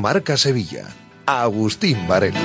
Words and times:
Marca 0.00 0.38
Sevilla. 0.38 0.88
Agustín 1.26 2.08
Varela. 2.08 2.40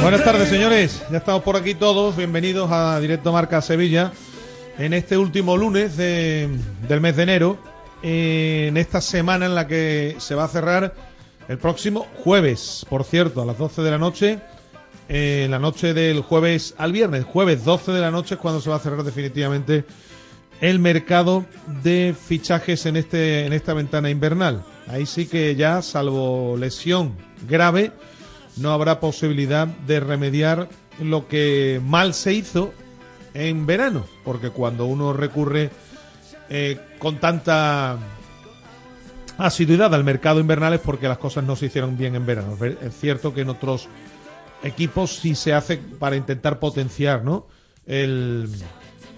Buenas 0.00 0.24
tardes, 0.24 0.48
señores. 0.48 1.02
Ya 1.10 1.18
estamos 1.18 1.42
por 1.42 1.56
aquí 1.56 1.74
todos. 1.74 2.16
Bienvenidos 2.16 2.70
a 2.70 3.00
Directo 3.00 3.32
Marca 3.32 3.60
Sevilla. 3.60 4.12
En 4.78 4.94
este 4.94 5.18
último 5.18 5.56
lunes 5.56 5.96
del 5.96 7.00
mes 7.00 7.16
de 7.16 7.22
enero. 7.24 7.58
En 8.02 8.76
esta 8.76 9.00
semana 9.00 9.46
en 9.46 9.56
la 9.56 9.66
que 9.66 10.14
se 10.18 10.36
va 10.36 10.44
a 10.44 10.48
cerrar 10.48 10.94
el 11.48 11.58
próximo 11.58 12.06
jueves, 12.22 12.86
por 12.88 13.02
cierto, 13.02 13.42
a 13.42 13.44
las 13.44 13.58
12 13.58 13.82
de 13.82 13.90
la 13.90 13.98
noche. 13.98 14.38
En 15.08 15.50
la 15.50 15.58
noche 15.58 15.92
del 15.92 16.20
jueves 16.20 16.76
al 16.78 16.92
viernes. 16.92 17.24
Jueves 17.24 17.64
12 17.64 17.90
de 17.90 18.00
la 18.00 18.12
noche 18.12 18.36
es 18.36 18.40
cuando 18.40 18.60
se 18.60 18.70
va 18.70 18.76
a 18.76 18.80
cerrar 18.80 19.02
definitivamente 19.02 19.84
el 20.60 20.78
mercado 20.78 21.46
de 21.82 22.14
fichajes 22.18 22.86
en, 22.86 22.96
este, 22.96 23.46
en 23.46 23.52
esta 23.52 23.74
ventana 23.74 24.10
invernal. 24.10 24.64
Ahí 24.88 25.06
sí 25.06 25.26
que 25.26 25.54
ya, 25.54 25.82
salvo 25.82 26.56
lesión 26.56 27.14
grave, 27.48 27.92
no 28.56 28.72
habrá 28.72 29.00
posibilidad 29.00 29.66
de 29.66 30.00
remediar 30.00 30.68
lo 31.00 31.28
que 31.28 31.80
mal 31.84 32.14
se 32.14 32.32
hizo 32.32 32.72
en 33.34 33.66
verano, 33.66 34.04
porque 34.24 34.50
cuando 34.50 34.86
uno 34.86 35.12
recurre 35.12 35.70
eh, 36.48 36.80
con 36.98 37.18
tanta 37.18 37.98
asiduidad 39.36 39.94
al 39.94 40.02
mercado 40.02 40.40
invernal 40.40 40.74
es 40.74 40.80
porque 40.80 41.06
las 41.06 41.18
cosas 41.18 41.44
no 41.44 41.54
se 41.54 41.66
hicieron 41.66 41.96
bien 41.96 42.16
en 42.16 42.26
verano. 42.26 42.56
Es 42.64 42.98
cierto 42.98 43.32
que 43.32 43.42
en 43.42 43.50
otros 43.50 43.88
equipos 44.64 45.16
sí 45.16 45.34
se 45.36 45.54
hace 45.54 45.76
para 45.76 46.16
intentar 46.16 46.58
potenciar 46.58 47.22
¿no? 47.22 47.46
el, 47.86 48.48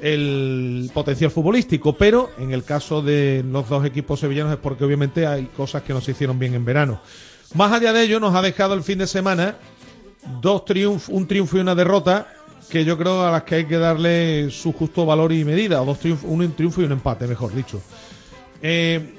el 0.00 0.90
potencial 0.94 1.30
futbolístico, 1.30 1.96
pero 1.96 2.30
en 2.38 2.52
el 2.52 2.64
caso 2.64 3.02
de 3.02 3.44
los 3.46 3.68
dos 3.68 3.84
equipos 3.84 4.20
sevillanos 4.20 4.52
es 4.52 4.58
porque 4.58 4.84
obviamente 4.84 5.26
hay 5.26 5.46
cosas 5.46 5.82
que 5.82 5.92
no 5.92 6.00
se 6.00 6.12
hicieron 6.12 6.38
bien 6.38 6.54
en 6.54 6.64
verano. 6.64 7.00
Más 7.54 7.72
allá 7.72 7.92
de 7.92 8.02
ello, 8.02 8.20
nos 8.20 8.34
ha 8.34 8.42
dejado 8.42 8.74
el 8.74 8.82
fin 8.82 8.98
de 8.98 9.06
semana 9.06 9.56
dos 10.40 10.64
triunfos, 10.64 11.08
un 11.14 11.26
triunfo 11.26 11.56
y 11.56 11.60
una 11.60 11.74
derrota 11.74 12.28
que 12.68 12.84
yo 12.84 12.96
creo 12.96 13.26
a 13.26 13.32
las 13.32 13.42
que 13.42 13.56
hay 13.56 13.64
que 13.64 13.78
darle 13.78 14.50
su 14.50 14.72
justo 14.72 15.04
valor 15.04 15.32
y 15.32 15.44
medida, 15.44 15.82
o 15.82 15.84
dos 15.84 15.98
triunfos, 15.98 16.30
un 16.30 16.52
triunfo 16.52 16.80
y 16.80 16.84
un 16.84 16.92
empate, 16.92 17.26
mejor 17.26 17.52
dicho. 17.52 17.82
Eh, 18.62 19.16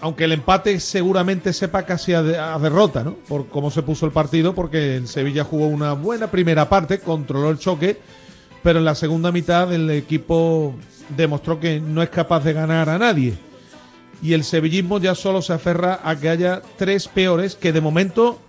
aunque 0.00 0.24
el 0.24 0.32
empate 0.32 0.78
seguramente 0.78 1.52
sepa 1.52 1.84
casi 1.84 2.12
a, 2.12 2.54
a, 2.54 2.58
derrota, 2.58 3.02
¿no? 3.02 3.14
Por 3.14 3.48
cómo 3.48 3.70
se 3.70 3.82
puso 3.82 4.06
el 4.06 4.12
partido, 4.12 4.54
porque 4.54 4.96
el 4.96 5.08
Sevilla 5.08 5.42
jugó 5.42 5.66
una 5.66 5.94
buena 5.94 6.30
primera 6.30 6.68
parte, 6.68 7.00
controló 7.00 7.50
el 7.50 7.58
choque 7.58 7.98
pero 8.66 8.80
en 8.80 8.84
la 8.84 8.96
segunda 8.96 9.30
mitad 9.30 9.72
el 9.72 9.88
equipo 9.90 10.74
demostró 11.16 11.60
que 11.60 11.78
no 11.78 12.02
es 12.02 12.10
capaz 12.10 12.42
de 12.42 12.52
ganar 12.52 12.88
a 12.88 12.98
nadie. 12.98 13.38
Y 14.20 14.32
el 14.32 14.42
sevillismo 14.42 14.98
ya 14.98 15.14
solo 15.14 15.40
se 15.40 15.52
aferra 15.52 16.00
a 16.02 16.16
que 16.16 16.28
haya 16.28 16.62
tres 16.76 17.06
peores, 17.06 17.54
que 17.54 17.72
de 17.72 17.80
momento, 17.80 18.40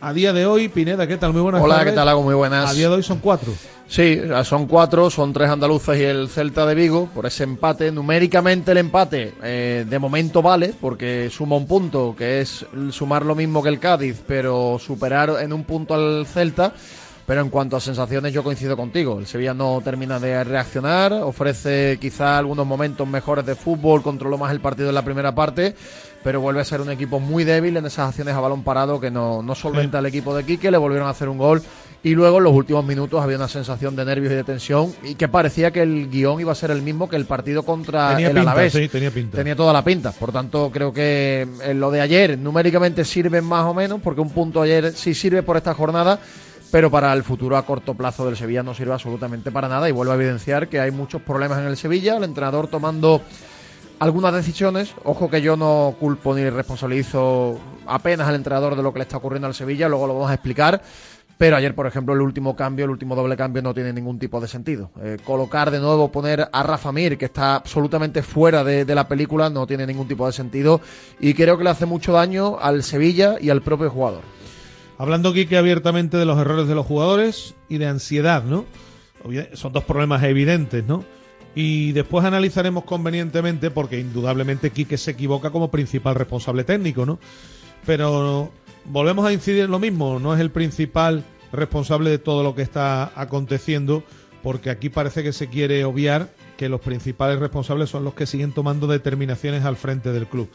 a 0.00 0.12
día 0.12 0.32
de 0.32 0.46
hoy, 0.46 0.68
Pineda, 0.68 1.08
¿qué 1.08 1.16
tal? 1.16 1.32
Muy 1.32 1.42
buenas 1.42 1.60
Hola, 1.60 1.84
¿qué 1.84 1.90
tal? 1.90 2.08
Hago 2.08 2.22
muy 2.22 2.36
buenas. 2.36 2.70
A 2.70 2.72
día 2.72 2.88
de 2.88 2.94
hoy 2.94 3.02
son 3.02 3.18
cuatro. 3.18 3.52
Sí, 3.88 4.20
son 4.44 4.66
cuatro, 4.66 5.10
son 5.10 5.32
tres 5.32 5.50
andaluces 5.50 5.98
y 5.98 6.04
el 6.04 6.28
Celta 6.28 6.64
de 6.64 6.76
Vigo 6.76 7.08
por 7.12 7.26
ese 7.26 7.42
empate. 7.42 7.90
Numéricamente 7.90 8.70
el 8.70 8.78
empate 8.78 9.34
eh, 9.42 9.84
de 9.90 9.98
momento 9.98 10.40
vale 10.40 10.72
porque 10.80 11.30
suma 11.32 11.56
un 11.56 11.66
punto, 11.66 12.14
que 12.16 12.42
es 12.42 12.64
sumar 12.92 13.26
lo 13.26 13.34
mismo 13.34 13.60
que 13.60 13.70
el 13.70 13.80
Cádiz, 13.80 14.22
pero 14.24 14.78
superar 14.78 15.34
en 15.40 15.52
un 15.52 15.64
punto 15.64 15.94
al 15.94 16.26
Celta. 16.26 16.74
Pero 17.26 17.40
en 17.40 17.50
cuanto 17.50 17.76
a 17.76 17.80
sensaciones, 17.80 18.32
yo 18.32 18.42
coincido 18.42 18.76
contigo. 18.76 19.18
El 19.18 19.26
Sevilla 19.26 19.54
no 19.54 19.80
termina 19.84 20.18
de 20.18 20.42
reaccionar, 20.42 21.12
ofrece 21.12 21.98
quizá 22.00 22.38
algunos 22.38 22.66
momentos 22.66 23.06
mejores 23.06 23.46
de 23.46 23.54
fútbol, 23.54 24.02
controló 24.02 24.38
más 24.38 24.50
el 24.50 24.60
partido 24.60 24.88
en 24.88 24.94
la 24.94 25.04
primera 25.04 25.34
parte, 25.34 25.74
pero 26.24 26.40
vuelve 26.40 26.60
a 26.60 26.64
ser 26.64 26.80
un 26.80 26.90
equipo 26.90 27.20
muy 27.20 27.44
débil 27.44 27.76
en 27.76 27.86
esas 27.86 28.08
acciones 28.08 28.34
a 28.34 28.40
balón 28.40 28.64
parado 28.64 29.00
que 29.00 29.10
no, 29.10 29.42
no 29.42 29.54
solventa 29.54 30.00
el 30.00 30.06
equipo 30.06 30.34
de 30.34 30.44
Quique, 30.44 30.70
le 30.70 30.78
volvieron 30.78 31.06
a 31.06 31.10
hacer 31.10 31.28
un 31.28 31.38
gol. 31.38 31.62
Y 32.04 32.16
luego 32.16 32.38
en 32.38 32.44
los 32.44 32.52
últimos 32.52 32.84
minutos 32.84 33.22
había 33.22 33.36
una 33.36 33.46
sensación 33.46 33.94
de 33.94 34.04
nervios 34.04 34.32
y 34.32 34.34
de 34.34 34.42
tensión 34.42 34.92
y 35.04 35.14
que 35.14 35.28
parecía 35.28 35.70
que 35.70 35.82
el 35.82 36.10
guion 36.10 36.40
iba 36.40 36.50
a 36.50 36.54
ser 36.56 36.72
el 36.72 36.82
mismo 36.82 37.08
que 37.08 37.14
el 37.14 37.26
partido 37.26 37.62
contra 37.62 38.10
tenía 38.10 38.26
el 38.26 38.34
pinta, 38.34 38.50
Alavés. 38.50 38.72
Sí, 38.72 38.88
tenía 38.88 39.12
pinta. 39.12 39.36
Tenía 39.36 39.54
toda 39.54 39.72
la 39.72 39.84
pinta. 39.84 40.10
Por 40.10 40.32
tanto, 40.32 40.70
creo 40.72 40.92
que 40.92 41.46
eh, 41.62 41.74
lo 41.74 41.92
de 41.92 42.00
ayer 42.00 42.36
numéricamente 42.36 43.04
sirve 43.04 43.40
más 43.40 43.66
o 43.66 43.74
menos, 43.74 44.00
porque 44.02 44.20
un 44.20 44.30
punto 44.30 44.62
ayer 44.62 44.92
sí 44.92 45.14
sirve 45.14 45.44
por 45.44 45.56
esta 45.56 45.74
jornada 45.74 46.18
pero 46.72 46.90
para 46.90 47.12
el 47.12 47.22
futuro 47.22 47.58
a 47.58 47.66
corto 47.66 47.92
plazo 47.92 48.24
del 48.24 48.34
Sevilla 48.34 48.62
no 48.62 48.72
sirve 48.72 48.94
absolutamente 48.94 49.52
para 49.52 49.68
nada 49.68 49.90
y 49.90 49.92
vuelve 49.92 50.12
a 50.12 50.16
evidenciar 50.16 50.68
que 50.68 50.80
hay 50.80 50.90
muchos 50.90 51.20
problemas 51.20 51.58
en 51.58 51.66
el 51.66 51.76
Sevilla, 51.76 52.16
el 52.16 52.24
entrenador 52.24 52.66
tomando 52.66 53.20
algunas 53.98 54.32
decisiones, 54.32 54.94
ojo 55.04 55.28
que 55.28 55.42
yo 55.42 55.54
no 55.54 55.94
culpo 56.00 56.34
ni 56.34 56.48
responsabilizo 56.48 57.60
apenas 57.86 58.26
al 58.26 58.36
entrenador 58.36 58.74
de 58.74 58.82
lo 58.82 58.90
que 58.90 59.00
le 59.00 59.02
está 59.02 59.18
ocurriendo 59.18 59.46
al 59.46 59.54
Sevilla, 59.54 59.86
luego 59.86 60.06
lo 60.06 60.14
vamos 60.14 60.30
a 60.30 60.34
explicar, 60.34 60.80
pero 61.36 61.56
ayer, 61.56 61.74
por 61.74 61.86
ejemplo, 61.86 62.14
el 62.14 62.22
último 62.22 62.56
cambio, 62.56 62.86
el 62.86 62.90
último 62.90 63.14
doble 63.14 63.36
cambio 63.36 63.60
no 63.60 63.74
tiene 63.74 63.92
ningún 63.92 64.18
tipo 64.18 64.40
de 64.40 64.48
sentido. 64.48 64.92
Eh, 65.02 65.18
colocar 65.24 65.72
de 65.72 65.80
nuevo, 65.80 66.10
poner 66.10 66.48
a 66.52 66.62
Rafa 66.62 66.92
Mir, 66.92 67.18
que 67.18 67.24
está 67.26 67.56
absolutamente 67.56 68.22
fuera 68.22 68.64
de, 68.64 68.94
la 68.94 69.08
película, 69.08 69.50
no 69.50 69.66
tiene 69.66 69.86
ningún 69.86 70.08
tipo 70.08 70.24
de 70.24 70.32
sentido 70.32 70.80
y 71.20 71.34
creo 71.34 71.58
que 71.58 71.64
le 71.64 71.70
hace 71.70 71.84
mucho 71.84 72.12
daño 72.12 72.58
al 72.60 72.82
Sevilla 72.82 73.36
y 73.40 73.50
al 73.50 73.60
propio 73.60 73.90
jugador. 73.90 74.22
Hablando 74.98 75.30
aquí 75.30 75.46
que 75.46 75.56
abiertamente 75.56 76.16
de 76.16 76.24
los 76.24 76.38
errores 76.38 76.68
de 76.68 76.74
los 76.74 76.86
jugadores 76.86 77.54
y 77.68 77.78
de 77.78 77.86
ansiedad, 77.86 78.44
¿no? 78.44 78.66
Son 79.54 79.72
dos 79.72 79.84
problemas 79.84 80.22
evidentes, 80.22 80.84
¿no? 80.86 81.04
Y 81.54 81.92
después 81.92 82.24
analizaremos 82.24 82.84
convenientemente, 82.84 83.70
porque 83.70 84.00
indudablemente 84.00 84.70
Quique 84.70 84.96
se 84.96 85.10
equivoca 85.10 85.50
como 85.50 85.70
principal 85.70 86.14
responsable 86.14 86.64
técnico, 86.64 87.04
¿no? 87.04 87.18
Pero 87.84 88.50
volvemos 88.84 89.26
a 89.26 89.32
incidir 89.32 89.64
en 89.64 89.70
lo 89.70 89.78
mismo, 89.78 90.18
no 90.18 90.34
es 90.34 90.40
el 90.40 90.50
principal 90.50 91.24
responsable 91.52 92.10
de 92.10 92.18
todo 92.18 92.42
lo 92.42 92.54
que 92.54 92.62
está 92.62 93.12
aconteciendo, 93.14 94.02
porque 94.42 94.70
aquí 94.70 94.88
parece 94.88 95.22
que 95.22 95.32
se 95.32 95.48
quiere 95.48 95.84
obviar 95.84 96.30
que 96.56 96.68
los 96.68 96.80
principales 96.80 97.38
responsables 97.38 97.90
son 97.90 98.04
los 98.04 98.14
que 98.14 98.26
siguen 98.26 98.52
tomando 98.52 98.86
determinaciones 98.86 99.64
al 99.64 99.76
frente 99.76 100.12
del 100.12 100.26
club. 100.26 100.48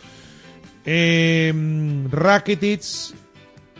Eh, 0.85 1.53
Rakitic 2.09 2.81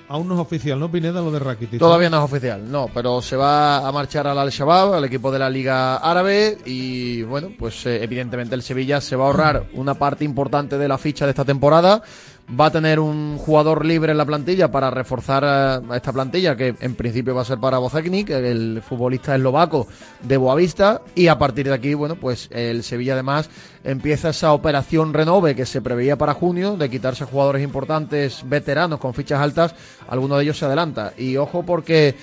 aún 0.09 0.27
no 0.27 0.36
es 0.36 0.39
oficial, 0.39 0.80
¿no, 0.80 0.89
Pineda, 0.92 1.21
lo 1.21 1.31
de 1.31 1.39
Rakitic? 1.39 1.80
Todavía 1.80 2.09
no 2.09 2.18
es 2.18 2.24
oficial, 2.24 2.69
no, 2.71 2.89
pero 2.94 3.21
se 3.21 3.36
va 3.36 3.88
a 3.88 3.92
marchar 3.92 4.27
al 4.27 4.38
Al-Shabaab, 4.38 4.94
al 4.94 5.06
equipo 5.06 5.31
de 5.31 5.39
la 5.39 5.50
Liga 5.50 5.98
Árabe, 5.98 6.57
y 6.65 7.24
bueno, 7.24 7.51
pues 7.57 7.86
eh, 7.86 8.04
evidentemente 8.04 8.56
el 8.56 8.63
Sevilla 8.63 9.01
se 9.01 9.15
va 9.15 9.25
a 9.25 9.27
ahorrar 9.27 9.68
una 9.74 9.95
parte 9.95 10.24
importante 10.24 10.77
de 10.77 10.88
la 10.88 10.98
ficha 10.98 11.25
de 11.25 11.31
esta 11.31 11.45
temporada 11.45 12.01
va 12.50 12.68
a 12.68 12.72
tener 12.72 13.00
un 13.00 13.38
jugador 13.38 13.86
libre 13.86 14.12
en 14.12 14.18
la 14.18 14.26
plantilla 14.26 14.72
para 14.72 14.90
reforzar 14.90 15.44
a 15.44 15.82
esta 15.94 16.14
plantilla, 16.14 16.56
que 16.56 16.76
en 16.80 16.96
principio 16.96 17.36
va 17.36 17.42
a 17.42 17.46
ser 17.46 17.60
para 17.60 17.78
Bozeknik, 17.78 18.30
el 18.30 18.82
futbolista 18.82 19.36
eslovaco 19.36 19.88
de 20.24 20.38
Boavista, 20.38 21.02
y 21.14 21.28
a 21.28 21.38
partir 21.38 21.68
de 21.68 21.74
aquí, 21.74 21.94
bueno, 21.94 22.16
pues 22.16 22.48
el 22.52 22.84
Sevilla 22.84 23.14
además 23.14 23.50
empieza 23.84 24.30
esa 24.30 24.54
operación 24.54 25.14
renove 25.14 25.56
que 25.56 25.66
se 25.66 25.82
preveía 25.82 26.18
para 26.18 26.34
junio, 26.34 26.78
de 26.78 26.90
quitarse 26.90 27.26
jugadores 27.26 27.64
importantes, 27.64 28.44
veteranos 28.46 29.00
con 29.00 29.14
fichas 29.14 29.42
altas, 29.42 29.76
alguno 30.08 30.38
de 30.38 30.44
ellos 30.44 30.58
se 30.58 30.66
adelanta. 30.66 31.14
Y 31.18 31.36
ojo 31.36 31.64
porque 31.64 32.16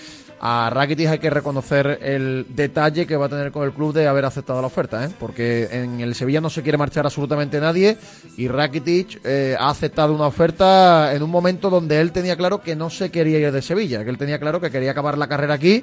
a 0.47 0.69
Rakitic 0.69 1.09
hay 1.09 1.19
que 1.19 1.31
reconocer 1.31 2.01
el 2.03 2.45
detalle 2.51 3.07
que 3.07 3.17
va 3.17 3.27
a 3.27 3.29
tener 3.31 3.51
con 3.51 3.65
el 3.65 3.73
club 3.73 3.95
de 3.95 4.07
haber 4.07 4.27
aceptado 4.27 4.61
la 4.61 4.67
oferta, 4.67 5.03
¿eh? 5.03 5.09
porque 5.19 5.71
en 5.73 6.01
el 6.01 6.15
Sevilla 6.15 6.43
no 6.43 6.51
se 6.51 6.63
quiere 6.63 6.77
marchar 6.77 7.07
absolutamente 7.07 7.59
nadie 7.59 7.97
y 8.37 8.47
Rakitic 8.47 9.23
eh, 9.25 9.57
ha 9.59 9.71
aceptado 9.71 10.15
una 10.15 10.27
oferta 10.27 11.15
en 11.15 11.23
un 11.23 11.31
momento 11.31 11.71
donde 11.71 11.99
él 11.99 12.13
tenía 12.13 12.37
claro 12.37 12.61
que 12.61 12.77
no 12.77 12.91
se 12.91 13.11
quería 13.11 13.39
ir 13.39 13.53
de 13.53 13.63
Sevilla, 13.63 14.05
que 14.05 14.11
él 14.11 14.19
tenía 14.19 14.39
claro 14.39 14.61
que 14.61 14.71
quería 14.71 14.91
acabar 14.91 15.17
la 15.17 15.29
carrera 15.29 15.55
aquí 15.55 15.83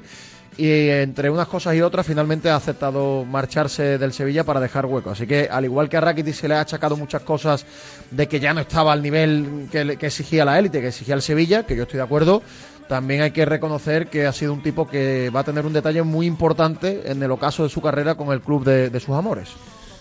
y 0.58 0.90
entre 0.90 1.32
unas 1.32 1.48
cosas 1.48 1.74
y 1.74 1.82
otras 1.82 2.06
finalmente 2.06 2.50
ha 2.52 2.56
aceptado 2.56 3.26
marcharse 3.26 3.98
del 3.98 4.14
Sevilla 4.14 4.44
para 4.44 4.60
dejar 4.60 4.86
hueco. 4.86 5.10
Así 5.10 5.26
que 5.26 5.48
al 5.50 5.66
igual 5.66 5.90
que 5.90 5.98
a 5.98 6.02
Rakitic 6.02 6.36
se 6.36 6.48
le 6.48 6.54
ha 6.54 6.62
achacado 6.62 6.96
muchas 6.96 7.24
cosas 7.24 7.66
de 8.12 8.28
que 8.28 8.40
ya 8.40 8.54
no 8.54 8.60
estaba 8.60 8.94
al 8.94 9.02
nivel 9.02 9.70
que, 9.72 9.98
que 9.98 10.06
exigía 10.06 10.46
la 10.46 10.60
élite, 10.60 10.82
que 10.82 10.90
exigía 10.90 11.16
el 11.16 11.24
Sevilla, 11.24 11.66
que 11.66 11.76
yo 11.76 11.84
estoy 11.84 11.98
de 11.98 12.04
acuerdo, 12.04 12.44
también 12.88 13.22
hay 13.22 13.32
que 13.32 13.46
reconocer 13.46 14.08
que 14.08 14.26
ha 14.26 14.34
sido 14.34 14.54
un 14.54 14.62
tipo 14.62 14.88
que 14.88 15.30
va 15.30 15.42
a 15.42 15.44
tener 15.44 15.66
un 15.66 15.74
detalle 15.74 16.04
muy 16.04 16.26
importante 16.26 17.10
en 17.10 17.24
el 17.24 17.32
ocaso 17.32 17.64
de 17.64 17.70
su 17.70 17.82
carrera 17.82 18.16
con 18.16 18.34
el 18.34 18.42
club 18.42 18.66
de, 18.66 19.00
sus 19.00 19.16
amores. 19.16 19.50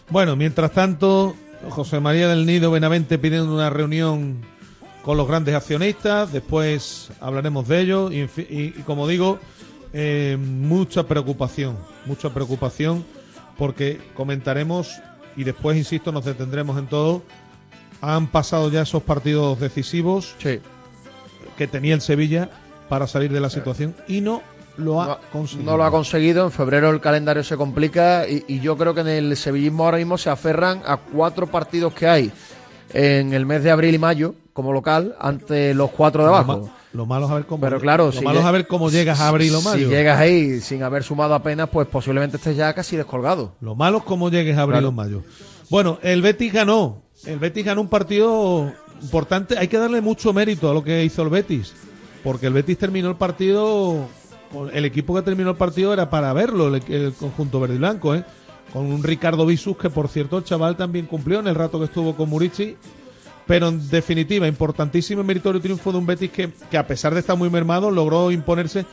Bueno, 0.09 0.35
mientras 0.35 0.73
tanto, 0.73 1.37
José 1.69 2.01
María 2.01 2.29
del 2.29 2.47
Nido 2.47 2.71
Benavente 2.71 3.19
pidiendo 3.19 3.55
una 3.55 3.71
reunión 3.71 4.39
con 5.05 5.17
los 5.17 5.29
grandes 5.29 5.55
accionistas, 5.55 6.33
después 6.33 7.11
hablaremos 7.21 7.69
de 7.69 7.81
ello 7.81 8.11
y, 8.11 8.71
como 8.85 9.07
digo, 9.07 9.39
eh, 9.93 10.37
mucha 10.41 11.05
preocupación, 11.07 11.77
mucha 12.07 12.31
preocupación 12.31 13.05
porque 13.57 14.01
comentaremos 14.15 15.01
y 15.37 15.45
después, 15.45 15.77
insisto, 15.77 16.11
nos 16.13 16.25
detendremos 16.25 16.77
en 16.79 16.87
todo. 16.87 17.23
Han 18.01 18.27
pasado 18.27 18.71
ya 18.71 18.83
esos 18.83 19.03
partidos 19.03 19.61
decisivos 19.61 20.35
que 21.57 21.67
tenía 21.67 21.95
el 21.95 22.01
Sevilla 22.01 22.51
para 22.91 23.07
salir 23.07 23.33
de 23.33 23.41
la 23.41 23.49
situación 23.49 23.95
y 24.09 24.21
no 24.21 24.43
lo 24.77 25.01
ha 25.01 25.21
conseguido. 25.33 25.71
No 25.71 25.79
lo 25.79 25.85
ha 25.85 25.91
conseguido. 25.91 26.45
En 26.45 26.51
febrero 26.51 26.91
el 26.91 27.01
calendario 27.01 27.45
se 27.45 27.57
complica 27.57 28.29
y, 28.29 28.61
yo 28.61 28.77
creo 28.77 28.95
que 28.95 29.01
en 29.03 29.09
el 29.09 29.37
sevillismo 29.37 29.85
ahora 29.85 29.99
mismo 29.99 30.19
se 30.19 30.29
aferran 30.29 30.83
a 30.85 30.97
cuatro 30.97 31.47
partidos 31.47 31.95
que 31.95 32.09
hay 32.09 32.33
en 32.93 33.33
el 33.33 33.47
mes 33.47 33.63
de 33.63 33.71
abril 33.71 33.95
y 33.95 33.99
mayo 33.99 34.35
como 34.53 34.73
local 34.73 35.15
ante 35.21 35.73
los 35.73 35.91
cuatro 35.93 36.25
de 36.25 36.29
abajo. 36.31 36.69
Lo, 36.93 37.07
malo 37.07 37.27
es 37.27 37.31
a 37.31 37.35
ver 37.37 37.47
cómo. 37.47 37.61
Pero 37.61 37.79
claro, 37.79 38.11
lo 38.13 38.23
malo 38.23 38.41
es 38.41 38.45
a 38.45 38.51
ver 38.51 38.67
cómo 38.67 38.91
llegas 38.91 39.21
a 39.21 39.29
abril 39.29 39.55
o 39.55 39.63
mayo. 39.63 39.89
Si 39.89 39.95
llegas 39.95 40.19
ahí 40.19 40.61
sin 40.61 40.83
haber 40.83 41.05
sumado 41.05 41.35
apenas, 41.35 41.69
pues 41.69 41.87
posiblemente 41.87 42.39
estés 42.39 42.57
ya 42.57 42.75
casi 42.75 42.97
descolgado. 42.97 43.53
Lo 43.61 43.77
malo 43.77 43.99
es 43.99 44.05
cómo 44.05 44.29
llegues 44.31 44.59
a 44.59 44.63
abril 44.63 44.85
o 44.85 44.91
mayo. 44.91 45.23
Bueno, 45.71 46.01
el 46.03 46.23
Betis 46.23 46.53
ganó. 46.53 47.03
El 47.25 47.39
Betis 47.39 47.65
ganó 47.65 47.83
un 47.83 47.89
partido 47.89 48.73
importante. 49.01 49.57
Hay 49.57 49.69
que 49.69 49.79
darle 49.79 50.01
mucho 50.01 50.33
mérito 50.33 50.69
a 50.69 50.75
lo 50.75 50.83
que 50.83 51.05
hizo 51.05 51.23
el 51.23 51.29
Betis 51.29 51.73
porque 52.23 52.47
el 52.47 52.53
Betis 52.53 52.79
terminó 52.79 53.09
el 53.09 53.17
partido, 53.17 54.09
el 54.73 54.85
equipo 54.85 55.15
que 55.15 55.23
terminó 55.23 55.51
el 55.51 55.57
partido 55.57 55.93
era 55.93 56.11
para 56.11 56.33
verlo, 56.33 56.75
el, 56.75 57.13
conjunto 57.15 57.61
verde 57.61 57.77
y 57.77 57.79
blanco, 57.79 58.15
¿eh? 58.15 58.25
con 58.73 58.87
un 58.87 59.03
Ricardo 59.03 59.47
Visus 59.47 59.77
que 59.77 59.91
por 59.91 60.09
cierto 60.09 60.39
el 60.39 60.45
chaval 60.45 60.77
también 60.77 61.07
cumplió 61.07 61.41
en 61.41 61.49
el 61.49 61.55
rato 61.55 61.79
que 61.79 61.87
estuvo 61.87 62.15
con 62.15 62.29
Murici, 62.29 62.77
pero 63.47 63.69
en 63.69 63.89
definitiva, 63.91 64.47
importantísimo 64.47 65.23
y 65.23 65.25
meritorio 65.25 65.61
triunfo 65.61 65.93
de 65.93 65.99
un 65.99 66.07
Betis 66.07 66.31
que, 66.31 66.51
que 66.71 66.79
a 66.79 66.87
pesar 66.87 67.15
de 67.15 67.21
estar 67.21 67.37
muy 67.37 67.51
mermado 67.51 67.91
logró 67.91 68.31
imponerse 68.31 68.87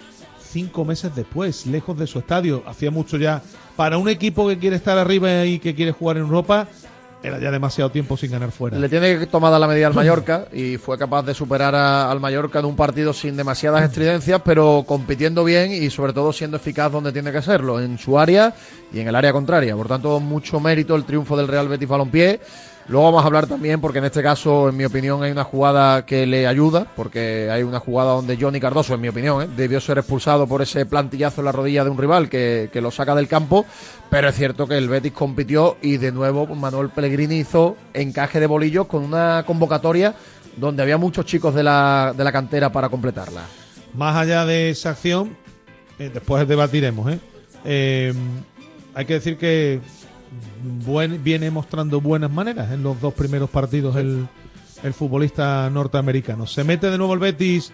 cinco 0.47 0.85
meses 0.85 1.13
después, 1.15 1.67
lejos 1.67 1.97
de 1.97 2.07
su 2.07 2.19
estadio. 2.19 2.63
Hacía 2.65 2.89
mucho 2.89 3.17
ya. 3.17 3.41
Para 3.75 3.97
un 3.97 4.09
equipo 4.09 4.47
que 4.47 4.57
quiere 4.57 4.75
estar 4.75 4.97
arriba 4.97 5.45
y 5.45 5.59
que 5.59 5.75
quiere 5.75 5.91
jugar 5.91 6.17
en 6.17 6.23
Europa, 6.23 6.67
era 7.23 7.39
ya 7.39 7.51
demasiado 7.51 7.89
tiempo 7.89 8.15
sin 8.15 8.31
ganar 8.31 8.51
fuera. 8.51 8.77
Le 8.77 8.89
tiene 8.89 9.25
tomada 9.25 9.57
la 9.59 9.67
medida 9.67 9.87
al 9.87 9.93
Mallorca 9.93 10.45
y 10.53 10.77
fue 10.77 10.97
capaz 10.97 11.23
de 11.23 11.33
superar 11.33 11.73
al 11.75 12.19
Mallorca 12.19 12.59
en 12.59 12.65
un 12.65 12.75
partido 12.75 13.13
sin 13.13 13.35
demasiadas 13.35 13.83
estridencias, 13.83 14.41
pero 14.43 14.83
compitiendo 14.87 15.43
bien 15.43 15.71
y 15.71 15.89
sobre 15.89 16.13
todo 16.13 16.31
siendo 16.31 16.57
eficaz 16.57 16.91
donde 16.91 17.11
tiene 17.11 17.31
que 17.31 17.41
serlo, 17.41 17.79
en 17.79 17.97
su 17.97 18.19
área 18.19 18.53
y 18.93 18.99
en 18.99 19.07
el 19.07 19.15
área 19.15 19.33
contraria. 19.33 19.75
Por 19.75 19.87
tanto, 19.87 20.19
mucho 20.19 20.59
mérito 20.59 20.95
el 20.95 21.05
triunfo 21.05 21.35
del 21.35 21.47
Real 21.47 21.67
Betis 21.67 21.87
Balompié 21.87 22.39
Luego 22.89 23.05
vamos 23.07 23.23
a 23.23 23.27
hablar 23.27 23.47
también, 23.47 23.81
porque 23.81 23.99
en 23.99 24.05
este 24.05 24.23
caso, 24.23 24.69
en 24.69 24.77
mi 24.77 24.85
opinión, 24.85 25.21
hay 25.21 25.31
una 25.31 25.43
jugada 25.43 26.05
que 26.05 26.25
le 26.25 26.47
ayuda, 26.47 26.87
porque 26.95 27.49
hay 27.51 27.61
una 27.63 27.79
jugada 27.81 28.13
donde 28.13 28.37
Johnny 28.39 28.61
Cardoso, 28.61 28.93
en 28.93 29.01
mi 29.01 29.09
opinión, 29.09 29.43
¿eh? 29.43 29.47
debió 29.57 29.81
ser 29.81 29.97
expulsado 29.97 30.47
por 30.47 30.61
ese 30.61 30.85
plantillazo 30.85 31.41
en 31.41 31.45
la 31.45 31.51
rodilla 31.51 31.83
de 31.83 31.89
un 31.89 31.97
rival 31.97 32.29
que, 32.29 32.69
lo 32.75 32.89
saca 32.91 33.13
del 33.15 33.27
campo, 33.27 33.65
pero 34.09 34.29
es 34.29 34.35
cierto 34.35 34.67
que 34.67 34.77
el 34.77 34.87
Betis 34.87 35.11
compitió 35.11 35.77
y 35.81 35.97
de 35.97 36.13
nuevo 36.13 36.45
Manuel 36.55 36.89
Pellegrini 36.89 37.39
hizo 37.39 37.75
encaje 37.93 38.39
de 38.39 38.45
bolillos 38.45 38.87
con 38.87 39.03
una 39.03 39.43
convocatoria 39.45 40.13
donde 40.55 40.83
había 40.83 40.97
muchos 40.97 41.25
chicos 41.25 41.55
de 41.55 41.63
la, 41.63 42.13
de 42.15 42.23
la 42.23 42.31
cantera 42.31 42.71
para 42.71 42.87
completarla. 42.87 43.41
Más 43.95 44.15
allá 44.15 44.45
de 44.45 44.69
esa 44.69 44.91
acción, 44.91 45.35
eh, 45.99 46.09
después 46.13 46.47
debatiremos. 46.47 47.11
¿eh? 47.65 48.13
hay 48.93 49.05
que 49.05 49.13
decir 49.13 49.37
que 49.37 49.81
viene 51.23 51.51
mostrando 51.51 52.01
buenas 52.01 52.31
maneras 52.31 52.71
en 52.71 52.83
los 52.83 52.99
dos 52.99 53.13
primeros 53.13 53.49
partidos 53.49 53.95
el, 53.95 54.27
el 54.83 54.93
futbolista 54.93 55.69
norteamericano. 55.69 56.45
Se 56.45 56.63
mete 56.63 56.89
de 56.89 56.97
nuevo 56.97 57.13
el 57.13 57.19
Betis 57.19 57.71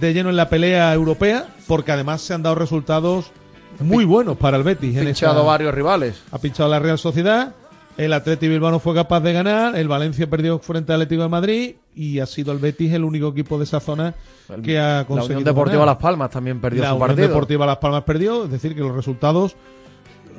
de 0.00 0.12
lleno 0.12 0.30
en 0.30 0.36
la 0.36 0.48
pelea 0.48 0.92
europea 0.94 1.46
porque 1.66 1.92
además 1.92 2.22
se 2.22 2.34
han 2.34 2.42
dado 2.42 2.54
resultados 2.54 3.32
muy 3.80 4.04
buenos 4.04 4.36
para 4.36 4.56
el 4.56 4.62
Betis. 4.62 4.96
Ha 4.96 5.00
pinchado 5.00 5.44
varios 5.44 5.74
rivales. 5.74 6.22
Ha 6.30 6.38
pinchado 6.38 6.68
la 6.68 6.78
Real 6.78 6.98
Sociedad, 6.98 7.54
el 7.96 8.12
Atleti 8.12 8.48
Bilbao 8.48 8.78
fue 8.78 8.94
capaz 8.94 9.20
de 9.20 9.32
ganar, 9.32 9.76
el 9.76 9.88
Valencia 9.88 10.28
perdió 10.28 10.58
frente 10.58 10.92
al 10.92 11.02
Atlético 11.02 11.22
de 11.22 11.28
Madrid 11.28 11.74
y 11.94 12.20
ha 12.20 12.26
sido 12.26 12.52
el 12.52 12.58
Betis 12.58 12.92
el 12.92 13.04
único 13.04 13.28
equipo 13.28 13.58
de 13.58 13.64
esa 13.64 13.80
zona 13.80 14.14
que 14.62 14.78
ha 14.78 15.04
conseguido. 15.06 15.16
La 15.16 15.24
Unión 15.24 15.44
Deportiva 15.44 15.86
Las 15.86 15.96
Palmas 15.96 16.30
también 16.30 16.60
perdió 16.60 16.82
la 16.82 16.90
su 16.90 16.96
Unión 16.96 17.16
Deportiva 17.16 17.66
Las 17.66 17.78
Palmas 17.78 18.04
perdió, 18.04 18.44
es 18.44 18.50
decir, 18.50 18.74
que 18.74 18.80
los 18.80 18.94
resultados 18.94 19.56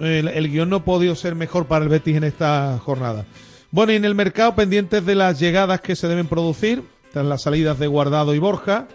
el, 0.06 0.50
guion 0.50 0.70
no 0.70 0.78
ha 0.78 0.86
podido 0.86 1.16
ser 1.16 1.36
mejor 1.36 1.68
para 1.68 1.84
el 1.84 1.90
Betis 1.90 2.18
en 2.18 2.24
esta 2.24 2.80
jornada. 2.80 3.26
Bueno, 3.72 3.94
y 3.94 3.96
en 3.96 4.06
el 4.06 4.16
mercado, 4.16 4.56
pendientes 4.56 5.06
de 5.06 5.16
las 5.16 5.40
llegadas 5.40 5.82
que 5.82 5.96
se 5.96 6.08
deben 6.08 6.28
producir, 6.28 6.84
tras 7.14 7.26
las 7.26 7.44
salidas 7.44 7.80
de 7.80 7.88
Guardado 7.88 8.34
y 8.34 8.40
Borja, 8.40 8.88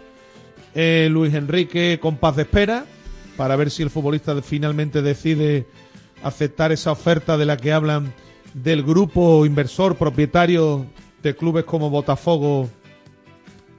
eh, 0.75 1.07
Luis 1.11 1.33
Enrique 1.33 1.99
con 2.01 2.17
paz 2.17 2.35
de 2.35 2.43
espera, 2.43 2.85
para 3.35 3.55
ver 3.55 3.71
si 3.71 3.83
el 3.83 3.89
futbolista 3.89 4.39
finalmente 4.41 5.01
decide 5.01 5.67
aceptar 6.23 6.71
esa 6.71 6.91
oferta 6.91 7.37
de 7.37 7.45
la 7.45 7.57
que 7.57 7.71
hablan 7.71 8.13
del 8.53 8.83
grupo 8.83 9.45
inversor 9.45 9.95
propietario 9.95 10.85
de 11.21 11.35
clubes 11.35 11.65
como 11.65 11.89
Botafogo 11.89 12.69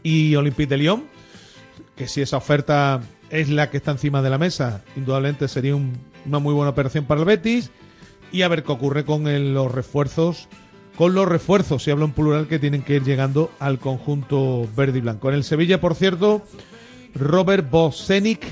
y 0.03 0.35
Olympique 0.37 0.69
de 0.69 0.79
Lyon, 0.79 1.05
que 1.97 2.07
si 2.07 2.23
esa 2.23 2.37
oferta 2.37 3.01
es 3.31 3.49
la 3.49 3.71
que 3.71 3.79
está 3.79 3.91
encima 3.91 4.23
de 4.23 4.31
la 4.31 4.39
mesa, 4.39 4.85
indudablemente 4.97 5.49
sería 5.49 5.75
un 5.75 5.93
una 6.29 6.39
muy 6.39 6.55
buena 6.55 6.71
operación 6.71 7.05
para 7.05 7.21
el 7.21 7.27
Betis. 7.27 7.71
Y 8.31 8.43
a 8.43 8.49
ver 8.49 8.63
qué 8.63 8.73
ocurre 8.73 9.05
con 9.05 9.25
los 9.55 9.73
refuerzos. 9.73 10.49
Con 10.97 11.15
los 11.15 11.29
refuerzos, 11.29 11.85
si 11.85 11.93
hablo 11.93 12.07
en 12.07 12.13
plural, 12.13 12.49
que 12.49 12.59
tienen 12.59 12.83
que 12.83 12.97
ir 12.97 13.05
llegando 13.05 13.53
al 13.61 13.79
conjunto 13.79 14.67
verde 14.77 14.99
y 14.99 15.01
blanco. 15.01 15.29
En 15.29 15.37
el 15.37 15.45
Sevilla, 15.45 15.81
por 15.81 15.95
cierto, 15.95 16.43
Robert 17.15 17.71
Bosenic, 17.71 18.45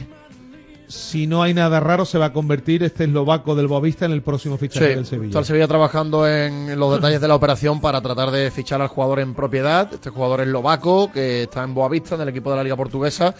si 0.86 1.26
no 1.26 1.42
hay 1.42 1.54
nada 1.54 1.80
raro, 1.80 2.04
se 2.04 2.18
va 2.18 2.26
a 2.26 2.32
convertir 2.32 2.84
este 2.84 3.02
eslovaco 3.02 3.56
del 3.56 3.66
Boavista 3.66 4.04
en 4.04 4.12
el 4.12 4.22
próximo 4.22 4.56
fichaje 4.58 4.94
del 4.94 5.06
Sevilla. 5.06 5.30
Está 5.30 5.40
el 5.40 5.44
Sevilla 5.44 5.66
trabajando 5.66 6.28
en 6.28 6.78
los 6.78 6.94
detalles 6.94 7.20
de 7.20 7.26
la 7.26 7.34
operación 7.34 7.80
para 7.80 8.00
tratar 8.00 8.30
de 8.30 8.48
fichar 8.52 8.80
al 8.80 8.88
jugador 8.88 9.18
en 9.18 9.34
propiedad. 9.34 9.92
Este 9.92 10.10
jugador 10.10 10.40
eslovaco 10.42 11.10
que 11.10 11.42
está 11.42 11.64
en 11.64 11.74
Boavista, 11.74 12.14
en 12.14 12.20
el 12.20 12.28
equipo 12.28 12.50
de 12.50 12.56
la 12.56 12.62
Liga 12.62 12.76
Portuguesa 12.76 13.34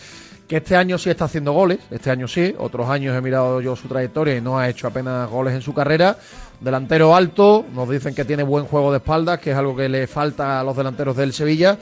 que 0.48 0.58
este 0.58 0.76
año 0.76 0.96
sí 0.98 1.10
está 1.10 1.24
haciendo 1.24 1.52
goles, 1.52 1.78
este 1.90 2.10
año 2.10 2.28
sí, 2.28 2.54
otros 2.58 2.88
años 2.88 3.16
he 3.16 3.20
mirado 3.20 3.60
yo 3.60 3.74
su 3.74 3.88
trayectoria 3.88 4.36
y 4.36 4.40
no 4.40 4.58
ha 4.58 4.68
hecho 4.68 4.86
apenas 4.86 5.28
goles 5.28 5.54
en 5.54 5.62
su 5.62 5.74
carrera. 5.74 6.16
Delantero 6.60 7.14
alto, 7.14 7.66
nos 7.74 7.88
dicen 7.88 8.14
que 8.14 8.24
tiene 8.24 8.42
buen 8.42 8.64
juego 8.64 8.92
de 8.92 8.98
espaldas, 8.98 9.40
que 9.40 9.50
es 9.50 9.56
algo 9.56 9.74
que 9.76 9.88
le 9.88 10.06
falta 10.06 10.60
a 10.60 10.64
los 10.64 10.76
delanteros 10.76 11.16
del 11.16 11.32
Sevilla. 11.32 11.78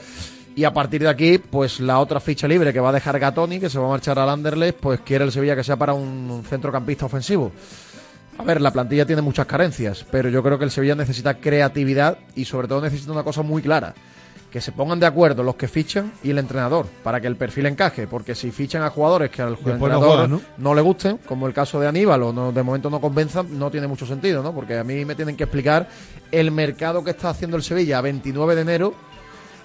Y 0.55 0.63
a 0.63 0.73
partir 0.73 1.01
de 1.01 1.09
aquí, 1.09 1.37
pues 1.37 1.79
la 1.79 1.99
otra 1.99 2.19
ficha 2.19 2.47
libre 2.47 2.73
que 2.73 2.79
va 2.79 2.89
a 2.89 2.93
dejar 2.93 3.19
Gatoni, 3.19 3.59
que 3.59 3.69
se 3.69 3.77
va 3.77 3.85
a 3.85 3.89
marchar 3.89 4.17
al 4.17 4.29
Anderlecht, 4.29 4.79
pues 4.79 5.01
quiere 5.01 5.25
el 5.25 5.31
Sevilla 5.31 5.55
que 5.55 5.63
sea 5.63 5.75
para 5.75 5.93
un 5.93 6.43
centrocampista 6.49 7.05
ofensivo. 7.05 7.51
A 8.37 8.43
ver, 8.43 8.61
la 8.61 8.71
plantilla 8.71 9.05
tiene 9.05 9.21
muchas 9.21 9.45
carencias, 9.45 10.05
pero 10.09 10.29
yo 10.29 10.41
creo 10.41 10.57
que 10.57 10.65
el 10.65 10.71
Sevilla 10.71 10.95
necesita 10.95 11.35
creatividad 11.35 12.17
y 12.35 12.45
sobre 12.45 12.67
todo 12.67 12.81
necesita 12.81 13.11
una 13.11 13.23
cosa 13.23 13.43
muy 13.43 13.61
clara 13.61 13.93
que 14.55 14.61
se 14.61 14.71
pongan 14.71 15.01
de 15.01 15.05
acuerdo 15.05 15.43
los 15.43 15.57
que 15.57 15.67
fichan 15.67 16.13
y 16.23 16.29
el 16.29 16.37
entrenador 16.37 16.85
para 17.03 17.19
que 17.19 17.27
el 17.27 17.35
perfil 17.35 17.65
encaje, 17.65 18.07
porque 18.07 18.33
si 18.35 18.51
fichan 18.51 18.83
a 18.83 18.89
jugadores 18.89 19.29
que 19.29 19.41
al 19.41 19.49
Después 19.49 19.67
no 19.67 19.73
entrenador 19.73 20.29
juegan, 20.29 20.41
¿no? 20.57 20.73
le 20.73 20.81
gusten, 20.81 21.17
como 21.17 21.45
el 21.45 21.53
caso 21.53 21.77
de 21.77 21.89
Aníbal, 21.89 22.23
o 22.23 22.31
no, 22.31 22.53
de 22.53 22.63
momento 22.63 22.89
no 22.89 23.01
convenzan, 23.01 23.59
no 23.59 23.69
tiene 23.69 23.85
mucho 23.85 24.05
sentido, 24.05 24.41
¿no? 24.41 24.55
Porque 24.55 24.77
a 24.77 24.85
mí 24.85 25.03
me 25.03 25.13
tienen 25.13 25.35
que 25.35 25.43
explicar 25.43 25.89
el 26.31 26.51
mercado 26.51 27.03
que 27.03 27.09
está 27.09 27.31
haciendo 27.31 27.57
el 27.57 27.63
Sevilla 27.63 27.97
a 27.97 28.01
29 28.01 28.55
de 28.55 28.61
enero, 28.61 28.93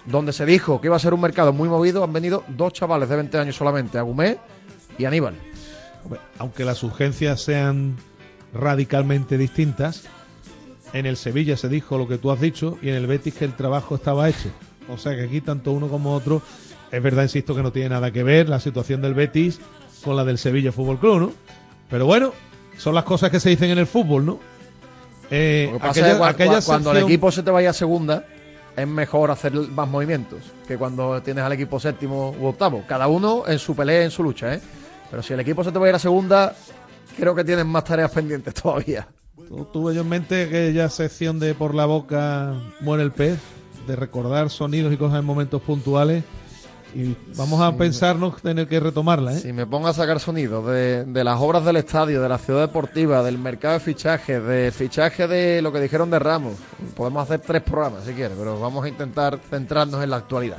donde 0.07 0.33
se 0.33 0.45
dijo 0.45 0.81
que 0.81 0.89
iba 0.89 0.97
a 0.97 0.99
ser 0.99 1.15
un 1.15 1.21
mercado 1.21 1.53
muy 1.53 1.69
movido, 1.69 2.03
han 2.03 2.13
venido 2.13 2.43
dos 2.49 2.73
chavales 2.73 3.09
de 3.09 3.15
20 3.15 3.39
años 3.39 3.55
solamente, 3.55 3.97
Agumé 3.97 4.39
y 4.99 5.05
Aníbal. 5.05 5.35
Aunque 6.37 6.65
las 6.65 6.83
urgencias 6.83 7.41
sean 7.41 7.95
radicalmente 8.53 9.39
distintas, 9.39 10.09
en 10.93 11.07
el 11.07 11.17
Sevilla 11.17 11.57
se 11.57 11.69
dijo 11.69 11.97
lo 11.97 12.09
que 12.09 12.19
tú 12.19 12.33
has 12.33 12.41
dicho 12.41 12.77
y 12.83 12.89
en 12.89 12.97
el 12.97 13.07
Betis 13.07 13.35
que 13.35 13.45
el 13.45 13.55
trabajo 13.55 13.95
estaba 13.95 14.29
hecho. 14.29 14.51
O 14.93 14.99
sea 14.99 15.15
que 15.15 15.23
aquí 15.25 15.41
tanto 15.41 15.73
uno 15.73 15.89
como 15.89 16.15
otro, 16.15 16.43
es 16.91 17.03
verdad, 17.03 17.23
insisto, 17.23 17.55
que 17.55 17.63
no 17.63 17.73
tiene 17.73 17.91
nada 17.91 18.11
que 18.11 18.23
ver 18.23 18.49
la 18.49 18.61
situación 18.61 19.01
del 19.03 19.15
Betis 19.15 19.61
con 20.05 20.17
la 20.17 20.25
del 20.25 20.39
Sevilla 20.39 20.73
Fútbol 20.73 20.99
Club, 20.99 21.21
¿no? 21.21 21.33
Pero 21.89 22.07
bueno, 22.07 22.33
son 22.79 22.95
las 22.95 23.05
cosas 23.05 23.31
que 23.31 23.41
se 23.41 23.51
dicen 23.51 23.71
en 23.71 23.79
el 23.79 23.87
fútbol, 23.87 24.25
¿no? 24.27 24.39
Eh, 25.31 25.69
Lo 25.73 25.75
que 25.75 25.79
pasa 25.81 25.91
aquella- 25.91 26.09
es 26.09 26.15
que 26.15 26.21
cua- 26.23 26.29
aquella 26.31 26.59
cua- 26.61 26.67
cuando 26.67 26.93
el 26.93 26.99
equipo 27.05 27.31
se 27.31 27.43
te 27.43 27.51
vaya 27.51 27.71
a 27.71 27.73
segunda, 27.73 28.25
es 28.77 28.87
mejor 28.89 29.31
hacer 29.31 29.53
más 29.53 29.89
movimientos 29.89 30.41
que 30.67 30.77
cuando 30.77 31.21
tienes 31.23 31.45
al 31.45 31.53
equipo 31.53 31.79
séptimo 31.79 32.35
u 32.41 32.47
octavo. 32.47 32.85
Cada 32.89 33.07
uno 33.09 33.45
en 33.47 33.59
su 33.59 33.75
pelea, 33.77 34.03
en 34.05 34.11
su 34.11 34.23
lucha, 34.23 34.55
¿eh? 34.55 34.61
Pero 35.11 35.23
si 35.23 35.33
el 35.33 35.41
equipo 35.41 35.63
se 35.65 35.73
te 35.73 35.79
va 35.79 35.87
a 35.87 35.89
ir 35.91 35.95
a 35.95 35.99
segunda, 35.99 36.55
creo 37.17 37.35
que 37.35 37.45
tienen 37.45 37.67
más 37.67 37.85
tareas 37.85 38.11
pendientes 38.11 38.55
todavía. 38.63 39.07
Tu- 39.49 39.65
Tuve 39.67 39.95
yo 39.95 40.03
en 40.03 40.09
mente 40.09 40.45
aquella 40.45 40.89
sección 40.89 41.39
de 41.39 41.55
por 41.55 41.75
la 41.75 41.85
boca 41.87 42.55
muere 42.81 43.03
el 43.03 43.11
pez, 43.13 43.39
de 43.91 43.97
recordar 43.97 44.51
sonidos 44.51 44.93
y 44.93 44.97
cosas 44.97 45.19
en 45.19 45.25
momentos 45.25 45.61
puntuales. 45.63 46.25
Y 46.93 47.15
vamos 47.37 47.61
a 47.61 47.77
pensarnos 47.77 48.43
tener 48.43 48.67
que 48.67 48.81
retomarla, 48.81 49.35
¿eh? 49.35 49.39
Si 49.39 49.53
me 49.53 49.65
pongo 49.65 49.87
a 49.87 49.93
sacar 49.93 50.19
sonidos 50.19 50.67
de, 50.67 51.05
de 51.05 51.25
las 51.25 51.39
obras 51.41 51.65
del 51.65 51.77
estadio, 51.77 52.21
de 52.21 52.29
la 52.29 52.39
ciudad 52.39 52.63
deportiva, 52.63 53.23
del 53.23 53.39
mercado 53.39 53.75
de 53.75 53.81
fichajes, 53.81 54.43
de 54.45 54.73
fichaje 54.73 55.29
de 55.29 55.63
lo 55.63 55.73
que 55.73 55.81
dijeron 55.81 56.11
de 56.11 56.19
Ramos, 56.19 56.55
podemos 56.97 57.23
hacer 57.23 57.41
tres 57.41 57.63
programas 57.63 58.05
si 58.05 58.13
quieres, 58.13 58.37
pero 58.37 58.59
vamos 58.59 58.85
a 58.85 58.89
intentar 58.89 59.39
centrarnos 59.49 60.03
en 60.03 60.11
la 60.11 60.17
actualidad. 60.17 60.59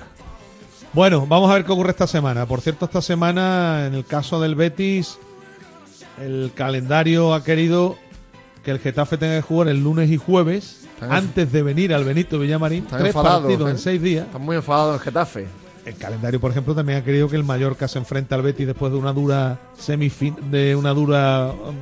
Bueno, 0.93 1.25
vamos 1.27 1.51
a 1.51 1.55
ver 1.55 1.65
qué 1.65 1.71
ocurre 1.73 1.91
esta 1.91 2.07
semana. 2.07 2.45
Por 2.45 2.61
cierto, 2.61 2.85
esta 2.85 3.01
semana, 3.01 3.87
en 3.87 3.93
el 3.93 4.05
caso 4.05 4.39
del 4.39 4.55
Betis, 4.55 5.19
el 6.21 6.51
calendario 6.55 7.33
ha 7.33 7.43
querido 7.43 7.97
que 8.63 8.71
el 8.71 8.79
Getafe 8.79 9.17
tenga 9.17 9.35
que 9.35 9.41
jugar 9.41 9.67
el 9.67 9.83
lunes 9.83 10.09
y 10.09 10.17
jueves, 10.17 10.80
Están 11.01 11.17
antes 11.17 11.51
de 11.51 11.63
venir 11.63 11.95
al 11.95 12.03
Benito 12.03 12.37
Villamarín. 12.37 12.83
Están 12.83 12.99
tres 12.99 13.15
enfadados, 13.15 13.41
partidos 13.41 13.67
¿eh? 13.67 13.71
en 13.71 13.77
seis 13.79 14.01
días. 14.03 14.25
Están 14.27 14.43
muy 14.43 14.55
enfadados 14.55 14.95
en 14.95 14.99
Getafe. 15.01 15.47
El 15.83 15.95
calendario, 15.95 16.39
por 16.39 16.51
ejemplo, 16.51 16.75
también 16.75 16.99
ha 16.99 17.03
querido 17.03 17.27
que 17.27 17.35
el 17.37 17.43
Mallorca 17.43 17.87
se 17.87 17.97
enfrente 17.97 18.35
al 18.35 18.43
Betis 18.43 18.67
después 18.67 18.91
de 18.91 18.99
una 18.99 19.11
dura 19.11 19.57
semifin 19.75 20.35
de 20.51 20.75
una 20.75 20.93
dura 20.93 21.51
um, 21.51 21.75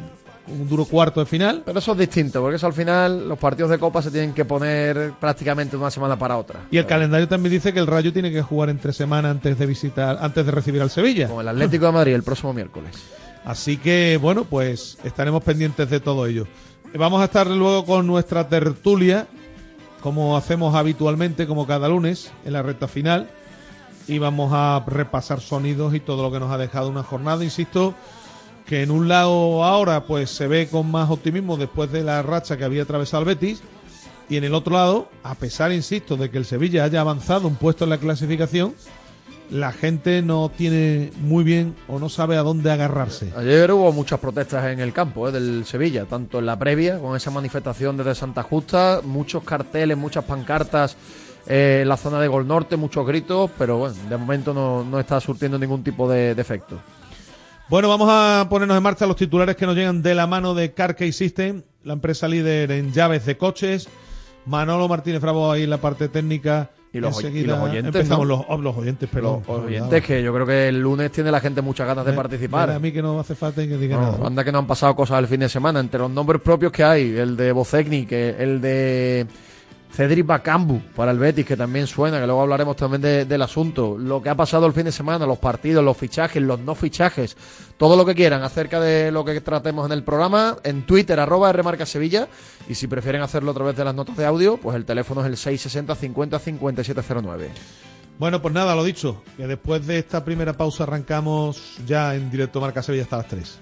un 0.62 0.70
duro 0.70 0.86
cuarto 0.86 1.20
de 1.20 1.26
final. 1.26 1.64
Pero 1.66 1.80
eso 1.80 1.92
es 1.92 1.98
distinto, 1.98 2.40
porque 2.40 2.56
eso 2.56 2.66
al 2.66 2.72
final 2.72 3.28
los 3.28 3.38
partidos 3.38 3.72
de 3.72 3.78
Copa 3.78 4.02
se 4.02 4.10
tienen 4.10 4.34
que 4.34 4.46
poner 4.46 5.12
prácticamente 5.20 5.72
de 5.72 5.82
una 5.82 5.92
semana 5.92 6.18
para 6.18 6.38
otra. 6.38 6.62
Y 6.72 6.78
el 6.78 6.86
calendario 6.86 7.28
también 7.28 7.52
dice 7.52 7.74
que 7.74 7.80
el 7.80 7.88
Rayo 7.88 8.14
tiene 8.14 8.32
que 8.32 8.42
jugar 8.42 8.70
entre 8.70 8.94
semana 8.94 9.32
antes 9.32 9.60
de 9.60 9.66
visitar, 9.66 10.18
antes 10.22 10.46
de 10.46 10.52
recibir 10.52 10.82
al 10.82 10.90
Sevilla. 10.90 11.28
Con 11.28 11.42
el 11.42 11.50
Atlético 11.50 11.88
de 11.88 11.92
Madrid 11.92 12.14
el 12.14 12.24
próximo 12.24 12.54
miércoles. 12.54 12.96
Así 13.44 13.76
que, 13.76 14.18
bueno, 14.22 14.46
pues 14.46 14.98
estaremos 15.04 15.44
pendientes 15.44 15.90
de 15.90 16.00
todo 16.00 16.26
ello. 16.26 16.48
Vamos 16.98 17.22
a 17.22 17.26
estar 17.26 17.46
luego 17.48 17.86
con 17.86 18.08
nuestra 18.08 18.50
tertulia, 18.50 19.28
como 20.02 20.36
hacemos 20.36 20.74
habitualmente, 20.76 21.46
como 21.46 21.68
cada 21.68 21.88
lunes, 21.88 22.32
en 22.46 22.54
la 22.54 22.64
recta 22.64 22.88
final. 22.88 23.30
Y 24.08 24.18
vamos 24.18 24.52
a 24.54 24.84
repasar 24.88 25.40
sonidos 25.40 25.94
y 25.94 26.00
todo 26.00 26.24
lo 26.24 26.32
que 26.32 26.40
nos 26.40 26.52
ha 26.52 26.58
dejado 26.58 26.90
una 26.90 27.04
jornada. 27.04 27.44
Insisto 27.44 27.94
que 28.66 28.82
en 28.82 28.92
un 28.92 29.08
lado 29.08 29.64
ahora 29.64 30.06
pues 30.06 30.32
se 30.32 30.48
ve 30.48 30.68
con 30.68 30.90
más 30.90 31.12
optimismo 31.12 31.58
después 31.58 31.92
de 31.92 32.04
la 32.04 32.24
racha 32.24 32.58
que 32.58 32.64
había 32.64 32.84
atravesado 32.84 33.22
el 33.22 33.28
Betis. 33.28 33.62
Y 34.28 34.38
en 34.38 34.44
el 34.44 34.56
otro 34.56 34.74
lado, 34.74 35.10
a 35.24 35.36
pesar, 35.36 35.72
insisto, 35.72 36.18
de 36.18 36.30
que 36.30 36.38
el 36.40 36.46
Sevilla 36.46 36.84
haya 36.84 37.02
avanzado 37.02 37.48
un 37.48 37.56
puesto 37.56 37.84
en 37.84 37.92
la 37.92 37.98
clasificación, 37.98 38.74
la 39.50 39.72
gente 39.72 40.22
no 40.22 40.50
tiene 40.50 41.12
muy 41.22 41.44
bien 41.44 41.76
o 41.88 42.00
no 42.00 42.10
sabe 42.10 42.38
a 42.38 42.44
dónde 42.44 42.72
agarrarse. 42.72 43.34
Ayer 43.36 43.72
hubo 43.72 43.92
muchas 43.92 44.20
protestas 44.20 44.66
en 44.66 44.80
el 44.80 44.94
campo 44.94 45.28
¿eh? 45.28 45.32
del 45.32 45.66
Sevilla, 45.66 46.06
tanto 46.06 46.40
en 46.40 46.46
la 46.46 46.58
previa, 46.58 47.00
con 47.00 47.16
esa 47.16 47.32
manifestación 47.32 47.98
desde 47.98 48.16
Santa 48.16 48.44
Justa, 48.44 49.02
muchos 49.04 49.44
carteles, 49.44 49.98
muchas 49.98 50.24
pancartas 50.26 50.96
eh, 51.48 51.80
en 51.82 51.90
la 51.90 51.98
zona 51.98 52.20
de 52.20 52.28
Gol 52.28 52.48
Norte, 52.48 52.78
muchos 52.78 53.06
gritos, 53.08 53.50
pero 53.58 53.78
bueno, 53.78 53.96
de 54.08 54.18
momento 54.18 54.54
no, 54.54 54.84
no 54.84 55.00
está 55.00 55.20
surtiendo 55.20 55.58
ningún 55.58 55.84
tipo 55.84 56.10
de, 56.10 56.36
de 56.36 56.42
efecto. 56.42 56.80
Bueno, 57.70 57.88
vamos 57.88 58.10
a 58.12 58.48
ponernos 58.50 58.78
en 58.78 58.84
marcha 58.84 59.06
los 59.06 59.16
titulares 59.16 59.56
que 59.56 59.66
nos 59.66 59.76
llegan 59.76 60.02
de 60.02 60.16
la 60.16 60.26
mano 60.26 60.56
de 60.56 60.74
Carkey 60.74 61.12
System, 61.12 61.62
la 61.84 61.94
empresa 61.94 62.28
líder 62.28 62.72
en 62.72 62.92
llaves 62.92 63.26
de 63.26 63.38
coches. 63.38 63.88
Manolo 64.46 64.88
Martínez 64.88 65.22
Bravo 65.22 65.52
ahí 65.52 65.64
en 65.64 65.70
la 65.70 65.78
parte 65.78 66.10
técnica. 66.10 66.72
Y 66.92 67.00
los 67.00 67.24
y 67.24 67.44
los 67.44 67.60
oyentes, 67.60 67.86
Empezamos 67.96 68.28
¿no? 68.28 68.36
los, 68.38 68.46
oh, 68.48 68.58
los 68.58 68.76
oyentes, 68.76 69.08
perdón. 69.10 69.44
Los 69.48 69.60
oyentes, 69.60 70.04
que 70.04 70.24
yo 70.24 70.34
creo 70.34 70.46
que 70.48 70.70
el 70.70 70.80
lunes 70.82 71.12
tiene 71.12 71.30
la 71.30 71.40
gente 71.40 71.62
muchas 71.62 71.86
ganas 71.86 72.04
de 72.06 72.14
participar. 72.14 72.72
A 72.72 72.80
mí 72.80 72.92
que 72.92 73.02
no 73.02 73.20
hace 73.20 73.36
falta 73.36 73.62
que 73.62 73.78
diga 73.78 73.96
No, 73.98 74.12
nada. 74.14 74.28
anda 74.28 74.44
que 74.44 74.52
no 74.52 74.58
han 74.58 74.66
pasado 74.68 74.96
cosas 74.96 75.20
el 75.20 75.28
fin 75.28 75.40
de 75.42 75.50
semana. 75.50 75.80
Entre 75.80 76.00
los 76.00 76.10
nombres 76.10 76.42
propios 76.42 76.72
que 76.72 76.84
hay, 76.84 77.16
el 77.16 77.38
de 77.38 77.52
Bocegni, 77.52 78.06
que 78.08 78.36
el 78.40 78.60
de 78.60 79.28
Cedric 79.92 80.26
Bacambu 80.26 80.80
para 80.96 81.12
el 81.12 81.18
Betis, 81.20 81.46
que 81.46 81.58
también 81.58 81.88
suena, 81.88 82.20
que 82.20 82.26
luego 82.26 82.42
hablaremos 82.42 82.76
también 82.76 83.02
de- 83.02 83.26
del 83.26 83.42
asunto. 83.42 83.98
Lo 83.98 84.22
que 84.22 84.30
ha 84.30 84.36
pasado 84.36 84.66
el 84.66 84.74
fin 84.74 84.86
de 84.86 84.92
semana, 84.92 85.26
los 85.26 85.40
partidos, 85.40 85.84
los 85.84 85.98
fichajes, 85.98 86.42
los 86.42 86.60
no 86.60 86.76
fichajes, 86.76 87.36
todo 87.78 87.98
lo 87.98 88.06
que 88.06 88.16
quieran 88.16 88.44
acerca 88.44 88.80
de 88.80 89.12
lo 89.12 89.26
que 89.26 89.42
tratemos 89.42 89.86
en 89.88 89.92
el 89.92 90.04
programa, 90.04 90.58
en 90.64 90.84
Twitter, 90.86 91.20
arroba 91.20 91.52
Rmarca 91.52 91.86
Sevilla. 91.86 92.28
Y 92.70 92.76
si 92.76 92.88
prefieren 92.88 93.22
hacerlo 93.22 93.52
a 93.52 93.54
través 93.56 93.76
de 93.76 93.84
las 93.84 93.96
notas 93.96 94.16
de 94.16 94.26
audio, 94.26 94.58
pues 94.58 94.76
el 94.76 94.86
teléfono 94.86 95.22
es 95.22 95.28
el 95.28 95.38
660 95.38 95.96
50 95.96 96.40
5709. 96.40 97.50
Bueno, 98.20 98.42
pues 98.42 98.54
nada, 98.54 98.76
lo 98.76 98.84
dicho, 98.84 99.24
que 99.38 99.48
después 99.48 99.88
de 99.88 99.98
esta 100.00 100.24
primera 100.24 100.54
pausa 100.54 100.84
arrancamos 100.84 101.78
ya 101.88 102.16
en 102.16 102.30
directo 102.30 102.60
Marca 102.62 102.84
Sevilla 102.84 103.04
hasta 103.04 103.18
las 103.18 103.28
3. 103.28 103.60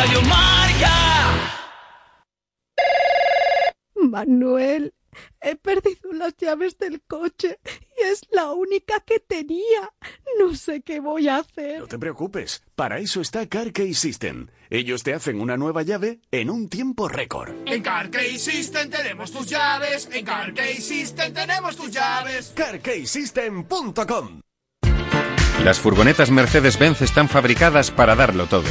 Radio 0.00 0.22
Marca. 0.22 0.94
Manuel, 3.96 4.94
he 5.42 5.56
perdido 5.56 6.14
las 6.14 6.34
llaves 6.38 6.78
del 6.78 7.02
coche 7.06 7.58
y 7.98 8.04
es 8.04 8.22
la 8.30 8.50
única 8.52 9.00
que 9.00 9.20
tenía. 9.20 9.92
No 10.38 10.54
sé 10.54 10.80
qué 10.80 11.00
voy 11.00 11.28
a 11.28 11.36
hacer. 11.40 11.80
No 11.80 11.86
te 11.86 11.98
preocupes, 11.98 12.62
para 12.74 12.98
eso 12.98 13.20
está 13.20 13.46
CarKey 13.46 13.92
System. 13.92 14.46
Ellos 14.70 15.02
te 15.02 15.12
hacen 15.12 15.38
una 15.38 15.58
nueva 15.58 15.82
llave 15.82 16.20
en 16.30 16.48
un 16.48 16.70
tiempo 16.70 17.06
récord. 17.06 17.52
En 17.66 17.82
CarKey 17.82 18.38
System 18.38 18.88
tenemos 18.88 19.30
tus 19.30 19.48
llaves. 19.48 20.08
En 20.10 20.24
CarKey 20.24 20.76
System 20.76 21.34
tenemos 21.34 21.76
tus 21.76 21.90
llaves. 21.90 22.54
CarKeySystem.com 22.56 24.40
Las 25.62 25.78
furgonetas 25.78 26.30
Mercedes-Benz 26.30 27.02
están 27.02 27.28
fabricadas 27.28 27.90
para 27.90 28.16
darlo 28.16 28.46
todo. 28.46 28.70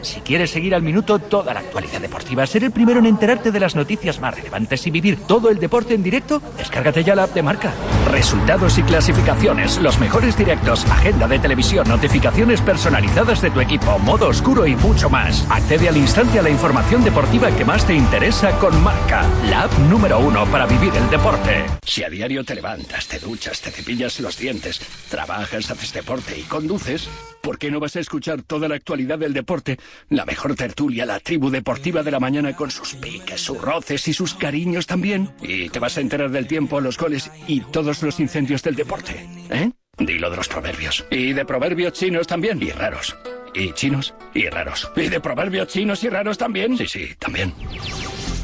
Si 0.00 0.20
quieres 0.20 0.50
seguir 0.50 0.74
al 0.74 0.82
minuto 0.82 1.20
toda 1.20 1.54
la 1.54 1.60
actualidad 1.60 2.00
deportiva, 2.00 2.44
ser 2.46 2.64
el 2.64 2.72
primero 2.72 2.98
en 2.98 3.06
enterarte 3.06 3.52
de 3.52 3.60
las 3.60 3.76
noticias 3.76 4.20
más 4.20 4.34
relevantes 4.34 4.84
y 4.86 4.90
vivir 4.90 5.16
todo 5.28 5.48
el 5.48 5.58
deporte 5.58 5.94
en 5.94 6.02
directo, 6.02 6.42
descárgate 6.56 7.04
ya 7.04 7.14
la 7.14 7.24
app 7.24 7.34
de 7.34 7.42
marca. 7.42 7.72
Resultados 8.10 8.78
y 8.78 8.82
clasificaciones, 8.82 9.78
los 9.78 10.00
mejores 10.00 10.36
directos, 10.36 10.84
agenda 10.86 11.28
de 11.28 11.38
televisión, 11.38 11.88
notificaciones 11.88 12.60
personalizadas 12.60 13.40
de 13.42 13.50
tu 13.50 13.60
equipo, 13.60 13.96
modo 14.00 14.28
oscuro 14.28 14.66
y 14.66 14.74
mucho 14.74 15.08
más. 15.08 15.46
Accede 15.48 15.88
al 15.88 15.96
instante 15.96 16.40
a 16.40 16.42
la 16.42 16.50
información 16.50 17.04
deportiva 17.04 17.50
que 17.52 17.64
más 17.64 17.86
te 17.86 17.94
interesa 17.94 18.50
con 18.58 18.82
marca, 18.82 19.24
la 19.48 19.62
app 19.62 19.78
número 19.88 20.18
uno 20.18 20.46
para 20.46 20.66
vivir 20.66 20.92
el 20.96 21.08
deporte. 21.10 21.64
Si 21.86 22.02
a 22.02 22.08
diario 22.08 22.44
te 22.44 22.56
levantas, 22.56 23.06
te 23.06 23.20
duchas, 23.20 23.60
te 23.60 23.70
cepillas 23.70 24.18
los 24.18 24.36
dientes, 24.36 24.80
trabajas, 25.08 25.70
haces 25.70 25.92
deporte 25.92 26.38
y 26.38 26.42
conduces, 26.42 27.08
¿por 27.40 27.58
qué 27.58 27.70
no 27.70 27.78
vas 27.78 27.94
a 27.96 28.00
escuchar 28.00 28.42
toda 28.42 28.68
la 28.68 28.74
actualidad 28.74 29.18
del 29.18 29.32
deporte? 29.32 29.78
La 30.08 30.24
mejor 30.24 30.54
tertulia, 30.54 31.06
la 31.06 31.20
tribu 31.20 31.50
deportiva 31.50 32.02
de 32.02 32.10
la 32.10 32.20
mañana 32.20 32.54
con 32.54 32.70
sus 32.70 32.94
piques, 32.94 33.40
sus 33.40 33.60
roces 33.60 34.06
y 34.08 34.12
sus 34.12 34.34
cariños 34.34 34.86
también. 34.86 35.34
Y 35.40 35.68
te 35.70 35.78
vas 35.78 35.96
a 35.96 36.00
enterar 36.00 36.30
del 36.30 36.46
tiempo, 36.46 36.80
los 36.80 36.98
goles 36.98 37.30
y 37.46 37.60
todos 37.60 38.02
los 38.02 38.20
incendios 38.20 38.62
del 38.62 38.74
deporte. 38.74 39.26
¿Eh? 39.50 39.70
Dilo 39.98 40.30
de 40.30 40.36
los 40.36 40.48
proverbios. 40.48 41.04
Y 41.10 41.32
de 41.32 41.44
proverbios 41.44 41.92
chinos 41.92 42.26
también. 42.26 42.62
Y 42.62 42.70
raros. 42.70 43.16
Y 43.54 43.72
chinos 43.72 44.14
y 44.34 44.48
raros. 44.48 44.90
¿Y 44.96 45.08
de 45.08 45.20
proverbios 45.20 45.68
chinos 45.68 46.02
y 46.04 46.08
raros 46.08 46.38
también? 46.38 46.76
Sí, 46.78 46.86
sí, 46.86 47.14
también. 47.18 47.52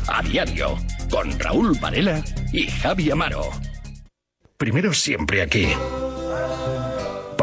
A 0.06 0.22
diario, 0.22 0.78
con 1.10 1.38
Raúl 1.38 1.78
Varela 1.80 2.22
y 2.52 2.66
Javi 2.66 3.10
Amaro. 3.10 3.50
Primero 4.58 4.92
siempre 4.92 5.42
aquí. 5.42 5.68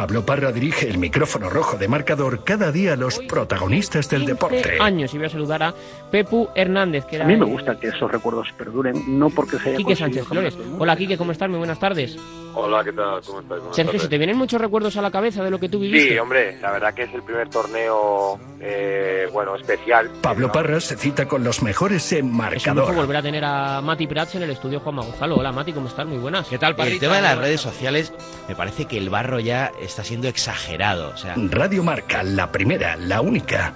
Pablo 0.06 0.24
Parra 0.24 0.52
dirige 0.52 0.88
el 0.88 1.00
micrófono 1.00 1.50
rojo 1.50 1.80
de 1.80 1.88
marcador 1.88 2.44
cada 2.44 2.72
día 2.72 2.94
a 2.94 2.96
los 2.96 3.18
protagonistas 3.22 4.08
del 4.08 4.28
deporte. 4.28 4.78
años 4.80 5.12
y 5.16 5.18
voy 5.18 5.26
a 5.26 5.30
saludar 5.32 5.64
a 5.64 5.74
Pepu 6.12 6.48
Hernández. 6.54 7.06
Que 7.06 7.20
a 7.20 7.26
mí 7.26 7.36
me 7.36 7.46
gusta 7.46 7.80
que 7.80 7.88
esos 7.88 8.12
recuerdos 8.12 8.50
perduren, 8.56 9.18
no 9.18 9.32
porque 9.32 9.58
sea. 9.58 9.76
Quique 9.76 9.96
Sánchez 9.96 10.28
Flores. 10.28 10.56
Hola 10.78 10.96
Quique, 10.96 11.18
¿cómo 11.18 11.32
estás? 11.32 11.50
Muy 11.50 11.58
buenas 11.58 11.80
tardes. 11.80 12.20
Hola, 12.58 12.84
¿qué 12.86 12.94
tal? 12.94 13.20
¿Cómo 13.26 13.42
estás? 13.42 13.60
Sergio, 13.76 14.00
¿se 14.00 14.08
te 14.08 14.18
vienen 14.18 14.38
muchos 14.38 14.62
recuerdos 14.62 14.96
a 14.96 15.02
la 15.02 15.12
cabeza 15.12 15.44
de 15.44 15.52
lo 15.52 15.60
que 15.60 15.68
tú 15.68 15.78
viviste? 15.80 16.14
Sí, 16.14 16.18
hombre, 16.18 16.58
la 16.62 16.72
verdad 16.72 16.94
que 16.94 17.04
es 17.04 17.14
el 17.14 17.22
primer 17.22 17.50
torneo, 17.50 18.40
eh, 18.62 19.28
bueno, 19.34 19.56
especial. 19.56 20.10
Pablo 20.22 20.50
Parra 20.52 20.80
se 20.80 20.96
cita 20.96 21.28
con 21.28 21.44
los 21.44 21.62
mejores 21.62 22.10
en 22.14 22.18
Es 22.20 22.24
un 22.32 22.38
marcador. 22.38 22.88
lujo 22.88 22.94
volver 23.02 23.18
a 23.18 23.22
tener 23.22 23.44
a 23.44 23.82
Mati 23.82 24.08
Prats 24.08 24.36
en 24.36 24.44
el 24.44 24.52
estudio 24.52 24.80
Juan 24.80 24.96
Gonzalo. 24.96 25.36
Hola 25.36 25.52
Mati, 25.52 25.74
¿cómo 25.74 25.90
estás? 25.90 26.06
Muy 26.08 26.18
buenas. 26.18 26.48
¿Qué 26.48 26.58
tal, 26.58 26.76
El 26.80 26.98
tema 27.00 27.18
de 27.18 27.22
las 27.24 27.38
redes 27.38 27.60
sociales, 27.60 28.14
me 28.48 28.56
parece 28.56 28.86
que 28.86 28.98
el 28.98 29.10
barro 29.10 29.42
ya 29.42 29.72
está 29.82 30.06
siendo 30.06 30.30
exagerado. 30.30 31.10
O 31.10 31.18
sea, 31.18 31.36
Radio 31.36 31.84
Marca, 31.84 32.24
la 32.24 32.52
primera, 32.54 32.96
la 32.96 33.20
única. 33.20 33.74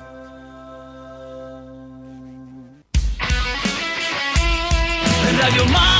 Radio 5.41 5.65
Marca. 5.65 5.99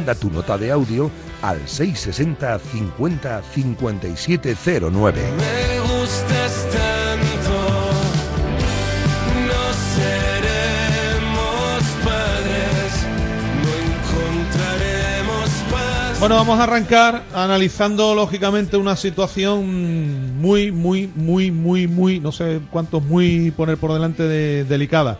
Manda 0.00 0.14
tu 0.14 0.30
nota 0.30 0.56
de 0.56 0.70
audio 0.72 1.10
al 1.42 1.68
660 1.68 2.58
50 2.58 3.42
5709. 3.42 5.20
Me 5.36 5.80
gustas 5.80 6.66
tanto, 6.72 7.58
no 9.44 9.62
seremos 9.98 11.82
padres, 12.02 12.90
no 13.60 13.68
encontraremos 14.32 15.50
paz. 15.70 16.18
Bueno, 16.18 16.36
vamos 16.36 16.58
a 16.58 16.62
arrancar 16.62 17.22
analizando 17.34 18.14
lógicamente 18.14 18.78
una 18.78 18.96
situación 18.96 20.40
muy, 20.40 20.72
muy, 20.72 21.12
muy, 21.14 21.50
muy, 21.50 21.86
muy, 21.86 22.20
no 22.20 22.32
sé 22.32 22.62
cuántos 22.70 23.04
muy 23.04 23.50
poner 23.50 23.76
por 23.76 23.92
delante 23.92 24.22
de 24.22 24.64
delicada. 24.64 25.18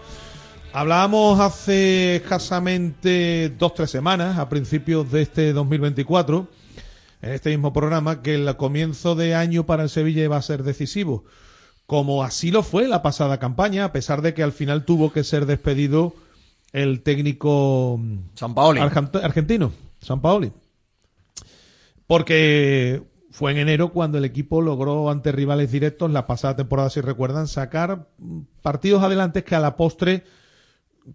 Hablábamos 0.72 1.40
hace 1.40 2.16
escasamente 2.16 3.52
dos, 3.58 3.74
tres 3.74 3.90
semanas, 3.90 4.38
a 4.38 4.48
principios 4.48 5.10
de 5.10 5.22
este 5.22 5.52
2024, 5.52 6.46
en 7.22 7.32
este 7.32 7.50
mismo 7.50 7.72
programa, 7.72 8.22
que 8.22 8.36
el 8.36 8.56
comienzo 8.56 9.16
de 9.16 9.34
año 9.34 9.66
para 9.66 9.82
el 9.82 9.88
Sevilla 9.88 10.22
iba 10.22 10.36
a 10.36 10.42
ser 10.42 10.62
decisivo. 10.62 11.24
Como 11.86 12.22
así 12.22 12.52
lo 12.52 12.62
fue 12.62 12.86
la 12.86 13.02
pasada 13.02 13.38
campaña, 13.38 13.86
a 13.86 13.92
pesar 13.92 14.22
de 14.22 14.32
que 14.32 14.44
al 14.44 14.52
final 14.52 14.84
tuvo 14.84 15.12
que 15.12 15.24
ser 15.24 15.44
despedido 15.44 16.14
el 16.72 17.02
técnico 17.02 18.00
San 18.34 18.54
Paoli. 18.54 18.80
argentino, 18.80 19.72
San 20.00 20.20
Paoli. 20.20 20.52
Porque 22.06 23.02
fue 23.32 23.50
en 23.50 23.58
enero 23.58 23.88
cuando 23.92 24.18
el 24.18 24.24
equipo 24.24 24.60
logró 24.62 25.10
ante 25.10 25.32
rivales 25.32 25.72
directos 25.72 26.12
la 26.12 26.28
pasada 26.28 26.54
temporada, 26.54 26.90
si 26.90 27.00
recuerdan, 27.00 27.48
sacar 27.48 28.06
partidos 28.62 29.02
adelante 29.02 29.42
que 29.42 29.56
a 29.56 29.60
la 29.60 29.76
postre, 29.76 30.22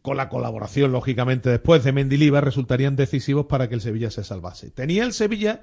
con 0.01 0.17
la 0.17 0.29
colaboración, 0.29 0.91
lógicamente, 0.91 1.49
después 1.49 1.83
de 1.83 1.91
Mendilibar, 1.91 2.43
resultarían 2.43 2.95
decisivos 2.95 3.45
para 3.45 3.69
que 3.69 3.75
el 3.75 3.81
Sevilla 3.81 4.11
se 4.11 4.23
salvase. 4.23 4.71
Tenía 4.71 5.03
el 5.03 5.13
Sevilla 5.13 5.61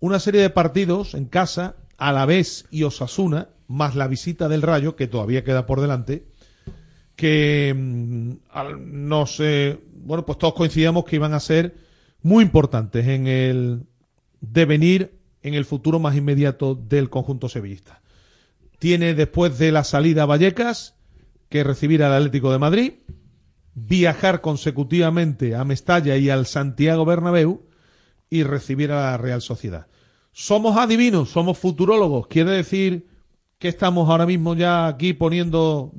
una 0.00 0.18
serie 0.18 0.40
de 0.40 0.50
partidos 0.50 1.14
en 1.14 1.26
casa, 1.26 1.76
Alavés 1.96 2.66
y 2.70 2.82
Osasuna, 2.82 3.50
más 3.68 3.94
la 3.94 4.08
visita 4.08 4.48
del 4.48 4.62
Rayo, 4.62 4.96
que 4.96 5.06
todavía 5.06 5.44
queda 5.44 5.66
por 5.66 5.80
delante, 5.80 6.26
que 7.14 7.74
mm, 7.76 8.32
no 8.80 9.26
sé, 9.26 9.78
bueno, 9.94 10.26
pues 10.26 10.38
todos 10.38 10.54
coincidíamos 10.54 11.04
que 11.04 11.16
iban 11.16 11.34
a 11.34 11.40
ser 11.40 11.76
muy 12.22 12.42
importantes 12.42 13.06
en 13.06 13.26
el 13.26 13.86
devenir 14.40 15.18
en 15.42 15.54
el 15.54 15.64
futuro 15.64 15.98
más 15.98 16.16
inmediato 16.16 16.74
del 16.74 17.10
conjunto 17.10 17.48
sevillista. 17.48 18.02
Tiene 18.78 19.14
después 19.14 19.58
de 19.58 19.72
la 19.72 19.84
salida 19.84 20.24
a 20.24 20.26
Vallecas 20.26 20.96
que 21.48 21.64
recibir 21.64 22.02
al 22.02 22.12
Atlético 22.12 22.50
de 22.50 22.58
Madrid, 22.58 22.92
viajar 23.74 24.40
consecutivamente 24.40 25.54
a 25.54 25.64
Mestalla 25.64 26.16
y 26.16 26.30
al 26.30 26.46
Santiago 26.46 27.04
Bernabéu 27.04 27.66
y 28.30 28.42
recibir 28.44 28.92
a 28.92 29.10
la 29.12 29.16
Real 29.16 29.42
Sociedad. 29.42 29.86
Somos 30.32 30.76
adivinos, 30.76 31.30
somos 31.30 31.58
futurólogos, 31.58 32.26
quiere 32.26 32.52
decir 32.52 33.06
que 33.58 33.68
estamos 33.68 34.08
ahora 34.08 34.26
mismo 34.26 34.54
ya 34.54 34.86
aquí 34.86 35.12
poniendo 35.12 35.92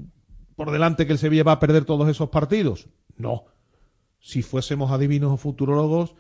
por 0.56 0.72
delante 0.72 1.06
que 1.06 1.14
el 1.14 1.20
Sevilla 1.20 1.44
va 1.44 1.54
a 1.54 1.60
perder 1.60 1.86
todos 1.86 2.08
esos 2.10 2.30
partidos. 2.30 2.88
No. 3.18 3.46
Si 4.20 4.42
fuésemos 4.42 4.92
adivinos 4.92 5.32
o 5.32 5.38
futurólogos, 5.38 6.16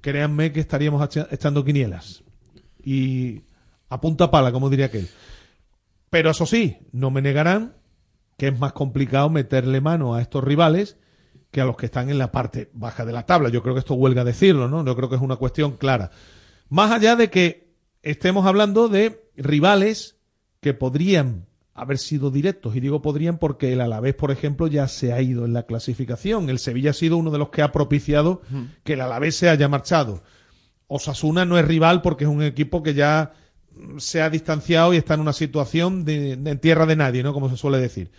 créanme 0.00 0.52
que 0.52 0.60
estaríamos 0.60 1.02
echa- 1.02 1.28
echando 1.30 1.64
quinielas. 1.64 2.24
Y 2.82 3.42
a 3.88 4.00
punta 4.00 4.30
pala, 4.30 4.52
como 4.52 4.70
diría 4.70 4.86
aquel. 4.86 5.08
Pero 6.10 6.30
eso 6.30 6.46
sí, 6.46 6.78
no 6.92 7.10
me 7.10 7.22
negarán 7.22 7.74
que 8.36 8.48
es 8.48 8.58
más 8.58 8.72
complicado 8.72 9.30
meterle 9.30 9.80
mano 9.80 10.14
a 10.14 10.22
estos 10.22 10.42
rivales 10.42 10.96
que 11.50 11.60
a 11.60 11.64
los 11.64 11.76
que 11.76 11.86
están 11.86 12.10
en 12.10 12.18
la 12.18 12.32
parte 12.32 12.70
baja 12.72 13.04
de 13.04 13.12
la 13.12 13.26
tabla. 13.26 13.48
Yo 13.48 13.62
creo 13.62 13.74
que 13.74 13.80
esto 13.80 13.94
huelga 13.94 14.24
decirlo, 14.24 14.68
¿no? 14.68 14.84
Yo 14.84 14.96
creo 14.96 15.08
que 15.08 15.16
es 15.16 15.22
una 15.22 15.36
cuestión 15.36 15.76
clara. 15.76 16.10
Más 16.68 16.90
allá 16.90 17.14
de 17.14 17.30
que 17.30 17.74
estemos 18.02 18.44
hablando 18.46 18.88
de 18.88 19.30
rivales 19.36 20.16
que 20.60 20.74
podrían 20.74 21.46
haber 21.74 21.98
sido 21.98 22.30
directos, 22.30 22.76
y 22.76 22.80
digo 22.80 23.02
podrían 23.02 23.38
porque 23.38 23.72
el 23.72 23.80
Alavés, 23.80 24.14
por 24.14 24.30
ejemplo, 24.30 24.66
ya 24.68 24.86
se 24.88 25.12
ha 25.12 25.20
ido 25.20 25.44
en 25.44 25.52
la 25.52 25.64
clasificación. 25.64 26.48
El 26.48 26.58
Sevilla 26.58 26.90
ha 26.90 26.94
sido 26.94 27.16
uno 27.16 27.30
de 27.30 27.38
los 27.38 27.50
que 27.50 27.62
ha 27.62 27.72
propiciado 27.72 28.42
que 28.84 28.94
el 28.94 29.00
Alavés 29.00 29.36
se 29.36 29.48
haya 29.48 29.68
marchado. 29.68 30.22
Osasuna 30.86 31.44
no 31.44 31.58
es 31.58 31.66
rival 31.66 32.02
porque 32.02 32.24
es 32.24 32.30
un 32.30 32.42
equipo 32.42 32.82
que 32.82 32.94
ya 32.94 33.32
se 33.98 34.22
ha 34.22 34.30
distanciado 34.30 34.94
y 34.94 34.96
está 34.96 35.14
en 35.14 35.20
una 35.20 35.32
situación 35.32 36.04
de, 36.04 36.36
de 36.36 36.50
en 36.50 36.58
tierra 36.58 36.86
de 36.86 36.96
nadie, 36.96 37.22
¿no? 37.22 37.32
Como 37.32 37.48
se 37.48 37.56
suele 37.56 37.78
decir. 37.78 38.10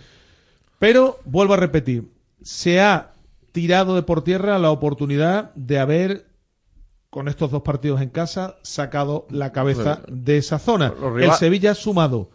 Pero, 0.79 1.19
vuelvo 1.25 1.53
a 1.53 1.57
repetir, 1.57 2.11
se 2.41 2.81
ha 2.81 3.13
tirado 3.51 3.95
de 3.95 4.03
por 4.03 4.23
tierra 4.23 4.59
la 4.59 4.71
oportunidad 4.71 5.53
de 5.55 5.79
haber, 5.79 6.27
con 7.09 7.27
estos 7.27 7.51
dos 7.51 7.61
partidos 7.61 8.01
en 8.01 8.09
casa, 8.09 8.57
sacado 8.63 9.25
la 9.29 9.51
cabeza 9.51 10.01
de 10.09 10.37
esa 10.37 10.59
zona. 10.59 10.93
El 11.19 11.31
Sevilla 11.31 11.71
ha 11.71 11.75
sumado 11.75 12.29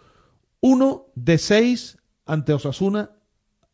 uno 0.60 1.06
de 1.14 1.38
seis 1.38 1.98
ante 2.26 2.52
Osasuna, 2.52 3.10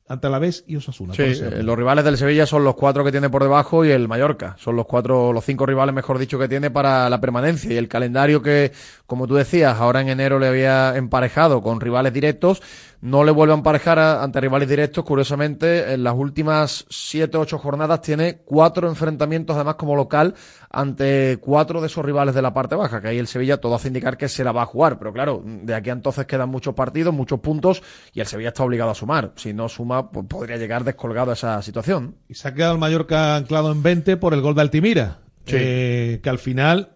ante 0.09 0.27
Alavés 0.27 0.65
y 0.67 0.77
Osasuna. 0.77 1.15
Sí, 1.15 1.23
eh, 1.23 1.63
los 1.63 1.77
rivales 1.77 2.05
del 2.05 2.17
Sevilla 2.17 2.47
son 2.47 2.63
los 2.63 2.77
cuatro 2.77 3.05
que 3.05 3.11
tiene 3.11 3.29
por 3.29 3.43
debajo 3.43 3.85
y 3.85 3.91
el 3.91 4.07
Mallorca. 4.07 4.57
Son 4.59 4.77
los 4.77 4.87
cuatro, 4.87 5.33
los 5.33 5.45
cinco 5.45 5.67
rivales, 5.67 5.95
mejor 5.95 6.19
dicho, 6.19 6.39
que 6.39 6.49
tiene 6.49 6.71
para 6.71 7.11
la 7.11 7.21
permanencia. 7.21 7.73
Y 7.73 7.77
el 7.77 7.89
calendario 7.89 8.41
que, 8.41 8.73
como 9.07 9.27
tú 9.27 9.35
decías, 9.35 9.79
ahora 9.81 10.01
en 10.01 10.09
enero 10.09 10.39
le 10.39 10.47
había 10.47 10.97
emparejado 10.97 11.61
con 11.61 11.81
rivales 11.81 12.13
directos, 12.13 12.63
no 13.07 13.23
le 13.23 13.31
vuelve 13.31 13.55
a 13.55 13.57
emparejar 13.57 13.99
a- 14.01 14.23
ante 14.23 14.41
rivales 14.41 14.69
directos. 14.69 15.05
Curiosamente, 15.05 15.93
en 15.95 16.03
las 16.03 16.15
últimas 16.15 16.87
siete 16.89 17.37
o 17.37 17.41
ocho 17.41 17.59
jornadas 17.59 18.01
tiene 18.01 18.39
cuatro 18.45 18.89
enfrentamientos, 18.89 19.55
además 19.55 19.77
como 19.77 19.95
local, 19.95 20.35
ante 20.71 21.39
cuatro 21.41 21.81
de 21.81 21.87
esos 21.87 22.05
rivales 22.05 22.35
de 22.35 22.43
la 22.43 22.53
parte 22.53 22.75
baja, 22.75 23.01
que 23.01 23.09
ahí 23.09 23.19
el 23.19 23.27
Sevilla 23.29 23.59
todo 23.59 23.75
hace 23.77 23.89
indicar 23.89 24.17
que 24.17 24.29
se 24.29 24.43
la 24.45 24.53
va 24.53 24.63
a 24.63 24.67
jugar. 24.67 24.99
Pero 24.99 25.13
claro, 25.13 25.43
de 25.45 25.75
aquí 25.75 25.91
a 25.91 25.93
entonces 25.93 26.27
quedan 26.27 26.49
muchos 26.49 26.75
partidos, 26.75 27.15
muchos 27.15 27.41
puntos, 27.41 27.83
y 28.13 28.21
el 28.21 28.27
Sevilla 28.27 28.49
está 28.49 28.65
obligado 28.65 28.91
a 28.91 28.95
sumar. 28.95 29.33
Si 29.37 29.53
no 29.55 29.69
suma, 29.69 30.11
pues 30.11 30.27
podría 30.27 30.57
llegar 30.57 30.83
descolgado 30.85 31.31
a 31.31 31.35
esa 31.35 31.63
situación. 31.63 32.17
Y 32.29 32.35
se 32.35 32.49
ha 32.49 32.55
quedado 32.55 32.73
el 32.75 32.79
Mallorca 32.81 33.37
anclado 33.37 33.71
en 33.73 33.83
20 33.83 34.17
por 34.17 34.35
el 34.35 34.41
gol 34.41 34.55
de 34.55 34.63
Altimira. 34.63 35.19
Sí. 35.47 35.55
Eh, 35.59 36.21
que 36.23 36.29
al 36.29 36.39
final, 36.39 36.91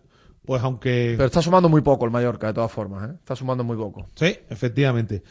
pues 0.45 0.61
aunque... 0.65 1.15
Pero 1.17 1.27
está 1.27 1.41
sumando 1.41 1.69
muy 1.69 1.83
poco 1.83 2.05
el 2.05 2.11
Mallorca, 2.11 2.49
de 2.49 2.55
todas 2.55 2.73
formas, 2.73 3.09
¿eh? 3.09 3.13
Está 3.15 3.37
sumando 3.37 3.63
muy 3.63 3.77
poco. 3.77 4.09
Sí, 4.17 4.37
efectivamente. 4.49 5.23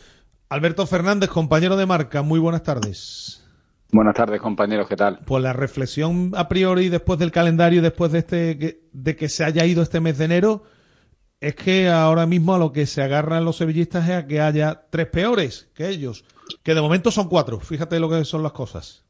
Alberto 0.49 0.85
Fernández, 0.87 1.29
compañero 1.29 1.77
de 1.77 1.85
marca, 1.85 2.21
muy 2.23 2.39
buenas 2.39 2.63
tardes. 2.63 3.45
Buenas 3.91 4.15
tardes, 4.15 4.41
compañeros, 4.41 4.87
¿qué 4.87 4.95
tal? 4.95 5.19
Pues 5.25 5.43
la 5.43 5.53
reflexión 5.53 6.31
a 6.35 6.47
priori 6.47 6.89
después 6.89 7.19
del 7.19 7.31
calendario, 7.31 7.81
después 7.81 8.11
de 8.11 8.19
este 8.19 8.57
que- 8.57 8.81
de 8.91 9.15
que 9.15 9.29
se 9.29 9.43
haya 9.43 9.65
ido 9.65 9.81
este 9.83 9.99
mes 9.99 10.17
de 10.17 10.25
enero, 10.25 10.63
es 11.39 11.55
que 11.55 11.87
ahora 11.89 12.25
mismo 12.25 12.53
a 12.53 12.59
lo 12.59 12.71
que 12.71 12.85
se 12.85 13.01
agarran 13.01 13.45
los 13.45 13.57
sevillistas 13.57 14.09
es 14.09 14.15
a 14.15 14.27
que 14.27 14.41
haya 14.41 14.85
tres 14.89 15.07
peores 15.07 15.69
que 15.73 15.87
ellos, 15.87 16.25
que 16.63 16.73
de 16.75 16.81
momento 16.81 17.11
son 17.11 17.29
cuatro. 17.29 17.59
Fíjate 17.59 17.99
lo 17.99 18.09
que 18.09 18.25
son 18.25 18.43
las 18.43 18.51
cosas. 18.51 19.05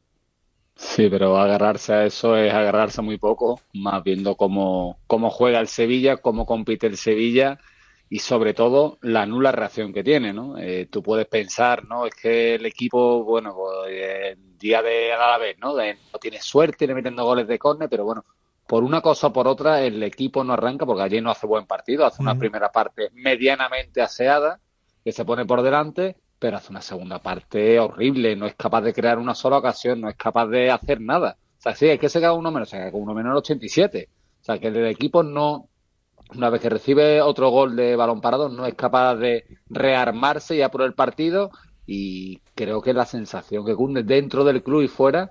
Sí, 0.76 1.08
pero 1.10 1.38
agarrarse 1.38 1.92
a 1.92 2.06
eso 2.06 2.36
es 2.36 2.52
agarrarse 2.52 3.02
muy 3.02 3.18
poco, 3.18 3.60
más 3.74 4.02
viendo 4.02 4.34
cómo, 4.34 4.98
cómo 5.06 5.28
juega 5.28 5.60
el 5.60 5.68
Sevilla, 5.68 6.18
cómo 6.18 6.46
compite 6.46 6.86
el 6.86 6.96
Sevilla 6.96 7.58
y 8.10 8.20
sobre 8.20 8.54
todo 8.54 8.98
la 9.02 9.26
nula 9.26 9.52
reacción 9.52 9.92
que 9.94 10.04
tiene, 10.04 10.34
¿no? 10.34 10.58
Eh, 10.58 10.88
tú 10.90 11.02
puedes 11.02 11.28
pensar, 11.28 11.86
¿no? 11.86 12.06
Es 12.06 12.14
que 12.14 12.56
el 12.56 12.66
equipo, 12.66 13.24
bueno, 13.24 13.54
pues, 13.56 13.88
eh, 13.90 14.36
día 14.58 14.82
de 14.82 15.12
Alavés, 15.14 15.58
¿no? 15.60 15.76
De- 15.76 15.94
no 16.12 16.20
tiene 16.20 16.40
suerte, 16.42 16.86
le 16.88 16.94
metiendo 16.94 17.24
goles 17.24 17.48
de 17.48 17.58
córner, 17.58 17.88
pero 17.90 18.04
bueno, 18.04 18.24
por 18.66 18.84
una 18.84 19.00
cosa 19.00 19.28
o 19.28 19.32
por 19.32 19.48
otra 19.48 19.82
el 19.82 20.02
equipo 20.02 20.44
no 20.44 20.52
arranca 20.54 20.86
porque 20.86 21.02
allí 21.02 21.20
no 21.20 21.30
hace 21.30 21.46
buen 21.46 21.66
partido, 21.66 22.06
hace 22.06 22.22
una 22.22 22.36
primera 22.36 22.70
parte 22.72 23.10
medianamente 23.14 24.02
aseada 24.02 24.60
que 25.04 25.12
se 25.12 25.24
pone 25.24 25.46
por 25.46 25.62
delante, 25.62 26.16
pero 26.38 26.56
hace 26.56 26.70
una 26.70 26.82
segunda 26.82 27.20
parte 27.20 27.78
horrible, 27.80 28.36
no 28.36 28.46
es 28.46 28.54
capaz 28.56 28.82
de 28.82 28.92
crear 28.94 29.18
una 29.18 29.34
sola 29.34 29.58
ocasión, 29.58 30.00
no 30.00 30.08
es 30.08 30.16
capaz 30.16 30.46
de 30.48 30.70
hacer 30.70 31.00
nada. 31.00 31.38
O 31.58 31.62
sea, 31.62 31.74
sí, 31.74 31.88
es 31.88 31.98
que 32.00 32.08
se 32.08 32.20
queda 32.20 32.32
uno 32.32 32.50
menos, 32.50 32.68
se 32.70 32.76
queda 32.78 32.92
con 32.92 33.02
uno 33.02 33.14
menos 33.14 33.32
el 33.32 33.38
87. 33.38 34.08
O 34.40 34.44
sea, 34.44 34.58
que 34.58 34.68
el 34.68 34.86
equipo 34.86 35.22
no, 35.22 35.68
una 36.34 36.50
vez 36.50 36.60
que 36.60 36.68
recibe 36.68 37.20
otro 37.20 37.50
gol 37.50 37.76
de 37.76 37.96
balón 37.96 38.20
parado, 38.20 38.48
no 38.48 38.66
es 38.66 38.74
capaz 38.74 39.16
de 39.16 39.44
rearmarse 39.68 40.56
ya 40.56 40.70
por 40.70 40.82
el 40.82 40.94
partido 40.94 41.50
y 41.86 42.38
creo 42.54 42.82
que 42.82 42.92
la 42.92 43.06
sensación 43.06 43.64
que 43.64 43.74
cunde 43.74 44.02
dentro 44.02 44.44
del 44.44 44.62
club 44.62 44.82
y 44.82 44.88
fuera 44.88 45.30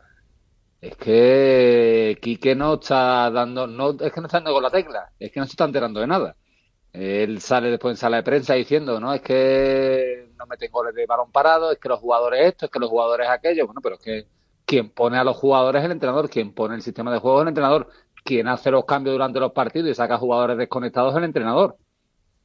es 0.81 0.95
que 0.95 2.17
Quique 2.21 2.55
no 2.55 2.75
está 2.75 3.29
dando, 3.31 3.67
no 3.67 3.91
es 3.91 4.11
que 4.11 4.21
no 4.21 4.27
está 4.27 4.37
dando 4.37 4.53
con 4.53 4.63
la 4.63 4.69
tecla, 4.69 5.11
es 5.19 5.31
que 5.31 5.39
no 5.39 5.45
se 5.45 5.51
está 5.51 5.65
enterando 5.65 5.99
de 5.99 6.07
nada. 6.07 6.35
Él 6.93 7.39
sale 7.41 7.69
después 7.69 7.93
en 7.93 7.97
sala 7.97 8.17
de 8.17 8.23
prensa 8.23 8.55
diciendo, 8.55 8.99
no, 8.99 9.13
es 9.13 9.21
que 9.21 10.31
no 10.37 10.45
meten 10.47 10.71
goles 10.71 10.95
de 10.95 11.05
balón 11.05 11.31
parado, 11.31 11.71
es 11.71 11.77
que 11.77 11.89
los 11.89 11.99
jugadores 11.99 12.47
esto, 12.47 12.65
es 12.65 12.71
que 12.71 12.79
los 12.79 12.89
jugadores 12.89 13.27
aquello. 13.29 13.65
Bueno, 13.65 13.81
pero 13.81 13.95
es 13.95 14.01
que 14.01 14.27
quien 14.65 14.89
pone 14.89 15.17
a 15.17 15.23
los 15.23 15.35
jugadores 15.37 15.81
es 15.81 15.85
el 15.85 15.91
entrenador, 15.91 16.29
quien 16.29 16.53
pone 16.53 16.75
el 16.75 16.81
sistema 16.81 17.11
de 17.11 17.19
juego 17.19 17.39
es 17.39 17.41
el 17.43 17.47
entrenador, 17.49 17.89
quien 18.29 18.47
hace 18.47 18.69
los 18.69 18.85
cambios 18.85 19.15
durante 19.15 19.39
los 19.39 19.53
partidos 19.53 19.89
y 19.89 19.95
saca 19.95 20.19
jugadores 20.19 20.55
desconectados 20.55 21.13
es 21.13 21.17
el 21.17 21.23
entrenador. 21.23 21.77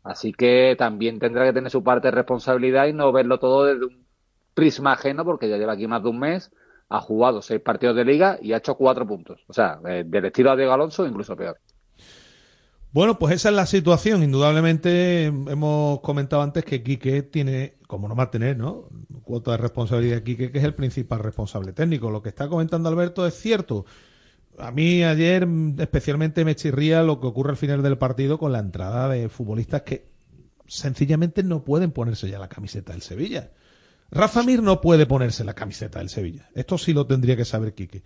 Así 0.03 0.33
que 0.33 0.77
también 0.79 1.18
tendrá 1.18 1.44
que 1.44 1.53
tener 1.53 1.70
su 1.70 1.85
parte 1.85 2.09
de 2.09 2.12
responsabilidad 2.12 2.87
y 2.87 2.94
no 2.94 3.12
verlo 3.12 3.38
todo 3.38 3.66
desde 3.66 3.85
un 3.85 4.07
prisma 4.55 4.92
ajeno, 4.92 5.27
porque 5.27 5.47
ya 5.47 5.59
lleva 5.59 5.75
aquí 5.75 5.87
más 5.87 6.03
de 6.03 6.09
un 6.09 6.20
mes, 6.20 6.51
ha 6.88 7.01
jugado 7.01 7.42
seis 7.42 7.61
partidos 7.61 7.97
de 7.97 8.07
liga 8.07 8.38
y 8.40 8.55
ha 8.55 8.59
hecho 8.59 8.77
cuatro 8.77 9.07
puntos. 9.07 9.44
O 9.47 9.53
sea, 9.53 9.79
eh, 9.87 10.05
del 10.07 10.25
estilo 10.25 10.53
a 10.53 10.57
Diego 10.57 10.73
Alonso, 10.73 11.07
incluso 11.07 11.37
peor. 11.37 11.59
Bueno, 12.90 13.18
pues 13.18 13.35
esa 13.35 13.51
es 13.51 13.55
la 13.55 13.66
situación. 13.66 14.23
Indudablemente 14.23 15.27
hemos 15.27 16.01
comentado 16.01 16.40
antes 16.40 16.64
que 16.64 16.83
Quique 16.83 17.25
tiene, 17.25 17.75
como 17.87 18.09
no 18.09 18.16
va 18.16 18.31
tener, 18.31 18.57
¿no? 18.57 18.88
Cuota 19.23 19.51
de 19.51 19.57
responsabilidad 19.59 20.16
de 20.16 20.25
Quique, 20.25 20.51
que 20.51 20.59
es 20.59 20.64
el 20.64 20.75
principal 20.75 21.18
responsable 21.18 21.75
técnico. 21.75 22.11
Lo 22.11 22.23
que 22.23 22.31
está 22.31 22.49
comentando 22.49 22.88
Alberto 22.88 23.27
es 23.27 23.35
cierto. 23.35 23.85
A 24.59 24.71
mí 24.71 25.03
ayer 25.03 25.47
mm, 25.47 25.81
especialmente 25.81 26.45
me 26.45 26.55
chirría 26.57 27.03
lo 27.03 27.21
que 27.21 27.27
ocurre 27.27 27.51
al 27.51 27.57
final 27.57 27.83
del 27.83 27.99
partido 27.99 28.38
con 28.38 28.53
la 28.53 28.61
entrada 28.61 29.09
de 29.09 29.29
futbolistas 29.29 29.83
que 29.83 30.09
sencillamente 30.67 31.43
no 31.43 31.64
pueden 31.64 31.90
ponerse 31.90 32.29
ya 32.29 32.38
la 32.38 32.49
camiseta 32.49 32.93
del 32.93 33.03
Sevilla. 33.03 33.51
Rafa 34.11 34.43
Mir 34.43 34.62
no 34.62 34.81
puede 34.81 35.07
ponerse 35.07 35.45
la 35.45 35.55
camiseta 35.55 35.99
del 35.99 36.09
Sevilla. 36.09 36.49
Esto 36.55 36.79
sí 36.79 36.93
lo 36.93 37.07
tendría 37.07 37.37
que 37.37 37.45
saber 37.45 37.75
Quique. 37.75 38.03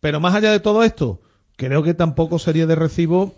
Pero 0.00 0.18
más 0.18 0.34
allá 0.34 0.50
de 0.50 0.60
todo 0.60 0.82
esto, 0.82 1.20
creo 1.56 1.82
que 1.82 1.94
tampoco 1.94 2.38
sería 2.38 2.66
de 2.66 2.74
recibo 2.74 3.34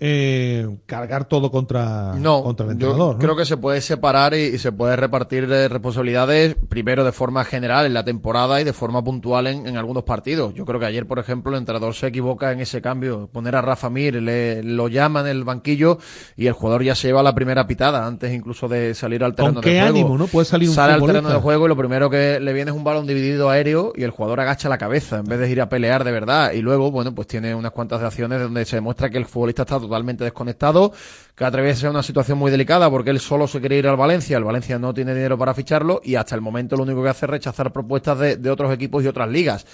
eh, 0.00 0.68
cargar 0.86 1.24
todo 1.24 1.50
contra, 1.50 2.14
No, 2.16 2.42
contra 2.44 2.66
el 2.66 2.78
yo 2.78 2.86
entrenador. 2.90 3.14
¿no? 3.16 3.20
creo 3.20 3.36
que 3.36 3.44
se 3.44 3.56
puede 3.56 3.80
separar 3.80 4.32
y, 4.34 4.42
y 4.54 4.58
se 4.58 4.70
puede 4.70 4.94
repartir 4.96 5.44
eh, 5.50 5.68
responsabilidades 5.68 6.56
primero 6.68 7.02
de 7.04 7.10
forma 7.12 7.44
general 7.44 7.84
en 7.86 7.94
la 7.94 8.04
temporada 8.04 8.60
y 8.60 8.64
de 8.64 8.72
forma 8.72 9.02
puntual 9.02 9.48
en, 9.48 9.66
en 9.66 9.76
algunos 9.76 10.04
partidos. 10.04 10.54
Yo 10.54 10.64
creo 10.64 10.78
que 10.78 10.86
ayer, 10.86 11.06
por 11.06 11.18
ejemplo, 11.18 11.50
el 11.52 11.58
entrenador 11.58 11.94
se 11.94 12.06
equivoca 12.06 12.52
en 12.52 12.60
ese 12.60 12.80
cambio. 12.80 13.28
Poner 13.32 13.56
a 13.56 13.60
Rafa 13.62 13.90
Mir, 13.90 14.22
le, 14.22 14.62
lo 14.62 14.86
llama 14.88 15.20
en 15.22 15.26
el 15.26 15.42
banquillo 15.44 15.98
y 16.36 16.46
el 16.46 16.52
jugador 16.52 16.84
ya 16.84 16.94
se 16.94 17.08
lleva 17.08 17.22
la 17.24 17.34
primera 17.34 17.66
pitada 17.66 18.06
antes 18.06 18.32
incluso 18.32 18.68
de 18.68 18.94
salir 18.94 19.24
al 19.24 19.34
terreno 19.34 19.54
¿Con 19.54 19.62
de 19.62 19.70
qué 19.70 19.80
juego. 19.80 19.96
ánimo, 19.96 20.16
no? 20.18 20.26
Puede 20.28 20.44
salir 20.44 20.68
un 20.68 20.74
Sale 20.76 20.92
al 20.92 21.04
terreno 21.04 21.28
de 21.28 21.36
juego 21.40 21.66
y 21.66 21.68
lo 21.68 21.76
primero 21.76 22.08
que 22.08 22.38
le 22.38 22.52
viene 22.52 22.70
es 22.70 22.76
un 22.76 22.84
balón 22.84 23.06
dividido 23.06 23.50
aéreo 23.50 23.92
y 23.96 24.04
el 24.04 24.10
jugador 24.10 24.40
agacha 24.40 24.68
la 24.68 24.78
cabeza 24.78 25.16
en 25.18 25.24
vez 25.24 25.40
de 25.40 25.50
ir 25.50 25.60
a 25.60 25.68
pelear 25.68 26.04
de 26.04 26.12
verdad. 26.12 26.52
Y 26.52 26.60
luego, 26.62 26.92
bueno, 26.92 27.14
pues 27.14 27.26
tiene 27.26 27.54
unas 27.54 27.72
cuantas 27.72 28.00
de 28.00 28.06
acciones 28.06 28.40
donde 28.40 28.64
se 28.64 28.76
demuestra 28.76 29.10
que 29.10 29.18
el 29.18 29.26
futbolista 29.26 29.62
está 29.62 29.80
totalmente 29.88 30.24
desconectado, 30.24 30.92
que 31.34 31.44
atraviesa 31.44 31.90
una 31.90 32.02
situación 32.02 32.38
muy 32.38 32.50
delicada 32.50 32.90
porque 32.90 33.10
él 33.10 33.20
solo 33.20 33.48
se 33.48 33.60
quiere 33.60 33.76
ir 33.76 33.88
al 33.88 33.96
Valencia, 33.96 34.36
el 34.36 34.44
Valencia 34.44 34.78
no 34.78 34.94
tiene 34.94 35.14
dinero 35.14 35.36
para 35.38 35.54
ficharlo 35.54 36.00
y 36.04 36.14
hasta 36.14 36.34
el 36.34 36.40
momento 36.40 36.76
lo 36.76 36.82
único 36.84 37.02
que 37.02 37.08
hace 37.08 37.26
es 37.26 37.30
rechazar 37.30 37.72
propuestas 37.72 38.18
de, 38.18 38.36
de 38.36 38.50
otros 38.50 38.72
equipos 38.72 39.02
y 39.04 39.06
otras 39.06 39.28
ligas. 39.28 39.66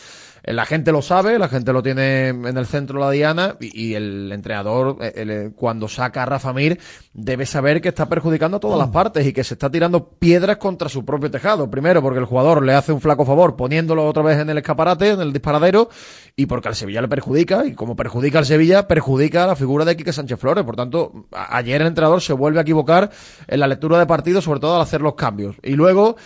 La 0.46 0.66
gente 0.66 0.92
lo 0.92 1.00
sabe, 1.00 1.38
la 1.38 1.48
gente 1.48 1.72
lo 1.72 1.82
tiene 1.82 2.28
en 2.28 2.56
el 2.58 2.66
centro 2.66 2.98
la 2.98 3.10
diana 3.10 3.56
y, 3.60 3.94
el 3.94 4.30
entrenador, 4.30 4.98
eh, 5.00 5.12
el- 5.16 5.30
eh, 5.30 5.50
cuando 5.56 5.88
saca 5.88 6.22
a 6.22 6.26
Rafa 6.26 6.52
Mir, 6.52 6.78
debe 7.14 7.46
saber 7.46 7.80
que 7.80 7.88
está 7.88 8.06
perjudicando 8.10 8.58
a 8.58 8.60
todas 8.60 8.78
las 8.78 8.88
partes 8.88 9.26
y 9.26 9.32
que 9.32 9.42
se 9.42 9.54
está 9.54 9.70
tirando 9.70 10.06
piedras 10.10 10.58
contra 10.58 10.90
su 10.90 11.02
propio 11.04 11.30
tejado. 11.30 11.70
Primero, 11.70 12.02
porque 12.02 12.18
el 12.18 12.26
jugador 12.26 12.62
le 12.62 12.74
hace 12.74 12.92
un 12.92 13.00
flaco 13.00 13.24
favor 13.24 13.56
poniéndolo 13.56 14.06
otra 14.06 14.22
vez 14.22 14.38
en 14.38 14.50
el 14.50 14.58
escaparate, 14.58 15.10
en 15.10 15.20
el 15.22 15.32
disparadero, 15.32 15.88
y 16.36 16.44
porque 16.44 16.68
al 16.68 16.74
Sevilla 16.74 17.00
le 17.00 17.08
perjudica, 17.08 17.64
y 17.64 17.72
como 17.74 17.96
perjudica 17.96 18.38
al 18.40 18.44
Sevilla, 18.46 18.86
perjudica 18.86 19.44
a 19.44 19.46
la 19.46 19.56
figura 19.56 19.84
de 19.86 19.96
Quique 19.96 20.12
Sánchez 20.12 20.38
Flores. 20.38 20.64
Por 20.64 20.76
tanto, 20.76 21.26
ayer 21.32 21.80
el 21.80 21.86
entrenador 21.86 22.20
se 22.20 22.34
vuelve 22.34 22.58
a 22.58 22.62
equivocar 22.62 23.10
en 23.46 23.60
la 23.60 23.66
lectura 23.66 23.98
de 23.98 24.04
partido, 24.06 24.42
sobre 24.42 24.60
todo 24.60 24.76
al 24.76 24.82
hacer 24.82 25.00
los 25.00 25.14
cambios. 25.14 25.56
Y 25.62 25.72
luego, 25.72 26.16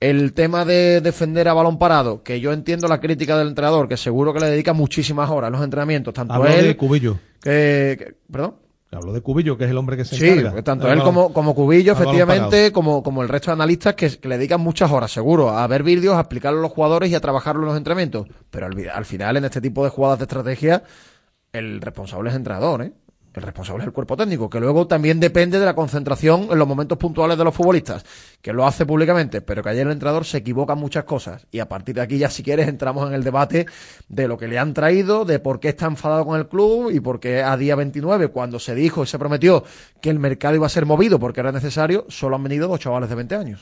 el 0.00 0.32
tema 0.34 0.64
de 0.64 1.00
defender 1.00 1.48
a 1.48 1.54
balón 1.54 1.78
parado, 1.78 2.22
que 2.22 2.40
yo 2.40 2.52
entiendo 2.52 2.88
la 2.88 3.00
crítica 3.00 3.38
del 3.38 3.48
entrenador, 3.48 3.88
que 3.88 3.96
seguro 3.96 4.34
que 4.34 4.40
le 4.40 4.50
dedica 4.50 4.72
muchísimas 4.72 5.30
horas 5.30 5.48
a 5.48 5.50
los 5.50 5.62
entrenamientos, 5.62 6.12
tanto 6.12 6.34
Hablo 6.34 6.48
él 6.48 6.66
de 6.66 6.76
Cubillo. 6.76 7.18
que, 7.42 7.96
que- 7.98 8.14
perdón. 8.30 8.56
Hablo 8.92 9.12
de 9.12 9.22
Cubillo, 9.22 9.58
que 9.58 9.64
es 9.64 9.70
el 9.70 9.76
hombre 9.78 9.96
que 9.96 10.04
se 10.04 10.14
Sí, 10.14 10.28
encarga. 10.28 10.62
tanto 10.62 10.86
del 10.86 10.98
él 10.98 11.04
como, 11.04 11.32
como 11.32 11.52
Cubillo, 11.54 11.92
efectivamente, 11.94 12.70
como, 12.70 13.02
como 13.02 13.22
el 13.22 13.28
resto 13.28 13.50
de 13.50 13.54
analistas 13.54 13.94
que, 13.94 14.08
que 14.18 14.28
le 14.28 14.36
dedican 14.38 14.60
muchas 14.60 14.88
horas, 14.92 15.10
seguro, 15.10 15.48
a 15.50 15.66
ver 15.66 15.82
vídeos, 15.82 16.14
a 16.16 16.20
explicarlo 16.20 16.60
a 16.60 16.62
los 16.62 16.70
jugadores 16.70 17.10
y 17.10 17.14
a 17.16 17.20
trabajarlo 17.20 17.62
en 17.62 17.68
los 17.68 17.76
entrenamientos. 17.76 18.28
Pero 18.50 18.66
al, 18.66 18.88
al 18.88 19.04
final, 19.04 19.36
en 19.36 19.46
este 19.46 19.60
tipo 19.60 19.82
de 19.82 19.90
jugadas 19.90 20.18
de 20.20 20.24
estrategia, 20.26 20.84
el 21.52 21.80
responsable 21.80 22.28
es 22.28 22.34
el 22.34 22.40
entrenador, 22.40 22.82
¿eh? 22.82 22.92
El 23.34 23.42
responsable 23.42 23.82
es 23.82 23.88
el 23.88 23.92
cuerpo 23.92 24.16
técnico, 24.16 24.48
que 24.48 24.60
luego 24.60 24.86
también 24.86 25.18
depende 25.18 25.58
de 25.58 25.66
la 25.66 25.74
concentración 25.74 26.48
en 26.52 26.58
los 26.58 26.68
momentos 26.68 26.96
puntuales 26.96 27.36
de 27.36 27.42
los 27.42 27.52
futbolistas, 27.52 28.04
que 28.40 28.52
lo 28.52 28.64
hace 28.64 28.86
públicamente, 28.86 29.40
pero 29.40 29.60
que 29.60 29.70
ayer 29.70 29.86
el 29.86 29.92
entrenador 29.92 30.24
se 30.24 30.38
equivoca 30.38 30.74
en 30.74 30.78
muchas 30.78 31.02
cosas. 31.02 31.44
Y 31.50 31.58
a 31.58 31.68
partir 31.68 31.96
de 31.96 32.02
aquí 32.02 32.16
ya 32.16 32.30
si 32.30 32.44
quieres 32.44 32.68
entramos 32.68 33.08
en 33.08 33.14
el 33.14 33.24
debate 33.24 33.66
de 34.08 34.28
lo 34.28 34.38
que 34.38 34.46
le 34.46 34.58
han 34.58 34.72
traído, 34.72 35.24
de 35.24 35.40
por 35.40 35.58
qué 35.58 35.70
está 35.70 35.86
enfadado 35.86 36.24
con 36.24 36.38
el 36.38 36.46
club 36.46 36.92
y 36.92 37.00
por 37.00 37.18
qué 37.18 37.42
a 37.42 37.56
día 37.56 37.74
29, 37.74 38.28
cuando 38.28 38.60
se 38.60 38.74
dijo 38.76 39.02
y 39.02 39.06
se 39.08 39.18
prometió 39.18 39.64
que 40.00 40.10
el 40.10 40.20
mercado 40.20 40.54
iba 40.54 40.66
a 40.66 40.70
ser 40.70 40.86
movido 40.86 41.18
porque 41.18 41.40
era 41.40 41.50
necesario, 41.50 42.06
solo 42.08 42.36
han 42.36 42.44
venido 42.44 42.68
dos 42.68 42.78
chavales 42.78 43.08
de 43.08 43.16
20 43.16 43.34
años. 43.34 43.60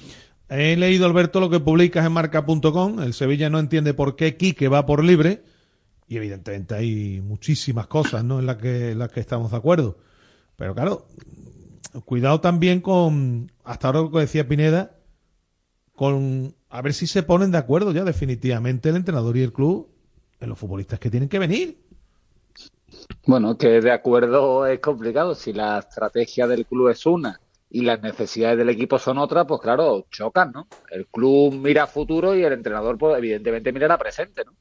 He 0.51 0.77
leído, 0.77 1.07
Alberto, 1.07 1.41
lo 1.41 1.49
que 1.49 1.61
publicas 1.61 2.05
en 2.05 2.13
marca.com. 2.13 3.01
El 3.01 3.15
Sevilla 3.15 3.49
no 3.49 3.59
entiende 3.59 3.95
por 3.95 4.17
qué 4.17 4.37
Quique 4.37 4.69
va 4.69 4.85
por 4.85 5.03
libre. 5.03 5.43
Y 6.09 6.17
evidentemente 6.17 6.75
hay 6.75 7.21
muchísimas 7.21 7.87
cosas 7.87 8.25
¿no? 8.25 8.39
en, 8.41 8.47
las 8.47 8.57
que, 8.57 8.95
las 8.95 9.11
que 9.11 9.21
estamos 9.21 9.51
de 9.51 9.57
acuerdo. 9.57 9.99
Pero 10.57 10.75
claro, 10.75 11.07
cuidado 12.05 12.41
también 12.41 12.81
con, 12.81 13.51
hasta 13.65 13.89
ahora 13.89 14.01
lo 14.01 14.11
que 14.11 14.21
decía 14.21 14.47
Pineda, 14.47 14.97
con 15.95 16.55
a 16.69 16.81
ver 16.81 16.95
si 16.95 17.07
se 17.07 17.23
ponen 17.23 17.51
de 17.51 17.59
acuerdo 17.59 17.93
ya 17.93 18.03
definitivamente 18.03 18.89
el 18.89 18.97
entrenador 18.97 19.37
y 19.37 19.43
el 19.43 19.53
club 19.53 19.89
en 20.41 20.49
los 20.49 20.59
futbolistas 20.59 20.99
que 20.99 21.11
tienen 21.11 21.29
que 21.29 21.39
venir. 21.39 21.79
Bueno, 23.27 23.57
que 23.57 23.81
de 23.81 23.93
acuerdo 23.93 24.67
es 24.67 24.81
complicado. 24.81 25.35
Si 25.35 25.53
la 25.53 25.79
estrategia 25.79 26.47
del 26.47 26.67
club 26.67 26.89
es 26.89 27.07
una 27.07 27.41
y 27.71 27.83
las 27.83 28.03
necesidades 28.03 28.59
del 28.59 28.71
equipo 28.71 28.99
son 28.99 29.19
otras, 29.19 29.47
pues 29.47 29.61
claro, 29.61 30.07
chocan, 30.11 30.53
¿no? 30.53 30.67
El 30.91 31.07
club 31.07 31.55
mira 31.55 31.87
futuro 31.87 32.35
y 32.35 32.43
el 32.43 32.53
entrenador, 32.53 32.99
pues 32.99 33.17
evidentemente 33.17 33.73
mira 33.73 33.93
a 33.93 33.99
presente, 33.99 34.43
¿no? 34.45 34.53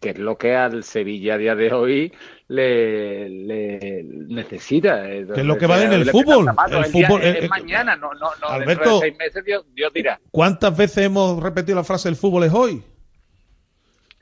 Que 0.00 0.10
es 0.10 0.18
lo 0.18 0.36
que 0.36 0.54
al 0.54 0.84
Sevilla 0.84 1.34
a 1.34 1.38
día 1.38 1.54
de 1.54 1.72
hoy 1.72 2.12
le, 2.48 3.28
le 3.30 4.02
necesita. 4.04 5.06
Que 5.06 5.20
es 5.40 5.44
lo 5.44 5.56
que 5.56 5.66
vale 5.66 5.84
en 5.86 5.92
el 5.94 6.10
fútbol. 6.10 6.46
El 6.70 6.84
fútbol 6.86 7.22
es, 7.22 7.36
el- 7.36 7.44
el- 7.44 7.48
mañana, 7.48 7.96
no, 7.96 8.12
no, 8.14 8.28
no 8.40 8.46
Alberto, 8.48 8.82
dentro 8.82 8.94
de 8.94 9.00
seis 9.00 9.18
meses 9.18 9.44
Dios, 9.44 9.64
Dios 9.74 9.92
dirá. 9.94 10.20
¿Cuántas 10.30 10.76
veces 10.76 11.04
hemos 11.06 11.42
repetido 11.42 11.76
la 11.76 11.84
frase 11.84 12.08
el 12.10 12.16
fútbol 12.16 12.44
es 12.44 12.52
hoy? 12.52 12.82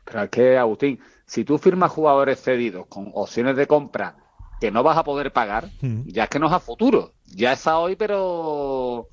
Pero 0.05 0.23
es 0.23 0.31
que, 0.31 0.57
Agustín, 0.57 1.01
si 1.27 1.45
tú 1.45 1.59
firmas 1.59 1.91
jugadores 1.91 2.41
cedidos 2.43 2.87
con 2.89 3.11
opciones 3.15 3.57
de 3.57 3.67
compra 3.67 4.17
que 4.61 4.71
no 4.71 4.83
vas 4.83 4.97
a 4.97 5.05
poder 5.05 5.33
pagar, 5.33 5.69
ya 6.07 6.25
es 6.25 6.31
que 6.31 6.39
no 6.39 6.47
es 6.47 6.53
a 6.53 6.61
futuro. 6.61 7.15
Ya 7.27 7.53
es 7.55 7.67
a 7.67 7.79
hoy, 7.79 7.97
pero 7.97 9.09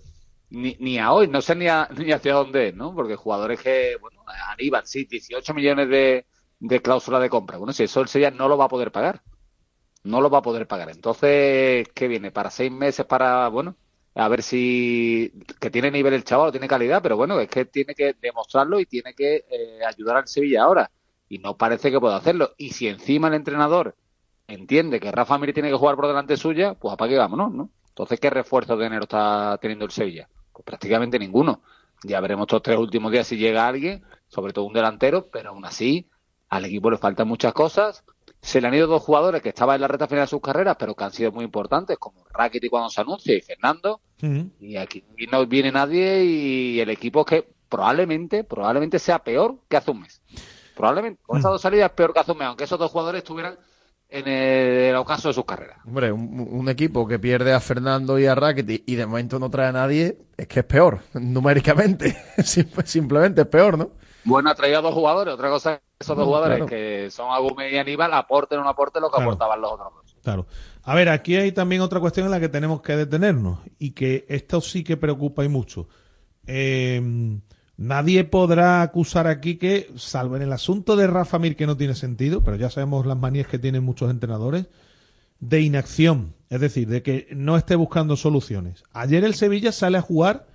ni, 0.49 0.75
ni 0.79 0.99
a 0.99 1.11
hoy. 1.11 1.27
No 1.27 1.41
sé 1.41 1.55
ni, 1.55 1.67
a- 1.67 1.89
ni 1.97 2.11
hacia 2.11 2.33
dónde 2.33 2.69
es, 2.69 2.75
¿no? 2.75 2.93
Porque 2.93 3.15
jugadores 3.15 3.59
que, 3.61 3.97
bueno, 3.99 4.21
Aníbal, 4.49 4.85
sí, 4.85 5.05
18 5.05 5.53
millones 5.53 5.89
de, 5.89 6.25
de 6.61 6.81
cláusula 6.81 7.19
de 7.19 7.29
compra. 7.29 7.57
Bueno, 7.57 7.73
si 7.73 7.83
eso 7.83 8.01
el 8.01 8.07
Sevilla 8.07 8.31
no 8.31 8.47
lo 8.47 8.57
va 8.57 8.65
a 8.65 8.69
poder 8.69 8.91
pagar. 8.91 9.21
No 10.03 10.21
lo 10.21 10.29
va 10.29 10.39
a 10.39 10.41
poder 10.43 10.67
pagar. 10.67 10.89
Entonces, 10.89 11.87
¿qué 11.93 12.07
viene? 12.07 12.31
Para 12.31 12.49
seis 12.51 12.71
meses, 12.71 13.05
para, 13.05 13.47
bueno, 13.49 13.75
a 14.15 14.27
ver 14.27 14.43
si 14.43 15.31
que 15.59 15.69
tiene 15.69 15.91
nivel 15.91 16.13
el 16.13 16.23
chaval, 16.23 16.51
tiene 16.51 16.67
calidad, 16.67 17.01
pero 17.01 17.17
bueno, 17.17 17.39
es 17.39 17.49
que 17.49 17.65
tiene 17.65 17.93
que 17.95 18.15
demostrarlo 18.19 18.79
y 18.79 18.85
tiene 18.85 19.13
que 19.13 19.45
eh, 19.49 19.79
ayudar 19.85 20.17
al 20.17 20.27
Sevilla 20.27 20.63
ahora. 20.63 20.91
Y 21.29 21.39
no 21.39 21.57
parece 21.57 21.91
que 21.91 21.99
pueda 21.99 22.17
hacerlo. 22.17 22.53
Y 22.57 22.71
si 22.71 22.87
encima 22.87 23.27
el 23.27 23.35
entrenador 23.35 23.95
entiende 24.47 24.99
que 24.99 25.11
Rafa 25.11 25.37
Mir 25.37 25.53
tiene 25.53 25.69
que 25.69 25.77
jugar 25.77 25.95
por 25.95 26.07
delante 26.07 26.37
suya, 26.37 26.75
pues 26.75 26.93
apague 26.93 27.17
vámonos, 27.17 27.51
¿no? 27.53 27.69
Entonces, 27.89 28.19
¿qué 28.19 28.29
refuerzo 28.29 28.77
de 28.77 28.85
enero 28.85 29.03
está 29.03 29.57
teniendo 29.61 29.85
el 29.85 29.91
Sevilla? 29.91 30.29
Pues 30.53 30.65
prácticamente 30.65 31.17
ninguno. 31.19 31.61
Ya 32.03 32.19
veremos 32.19 32.45
estos 32.45 32.63
tres 32.63 32.77
últimos 32.77 33.11
días 33.11 33.27
si 33.27 33.37
llega 33.37 33.67
alguien, 33.67 34.03
sobre 34.27 34.53
todo 34.53 34.65
un 34.65 34.73
delantero, 34.73 35.27
pero 35.31 35.51
aún 35.51 35.65
así 35.65 36.07
al 36.51 36.65
equipo 36.65 36.91
le 36.91 36.97
faltan 36.97 37.27
muchas 37.27 37.53
cosas. 37.53 38.03
Se 38.41 38.59
le 38.61 38.67
han 38.67 38.73
ido 38.73 38.87
dos 38.87 39.01
jugadores 39.03 39.41
que 39.41 39.49
estaban 39.49 39.75
en 39.75 39.81
la 39.81 39.87
recta 39.87 40.07
final 40.07 40.23
de 40.23 40.27
sus 40.27 40.41
carreras, 40.41 40.75
pero 40.79 40.93
que 40.95 41.03
han 41.03 41.11
sido 41.11 41.31
muy 41.31 41.45
importantes, 41.45 41.97
como 41.97 42.23
Rakitic 42.33 42.69
cuando 42.69 42.89
se 42.89 43.01
anuncia 43.01 43.35
y 43.35 43.41
Fernando. 43.41 44.01
Y 44.59 44.77
aquí 44.77 45.03
no 45.31 45.45
viene 45.47 45.71
nadie 45.71 46.23
y 46.25 46.79
el 46.79 46.89
equipo 46.89 47.23
que 47.25 47.47
probablemente, 47.69 48.43
probablemente 48.43 48.99
sea 48.99 49.19
peor 49.19 49.57
que 49.69 49.77
hace 49.77 49.91
un 49.91 50.01
mes. 50.01 50.21
Probablemente. 50.75 51.21
Con 51.25 51.39
esas 51.39 51.51
dos 51.51 51.61
salidas 51.61 51.91
peor 51.91 52.13
que 52.13 52.19
hace 52.19 52.31
un 52.31 52.37
mes, 52.39 52.47
aunque 52.47 52.63
esos 52.65 52.79
dos 52.79 52.91
jugadores 52.91 53.19
estuvieran 53.19 53.57
en 54.09 54.27
el 54.27 54.95
ocaso 54.97 55.29
de 55.29 55.33
sus 55.35 55.45
carreras. 55.45 55.77
Hombre, 55.85 56.11
un, 56.11 56.47
un 56.51 56.67
equipo 56.69 57.07
que 57.07 57.17
pierde 57.19 57.53
a 57.53 57.59
Fernando 57.61 58.19
y 58.19 58.25
a 58.25 58.35
Rakitic 58.35 58.83
y 58.85 58.95
de 58.95 59.05
momento 59.05 59.39
no 59.39 59.49
trae 59.49 59.67
a 59.67 59.71
nadie, 59.71 60.17
es 60.35 60.47
que 60.47 60.59
es 60.61 60.65
peor, 60.65 60.99
numéricamente. 61.13 62.17
Sim- 62.43 62.67
Simplemente 62.83 63.41
es 63.41 63.47
peor, 63.47 63.77
¿no? 63.77 63.91
Bueno, 64.25 64.49
ha 64.49 64.55
traído 64.55 64.79
a 64.79 64.81
dos 64.81 64.93
jugadores. 64.93 65.33
Otra 65.33 65.49
cosa 65.49 65.81
esos 66.01 66.15
dos 66.15 66.25
No, 66.25 66.25
jugadores 66.25 66.57
claro. 66.57 66.69
que 66.69 67.09
son 67.09 67.31
Agume 67.31 67.71
y 67.71 67.77
Aníbal 67.77 68.13
aporten 68.13 68.59
o 68.59 68.63
no 68.63 68.69
aporten 68.69 69.01
lo 69.01 69.09
que 69.09 69.15
Claro. 69.15 69.31
aportaban 69.31 69.61
los 69.61 69.71
otros 69.71 69.93
dos. 69.93 70.15
Claro. 70.23 70.45
A 70.83 70.95
ver, 70.95 71.09
aquí 71.09 71.35
hay 71.35 71.51
también 71.51 71.81
otra 71.81 71.99
cuestión 71.99 72.25
en 72.25 72.31
la 72.31 72.39
que 72.39 72.49
tenemos 72.49 72.81
que 72.81 72.95
detenernos 72.95 73.59
y 73.79 73.91
que 73.91 74.25
esto 74.29 74.61
sí 74.61 74.83
que 74.83 74.97
preocupa 74.97 75.43
y 75.45 75.47
mucho. 75.49 75.87
Eh, 76.47 77.39
nadie 77.77 78.23
podrá 78.23 78.81
acusar 78.81 79.27
aquí 79.27 79.57
que, 79.57 79.89
salvo 79.95 80.35
en 80.35 80.41
el 80.43 80.51
asunto 80.53 80.95
de 80.95 81.07
Rafa 81.07 81.39
Mir, 81.39 81.55
que 81.55 81.65
no 81.67 81.77
tiene 81.77 81.95
sentido, 81.95 82.43
pero 82.43 82.57
ya 82.57 82.69
sabemos 82.69 83.05
las 83.05 83.17
manías 83.17 83.47
que 83.47 83.59
tienen 83.59 83.83
muchos 83.83 84.09
entrenadores, 84.11 84.67
de 85.39 85.61
inacción. 85.61 86.35
Es 86.49 86.59
decir, 86.61 86.87
de 86.87 87.01
que 87.01 87.27
no 87.31 87.57
esté 87.57 87.75
buscando 87.75 88.15
soluciones. 88.15 88.83
Ayer 88.91 89.23
el 89.23 89.33
Sevilla 89.35 89.71
sale 89.71 89.97
a 89.97 90.01
jugar 90.01 90.47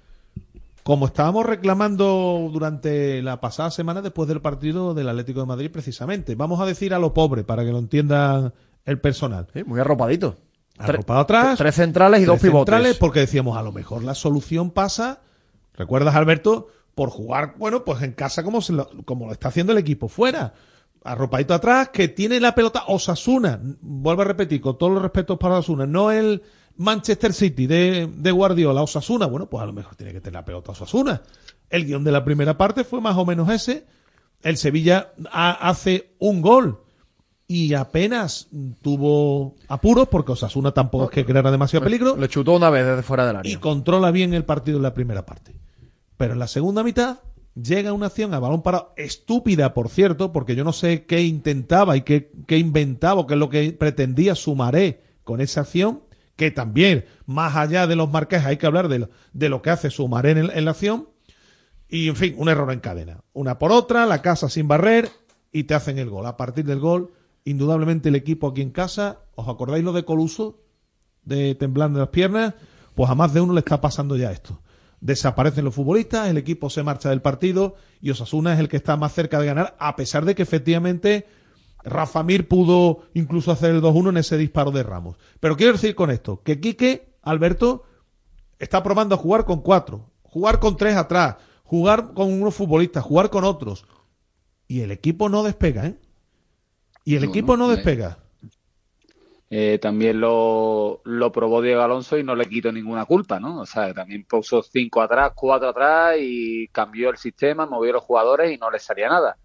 como 0.86 1.06
estábamos 1.06 1.44
reclamando 1.44 2.48
durante 2.52 3.20
la 3.20 3.40
pasada 3.40 3.72
semana 3.72 4.02
después 4.02 4.28
del 4.28 4.40
partido 4.40 4.94
del 4.94 5.08
Atlético 5.08 5.40
de 5.40 5.46
Madrid, 5.46 5.68
precisamente. 5.68 6.36
Vamos 6.36 6.60
a 6.60 6.64
decir 6.64 6.94
a 6.94 7.00
lo 7.00 7.12
pobre 7.12 7.42
para 7.42 7.64
que 7.64 7.72
lo 7.72 7.80
entienda 7.80 8.52
el 8.84 9.00
personal. 9.00 9.48
muy 9.66 9.80
arropadito. 9.80 10.36
Arropado 10.78 11.18
atrás. 11.18 11.58
Tres 11.58 11.74
centrales 11.74 12.20
y 12.20 12.22
tres 12.22 12.28
dos 12.28 12.40
pivotes. 12.40 12.72
centrales, 12.72 12.98
porque 12.98 13.18
decíamos, 13.18 13.58
a 13.58 13.62
lo 13.62 13.72
mejor 13.72 14.04
la 14.04 14.14
solución 14.14 14.70
pasa, 14.70 15.22
¿recuerdas, 15.74 16.14
Alberto? 16.14 16.68
Por 16.94 17.10
jugar, 17.10 17.56
bueno, 17.58 17.84
pues 17.84 18.00
en 18.02 18.12
casa 18.12 18.44
como, 18.44 18.60
se 18.60 18.72
lo, 18.72 18.88
como 19.04 19.26
lo 19.26 19.32
está 19.32 19.48
haciendo 19.48 19.72
el 19.72 19.78
equipo 19.78 20.06
fuera. 20.06 20.54
Arropadito 21.02 21.52
atrás, 21.52 21.88
que 21.88 22.06
tiene 22.06 22.38
la 22.38 22.54
pelota 22.54 22.84
Osasuna. 22.86 23.58
Vuelvo 23.80 24.22
a 24.22 24.26
repetir, 24.26 24.60
con 24.60 24.78
todos 24.78 24.92
los 24.92 25.02
respetos 25.02 25.36
para 25.36 25.58
Osasuna, 25.58 25.84
no 25.84 26.12
el 26.12 26.44
Manchester 26.78 27.32
City 27.32 27.66
de, 27.66 28.08
de 28.14 28.30
Guardiola, 28.30 28.82
Osasuna. 28.82 29.26
Bueno, 29.26 29.46
pues 29.48 29.62
a 29.62 29.66
lo 29.66 29.72
mejor 29.72 29.94
tiene 29.96 30.12
que 30.12 30.20
tener 30.20 30.34
la 30.40 30.44
pelota 30.44 30.72
Osasuna. 30.72 31.22
El 31.70 31.84
guion 31.86 32.04
de 32.04 32.12
la 32.12 32.24
primera 32.24 32.56
parte 32.56 32.84
fue 32.84 33.00
más 33.00 33.16
o 33.16 33.24
menos 33.24 33.48
ese. 33.50 33.86
El 34.42 34.56
Sevilla 34.56 35.12
ha- 35.32 35.68
hace 35.68 36.14
un 36.18 36.42
gol 36.42 36.80
y 37.48 37.74
apenas 37.74 38.48
tuvo 38.82 39.54
apuros 39.68 40.08
porque 40.08 40.32
Osasuna 40.32 40.72
tampoco 40.72 41.04
es 41.04 41.10
que 41.10 41.24
creara 41.24 41.50
demasiado 41.50 41.84
peligro. 41.84 42.16
Le 42.16 42.28
chutó 42.28 42.52
una 42.54 42.70
vez 42.70 42.84
desde 42.86 43.02
fuera 43.02 43.26
del 43.26 43.36
área. 43.36 43.52
Y 43.52 43.56
controla 43.56 44.10
bien 44.10 44.34
el 44.34 44.44
partido 44.44 44.76
en 44.76 44.82
la 44.82 44.94
primera 44.94 45.24
parte. 45.26 45.54
Pero 46.16 46.32
en 46.34 46.38
la 46.38 46.48
segunda 46.48 46.82
mitad 46.82 47.18
llega 47.54 47.92
una 47.92 48.06
acción 48.06 48.34
a 48.34 48.38
balón 48.38 48.62
parado, 48.62 48.92
estúpida 48.96 49.74
por 49.74 49.88
cierto, 49.88 50.32
porque 50.32 50.54
yo 50.56 50.64
no 50.64 50.72
sé 50.72 51.04
qué 51.06 51.22
intentaba 51.22 51.96
y 51.96 52.02
qué, 52.02 52.30
qué 52.46 52.58
inventaba 52.58 53.20
o 53.22 53.26
qué 53.26 53.34
es 53.34 53.40
lo 53.40 53.48
que 53.48 53.72
pretendía 53.72 54.34
Sumaré 54.34 55.02
con 55.24 55.40
esa 55.40 55.62
acción, 55.62 56.02
que 56.36 56.50
también, 56.50 57.06
más 57.24 57.56
allá 57.56 57.86
de 57.86 57.96
los 57.96 58.10
marques, 58.10 58.44
hay 58.44 58.58
que 58.58 58.66
hablar 58.66 58.88
de 58.88 59.48
lo, 59.48 59.62
que 59.62 59.70
hace 59.70 59.90
Sumaré 59.90 60.32
en, 60.32 60.38
en 60.50 60.64
la 60.64 60.70
acción. 60.70 61.08
Y 61.88 62.08
en 62.08 62.16
fin, 62.16 62.34
un 62.36 62.48
error 62.48 62.72
en 62.72 62.80
cadena. 62.80 63.20
Una 63.32 63.58
por 63.58 63.72
otra, 63.72 64.06
la 64.06 64.22
casa 64.22 64.48
sin 64.48 64.68
barrer 64.68 65.08
y 65.52 65.64
te 65.64 65.74
hacen 65.74 65.98
el 65.98 66.10
gol. 66.10 66.26
A 66.26 66.36
partir 66.36 66.64
del 66.64 66.80
gol, 66.80 67.12
indudablemente 67.44 68.10
el 68.10 68.16
equipo 68.16 68.48
aquí 68.48 68.60
en 68.60 68.70
casa, 68.70 69.20
¿os 69.34 69.48
acordáis 69.48 69.84
lo 69.84 69.92
de 69.92 70.04
Coluso? 70.04 70.60
De 71.22 71.54
temblando 71.54 72.00
las 72.00 72.08
piernas, 72.08 72.54
pues 72.94 73.08
a 73.08 73.14
más 73.14 73.32
de 73.32 73.40
uno 73.40 73.54
le 73.54 73.60
está 73.60 73.80
pasando 73.80 74.16
ya 74.16 74.32
esto. 74.32 74.60
Desaparecen 75.00 75.64
los 75.64 75.74
futbolistas, 75.74 76.28
el 76.28 76.38
equipo 76.38 76.70
se 76.70 76.82
marcha 76.82 77.10
del 77.10 77.22
partido 77.22 77.76
y 78.00 78.10
Osasuna 78.10 78.54
es 78.54 78.60
el 78.60 78.68
que 78.68 78.76
está 78.76 78.96
más 78.96 79.12
cerca 79.12 79.38
de 79.38 79.46
ganar, 79.46 79.76
a 79.78 79.94
pesar 79.96 80.24
de 80.24 80.34
que 80.34 80.42
efectivamente 80.42 81.26
Rafa 81.86 82.22
Mir 82.22 82.48
pudo 82.48 83.02
incluso 83.14 83.52
hacer 83.52 83.70
el 83.74 83.82
2-1 83.82 84.10
en 84.10 84.16
ese 84.18 84.36
disparo 84.38 84.70
de 84.72 84.82
Ramos. 84.82 85.16
Pero 85.40 85.56
quiero 85.56 85.72
decir 85.74 85.94
con 85.94 86.10
esto, 86.10 86.42
que 86.42 86.60
Quique, 86.60 87.14
Alberto, 87.22 87.84
está 88.58 88.82
probando 88.82 89.14
a 89.14 89.18
jugar 89.18 89.44
con 89.44 89.62
cuatro, 89.62 90.10
jugar 90.22 90.60
con 90.60 90.76
tres 90.76 90.96
atrás, 90.96 91.36
jugar 91.64 92.12
con 92.14 92.32
unos 92.32 92.54
futbolistas, 92.54 93.04
jugar 93.04 93.30
con 93.30 93.44
otros. 93.44 93.86
Y 94.68 94.82
el 94.82 94.90
equipo 94.92 95.28
no 95.28 95.42
despega, 95.44 95.86
¿eh? 95.86 96.00
Y 97.04 97.16
el 97.16 97.24
No, 97.24 97.26
equipo 97.26 97.56
no 97.56 97.68
no, 97.68 97.76
eh. 97.76 97.76
despega. 97.76 98.18
Eh, 99.48 99.78
también 99.80 100.20
lo, 100.20 101.02
lo 101.04 101.30
probó 101.32 101.62
Diego 101.62 101.80
Alonso 101.82 102.18
y 102.18 102.24
no 102.24 102.34
le 102.34 102.48
quito 102.48 102.72
ninguna 102.72 103.04
culpa, 103.06 103.38
¿no? 103.38 103.60
O 103.60 103.66
sea, 103.66 103.94
también 103.94 104.24
puso 104.24 104.62
cinco 104.62 105.00
atrás, 105.02 105.32
cuatro 105.36 105.68
atrás 105.68 106.16
y 106.20 106.66
cambió 106.68 107.10
el 107.10 107.16
sistema, 107.16 107.64
movió 107.66 107.92
los 107.92 108.02
jugadores 108.02 108.52
y 108.52 108.58
no 108.58 108.70
le 108.70 108.80
salía 108.80 109.08
nada. 109.08 109.38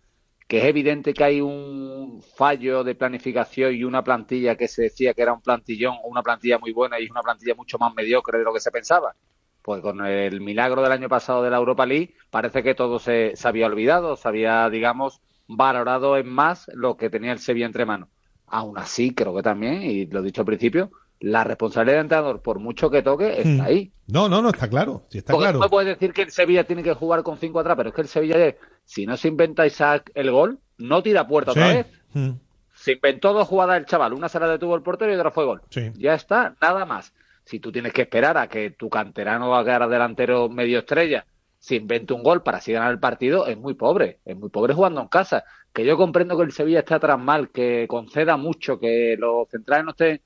Que 0.51 0.57
es 0.57 0.65
evidente 0.65 1.13
que 1.13 1.23
hay 1.23 1.39
un 1.39 2.21
fallo 2.35 2.83
de 2.83 2.93
planificación 2.93 3.73
y 3.73 3.85
una 3.85 4.03
plantilla 4.03 4.57
que 4.57 4.67
se 4.67 4.81
decía 4.81 5.13
que 5.13 5.21
era 5.21 5.31
un 5.31 5.39
plantillón 5.39 5.95
o 6.03 6.09
una 6.09 6.21
plantilla 6.21 6.59
muy 6.59 6.73
buena 6.73 6.99
y 6.99 7.05
es 7.05 7.09
una 7.09 7.21
plantilla 7.21 7.55
mucho 7.55 7.77
más 7.77 7.93
mediocre 7.95 8.37
de 8.37 8.43
lo 8.43 8.51
que 8.51 8.59
se 8.59 8.69
pensaba. 8.69 9.15
Pues 9.61 9.81
con 9.81 10.05
el 10.05 10.41
milagro 10.41 10.81
del 10.81 10.91
año 10.91 11.07
pasado 11.07 11.41
de 11.41 11.51
la 11.51 11.55
Europa 11.55 11.85
League 11.85 12.15
parece 12.29 12.63
que 12.63 12.75
todo 12.75 12.99
se, 12.99 13.33
se 13.33 13.47
había 13.47 13.65
olvidado, 13.65 14.17
se 14.17 14.27
había, 14.27 14.69
digamos, 14.69 15.21
valorado 15.47 16.17
en 16.17 16.27
más 16.27 16.69
lo 16.73 16.97
que 16.97 17.09
tenía 17.09 17.31
el 17.31 17.39
Sevilla 17.39 17.67
entre 17.67 17.85
manos. 17.85 18.09
Aún 18.45 18.77
así, 18.77 19.15
creo 19.15 19.33
que 19.33 19.43
también, 19.43 19.83
y 19.83 20.05
lo 20.07 20.19
he 20.19 20.23
dicho 20.23 20.41
al 20.41 20.47
principio, 20.47 20.91
la 21.21 21.43
responsabilidad 21.43 21.97
del 21.97 22.05
entrenador, 22.05 22.41
por 22.41 22.59
mucho 22.59 22.89
que 22.89 23.01
toque, 23.01 23.29
está 23.41 23.47
Mm. 23.49 23.61
ahí. 23.61 23.91
No, 24.07 24.27
no, 24.27 24.41
no, 24.41 24.49
está 24.49 24.67
claro. 24.69 25.03
Sí, 25.09 25.19
está 25.19 25.31
Porque 25.33 25.45
claro. 25.45 25.59
tú 25.59 25.63
me 25.63 25.69
puedes 25.69 25.87
decir 25.97 26.13
que 26.13 26.23
el 26.23 26.31
Sevilla 26.31 26.63
tiene 26.65 26.83
que 26.83 26.93
jugar 26.93 27.23
con 27.23 27.37
cinco 27.37 27.59
atrás, 27.59 27.77
pero 27.77 27.89
es 27.89 27.95
que 27.95 28.01
el 28.01 28.07
Sevilla, 28.07 28.55
si 28.83 29.05
no 29.05 29.15
se 29.17 29.27
inventa 29.27 29.65
Isaac 29.65 30.11
el 30.15 30.31
gol, 30.31 30.59
no 30.77 31.01
tira 31.03 31.27
puerta 31.27 31.51
otra 31.51 31.67
vez. 31.67 31.85
Mm. 32.13 32.31
Se 32.73 32.93
inventó 32.93 33.33
dos 33.33 33.47
jugadas 33.47 33.77
el 33.77 33.85
chaval, 33.85 34.13
una 34.13 34.27
se 34.29 34.39
la 34.39 34.47
detuvo 34.47 34.75
el 34.75 34.81
portero 34.81 35.11
y 35.11 35.15
otra 35.15 35.31
fue 35.31 35.45
gol. 35.45 35.61
Sí. 35.69 35.91
Ya 35.95 36.15
está, 36.15 36.55
nada 36.61 36.85
más. 36.85 37.13
Si 37.45 37.59
tú 37.59 37.71
tienes 37.71 37.93
que 37.93 38.01
esperar 38.03 38.37
a 38.37 38.47
que 38.47 38.71
tu 38.71 38.89
canterano 38.89 39.49
va 39.49 39.59
a 39.59 39.63
quedar 39.63 39.87
delantero 39.89 40.49
medio 40.49 40.79
estrella, 40.79 41.25
se 41.59 41.75
invente 41.75 42.13
un 42.13 42.23
gol 42.23 42.41
para 42.41 42.57
así 42.57 42.71
ganar 42.73 42.91
el 42.91 42.99
partido, 42.99 43.45
es 43.45 43.57
muy 43.57 43.75
pobre. 43.75 44.17
Es 44.25 44.35
muy 44.35 44.49
pobre 44.49 44.73
jugando 44.73 45.01
en 45.01 45.07
casa. 45.07 45.43
Que 45.71 45.85
yo 45.85 45.95
comprendo 45.95 46.35
que 46.35 46.43
el 46.43 46.51
Sevilla 46.51 46.79
esté 46.79 46.95
atrás 46.95 47.19
mal, 47.19 47.49
que 47.49 47.85
conceda 47.87 48.35
mucho, 48.37 48.79
que 48.79 49.15
los 49.19 49.47
centrales 49.49 49.85
no 49.85 49.91
estén. 49.91 50.19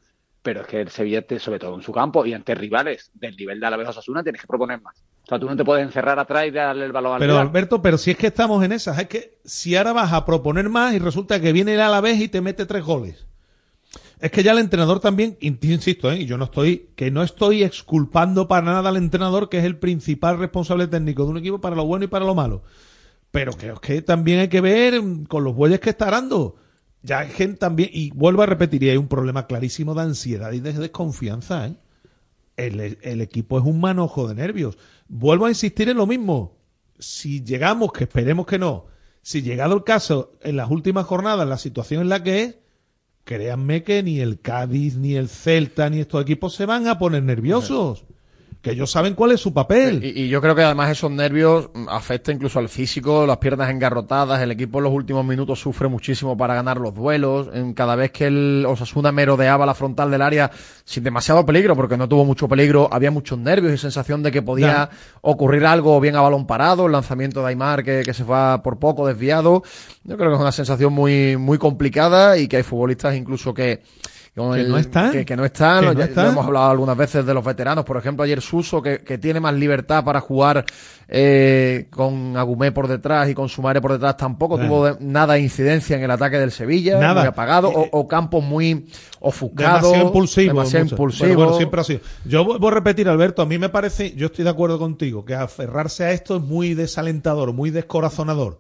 Pero 0.46 0.62
es 0.62 0.68
que 0.68 0.80
el 0.82 0.90
Sevilla, 0.90 1.26
sobre 1.40 1.58
todo 1.58 1.74
en 1.74 1.82
su 1.82 1.92
campo 1.92 2.24
y 2.24 2.34
ante 2.36 2.54
rivales 2.54 3.10
del 3.16 3.36
nivel 3.36 3.60
de 3.60 3.66
Alavés 3.66 3.90
Osasuna, 3.90 4.22
tienes 4.22 4.42
que 4.42 4.46
proponer 4.48 4.80
más. 4.80 4.96
O 5.24 5.28
sea, 5.28 5.40
tú 5.40 5.48
no 5.48 5.56
te 5.56 5.66
puedes 5.66 5.84
encerrar 5.84 6.20
atrás 6.20 6.46
y 6.46 6.52
darle 6.52 6.86
el 6.86 6.92
balón 6.92 7.14
al 7.14 7.20
Pero 7.20 7.34
rival. 7.34 7.48
Alberto, 7.48 7.82
pero 7.82 7.98
si 7.98 8.12
es 8.12 8.18
que 8.18 8.28
estamos 8.28 8.64
en 8.64 8.72
esas, 8.72 9.00
es 9.00 9.08
que 9.08 9.40
si 9.44 9.76
ahora 9.76 9.92
vas 9.94 10.14
a 10.14 10.24
proponer 10.24 10.70
más 10.70 10.94
y 10.94 11.00
resulta 11.00 11.42
que 11.42 11.52
viene 11.52 11.74
el 11.74 11.82
Alavés 11.82 12.22
y 12.22 12.28
te 12.28 12.42
mete 12.42 12.68
tres 12.68 12.84
goles. 12.84 13.26
Es 14.20 14.30
que 14.30 14.44
ya 14.44 14.52
el 14.52 14.60
entrenador 14.60 15.00
también, 15.00 15.36
in- 15.42 15.58
insisto, 15.64 16.12
¿eh? 16.12 16.20
y 16.20 16.26
yo 16.28 16.38
no 16.38 16.46
estoy, 16.46 16.90
que 16.96 17.10
no 17.10 17.24
estoy 17.24 17.64
exculpando 17.64 18.48
para 18.48 18.66
nada 18.68 18.90
al 18.90 18.98
entrenador, 18.98 19.50
que 19.50 19.58
es 19.58 19.66
el 19.66 19.78
principal 19.80 20.38
responsable 20.38 20.86
técnico 20.86 21.24
de 21.26 21.32
un 21.32 21.38
equipo 21.38 21.60
para 21.60 21.76
lo 21.76 21.86
bueno 21.86 22.06
y 22.06 22.08
para 22.08 22.24
lo 22.24 22.36
malo. 22.36 22.62
Pero 23.32 23.54
creo 23.54 23.78
que 23.82 24.04
también 24.04 24.42
hay 24.42 24.48
que 24.48 24.62
ver 24.62 25.02
con 25.28 25.44
los 25.44 25.56
bueyes 25.56 25.80
que 25.80 25.90
está 25.90 26.08
arando. 26.08 26.56
Ya 27.06 27.20
hay 27.20 27.30
gente 27.30 27.58
también, 27.58 27.90
y 27.94 28.10
vuelvo 28.12 28.42
a 28.42 28.48
repetir, 28.48 28.84
y 28.84 28.90
hay 28.90 28.98
un 28.98 29.08
problema 29.08 29.46
clarísimo 29.46 29.94
de 29.94 30.02
ansiedad 30.02 30.52
y 30.52 30.60
de 30.60 30.74
desconfianza, 30.74 31.68
¿eh? 31.68 31.76
El, 32.58 32.80
el 32.80 33.22
equipo 33.22 33.60
es 33.60 33.66
un 33.66 33.82
manojo 33.82 34.28
de 34.28 34.36
nervios. 34.36 34.78
Vuelvo 35.10 35.46
a 35.46 35.50
insistir 35.50 35.90
en 35.90 35.98
lo 35.98 36.08
mismo. 36.08 36.58
Si 36.98 37.44
llegamos, 37.44 37.92
que 37.92 38.06
esperemos 38.06 38.46
que 38.46 38.58
no, 38.58 38.86
si 39.26 39.42
llegado 39.42 39.76
el 39.76 39.84
caso 39.84 40.34
en 40.42 40.56
las 40.56 40.70
últimas 40.70 41.06
jornadas, 41.06 41.48
la 41.48 41.58
situación 41.58 42.04
en 42.04 42.10
la 42.10 42.24
que 42.24 42.44
es, 42.44 42.56
créanme 43.24 43.84
que 43.84 44.04
ni 44.04 44.20
el 44.20 44.40
Cádiz, 44.40 44.98
ni 44.98 45.16
el 45.16 45.30
Celta, 45.30 45.90
ni 45.90 46.00
estos 46.00 46.22
equipos 46.22 46.54
se 46.54 46.68
van 46.68 46.88
a 46.88 47.00
poner 47.00 47.24
nerviosos. 47.24 48.06
Que 48.66 48.72
ellos 48.72 48.90
saben 48.90 49.14
cuál 49.14 49.32
es 49.32 49.42
su 49.42 49.54
papel. 49.54 50.04
Y, 50.04 50.24
y 50.24 50.28
yo 50.28 50.42
creo 50.42 50.56
que 50.56 50.64
además 50.64 50.90
esos 50.90 51.12
nervios 51.12 51.70
mm, 51.72 51.88
afectan 51.88 52.38
incluso 52.38 52.58
al 52.58 52.68
físico, 52.68 53.28
las 53.28 53.38
piernas 53.38 53.70
engarrotadas, 53.70 54.42
el 54.42 54.50
equipo 54.50 54.80
en 54.80 54.86
los 54.86 54.94
últimos 54.94 55.24
minutos 55.24 55.60
sufre 55.60 55.88
muchísimo 55.88 56.36
para 56.36 56.56
ganar 56.56 56.78
los 56.78 56.96
duelos, 56.96 57.48
cada 57.76 57.96
vez 57.96 58.10
que 58.10 58.26
el 58.26 58.66
Osasuna 58.68 59.12
merodeaba 59.12 59.68
la 59.68 59.76
frontal 59.76 60.10
del 60.10 60.24
área 60.24 60.50
sin 60.84 61.04
demasiado 61.04 61.46
peligro, 61.46 61.76
porque 61.76 61.96
no 61.96 62.10
tuvo 62.10 62.26
mucho 62.26 62.48
peligro, 62.48 62.90
había 62.92 63.12
muchos 63.12 63.38
nervios 63.38 63.72
y 63.72 63.78
sensación 63.78 64.24
de 64.24 64.32
que 64.32 64.42
podía 64.42 64.90
ocurrir 65.22 65.64
algo 65.68 66.00
bien 66.00 66.16
a 66.16 66.22
balón 66.22 66.48
parado, 66.48 66.88
el 66.88 66.94
lanzamiento 66.94 67.42
de 67.42 67.50
Aymar 67.50 67.84
que, 67.84 68.02
que 68.04 68.16
se 68.16 68.24
va 68.24 68.64
por 68.64 68.80
poco 68.80 69.06
desviado, 69.06 69.62
yo 70.04 70.18
creo 70.18 70.32
que 70.32 70.36
es 70.38 70.42
una 70.42 70.52
sensación 70.52 70.92
muy, 70.92 71.38
muy 71.38 71.60
complicada 71.60 72.40
y 72.40 72.48
que 72.48 72.58
hay 72.58 72.64
futbolistas 72.64 73.16
incluso 73.16 73.54
que 73.54 73.84
Que 74.36 74.42
el- 74.62 74.70
no 74.70 74.78
están. 74.78 75.12
Que, 75.14 75.24
que 75.24 75.36
no 75.38 75.46
están. 75.46 75.80
Que 75.80 75.86
lo- 75.86 75.94
no 75.94 76.00
ya- 76.00 76.06
están. 76.06 76.26
lo 76.26 76.32
hemos 76.32 76.46
hablado 76.46 76.70
algunas 76.70 76.98
veces 76.98 77.26
de 77.26 77.34
los 77.34 77.44
veteranos. 77.46 77.86
Por 77.86 77.96
ejemplo, 77.96 78.24
ayer 78.26 78.42
Suso, 78.42 78.82
que, 78.82 79.00
que 79.00 79.18
tiene 79.18 79.40
más 79.40 79.54
libertad 79.54 80.04
para 80.04 80.20
jugar 80.20 80.66
eh, 81.08 81.88
con 81.90 82.36
Agumé 82.36 82.74
por 82.74 82.88
detrás 82.90 83.30
y 83.30 83.34
con 83.34 83.48
Sumare 83.48 83.80
por 83.80 83.94
detrás, 83.94 84.18
tampoco 84.18 84.58
tuvo 84.58 84.88
de- 84.88 84.98
nada 85.00 85.36
de 85.36 85.40
incidencia 85.40 85.96
en 85.96 86.04
el 86.04 86.12
ataque 86.12 86.38
del 86.38 86.52
Sevilla. 86.52 87.00
Nada. 87.00 87.22
Muy 87.22 87.28
apagado. 87.30 87.70
O, 87.70 87.88
o 87.92 88.08
Campos 88.10 88.44
muy 88.44 88.88
ofuscado. 89.22 89.78
demasiado 89.88 90.08
impulsivo. 90.08 90.48
Demasiado 90.54 90.86
impulsivo. 90.88 91.28
Pero 91.30 91.38
bueno, 91.40 91.54
siempre 91.58 91.80
ha 91.80 91.84
sido. 91.86 92.00
Yo 92.26 92.44
voy 92.44 92.68
a 92.70 92.74
repetir, 92.74 93.08
Alberto, 93.08 93.42
a 93.42 93.46
mí 93.46 93.58
me 93.58 93.70
parece, 93.70 94.14
yo 94.16 94.26
estoy 94.26 94.44
de 94.44 94.50
acuerdo 94.52 94.78
contigo, 94.78 95.24
que 95.24 95.34
aferrarse 95.36 96.04
a 96.04 96.12
esto 96.12 96.36
es 96.36 96.42
muy 96.42 96.74
desalentador, 96.74 97.54
muy 97.54 97.70
descorazonador. 97.70 98.60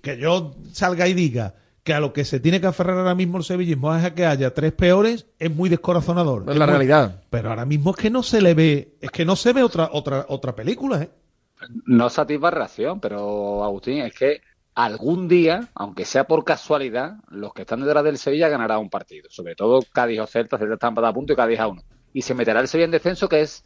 Que 0.00 0.18
yo 0.18 0.56
salga 0.72 1.06
y 1.06 1.14
diga 1.14 1.54
que 1.84 1.94
a 1.94 2.00
lo 2.00 2.12
que 2.12 2.24
se 2.24 2.38
tiene 2.40 2.60
que 2.60 2.66
aferrar 2.68 2.96
ahora 2.98 3.14
mismo 3.14 3.38
el 3.38 3.44
sevillismo 3.44 3.94
es 3.94 4.04
a 4.04 4.14
que 4.14 4.24
haya 4.24 4.54
tres 4.54 4.72
peores, 4.72 5.26
es 5.38 5.54
muy 5.54 5.68
descorazonador. 5.68 6.44
Es 6.48 6.56
la 6.56 6.66
muy- 6.66 6.72
realidad. 6.74 7.22
Pero 7.30 7.50
ahora 7.50 7.64
mismo 7.66 7.90
es 7.90 7.96
que 7.96 8.10
no 8.10 8.22
se 8.22 8.40
le 8.40 8.54
ve, 8.54 8.94
es 9.00 9.10
que 9.10 9.24
no 9.24 9.34
se 9.36 9.52
ve 9.52 9.62
otra, 9.62 9.90
otra, 9.92 10.26
otra 10.28 10.54
película, 10.54 11.02
¿eh? 11.02 11.10
No 11.86 12.08
satisface 12.10 12.54
reacción, 12.56 13.00
pero 13.00 13.62
Agustín, 13.64 13.98
es 13.98 14.14
que 14.14 14.40
algún 14.74 15.28
día, 15.28 15.68
aunque 15.74 16.04
sea 16.04 16.24
por 16.24 16.44
casualidad, 16.44 17.16
los 17.28 17.52
que 17.52 17.62
están 17.62 17.80
detrás 17.84 18.02
del 18.04 18.18
Sevilla 18.18 18.48
ganarán 18.48 18.78
un 18.78 18.90
partido. 18.90 19.28
Sobre 19.30 19.54
todo 19.54 19.80
Cádiz 19.92 20.20
o 20.20 20.26
Celta, 20.26 20.58
Celta 20.58 20.74
está 20.74 20.88
empatado 20.88 21.10
a 21.10 21.14
punto 21.14 21.32
y 21.32 21.36
Cádiz 21.36 21.60
a 21.60 21.68
uno. 21.68 21.82
Y 22.12 22.22
se 22.22 22.34
meterá 22.34 22.60
el 22.60 22.68
Sevilla 22.68 22.86
en 22.86 22.90
descenso, 22.92 23.28
que 23.28 23.42
es 23.42 23.64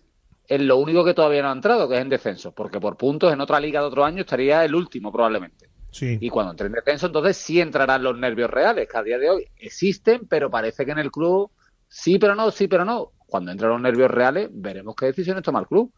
en 0.48 0.66
lo 0.66 0.76
único 0.76 1.04
que 1.04 1.14
todavía 1.14 1.42
no 1.42 1.48
ha 1.48 1.52
entrado, 1.52 1.88
que 1.88 1.96
es 1.96 2.00
en 2.02 2.08
descenso. 2.08 2.52
Porque 2.52 2.80
por 2.80 2.96
puntos 2.96 3.32
en 3.32 3.40
otra 3.40 3.60
liga 3.60 3.80
de 3.80 3.86
otro 3.86 4.04
año 4.04 4.20
estaría 4.22 4.64
el 4.64 4.74
último 4.74 5.10
probablemente. 5.10 5.65
Sí. 5.96 6.18
Y 6.20 6.28
cuando 6.30 6.52
entre 6.52 6.66
en 6.66 6.72
descenso, 6.74 7.06
entonces 7.06 7.36
sí 7.36 7.60
entrarán 7.60 8.02
los 8.02 8.16
nervios 8.18 8.50
reales, 8.50 8.88
que 8.88 8.96
a 8.98 9.02
día 9.02 9.18
de 9.18 9.30
hoy 9.30 9.46
existen, 9.58 10.26
pero 10.28 10.50
parece 10.50 10.84
que 10.84 10.92
en 10.92 10.98
el 10.98 11.10
club 11.10 11.50
sí, 11.88 12.18
pero 12.18 12.34
no, 12.34 12.50
sí, 12.50 12.68
pero 12.68 12.84
no. 12.84 13.12
Cuando 13.26 13.50
entran 13.50 13.70
los 13.72 13.80
nervios 13.80 14.10
reales, 14.10 14.48
veremos 14.52 14.94
qué 14.94 15.06
decisiones 15.06 15.42
toma 15.42 15.60
el 15.60 15.66
club. 15.66 15.90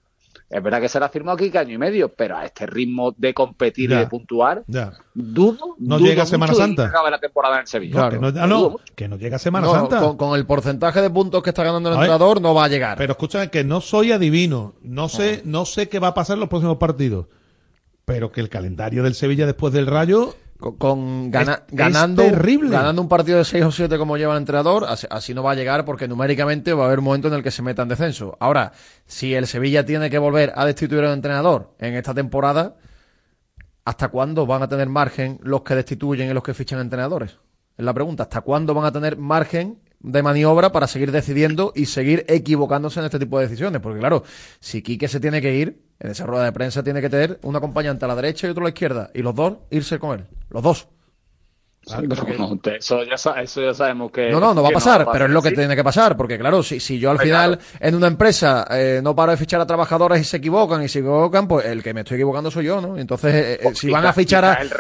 Es 0.51 0.63
verdad 0.63 0.81
que 0.81 0.89
se 0.89 0.99
le 0.99 1.05
ha 1.05 1.09
firmado 1.11 1.37
aquí 1.37 1.51
que 1.51 1.59
año 1.59 1.75
y 1.75 1.79
medio, 1.79 2.09
pero 2.11 2.37
a 2.39 2.45
este 2.47 2.65
ritmo 2.65 3.13
de 3.19 3.35
competir 3.35 3.91
Ya. 3.91 3.97
y 3.97 3.99
de 4.01 4.07
puntuar, 4.07 4.63
Ya. 4.67 4.93
dudo. 5.13 5.75
No 5.79 5.99
dudo 5.99 6.09
llega 6.09 6.25
Semana 6.25 6.55
Santa. 6.55 6.85
que 6.85 6.89
acabe 6.89 7.11
la 7.11 7.19
temporada 7.19 7.57
en 7.57 7.61
el 7.63 7.67
Sevilla. 7.67 8.01
No, 8.05 8.11
que 8.11 8.19
no, 8.19 8.29
ah, 8.43 8.47
no, 8.47 8.77
que 8.95 9.09
no 9.09 9.17
llega 9.17 9.39
Semana 9.39 9.67
No, 9.67 9.75
Santa. 9.75 10.01
Con, 10.01 10.17
con 10.17 10.39
el 10.39 10.47
porcentaje 10.47 11.03
de 11.03 11.11
puntos 11.11 11.43
que 11.43 11.51
está 11.51 11.65
ganando 11.65 11.91
el 11.91 11.97
A 11.97 11.99
ver. 11.99 12.07
entrenador, 12.09 12.41
no 12.41 12.55
va 12.55 12.65
a 12.65 12.69
llegar. 12.69 12.97
Pero 12.97 13.13
escúchame 13.13 13.51
que 13.51 13.63
no 13.65 13.81
soy 13.83 14.13
adivino, 14.13 14.75
no 14.83 15.09
sé, 15.11 15.43
no 15.45 15.67
sé 15.67 15.89
qué 15.91 15.99
va 15.99 16.09
a 16.09 16.15
pasar 16.15 16.35
en 16.35 16.41
los 16.41 16.49
próximos 16.49 16.79
partidos, 16.79 17.27
pero 18.09 18.33
que 18.33 18.41
el 18.41 18.49
calendario 18.49 19.03
del 19.03 19.15
Sevilla 19.15 19.45
después 19.47 19.73
del 19.75 19.87
Rayo 19.87 20.35
con, 20.59 20.77
con 20.77 21.31
gana- 21.31 21.63
es- 21.69 21.75
ganando, 21.77 22.23
terrible. 22.25 22.71
ganando 22.71 23.01
un 23.03 23.09
partido 23.09 23.39
de 23.39 23.45
6 23.45 23.65
o 23.65 23.71
7 23.71 23.97
como 23.99 24.17
lleva 24.17 24.33
el 24.33 24.39
entrenador, 24.41 24.87
así, 24.89 25.07
así 25.11 25.35
no 25.35 25.43
va 25.45 25.53
a 25.53 25.55
llegar 25.55 25.85
porque 25.85 26.09
numéricamente 26.09 26.73
va 26.73 26.85
a 26.85 26.87
haber 26.87 26.99
un 27.01 27.05
momento 27.05 27.29
en 27.29 27.35
el 27.35 27.43
que 27.43 27.51
se 27.53 27.63
meta 27.63 27.83
en 27.83 27.89
descenso. 27.89 28.37
Ahora, 28.41 28.73
si 29.07 29.35
el 29.35 29.47
Sevilla 29.47 29.85
tiene 29.85 30.11
que 30.11 30.19
volver 30.19 30.53
a 30.57 30.65
destituir 30.65 31.05
al 31.05 31.13
entrenador 31.13 31.75
en 31.79 31.95
esta 31.95 32.15
temporada, 32.15 32.75
¿hasta 33.85 34.09
cuándo 34.09 34.47
van 34.47 34.63
a 34.63 34.69
tener 34.69 34.89
margen 34.89 35.39
los 35.43 35.63
que 35.63 35.75
destituyen 35.75 36.31
y 36.31 36.35
los 36.35 36.43
que 36.43 36.55
fichan 36.55 36.81
entrenadores? 36.81 37.37
Es 37.77 37.85
la 37.85 37.95
pregunta, 37.95 38.25
¿hasta 38.25 38.41
cuándo 38.41 38.75
van 38.75 38.87
a 38.87 38.91
tener 38.93 39.17
margen 39.17 39.79
de 40.01 40.23
maniobra 40.23 40.73
para 40.73 40.87
seguir 40.87 41.13
decidiendo 41.13 41.73
y 41.75 41.87
seguir 41.87 42.25
equivocándose 42.29 43.01
en 43.01 43.07
este 43.07 43.19
tipo 43.19 43.39
de 43.39 43.47
decisiones? 43.47 43.81
Porque 43.81 43.99
claro, 43.99 44.25
si 44.61 44.83
Quique 44.83 45.09
se 45.09 45.21
tiene 45.21 45.41
que 45.41 45.55
ir, 45.55 45.83
en 46.01 46.11
esa 46.11 46.27
rueda 46.27 46.45
de 46.45 46.53
prensa 46.53 46.83
tiene 46.83 47.01
que 47.01 47.11
tener 47.11 47.39
un 47.43 47.57
acompañante 47.57 48.05
a 48.05 48.09
la 48.09 48.17
derecha 48.17 48.47
y 48.47 48.51
otro 48.51 48.63
a 48.63 48.65
la 48.65 48.71
izquierda, 48.71 49.11
y 49.15 49.23
los 49.23 49.35
dos 49.35 49.55
irse 49.71 49.99
con 49.99 50.19
él, 50.19 50.27
los 50.51 50.63
dos. 50.63 50.89
Sí, 51.89 51.95
eso, 52.77 53.03
ya, 53.03 53.15
eso 53.41 53.63
ya 53.63 53.73
sabemos 53.73 54.13
que. 54.13 54.29
No, 54.31 54.41
no, 54.41 54.53
no 54.53 54.63
va 54.63 54.69
a 54.69 54.73
pasar, 54.73 55.09
pero 55.11 55.25
es 55.25 55.31
lo 55.31 55.41
que 55.41 55.51
sí. 55.51 55.55
tiene 55.55 55.75
que 55.75 55.85
pasar, 55.85 56.19
porque 56.19 56.39
claro, 56.39 56.63
si, 56.63 56.81
si 56.81 56.99
yo 56.99 57.11
al 57.11 57.17
Pues 57.17 57.29
final 57.29 57.59
en 57.81 57.95
una 57.95 58.09
empresa 58.09 58.67
eh, 58.71 59.01
no 59.03 59.17
paro 59.17 59.31
de 59.31 59.39
fichar 59.39 59.61
a 59.61 59.67
trabajadores 59.67 60.21
y 60.21 60.25
se 60.25 60.37
equivocan 60.37 60.83
y 60.83 60.89
se 60.89 60.99
equivocan, 60.99 61.49
pues 61.49 61.65
el 61.65 61.83
que 61.83 61.95
me 61.95 62.01
estoy 62.01 62.17
equivocando 62.17 62.51
soy 62.51 62.67
yo, 62.67 62.81
¿no? 62.83 62.99
Entonces, 62.99 63.35
eh, 63.35 63.61
eh, 63.63 63.75
si 63.75 63.91
van 63.91 64.05
a 64.05 64.13
fichar 64.13 64.45
a... 64.45 64.55
el 64.55 64.71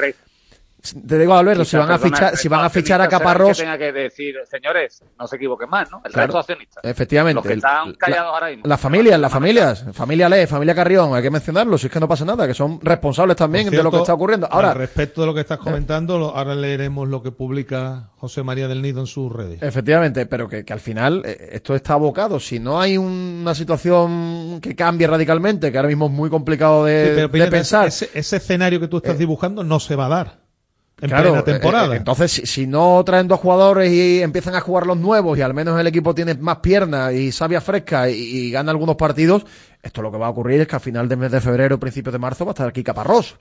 Te 0.81 1.19
digo, 1.19 1.35
Alberto, 1.35 1.65
si 1.65 1.77
van 1.77 1.91
a 1.91 1.99
fichar, 1.99 2.37
si 2.37 2.47
van 2.49 2.65
a 2.65 2.71
fichar 2.71 3.01
a 3.01 3.05
accionista 3.05 3.25
Caparrós... 3.25 3.57
Que 3.57 3.65
tenga 3.65 3.77
que 3.79 3.93
decir, 3.93 4.37
señores, 4.49 5.03
no 5.19 5.27
se 5.27 5.35
equivoquen 5.35 5.69
más, 5.69 5.91
¿no? 5.91 6.01
El 6.05 6.13
Claro. 6.13 6.27
resto 6.29 6.39
accionistas. 6.39 6.85
Efectivamente. 6.85 7.35
Los 7.35 7.47
que 7.47 7.53
están 7.55 7.95
callados 7.95 8.27
la- 8.27 8.31
ahora 8.35 8.47
mismo. 8.49 8.63
Las 8.65 8.81
familias, 8.81 9.19
las 9.19 9.33
familias. 9.33 9.85
Familia 9.93 10.29
Le, 10.29 10.47
familia 10.47 10.75
Carrión, 10.77 11.15
hay 11.17 11.23
que 11.23 11.31
mencionarlo, 11.33 11.77
si 11.79 11.89
es 11.89 11.93
que 11.93 11.99
no 11.99 12.07
pasa 12.07 12.25
nada, 12.25 12.47
que 12.47 12.55
son 12.55 12.79
responsables 12.81 13.37
también 13.37 13.69
de 13.71 13.83
lo 13.83 13.91
que 13.91 13.99
está 13.99 14.15
ocurriendo. 14.15 14.47
Ahora, 14.51 14.71
al 14.71 14.79
respecto 14.79 15.23
de 15.23 15.27
lo 15.27 15.35
que 15.35 15.41
estás 15.41 15.59
comentando, 15.59 16.17
lo- 16.17 16.37
ahora 16.37 16.55
leeremos 16.55 17.09
lo 17.09 17.23
que 17.25 17.33
publica 17.33 18.11
José 18.17 18.45
María 18.45 18.69
del 18.69 18.81
Nido 18.81 19.01
en 19.01 19.07
sus 19.09 19.33
redes. 19.33 19.61
Efectivamente, 19.61 20.27
pero 20.27 20.49
que, 20.49 20.65
que 20.65 20.73
al 20.73 20.81
final 20.81 21.23
eh, 21.27 21.51
esto 21.55 21.75
está 21.75 21.95
abocado. 21.95 22.39
Si 22.39 22.61
no 22.61 22.81
hay 22.81 22.97
una 22.97 23.53
situación 23.55 24.61
que 24.63 24.77
cambie 24.77 25.09
radicalmente, 25.09 25.73
que 25.73 25.79
ahora 25.79 25.89
mismo 25.89 26.07
es 26.07 26.13
muy 26.13 26.31
complicado 26.31 26.85
de, 26.85 27.03
Sí, 27.03 27.09
pero 27.11 27.21
de 27.23 27.29
Pineda, 27.31 27.51
pensar. 27.51 27.89
Ese, 27.89 28.09
ese 28.15 28.37
escenario 28.37 28.79
que 28.79 28.87
tú 28.89 28.99
estás 28.99 29.19
dibujando 29.19 29.65
no 29.65 29.81
se 29.81 29.97
va 29.97 30.07
a 30.07 30.09
dar 30.09 30.48
en 31.01 31.09
Claro, 31.09 31.29
plena 31.31 31.45
temporada. 31.45 31.87
eh, 31.89 31.95
eh, 31.95 31.99
entonces, 31.99 32.33
si, 32.33 32.47
si 32.47 32.67
no 32.67 33.03
traen 33.05 33.29
dos 33.29 33.41
jugadores 33.41 33.93
y 33.93 34.21
empiezan 34.23 34.55
a 34.55 34.61
jugar 34.61 34.87
los 34.87 34.97
nuevos 34.97 35.39
y 35.39 35.43
al 35.43 35.55
menos 35.55 35.79
el 35.79 35.87
equipo 35.87 36.15
tiene 36.15 36.35
más 36.35 36.59
piernas 36.59 37.13
y 37.15 37.31
savia 37.33 37.61
fresca 37.61 38.11
y, 38.11 38.15
y 38.15 38.51
gana 38.51 38.71
algunos 38.73 38.97
partidos, 38.97 39.45
esto 39.83 40.03
lo 40.03 40.11
que 40.11 40.19
va 40.19 40.27
a 40.27 40.31
ocurrir 40.31 40.61
es 40.61 40.67
que 40.67 40.77
a 40.77 40.81
final 40.81 41.09
del 41.09 41.19
mes 41.19 41.31
de 41.31 41.41
febrero, 41.41 41.79
principios 41.79 42.13
de 42.13 42.19
marzo, 42.19 42.45
va 42.45 42.51
a 42.51 42.55
estar 42.55 42.69
aquí 42.69 42.83
Caparrós. 42.83 43.37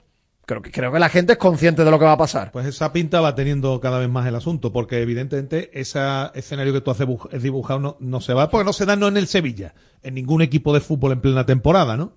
Creo 0.46 0.62
que, 0.62 0.70
creo 0.70 0.90
que 0.90 0.98
la 0.98 1.10
gente 1.10 1.32
es 1.32 1.38
consciente 1.38 1.84
de 1.84 1.90
lo 1.90 1.98
que 1.98 2.06
va 2.06 2.12
a 2.12 2.16
pasar. 2.16 2.52
Pues 2.52 2.64
esa 2.64 2.90
pinta 2.90 3.20
va 3.20 3.34
teniendo 3.34 3.80
cada 3.80 3.98
vez 3.98 4.08
más 4.08 4.26
el 4.26 4.34
asunto, 4.34 4.72
porque 4.72 5.02
evidentemente 5.02 5.78
ese 5.78 6.00
escenario 6.32 6.72
que 6.72 6.80
tú 6.80 6.90
has 6.90 6.98
dibujado 7.42 7.80
no, 7.80 7.96
no 8.00 8.20
se 8.22 8.32
va, 8.32 8.48
porque 8.48 8.64
no 8.64 8.72
se 8.72 8.86
da 8.86 8.96
no 8.96 9.08
en 9.08 9.18
el 9.18 9.26
Sevilla, 9.26 9.74
en 10.02 10.14
ningún 10.14 10.40
equipo 10.40 10.72
de 10.72 10.80
fútbol 10.80 11.12
en 11.12 11.20
plena 11.20 11.44
temporada, 11.44 11.98
¿no? 11.98 12.14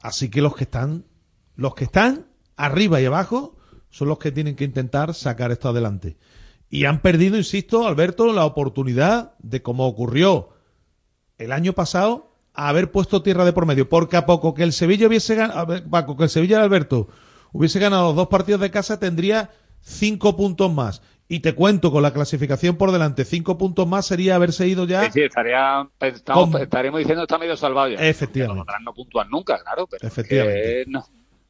Así 0.00 0.30
que 0.30 0.42
los 0.42 0.56
que 0.56 0.64
están, 0.64 1.04
los 1.54 1.76
que 1.76 1.84
están 1.84 2.26
arriba 2.56 3.00
y 3.00 3.04
abajo 3.06 3.56
son 3.94 4.08
los 4.08 4.18
que 4.18 4.32
tienen 4.32 4.56
que 4.56 4.64
intentar 4.64 5.14
sacar 5.14 5.52
esto 5.52 5.68
adelante. 5.68 6.16
Y 6.68 6.86
han 6.86 7.00
perdido, 7.00 7.36
insisto, 7.36 7.86
Alberto, 7.86 8.32
la 8.32 8.44
oportunidad 8.44 9.34
de, 9.38 9.62
como 9.62 9.86
ocurrió 9.86 10.48
el 11.38 11.52
año 11.52 11.74
pasado, 11.74 12.32
haber 12.54 12.90
puesto 12.90 13.22
tierra 13.22 13.44
de 13.44 13.52
por 13.52 13.66
medio, 13.66 13.88
porque 13.88 14.16
a 14.16 14.26
poco 14.26 14.52
que 14.54 14.64
el 14.64 14.72
Sevilla 14.72 15.06
hubiese 15.06 15.36
ganado, 15.36 15.88
Paco, 15.88 16.16
que 16.16 16.24
el 16.24 16.28
Sevilla 16.30 16.58
de 16.58 16.64
Alberto 16.64 17.08
hubiese 17.52 17.78
ganado 17.78 18.12
dos 18.14 18.26
partidos 18.26 18.60
de 18.60 18.72
casa, 18.72 18.98
tendría 18.98 19.50
cinco 19.80 20.36
puntos 20.36 20.72
más. 20.72 21.00
Y 21.28 21.38
te 21.40 21.54
cuento, 21.54 21.92
con 21.92 22.02
la 22.02 22.12
clasificación 22.12 22.76
por 22.76 22.90
delante, 22.90 23.24
cinco 23.24 23.56
puntos 23.56 23.86
más 23.86 24.06
sería 24.06 24.34
haberse 24.34 24.66
ido 24.66 24.86
ya. 24.86 25.04
Sí, 25.04 25.10
sí, 25.14 25.20
estaría, 25.22 25.88
estamos- 26.00 26.50
Con- 26.50 26.60
estaríamos 26.62 26.98
diciendo 26.98 27.22
que 27.22 27.24
está 27.32 27.38
medio 27.38 27.56
salvado 27.56 27.90
ya. 27.90 27.96
Efectivamente. 28.04 28.48
Porque 28.48 28.56
los 28.58 28.62
otras 28.62 28.82
no 28.84 28.94
puntúan 28.94 29.30
nunca, 29.30 29.62
claro, 29.62 29.86
pero 29.86 30.06
Efectivamente. 30.06 30.84
no, 30.88 31.04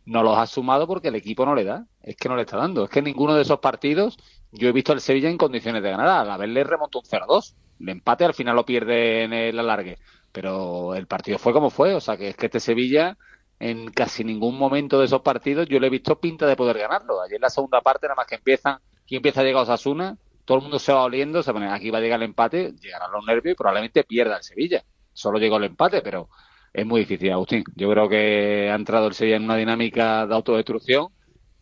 no 0.06 0.22
los 0.22 0.36
ha 0.36 0.46
sumado 0.46 0.86
porque 0.86 1.08
el 1.08 1.14
equipo 1.14 1.44
no 1.46 1.54
le 1.54 1.64
da. 1.64 1.86
Es 2.02 2.16
que 2.16 2.28
no 2.28 2.36
le 2.36 2.42
está 2.42 2.56
dando. 2.56 2.84
Es 2.84 2.90
que 2.90 3.02
ninguno 3.02 3.34
de 3.34 3.42
esos 3.42 3.60
partidos 3.60 4.16
yo 4.52 4.68
he 4.68 4.72
visto 4.72 4.92
al 4.92 5.00
Sevilla 5.00 5.30
en 5.30 5.38
condiciones 5.38 5.82
de 5.82 5.90
ganar. 5.90 6.08
A 6.08 6.24
la 6.24 6.36
vez 6.36 6.48
le 6.48 6.64
remontó 6.64 7.00
un 7.00 7.04
0-2. 7.04 7.54
El 7.80 7.88
empate 7.88 8.24
al 8.24 8.34
final 8.34 8.56
lo 8.56 8.64
pierde 8.64 9.24
en 9.24 9.32
el 9.32 9.58
alargue. 9.58 9.98
Pero 10.32 10.94
el 10.94 11.06
partido 11.06 11.38
fue 11.38 11.52
como 11.52 11.70
fue. 11.70 11.94
O 11.94 12.00
sea, 12.00 12.16
que 12.16 12.28
es 12.28 12.36
que 12.36 12.46
este 12.46 12.60
Sevilla 12.60 13.16
en 13.58 13.90
casi 13.90 14.24
ningún 14.24 14.58
momento 14.58 14.98
de 14.98 15.06
esos 15.06 15.22
partidos 15.22 15.68
yo 15.68 15.78
le 15.78 15.86
he 15.86 15.90
visto 15.90 16.18
pinta 16.20 16.46
de 16.46 16.56
poder 16.56 16.78
ganarlo. 16.78 17.22
Ayer 17.22 17.36
en 17.36 17.42
la 17.42 17.50
segunda 17.50 17.80
parte, 17.80 18.06
nada 18.06 18.16
más 18.16 18.26
que 18.26 18.34
empiezan, 18.36 18.78
que 19.06 19.16
empieza 19.16 19.40
a 19.40 19.44
llegar 19.44 19.62
Osasuna, 19.62 20.18
todo 20.44 20.58
el 20.58 20.62
mundo 20.62 20.78
se 20.78 20.92
va 20.92 21.04
oliendo, 21.04 21.42
se 21.42 21.52
pone, 21.52 21.70
aquí 21.70 21.90
va 21.90 21.98
a 21.98 22.00
llegar 22.00 22.20
el 22.20 22.26
empate, 22.26 22.72
llegarán 22.80 23.12
los 23.12 23.24
nervios 23.24 23.54
y 23.54 23.56
probablemente 23.56 24.04
pierda 24.04 24.36
el 24.36 24.42
Sevilla. 24.42 24.84
Solo 25.12 25.38
llegó 25.38 25.56
el 25.56 25.64
empate, 25.64 26.02
pero 26.02 26.28
es 26.74 26.84
muy 26.84 27.02
difícil, 27.02 27.30
Agustín. 27.30 27.64
Yo 27.76 27.88
creo 27.88 28.08
que 28.08 28.68
ha 28.70 28.74
entrado 28.74 29.06
el 29.06 29.14
Sevilla 29.14 29.36
en 29.36 29.44
una 29.44 29.56
dinámica 29.56 30.26
de 30.26 30.34
autodestrucción 30.34 31.08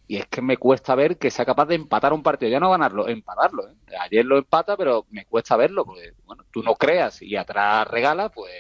y 0.09 0.17
es 0.17 0.27
que 0.27 0.41
me 0.41 0.57
cuesta 0.57 0.95
ver 0.95 1.19
que 1.19 1.31
sea 1.31 1.45
capaz 1.45 1.67
de 1.67 1.75
empatar 1.75 2.15
un 2.15 2.23
partido, 2.23 2.51
ya 2.51 2.59
no 2.59 2.71
ganarlo, 2.71 3.07
empatarlo. 3.07 3.69
¿eh? 3.69 3.75
Ayer 4.01 4.25
lo 4.25 4.39
empata, 4.39 4.75
pero 4.77 5.05
me 5.11 5.27
cuesta 5.27 5.57
verlo, 5.57 5.85
porque 5.85 6.15
bueno, 6.25 6.45
tú 6.51 6.63
no 6.63 6.75
creas 6.75 7.21
y 7.21 7.37
atrás 7.37 7.87
regala, 7.89 8.31
pues 8.31 8.53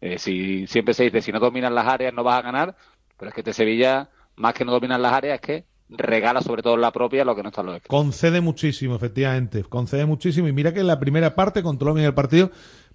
eh, 0.00 0.18
si 0.18 0.66
siempre 0.66 0.94
se 0.94 1.04
dice, 1.04 1.22
si 1.22 1.30
no 1.30 1.38
dominas 1.38 1.72
las 1.72 1.86
áreas 1.86 2.12
no 2.12 2.24
vas 2.24 2.40
a 2.40 2.42
ganar, 2.42 2.76
pero 3.16 3.28
es 3.28 3.34
que 3.34 3.42
este 3.42 3.52
Sevilla, 3.52 4.10
más 4.34 4.52
que 4.52 4.64
no 4.64 4.72
dominar 4.72 4.98
las 4.98 5.12
áreas, 5.12 5.36
es 5.36 5.40
que 5.40 5.64
regala 5.88 6.42
sobre 6.42 6.62
todo 6.62 6.76
la 6.76 6.90
propia 6.90 7.24
lo 7.24 7.36
que 7.36 7.42
no 7.44 7.50
está 7.50 7.62
los 7.62 7.80
Concede 7.82 8.40
muchísimo, 8.40 8.96
efectivamente, 8.96 9.62
concede 9.62 10.06
muchísimo 10.06 10.48
y 10.48 10.52
mira 10.52 10.74
que 10.74 10.80
en 10.80 10.88
la 10.88 10.98
primera 10.98 11.36
parte 11.36 11.62
controló 11.62 11.94
bien 11.94 12.06
el 12.06 12.14
partido, 12.14 12.50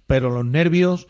pero 0.06 0.28
los 0.28 0.44
nervios 0.44 1.08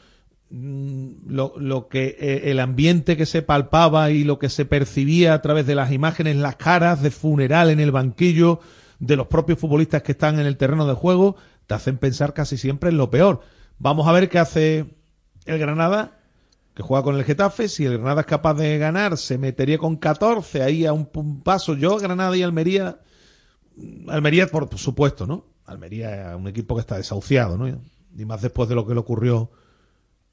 lo, 0.51 1.55
lo 1.57 1.89
que 1.89 2.17
eh, 2.19 2.51
el 2.51 2.59
ambiente 2.59 3.17
que 3.17 3.27
se 3.27 3.43
palpaba 3.43 4.11
y 4.11 4.25
lo 4.25 4.39
que 4.39 4.49
se 4.49 4.65
percibía 4.65 5.35
a 5.35 5.43
través 5.43 5.67
de 5.67 5.77
las 5.77 5.93
imágenes, 5.93 6.37
las 6.37 6.57
caras 6.57 7.03
de 7.03 7.11
funeral 7.11 7.71
en 7.71 7.79
el 7.79 7.93
banquillo 7.93 8.61
de 8.99 9.17
los 9.17 9.29
propios 9.29 9.59
futbolistas 9.59 10.03
que 10.03 10.13
están 10.13 10.41
en 10.41 10.47
el 10.47 10.57
terreno 10.57 10.87
de 10.87 10.95
juego, 10.95 11.37
te 11.67 11.75
hacen 11.75 11.99
pensar 11.99 12.35
casi 12.35 12.57
siempre 12.57 12.91
en 12.91 12.97
lo 12.97 13.11
peor. 13.11 13.43
Vamos 13.79 14.09
a 14.09 14.13
ver 14.13 14.29
qué 14.29 14.39
hace 14.41 14.87
el 15.47 15.59
Granada, 15.59 16.19
que 16.75 16.83
juega 16.83 17.05
con 17.05 17.17
el 17.17 17.25
Getafe. 17.25 17.69
Si 17.69 17.85
el 17.85 17.99
Granada 17.99 18.23
es 18.23 18.27
capaz 18.27 18.55
de 18.55 18.77
ganar, 18.77 19.17
se 19.17 19.39
metería 19.39 19.79
con 19.79 19.97
14 19.97 20.63
ahí 20.63 20.85
a 20.85 20.93
un, 20.93 21.09
un 21.15 21.43
paso. 21.43 21.75
Yo, 21.75 21.97
Granada 21.99 22.37
y 22.37 22.43
Almería, 22.43 22.99
Almería 24.09 24.49
por 24.49 24.77
supuesto, 24.77 25.27
¿no? 25.27 25.47
Almería 25.65 26.33
es 26.33 26.37
un 26.37 26.49
equipo 26.49 26.75
que 26.75 26.81
está 26.81 26.97
desahuciado, 26.97 27.57
¿no? 27.57 27.69
Y 27.69 28.25
más 28.25 28.43
después 28.43 28.69
de 28.69 28.75
lo 28.75 28.85
que 28.85 28.95
le 28.95 29.01
ocurrió 29.01 29.51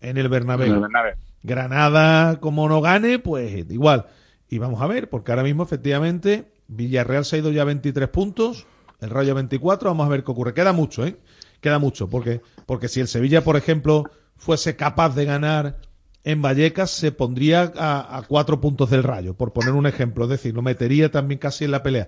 en 0.02 0.18
el 0.18 0.30
Bernabéu. 0.30 0.68
En 0.68 0.74
el 0.74 0.80
Bernabéu. 0.82 1.14
Granada, 1.44 2.40
como 2.40 2.68
no 2.68 2.82
gane, 2.82 3.20
pues 3.20 3.66
igual. 3.70 4.08
Y 4.50 4.60
vamos 4.60 4.82
a 4.82 4.88
ver, 4.88 5.10
porque 5.10 5.32
ahora 5.32 5.44
mismo, 5.44 5.64
efectivamente, 5.64 6.52
Villarreal 6.68 7.26
se 7.26 7.36
ha 7.36 7.40
ido 7.40 7.52
ya 7.52 7.64
a 7.64 7.66
23 7.66 8.10
puntos, 8.10 8.66
el 9.02 9.10
Rayo 9.10 9.36
24, 9.36 9.90
vamos 9.90 10.06
a 10.06 10.10
ver 10.10 10.24
qué 10.24 10.32
ocurre. 10.32 10.54
Queda 10.54 10.74
mucho, 10.74 11.06
¿eh? 11.06 11.18
Queda 11.62 11.80
mucho, 11.80 12.10
porque, 12.10 12.42
porque 12.66 12.88
si 12.88 13.00
el 13.00 13.08
Sevilla, 13.08 13.44
por 13.44 13.58
ejemplo, 13.58 14.04
fuese 14.36 14.76
capaz 14.76 15.16
de 15.16 15.26
ganar 15.26 15.78
en 16.24 16.42
Vallecas, 16.42 16.92
se 16.92 17.12
pondría 17.12 17.72
a, 17.78 18.18
a 18.18 18.22
cuatro 18.24 18.60
puntos 18.60 18.90
del 18.90 19.04
Rayo, 19.04 19.34
por 19.34 19.54
poner 19.54 19.74
un 19.74 19.88
ejemplo. 19.88 20.26
Es 20.26 20.30
decir, 20.30 20.54
lo 20.54 20.62
metería 20.62 21.12
también 21.12 21.40
casi 21.40 21.66
en 21.66 21.72
la 21.72 21.84
pelea. 21.84 22.08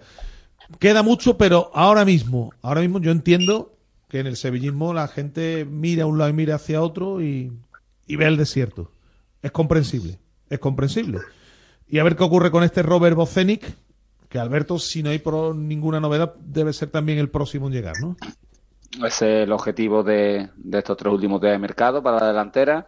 Queda 0.80 1.04
mucho, 1.04 1.38
pero 1.38 1.72
ahora 1.74 2.06
mismo, 2.06 2.52
ahora 2.62 2.82
mismo 2.82 3.00
yo 3.00 3.12
entiendo 3.12 3.74
que 4.08 4.20
en 4.20 4.28
el 4.28 4.38
sevillismo 4.38 4.94
la 4.94 5.08
gente 5.08 5.66
mira 5.66 6.04
a 6.04 6.08
un 6.08 6.18
lado 6.18 6.30
y 6.30 6.34
mira 6.34 6.56
hacia 6.56 6.82
otro 6.82 7.22
y, 7.22 7.52
y 8.10 8.18
ve 8.18 8.26
el 8.26 8.36
desierto. 8.36 8.92
Es 9.42 9.52
comprensible, 9.52 10.20
es 10.50 10.60
comprensible. 10.60 11.20
Y 11.88 12.00
a 12.00 12.04
ver 12.04 12.16
qué 12.16 12.24
ocurre 12.24 12.52
con 12.52 12.64
este 12.64 12.84
Robert 12.84 13.16
Bocenic, 13.16 13.64
que 14.28 14.40
Alberto, 14.40 14.80
si 14.80 15.02
no 15.02 15.12
hay 15.12 15.20
pro- 15.20 15.54
ninguna 15.54 16.00
novedad, 16.00 16.34
debe 16.40 16.74
ser 16.74 16.90
también 16.90 17.20
el 17.20 17.30
próximo 17.30 17.68
en 17.68 17.74
llegar, 17.74 17.96
¿no? 18.02 18.18
Ese 19.06 19.42
es 19.42 19.44
el 19.46 19.52
objetivo 19.52 20.04
de, 20.04 20.50
de 20.58 20.78
estos 20.80 20.98
tres 20.98 21.14
últimos 21.14 21.40
días 21.40 21.54
de 21.54 21.60
mercado 21.60 22.02
para 22.02 22.20
la 22.20 22.28
delantera. 22.28 22.86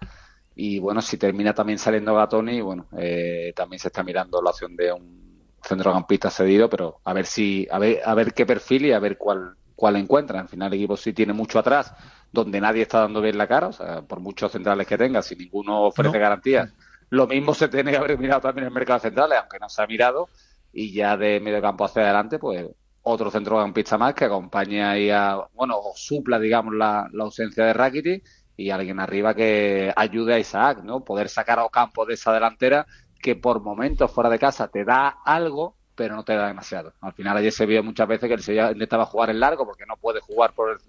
Y 0.55 0.79
bueno, 0.79 1.01
si 1.01 1.17
termina 1.17 1.53
también 1.53 1.77
saliendo 1.79 2.15
Gatoni, 2.15 2.59
bueno, 2.61 2.87
eh, 2.97 3.53
también 3.55 3.79
se 3.79 3.87
está 3.89 4.03
mirando 4.03 4.41
la 4.41 4.49
opción 4.49 4.75
de 4.75 4.91
un 4.91 5.21
centrocampista 5.63 6.31
cedido, 6.31 6.67
pero 6.67 6.99
a 7.05 7.13
ver 7.13 7.27
si, 7.27 7.67
a 7.71 7.77
ver, 7.79 8.01
a 8.03 8.15
ver 8.15 8.33
qué 8.33 8.45
perfil 8.45 8.87
y 8.87 8.91
a 8.91 8.99
ver 8.99 9.17
cuál, 9.17 9.55
cuál 9.75 9.95
encuentra. 9.97 10.41
Al 10.41 10.49
final 10.49 10.73
el 10.73 10.79
equipo 10.79 10.97
sí 10.97 11.13
tiene 11.13 11.33
mucho 11.33 11.59
atrás, 11.59 11.93
donde 12.31 12.61
nadie 12.61 12.83
está 12.83 12.99
dando 13.01 13.21
bien 13.21 13.37
la 13.37 13.47
cara, 13.47 13.67
o 13.67 13.73
sea, 13.73 14.01
por 14.03 14.19
muchos 14.21 14.51
centrales 14.51 14.87
que 14.87 14.97
tenga, 14.97 15.21
si 15.21 15.35
ninguno 15.35 15.83
ofrece 15.83 16.17
No. 16.17 16.19
garantías. 16.19 16.73
Lo 17.09 17.27
mismo 17.27 17.53
se 17.53 17.67
tiene 17.67 17.91
que 17.91 17.97
haber 17.97 18.17
mirado 18.17 18.41
también 18.41 18.63
en 18.63 18.67
el 18.69 18.73
mercado 18.73 18.99
centrales, 18.99 19.37
aunque 19.39 19.59
no 19.59 19.67
se 19.69 19.81
ha 19.83 19.87
mirado, 19.87 20.31
y 20.71 20.93
ya 20.93 21.17
de 21.17 21.39
medio 21.41 21.61
campo 21.61 21.85
hacia 21.85 22.03
adelante, 22.03 22.39
pues 22.39 22.65
otro 23.01 23.31
centrocampista 23.31 23.97
más 23.97 24.13
que 24.13 24.25
acompañe 24.25 24.83
ahí 24.83 25.09
a, 25.09 25.37
bueno, 25.53 25.75
o 25.77 25.93
supla, 25.95 26.39
digamos, 26.39 26.73
la, 26.75 27.07
la 27.11 27.23
ausencia 27.25 27.65
de 27.65 27.73
Rakitic 27.73 28.23
y 28.55 28.69
alguien 28.69 28.99
arriba 28.99 29.33
que 29.33 29.91
ayude 29.95 30.35
a 30.35 30.39
Isaac, 30.39 30.81
¿no? 30.83 31.03
Poder 31.03 31.27
sacar 31.29 31.59
a 31.59 31.65
Ocampo 31.65 32.05
de 32.05 32.13
esa 32.13 32.31
delantera 32.33 32.85
que 33.19 33.35
por 33.35 33.61
momentos 33.61 34.11
fuera 34.11 34.29
de 34.29 34.39
casa 34.39 34.67
te 34.69 34.83
da 34.85 35.07
algo, 35.25 35.77
pero 35.95 36.15
no 36.15 36.23
te 36.23 36.35
da 36.35 36.47
demasiado. 36.47 36.93
Al 37.01 37.13
final 37.13 37.37
ayer 37.37 37.51
se 37.51 37.65
vio 37.65 37.83
muchas 37.83 38.07
veces 38.07 38.27
que 38.27 38.33
el 38.35 38.41
Sevilla 38.43 38.71
intentaba 38.71 39.05
jugar 39.05 39.29
en 39.31 39.39
largo 39.39 39.65
porque 39.65 39.85
no 39.87 39.97
puede 39.97 40.19
jugar 40.21 40.53
por, 40.53 40.79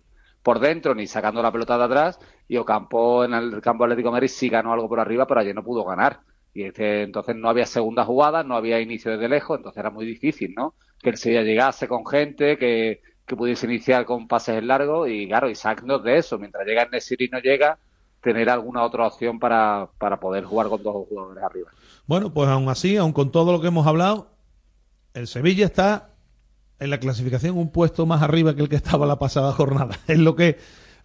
por 0.43 0.59
dentro 0.59 0.95
ni 0.95 1.07
sacando 1.07 1.43
la 1.43 1.53
pelota 1.53 1.78
de 1.78 1.84
atrás 1.84 2.18
y 2.49 2.57
Ocampo 2.57 3.24
en 3.24 3.34
el 3.34 3.61
campo 3.61 3.84
Atlético 3.84 4.09
de 4.09 4.12
Madrid 4.12 4.28
sí 4.28 4.49
ganó 4.49 4.72
algo 4.72 4.88
por 4.88 5.01
arriba, 5.01 5.26
pero 5.26 5.40
ayer 5.40 5.55
no 5.55 5.62
pudo 5.62 5.84
ganar. 5.84 6.20
Y 6.55 6.64
este, 6.64 7.03
entonces 7.03 7.34
no 7.34 7.49
había 7.49 7.64
segunda 7.64 8.05
jugada, 8.05 8.43
no 8.43 8.57
había 8.57 8.80
inicio 8.80 9.11
desde 9.12 9.28
lejos, 9.28 9.57
entonces 9.57 9.78
era 9.78 9.90
muy 9.90 10.05
difícil, 10.05 10.53
¿no? 10.55 10.74
Que 11.01 11.11
el 11.11 11.16
Sevilla 11.16 11.43
llegase 11.43 11.88
con 11.88 12.07
gente, 12.07 12.59
que, 12.59 13.01
que 13.26 13.36
pudiese 13.36 13.66
iniciar 13.66 14.05
con 14.05 14.28
pases 14.28 14.59
en 14.59 14.68
largo 14.68 15.07
y 15.07 15.28
claro, 15.28 15.49
Isaac 15.49 15.82
no 15.84 15.97
es 15.97 16.03
de 16.03 16.18
eso. 16.18 16.38
Mientras 16.38 16.66
llega 16.66 16.86
Nesiri 16.86 17.26
y 17.26 17.28
no 17.28 17.38
llega, 17.38 17.78
tener 18.20 18.51
alguna 18.51 18.84
otra 18.84 19.07
opción 19.07 19.38
para, 19.38 19.88
para 19.99 20.20
poder 20.20 20.45
jugar 20.45 20.68
con 20.68 20.82
dos 20.82 21.09
jugadores 21.09 21.43
arriba. 21.43 21.70
Bueno, 22.07 22.32
pues 22.32 22.49
aún 22.49 22.68
así, 22.68 22.97
aún 22.97 23.12
con 23.12 23.32
todo 23.32 23.53
lo 23.53 23.61
que 23.61 23.68
hemos 23.68 23.86
hablado, 23.86 24.28
el 25.14 25.26
Sevilla 25.26 25.64
está 25.64 26.12
en 26.83 26.91
la 26.91 26.99
clasificación 26.99 27.57
un 27.57 27.70
puesto 27.70 28.07
más 28.07 28.22
arriba 28.22 28.55
que 28.55 28.62
el 28.62 28.68
que 28.68 28.76
estaba 28.76 29.07
la 29.07 29.18
pasada 29.18 29.53
jornada. 29.53 29.99
Es 30.07 30.18
lo 30.18 30.35
que 30.37 30.59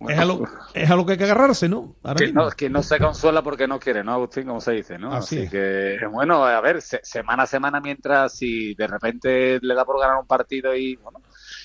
es 0.07 0.19
a 0.19 0.25
lo, 0.25 0.43
es 0.75 0.91
a 0.91 0.95
lo 0.95 1.05
que 1.07 1.13
hay 1.13 1.17
que 1.17 1.23
agarrarse, 1.23 1.67
¿no? 1.67 1.95
Ahora 2.03 2.17
Que 2.23 2.31
no, 2.31 2.49
que 2.51 2.69
no 2.69 2.83
se 2.83 2.99
consuela 2.99 3.41
porque 3.41 3.67
no 3.67 3.79
quiere, 3.79 4.03
¿no, 4.03 4.13
Agustín? 4.13 4.45
Como 4.45 4.61
se 4.61 4.73
dice, 4.73 4.99
¿no? 4.99 5.11
Así 5.11 5.37
Así, 5.37 5.45
es. 5.45 5.49
que, 5.51 6.05
bueno, 6.11 6.45
a 6.45 6.61
ver, 6.61 6.83
se- 6.83 6.99
semana 7.01 7.43
a 7.43 7.47
semana, 7.47 7.79
mientras 7.81 8.33
si 8.37 8.75
de 8.75 8.85
repente 8.85 9.57
le 9.59 9.73
da 9.73 9.85
por 9.85 9.99
ganar 9.99 10.17
un 10.19 10.27
partido 10.27 10.75
y, 10.75 10.97
bueno, 10.97 11.19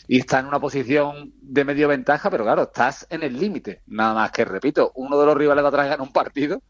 y 0.09 0.19
está 0.19 0.39
en 0.39 0.47
una 0.47 0.59
posición 0.61 1.35
de 1.43 1.65
medio 1.67 1.89
ventaja, 1.89 2.31
pero 2.31 2.45
claro, 2.45 2.63
estás 2.63 3.07
en 3.11 3.23
el 3.23 3.39
límite. 3.39 3.83
Nada 3.89 4.15
más 4.15 4.31
que, 4.33 4.47
repito, 4.47 4.93
uno 4.95 5.21
de 5.21 5.27
los 5.27 5.37
rivales 5.37 5.63
de 5.63 5.69
atrás 5.69 5.89
gana 5.91 6.03
un 6.03 6.13
partido, 6.15 6.63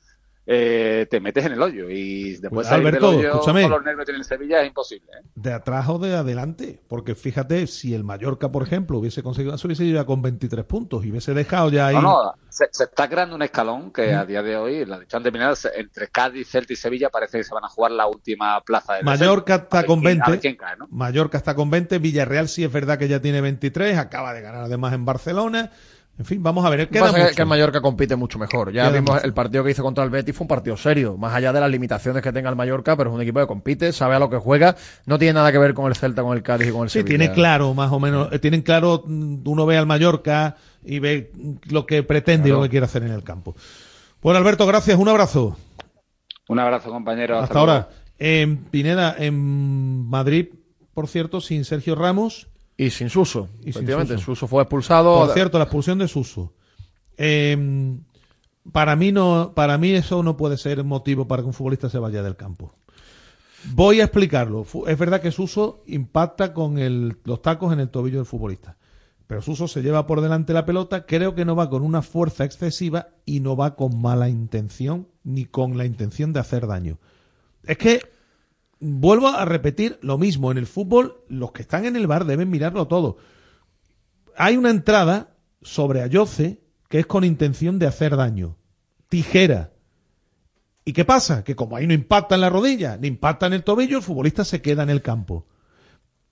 eh, 0.44 1.06
te 1.08 1.20
metes 1.20 1.46
en 1.46 1.52
el 1.52 1.62
hoyo 1.62 1.88
y 1.88 2.32
después 2.32 2.50
Pues, 2.66 2.70
Alberto, 2.72 3.10
del 3.12 3.18
hoyo 3.20 3.32
escúchame. 3.34 3.60
tiene 4.04 4.18
el 4.18 4.24
Sevilla 4.24 4.60
es 4.62 4.66
imposible. 4.68 5.06
¿eh? 5.12 5.26
de 5.36 5.52
atrás 5.52 5.88
o 5.88 5.98
de 5.98 6.14
adelante. 6.16 6.80
Porque 6.88 7.14
fíjate, 7.14 7.66
si 7.68 7.94
el 7.94 8.02
Mallorca, 8.04 8.50
por 8.50 8.62
ejemplo, 8.64 8.98
hubiese 8.98 9.22
conseguido 9.22 9.54
eso, 9.54 9.68
hubiese 9.68 9.88
ya 9.90 10.04
con 10.04 10.20
23 10.22 10.64
puntos 10.64 11.04
y 11.04 11.10
hubiese 11.10 11.32
dejado 11.34 11.70
ya 11.70 11.86
ahí. 11.88 11.94
No, 11.94 12.02
no, 12.02 12.34
se, 12.48 12.66
se 12.72 12.84
está 12.84 13.08
creando 13.08 13.36
un 13.36 13.42
escalón 13.42 13.92
que 13.92 14.12
Mm. 14.12 14.18
a 14.18 14.24
día 14.26 14.42
de 14.42 14.56
hoy, 14.56 14.84
la 14.84 14.98
se- 15.56 15.70
entre 15.80 16.08
Cádiz, 16.08 16.48
Celta 16.50 16.72
y 16.72 16.76
Sevilla 16.76 17.08
parece 17.08 17.38
que 17.38 17.44
se 17.44 17.54
van 17.54 17.64
a 17.64 17.68
jugar 17.68 17.92
la 17.92 18.06
última 18.08 18.60
plaza 18.62 18.94
de 18.94 19.02
Mallorca 19.04 19.54
está 19.54 19.78
ver 19.78 19.86
con 19.86 20.00
quién- 20.00 20.20
a 20.22 20.26
20. 20.26 20.30
ver 20.32 20.40
quién 20.40 20.56
cae, 20.56 20.76
¿no? 20.76 20.88
Mallorca 20.90 21.38
está 21.38 21.54
con 21.54 21.70
20. 21.70 21.98
Villarreal 21.98 22.48
sí 22.48 22.64
es 22.64 22.72
verdad 22.72 22.98
que 22.98 23.06
ya 23.08 23.20
tiene 23.20 23.40
23. 23.40 23.96
Acaba 23.96 24.34
de 24.34 24.40
ganar 24.42 24.62
además 24.64 24.92
en 24.92 25.04
Barcelona. 25.04 25.70
En 26.18 26.24
fin, 26.26 26.42
vamos 26.42 26.64
a 26.64 26.70
ver. 26.70 26.88
Queda 26.88 27.00
pasa 27.06 27.10
es 27.10 27.14
que- 27.16 27.22
mucho. 27.24 27.36
que 27.36 27.42
el 27.42 27.48
Mallorca 27.48 27.80
compite 27.80 28.16
mucho 28.16 28.38
mejor. 28.38 28.70
Ya 28.72 28.82
Queda 28.82 28.92
vimos 29.00 29.14
mucho. 29.14 29.24
el 29.26 29.32
partido 29.32 29.64
que 29.64 29.70
hizo 29.70 29.82
contra 29.82 30.04
el 30.04 30.10
Betis 30.10 30.36
fue 30.36 30.44
un 30.44 30.48
partido 30.48 30.76
serio, 30.76 31.16
más 31.16 31.34
allá 31.34 31.52
de 31.52 31.60
las 31.60 31.70
limitaciones 31.70 32.22
que 32.22 32.32
tenga 32.32 32.50
el 32.50 32.54
Mallorca, 32.56 32.96
pero 32.96 33.10
es 33.10 33.14
un 33.16 33.22
equipo 33.22 33.40
que 33.40 33.46
compite, 33.46 33.92
sabe 33.92 34.14
a 34.14 34.18
lo 34.18 34.28
que 34.28 34.36
juega, 34.36 34.76
no 35.06 35.18
tiene 35.18 35.32
nada 35.34 35.50
que 35.50 35.58
ver 35.58 35.72
con 35.74 35.86
el 35.86 35.96
Celta, 35.96 36.22
con 36.22 36.36
el 36.36 36.42
Cádiz 36.42 36.68
y 36.68 36.70
con 36.72 36.82
el 36.82 36.90
Sí, 36.90 36.98
Sevilla. 37.00 37.08
tiene 37.18 37.32
claro, 37.32 37.72
más 37.74 37.90
o 37.92 37.98
menos. 37.98 38.28
eh, 38.30 38.38
Tienen 38.38 38.60
claro, 38.62 39.02
mm, 39.06 39.38
uno 39.48 39.64
ve 39.66 39.78
al 39.78 39.86
Mallorca 39.86 40.56
y 40.84 40.98
ve 40.98 41.32
mm, 41.34 41.52
lo 41.70 41.86
que 41.86 42.02
pretende 42.02 42.50
y 42.50 42.52
lo 42.52 42.62
que 42.62 42.68
quiere 42.68 42.84
hacer 42.86 43.02
en 43.04 43.12
el 43.12 43.24
campo. 43.24 43.56
Bueno, 44.20 44.38
Alberto, 44.38 44.66
gracias. 44.66 44.98
Un 44.98 45.08
abrazo. 45.08 45.56
Un 46.48 46.58
abrazo, 46.58 46.90
compañero. 46.90 47.38
Hasta 47.38 47.58
ahora. 47.58 47.88
En 48.18 48.58
Pineda, 48.58 49.16
en 49.18 50.06
Madrid, 50.08 50.48
por 50.94 51.08
cierto, 51.08 51.40
sin 51.40 51.64
Sergio 51.64 51.94
Ramos. 51.94 52.48
Y 52.76 52.90
sin 52.90 53.10
Suso. 53.10 53.48
Y 53.60 53.64
sin 53.64 53.70
Efectivamente, 53.70 54.14
Suso. 54.14 54.24
Suso 54.34 54.48
fue 54.48 54.62
expulsado. 54.62 55.14
Por 55.26 55.34
cierto, 55.34 55.58
la 55.58 55.64
expulsión 55.64 55.98
de 55.98 56.08
Suso. 56.08 56.52
Eh, 57.16 57.96
para 58.72 58.96
mí 58.96 59.12
no, 59.12 59.52
para 59.54 59.76
mí 59.78 59.90
eso 59.90 60.22
no 60.22 60.36
puede 60.36 60.56
ser 60.56 60.82
motivo 60.84 61.26
para 61.26 61.42
que 61.42 61.48
un 61.48 61.52
futbolista 61.54 61.90
se 61.90 61.98
vaya 61.98 62.22
del 62.22 62.36
campo. 62.36 62.74
Voy 63.74 64.00
a 64.00 64.04
explicarlo. 64.04 64.64
Es 64.86 64.98
verdad 64.98 65.20
que 65.20 65.30
Suso 65.30 65.82
impacta 65.86 66.52
con 66.52 66.78
el- 66.78 67.16
los 67.24 67.42
tacos 67.42 67.72
en 67.72 67.80
el 67.80 67.90
tobillo 67.90 68.18
del 68.18 68.26
futbolista. 68.26 68.76
Pero 69.26 69.40
Suso 69.40 69.68
se 69.68 69.82
lleva 69.82 70.06
por 70.06 70.20
delante 70.20 70.52
la 70.52 70.66
pelota, 70.66 71.06
creo 71.06 71.34
que 71.34 71.44
no 71.44 71.56
va 71.56 71.70
con 71.70 71.82
una 71.82 72.02
fuerza 72.02 72.44
excesiva 72.44 73.08
y 73.24 73.40
no 73.40 73.56
va 73.56 73.76
con 73.76 74.00
mala 74.00 74.28
intención 74.28 75.08
ni 75.24 75.44
con 75.44 75.78
la 75.78 75.84
intención 75.86 76.32
de 76.32 76.40
hacer 76.40 76.66
daño. 76.66 76.98
Es 77.64 77.78
que 77.78 78.00
vuelvo 78.82 79.28
a 79.28 79.44
repetir 79.44 79.98
lo 80.02 80.18
mismo. 80.18 80.50
En 80.50 80.58
el 80.58 80.66
fútbol, 80.66 81.22
los 81.28 81.52
que 81.52 81.62
están 81.62 81.84
en 81.86 81.96
el 81.96 82.06
bar 82.06 82.24
deben 82.24 82.50
mirarlo 82.50 82.86
todo. 82.88 83.16
Hay 84.36 84.56
una 84.56 84.70
entrada 84.70 85.36
sobre 85.62 86.02
Ayoce 86.02 86.60
que 86.88 86.98
es 86.98 87.06
con 87.06 87.24
intención 87.24 87.78
de 87.78 87.86
hacer 87.86 88.16
daño. 88.16 88.56
Tijera. 89.08 89.72
¿Y 90.84 90.92
qué 90.92 91.04
pasa? 91.04 91.44
Que 91.44 91.54
como 91.54 91.76
ahí 91.76 91.86
no 91.86 91.94
impacta 91.94 92.34
en 92.34 92.40
la 92.40 92.50
rodilla, 92.50 92.96
ni 92.96 93.06
impacta 93.08 93.46
en 93.46 93.52
el 93.52 93.62
tobillo, 93.62 93.98
el 93.98 94.02
futbolista 94.02 94.44
se 94.44 94.60
queda 94.60 94.82
en 94.82 94.90
el 94.90 95.00
campo. 95.00 95.46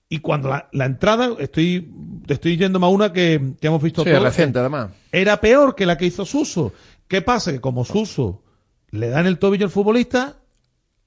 Y 0.09 0.19
cuando 0.19 0.49
la, 0.49 0.67
la 0.73 0.85
entrada, 0.85 1.29
estoy 1.39 1.89
te 2.27 2.33
estoy 2.33 2.57
yendo 2.57 2.85
a 2.85 2.89
una 2.89 3.13
que, 3.13 3.53
que 3.61 3.67
hemos 3.67 3.81
visto 3.81 4.03
Sí, 4.03 4.09
todos. 4.09 4.23
reciente, 4.23 4.59
además. 4.59 4.91
Era 5.11 5.39
peor 5.39 5.73
que 5.73 5.85
la 5.85 5.97
que 5.97 6.05
hizo 6.05 6.25
Suso. 6.25 6.73
¿Qué 7.07 7.21
pasa? 7.21 7.53
Que 7.53 7.61
como 7.61 7.85
Suso 7.85 8.43
le 8.89 9.07
dan 9.07 9.25
el 9.25 9.39
tobillo 9.39 9.65
al 9.65 9.71
futbolista, 9.71 10.40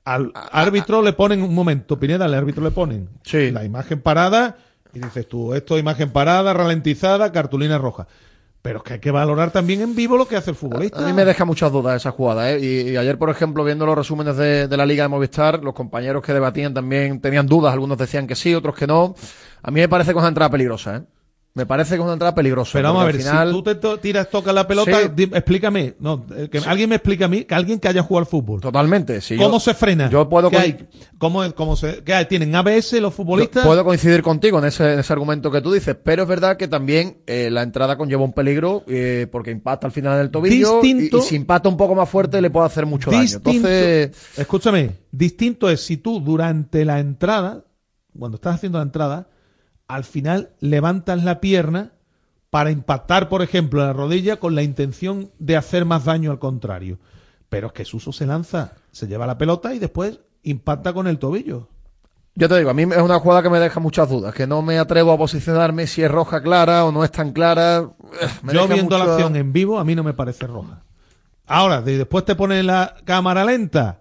al 0.05 0.33
árbitro 0.35 1.03
le 1.03 1.13
ponen 1.13 1.43
un 1.43 1.55
momento, 1.55 1.99
Pineda, 1.99 2.27
al 2.27 2.35
árbitro 2.35 2.63
le 2.63 2.71
ponen 2.71 3.09
la 3.33 3.65
imagen 3.65 4.01
parada 4.01 4.57
y 4.93 5.01
dices 5.01 5.29
tú, 5.29 5.55
esto 5.55 5.79
imagen 5.79 6.11
parada, 6.11 6.53
ralentizada, 6.53 7.33
cartulina 7.33 7.79
roja. 7.79 8.07
Pero 8.63 8.79
es 8.79 8.85
que 8.85 8.93
hay 8.95 8.99
que 9.01 9.11
valorar 9.11 9.51
también 9.51 9.83
en 9.83 9.95
vivo 9.95 10.17
lo 10.17 10.27
que 10.27 10.37
hace 10.37 10.51
el 10.51 10.57
futbolista. 10.57 11.03
A 11.03 11.07
mí 11.07 11.13
me 11.13 11.27
deja 11.27 11.45
muchas 11.45 11.71
dudas 11.71 11.97
esa 11.97 12.13
jugada. 12.13 12.51
¿eh? 12.51 12.61
Y, 12.61 12.93
y 12.93 12.97
ayer, 12.97 13.19
por 13.19 13.29
ejemplo, 13.29 13.63
viendo 13.63 13.85
los 13.85 13.95
resúmenes 13.95 14.39
de, 14.39 14.69
de 14.69 14.77
la 14.79 14.87
Liga 14.87 15.05
de 15.05 15.09
Movistar, 15.09 15.63
los 15.63 15.75
compañeros 15.75 16.23
que 16.23 16.33
debatían 16.33 16.73
también 16.73 17.21
tenían 17.21 17.47
dudas. 17.47 17.75
Algunos 17.75 17.99
decían 17.99 18.27
que 18.27 18.35
sí, 18.35 18.55
otros 18.55 18.75
que 18.75 18.87
no. 18.87 19.15
A 19.63 19.71
mí 19.71 19.81
me 19.81 19.89
parece 19.89 20.13
que 20.13 20.17
es 20.19 20.23
una 20.23 20.29
entrada 20.29 20.51
peligrosa. 20.51 20.97
¿eh? 20.97 21.03
Me 21.57 21.67
parece 21.67 21.91
que 21.91 22.01
es 22.01 22.01
una 22.03 22.15
entrada 22.15 22.35
peligrosa. 22.35 22.73
Pero 22.73 22.89
vamos 22.89 23.03
a 23.05 23.07
ver, 23.07 23.15
final- 23.17 23.49
si 23.51 23.55
tú 23.55 23.63
te 23.63 23.75
to- 23.77 23.99
tiras, 23.99 24.29
tocas 24.29 24.53
la 24.53 24.67
pelota, 24.67 24.91
Sí. 25.17 25.23
explícame. 25.33 25.95
No, 26.01 26.27
eh, 26.37 26.49
que 26.51 26.59
alguien 26.59 26.89
me 26.89 26.97
explica 26.97 27.27
a 27.27 27.29
mí, 27.29 27.45
que 27.45 27.55
alguien 27.55 27.79
que 27.79 27.87
haya 27.87 28.03
jugado 28.03 28.25
al 28.25 28.27
fútbol. 28.27 28.61
Totalmente. 28.61 29.21
Si 29.21 29.37
¿Cómo 29.37 29.53
yo- 29.53 29.61
se 29.61 29.73
frena? 29.73 30.11
Yo 30.11 30.29
puedo 30.29 30.51
¿Qué 30.51 30.57
hay? 30.59 30.89
¿Cómo, 31.17 31.45
cómo 31.55 31.77
se, 31.77 32.03
qué 32.03 32.13
hay? 32.13 32.25
¿Tienen 32.27 32.57
ABS 32.57 33.01
los 33.01 33.15
futbolistas? 33.15 33.63
Yo 33.63 33.69
Puedo 33.69 33.85
coincidir 33.85 34.21
contigo 34.23 34.59
en 34.59 34.65
ese, 34.65 34.95
en 34.95 34.99
ese 34.99 35.13
argumento 35.13 35.49
que 35.53 35.61
tú 35.61 35.71
dices, 35.73 35.97
pero 36.03 36.25
es 36.25 36.29
verdad 36.29 36.57
que 36.57 36.67
también 36.67 37.19
eh, 37.29 37.51
la 37.53 37.63
entrada 37.63 37.97
conlleva 37.97 38.25
un 38.25 38.33
peligro 38.33 38.83
eh, 38.89 39.29
porque 39.31 39.53
impacta 39.53 39.87
al 39.87 39.93
final 39.93 40.19
del 40.19 40.33
tobillo 40.33 40.81
y- 40.83 40.93
Distinto- 40.93 41.19
y, 41.19 41.23
si 41.23 41.37
impacta 41.37 41.69
un 41.69 41.77
poco 41.77 41.95
más 41.95 42.09
fuerte 42.09 42.43
le 42.43 42.51
puede 42.51 42.67
hacer 42.67 42.85
mucho 42.85 43.13
daño. 43.13 43.23
Entonces, 43.33 44.11
escúchame, 44.37 44.91
distinto 45.13 45.71
es 45.71 45.81
si 45.81 45.99
tú 45.99 46.19
durante 46.21 46.85
la 46.85 46.99
entrada, 46.99 47.63
cuando 48.19 48.35
estás 48.39 48.57
haciendo 48.57 48.79
la 48.79 48.83
entrada, 48.85 49.29
al 49.89 50.05
final 50.05 50.51
levantas 50.61 51.23
la 51.25 51.41
pierna 51.41 51.93
para 52.51 52.71
impactar, 52.71 53.29
por 53.29 53.43
ejemplo, 53.43 53.81
en 53.81 53.89
la 53.89 53.93
rodilla 53.93 54.37
con 54.37 54.55
la 54.55 54.63
intención 54.63 55.31
de 55.39 55.57
hacer 55.57 55.85
más 55.85 56.05
daño 56.05 56.31
al 56.31 56.39
contrario. 56.39 56.99
Pero 57.49 57.69
es 57.69 57.73
que 57.73 57.85
Suso 57.85 58.13
se 58.13 58.27
lanza, 58.27 58.75
se 58.93 59.07
lleva 59.07 59.27
la 59.27 59.39
pelota 59.39 59.75
y 59.75 59.79
después 59.79 60.21
impacta 60.43 60.93
con 60.93 61.07
el 61.07 61.19
tobillo. 61.19 61.69
yo 62.37 62.49
te 62.49 62.59
digo, 62.59 62.71
a 62.71 62.75
mí 62.75 62.83
es 62.83 62.99
una 62.99 63.19
jugada 63.19 63.43
que 63.43 63.51
me 63.51 63.59
deja 63.61 63.81
muchas 63.81 64.09
dudas, 64.09 64.35
que 64.35 64.47
no 64.47 64.63
me 64.63 64.79
atrevo 64.79 65.13
a 65.13 65.19
posicionarme 65.19 65.87
si 65.87 66.03
es 66.03 66.11
roja 66.11 66.43
clara 66.43 66.85
o 66.85 66.93
no 66.93 67.05
es 67.05 67.11
tan 67.11 67.33
clara. 67.33 67.79
Eh, 68.21 68.27
Me 68.43 68.53
Yo 68.55 68.67
viendo 68.69 68.99
la 68.99 69.05
acción 69.15 69.37
en 69.37 69.53
vivo, 69.53 69.79
a 69.79 69.85
mí 69.85 69.95
no 69.95 70.03
me 70.05 70.15
parece 70.15 70.47
roja. 70.47 70.83
Ahora, 71.47 71.83
de- 71.83 71.99
después 71.99 72.25
te 72.25 72.35
ponen 72.35 72.67
la 72.67 72.95
cámara 73.05 73.45
lenta, 73.45 74.01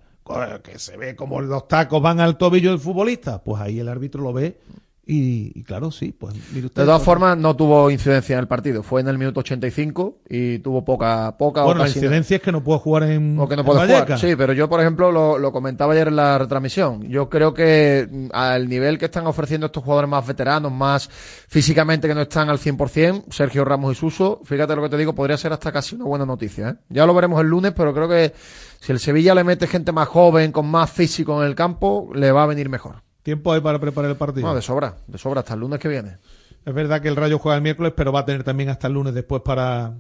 que 0.64 0.80
se 0.80 0.96
ve 0.98 1.16
como 1.16 1.42
los 1.42 1.68
tacos 1.68 2.02
van 2.02 2.20
al 2.20 2.38
tobillo 2.38 2.72
del 2.72 2.80
futbolista, 2.80 3.44
pues 3.44 3.62
ahí 3.62 3.80
el 3.80 3.90
árbitro 3.90 4.22
lo 4.24 4.32
ve 4.34 4.60
y, 5.06 5.52
y 5.60 5.64
claro, 5.64 5.92
sí, 5.92 6.16
pues 6.18 6.34
mire 6.54 6.68
usted. 6.68 6.82
De 6.82 6.86
todas 6.86 7.00
pues- 7.00 7.06
formas, 7.06 7.38
no 7.38 7.56
tuvo 7.56 7.92
incidencia 7.92 8.34
en 8.34 8.40
el 8.40 8.48
partido. 8.48 8.84
Fue 8.84 9.02
en 9.02 9.10
el 9.10 9.18
minuto 9.18 9.42
85 9.42 10.20
y 10.30 10.60
tuvo 10.60 10.86
poca, 10.86 11.36
poca 11.38 11.64
Bueno, 11.64 11.82
la 11.82 11.90
incidencia 11.90 12.38
es 12.38 12.42
que 12.42 12.54
no 12.54 12.64
puedo 12.64 12.80
jugar 12.80 13.04
en, 13.04 13.38
O 13.38 13.48
que 13.48 13.56
no 13.58 13.64
en 13.64 13.66
puede 13.66 13.86
jugar. 13.86 14.18
Sí, 14.18 14.36
pero 14.38 14.54
yo, 14.54 14.70
por 14.70 14.80
ejemplo, 14.80 15.12
lo, 15.12 15.38
lo 15.38 15.52
comentaba 15.52 15.92
ayer 15.92 16.08
en 16.08 16.16
la 16.16 16.38
retransmisión. 16.38 17.04
Yo 17.10 17.30
creo 17.30 17.54
que 17.54 18.08
mm, 18.10 18.28
al 18.32 18.70
nivel 18.70 18.98
que 18.98 19.06
están 19.06 19.28
ofreciendo 19.28 19.66
estos 19.66 19.84
jugadores 19.84 20.10
más 20.10 20.26
veteranos, 20.26 20.72
más 20.72 21.10
físicamente 21.10 22.08
que 22.08 22.16
no 22.16 22.22
están 22.22 22.50
al 22.50 22.58
100%, 22.58 23.26
Sergio 23.30 23.66
Ramos 23.66 23.92
y 23.92 24.00
Suso, 24.00 24.40
fíjate 24.46 24.74
lo 24.74 24.84
que 24.84 24.90
te 24.90 24.98
digo, 24.98 25.14
podría 25.14 25.38
ser 25.38 25.52
hasta 25.52 25.74
casi 25.74 25.96
una 25.96 26.06
buena 26.06 26.26
noticia. 26.26 26.70
¿eh? 26.70 26.76
Ya 26.88 27.06
lo 27.06 27.14
veremos 27.14 27.42
el 27.42 27.48
lunes, 27.48 27.74
pero 27.76 27.94
creo 27.94 28.08
que 28.08 28.34
si 28.80 28.94
el 28.94 29.00
Sevilla 29.00 29.36
le 29.36 29.44
mete 29.44 29.68
gente 29.68 29.92
más 29.92 30.08
joven, 30.08 30.54
con 30.54 30.68
más 30.68 30.90
físico 30.90 31.42
en 31.42 31.50
el 31.50 31.56
campo, 31.56 32.10
le 32.16 32.32
va 32.32 32.44
a 32.44 32.48
venir 32.48 32.70
mejor. 32.70 33.04
Tiempo 33.24 33.54
hay 33.54 33.62
para 33.62 33.80
preparar 33.80 34.12
el 34.12 34.18
partido. 34.18 34.48
No, 34.48 34.54
de 34.56 34.62
sobra, 34.62 34.98
de 35.08 35.18
sobra, 35.18 35.40
hasta 35.40 35.54
el 35.54 35.62
lunes 35.62 35.80
que 35.80 35.88
viene. 35.88 36.18
Es 36.66 36.74
verdad 36.74 37.02
que 37.02 37.08
el 37.08 37.16
Rayo 37.16 37.40
juega 37.40 37.56
el 37.58 37.62
miércoles, 37.64 37.94
pero 37.96 38.12
va 38.12 38.22
a 38.22 38.26
tener 38.26 38.44
también 38.44 38.70
hasta 38.70 38.88
el 38.88 38.94
lunes 38.94 39.14
después 39.14 39.42
para, 39.44 39.94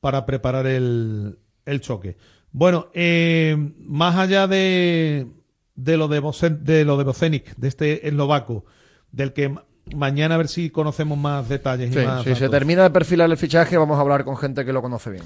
para 0.00 0.24
preparar 0.26 0.66
el, 0.66 1.38
el 1.66 1.80
choque. 1.80 2.16
Bueno, 2.52 2.88
eh, 2.94 3.56
más 3.80 4.16
allá 4.16 4.46
de, 4.46 5.26
de 5.74 5.96
lo 5.96 6.08
de, 6.08 6.20
de 6.60 6.84
lo 6.84 6.96
de 6.96 7.04
Bocenic, 7.04 7.54
de 7.56 7.68
este 7.68 8.06
eslovaco, 8.08 8.64
del 9.12 9.32
que 9.32 9.48
ma- 9.50 9.64
mañana 9.94 10.34
a 10.36 10.38
ver 10.38 10.48
si 10.48 10.70
conocemos 10.70 11.18
más 11.18 11.48
detalles. 11.48 11.92
y 11.94 11.98
más 11.98 12.22
si 12.24 12.34
se 12.34 12.48
termina 12.48 12.82
de 12.84 12.90
perfilar 12.90 13.30
el 13.30 13.36
fichaje, 13.36 13.76
vamos 13.76 13.98
a 13.98 14.00
hablar 14.02 14.24
con 14.24 14.36
gente 14.36 14.64
que 14.64 14.72
lo 14.72 14.80
conoce 14.82 15.10
bien. 15.10 15.24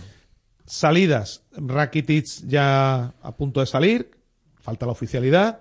Salidas, 0.64 1.43
Rakitic 1.53 2.26
ya 2.47 3.14
a 3.22 3.36
punto 3.36 3.61
de 3.61 3.66
salir, 3.66 4.11
falta 4.61 4.86
la 4.86 4.93
oficialidad, 4.93 5.61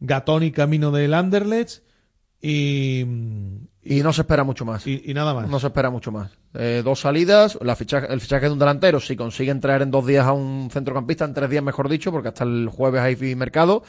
Gatoni 0.00 0.50
camino 0.52 0.90
del 0.90 1.14
Anderlecht 1.14 1.82
y, 2.40 3.00
Y 3.82 4.02
no 4.02 4.12
se 4.12 4.20
espera 4.22 4.44
mucho 4.44 4.64
más. 4.64 4.86
y, 4.86 5.02
y 5.06 5.14
nada 5.14 5.34
más. 5.34 5.48
No 5.48 5.58
se 5.58 5.66
espera 5.68 5.90
mucho 5.90 6.12
más. 6.12 6.30
Eh, 6.54 6.82
dos 6.84 7.00
salidas, 7.00 7.58
la 7.62 7.74
fichaje- 7.76 8.06
el 8.10 8.20
fichaje 8.20 8.46
de 8.46 8.52
un 8.52 8.58
delantero, 8.58 9.00
si 9.00 9.16
consiguen 9.16 9.60
traer 9.60 9.82
en 9.82 9.90
dos 9.90 10.06
días 10.06 10.26
a 10.26 10.32
un 10.32 10.68
centrocampista, 10.70 11.24
en 11.24 11.34
tres 11.34 11.50
días 11.50 11.62
mejor 11.64 11.88
dicho, 11.88 12.12
porque 12.12 12.28
hasta 12.28 12.44
el 12.44 12.68
jueves 12.70 13.00
hay 13.00 13.34
mercado, 13.34 13.82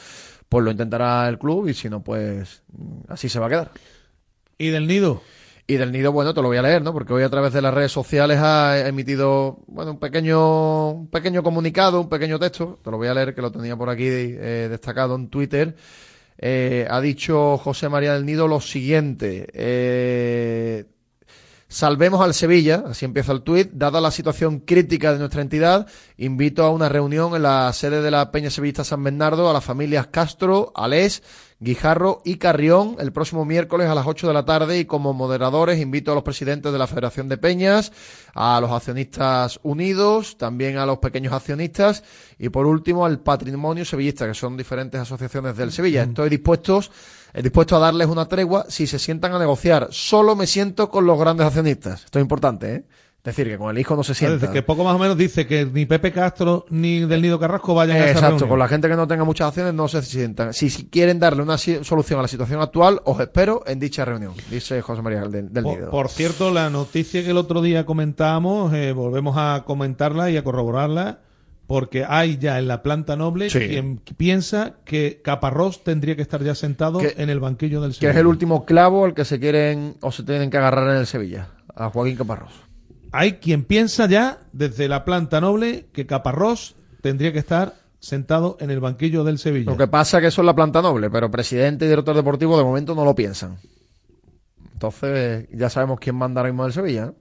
pues 0.48 0.64
lo 0.64 0.70
intentará 0.70 1.28
el 1.28 1.38
club 1.38 1.68
y 1.68 1.74
si 1.74 1.88
no, 1.88 2.02
pues 2.02 2.62
mm, 2.72 3.00
así 3.12 3.28
se 3.28 3.38
va 3.38 3.46
a 3.46 3.50
quedar. 3.50 3.70
¿Y 4.58 4.68
del 4.68 4.86
nido? 4.86 5.22
Y 5.66 5.76
del 5.76 5.92
nido, 5.92 6.10
bueno, 6.10 6.34
te 6.34 6.42
lo 6.42 6.48
voy 6.48 6.56
a 6.56 6.62
leer, 6.62 6.82
¿no? 6.82 6.92
Porque 6.92 7.12
hoy 7.12 7.22
a 7.22 7.30
través 7.30 7.52
de 7.52 7.62
las 7.62 7.72
redes 7.72 7.92
sociales 7.92 8.38
ha 8.40 8.88
emitido, 8.88 9.58
bueno, 9.68 9.92
un 9.92 9.98
pequeño, 9.98 10.90
un 10.90 11.08
pequeño 11.08 11.42
comunicado, 11.42 12.00
un 12.00 12.08
pequeño 12.08 12.38
texto, 12.38 12.78
te 12.82 12.90
lo 12.90 12.96
voy 12.96 13.08
a 13.08 13.14
leer 13.14 13.34
que 13.34 13.42
lo 13.42 13.52
tenía 13.52 13.76
por 13.76 13.88
aquí 13.88 14.06
eh, 14.06 14.66
destacado 14.68 15.14
en 15.14 15.28
Twitter. 15.28 15.76
Eh, 16.38 16.86
ha 16.90 17.00
dicho 17.00 17.58
José 17.58 17.88
María 17.88 18.14
del 18.14 18.26
Nido 18.26 18.48
lo 18.48 18.60
siguiente. 18.60 19.46
eh, 19.52 20.86
Salvemos 21.72 22.20
al 22.20 22.34
Sevilla, 22.34 22.82
así 22.88 23.04
empieza 23.04 23.30
el 23.30 23.42
tuit. 23.42 23.70
Dada 23.70 24.00
la 24.00 24.10
situación 24.10 24.58
crítica 24.58 25.12
de 25.12 25.20
nuestra 25.20 25.40
entidad, 25.40 25.86
invito 26.16 26.64
a 26.64 26.70
una 26.70 26.88
reunión 26.88 27.36
en 27.36 27.44
la 27.44 27.72
sede 27.72 28.02
de 28.02 28.10
la 28.10 28.32
Peña 28.32 28.50
Sevillista 28.50 28.82
San 28.82 29.04
Bernardo 29.04 29.48
a 29.48 29.52
las 29.52 29.62
familias 29.62 30.08
Castro, 30.08 30.72
Alés, 30.74 31.22
Guijarro 31.60 32.22
y 32.24 32.36
Carrión 32.36 32.96
el 32.98 33.12
próximo 33.12 33.44
miércoles 33.44 33.88
a 33.88 33.94
las 33.94 34.06
8 34.06 34.26
de 34.26 34.32
la 34.34 34.46
tarde 34.46 34.78
y 34.78 34.86
como 34.86 35.12
moderadores 35.12 35.78
invito 35.78 36.10
a 36.10 36.14
los 36.14 36.24
presidentes 36.24 36.72
de 36.72 36.78
la 36.78 36.86
Federación 36.86 37.28
de 37.28 37.36
Peñas, 37.36 37.92
a 38.34 38.58
los 38.60 38.70
accionistas 38.70 39.60
unidos, 39.62 40.38
también 40.38 40.78
a 40.78 40.86
los 40.86 40.98
pequeños 40.98 41.34
accionistas 41.34 42.02
y 42.38 42.48
por 42.48 42.66
último 42.66 43.04
al 43.04 43.20
patrimonio 43.20 43.84
sevillista, 43.84 44.26
que 44.26 44.34
son 44.34 44.56
diferentes 44.56 45.00
asociaciones 45.00 45.56
del 45.56 45.70
Sevilla. 45.70 46.02
Estoy 46.02 46.30
dispuestos 46.30 46.90
eh, 47.32 47.42
dispuesto 47.42 47.76
a 47.76 47.78
darles 47.78 48.08
una 48.08 48.26
tregua 48.26 48.66
si 48.68 48.86
se 48.86 48.98
sientan 48.98 49.34
a 49.34 49.38
negociar. 49.38 49.88
Solo 49.90 50.34
me 50.34 50.46
siento 50.46 50.90
con 50.90 51.06
los 51.06 51.18
grandes 51.18 51.46
accionistas. 51.46 52.04
Esto 52.04 52.18
es 52.18 52.22
importante, 52.22 52.74
¿eh? 52.74 52.84
Es 53.22 53.36
decir, 53.36 53.48
que 53.48 53.58
con 53.58 53.70
el 53.70 53.78
hijo 53.78 53.94
no 53.96 54.02
se 54.02 54.14
sienta. 54.14 54.38
Desde 54.38 54.50
que 54.50 54.62
poco 54.62 54.82
más 54.82 54.94
o 54.96 54.98
menos 54.98 55.14
dice 55.14 55.46
que 55.46 55.66
ni 55.66 55.84
Pepe 55.84 56.10
Castro 56.10 56.64
ni 56.70 57.00
del 57.00 57.20
Nido 57.20 57.38
Carrasco 57.38 57.74
vayan 57.74 57.98
a 57.98 58.00
esa 58.00 58.08
Exacto, 58.12 58.28
reunión. 58.30 58.48
con 58.48 58.58
la 58.58 58.66
gente 58.68 58.88
que 58.88 58.96
no 58.96 59.06
tenga 59.06 59.24
muchas 59.24 59.48
acciones 59.48 59.74
no 59.74 59.88
se 59.88 60.00
sientan. 60.00 60.54
Si, 60.54 60.70
si 60.70 60.86
quieren 60.86 61.18
darle 61.20 61.42
una 61.42 61.58
solución 61.58 62.18
a 62.18 62.22
la 62.22 62.28
situación 62.28 62.62
actual, 62.62 63.02
os 63.04 63.20
espero 63.20 63.62
en 63.66 63.78
dicha 63.78 64.06
reunión, 64.06 64.32
dice 64.50 64.80
José 64.80 65.02
María 65.02 65.20
del, 65.26 65.52
del 65.52 65.62
Por, 65.64 65.74
Nido. 65.76 65.90
por 65.90 66.08
cierto, 66.08 66.50
la 66.50 66.70
noticia 66.70 67.22
que 67.22 67.28
el 67.28 67.36
otro 67.36 67.60
día 67.60 67.84
comentábamos, 67.84 68.72
eh, 68.72 68.92
volvemos 68.92 69.36
a 69.36 69.64
comentarla 69.66 70.30
y 70.30 70.38
a 70.38 70.42
corroborarla, 70.42 71.18
porque 71.66 72.06
hay 72.08 72.38
ya 72.38 72.58
en 72.58 72.68
la 72.68 72.82
planta 72.82 73.16
noble 73.16 73.50
Sí. 73.50 73.58
quien 73.58 73.98
piensa 74.16 74.76
que 74.86 75.20
Caparrós 75.22 75.84
tendría 75.84 76.16
que 76.16 76.22
estar 76.22 76.42
ya 76.42 76.54
sentado 76.54 77.00
Que- 77.00 77.14
en 77.18 77.28
el 77.28 77.38
banquillo 77.38 77.82
del 77.82 77.90
que 77.90 77.96
Sevilla. 77.98 78.12
es 78.12 78.16
el 78.16 78.26
último 78.26 78.64
clavo 78.64 79.04
al 79.04 79.12
que 79.12 79.26
se 79.26 79.38
quieren 79.38 79.96
o 80.00 80.10
se 80.10 80.22
tienen 80.22 80.48
que 80.48 80.56
agarrar 80.56 80.88
en 80.90 80.96
el 80.96 81.06
Sevilla, 81.06 81.48
a 81.76 81.90
Joaquín 81.90 82.16
Caparrós. 82.16 82.69
Hay 83.12 83.34
quien 83.34 83.64
piensa 83.64 84.06
ya 84.06 84.38
desde 84.52 84.88
la 84.88 85.04
planta 85.04 85.40
noble 85.40 85.86
que 85.92 86.06
Caparrós 86.06 86.76
tendría 87.00 87.32
que 87.32 87.38
estar 87.38 87.74
sentado 87.98 88.56
en 88.60 88.70
el 88.70 88.80
banquillo 88.80 89.24
del 89.24 89.38
Sevilla. 89.38 89.70
Lo 89.70 89.76
que 89.76 89.88
pasa 89.88 90.18
es 90.18 90.22
que 90.22 90.28
eso 90.28 90.42
es 90.42 90.46
la 90.46 90.54
planta 90.54 90.80
noble, 90.80 91.10
pero 91.10 91.30
presidente 91.30 91.84
y 91.84 91.88
director 91.88 92.14
deportivo 92.14 92.56
de 92.56 92.64
momento 92.64 92.94
no 92.94 93.04
lo 93.04 93.14
piensan. 93.14 93.58
Entonces, 94.72 95.48
ya 95.52 95.68
sabemos 95.68 96.00
quién 96.00 96.16
manda 96.16 96.40
ahora 96.40 96.50
mismo 96.50 96.64
del 96.64 96.72
Sevilla. 96.72 97.06
¿no? 97.06 97.14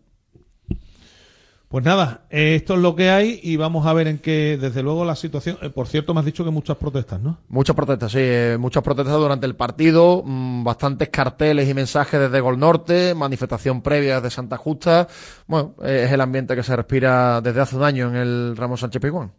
Pues 1.69 1.85
nada, 1.85 2.25
esto 2.31 2.73
es 2.73 2.79
lo 2.79 2.95
que 2.95 3.11
hay 3.11 3.39
y 3.43 3.55
vamos 3.55 3.85
a 3.85 3.93
ver 3.93 4.07
en 4.07 4.17
qué, 4.17 4.57
desde 4.59 4.81
luego, 4.81 5.05
la 5.05 5.15
situación. 5.15 5.55
eh, 5.61 5.69
por 5.69 5.87
cierto, 5.87 6.15
me 6.15 6.19
has 6.19 6.25
dicho 6.25 6.43
que 6.43 6.49
muchas 6.49 6.77
protestas, 6.77 7.21
¿no? 7.21 7.41
Muchas 7.47 7.75
protestas, 7.75 8.11
sí, 8.11 8.17
eh, 8.19 8.57
muchas 8.59 8.81
protestas 8.81 9.15
durante 9.15 9.45
el 9.45 9.55
partido, 9.55 10.23
mm, 10.25 10.63
bastantes 10.63 11.09
carteles 11.09 11.69
y 11.69 11.75
mensajes 11.75 12.19
desde 12.19 12.39
Gol 12.41 12.57
Norte, 12.57 13.13
manifestación 13.13 13.83
previa 13.83 14.15
desde 14.15 14.31
Santa 14.31 14.57
Justa. 14.57 15.07
Bueno, 15.45 15.75
eh, 15.83 16.05
es 16.07 16.11
el 16.11 16.21
ambiente 16.21 16.55
que 16.55 16.63
se 16.63 16.75
respira 16.75 17.39
desde 17.39 17.61
hace 17.61 17.75
un 17.75 17.83
año 17.83 18.09
en 18.09 18.15
el 18.15 18.57
Ramos 18.57 18.79
Sánchez 18.79 18.99
Pizjuán. 18.99 19.31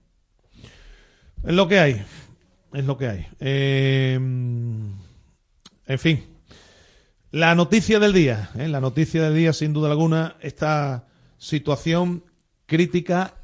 Es 1.45 1.53
lo 1.53 1.67
que 1.67 1.81
hay. 1.81 2.05
Es 2.73 2.85
lo 2.85 2.97
que 2.97 3.09
hay. 3.09 3.27
Eh, 3.41 4.15
en 4.15 5.99
fin. 5.99 6.27
La 7.33 7.57
noticia 7.57 7.99
del 7.99 8.13
día. 8.13 8.51
¿eh? 8.57 8.69
La 8.69 8.81
noticia 8.81 9.25
del 9.25 9.35
día, 9.35 9.53
sin 9.53 9.73
duda 9.73 9.91
alguna, 9.91 10.37
esta 10.41 11.10
situación 11.41 12.23
crítica 12.67 13.35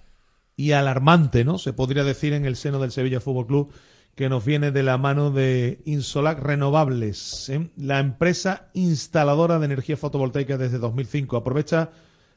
y 0.54 0.72
alarmante, 0.72 1.44
¿no? 1.44 1.58
Se 1.58 1.72
podría 1.72 2.04
decir 2.04 2.34
en 2.34 2.44
el 2.44 2.54
seno 2.54 2.78
del 2.78 2.92
Sevilla 2.92 3.20
Fútbol 3.20 3.46
Club 3.46 3.72
que 4.14 4.28
nos 4.28 4.44
viene 4.44 4.70
de 4.70 4.82
la 4.82 4.98
mano 4.98 5.30
de 5.30 5.82
Insolac 5.84 6.38
Renovables, 6.38 7.48
¿eh? 7.50 7.70
la 7.76 7.98
empresa 7.98 8.70
instaladora 8.72 9.58
de 9.58 9.66
energía 9.66 9.96
fotovoltaica 9.96 10.56
desde 10.56 10.78
2005. 10.78 11.36
Aprovecha 11.36 11.90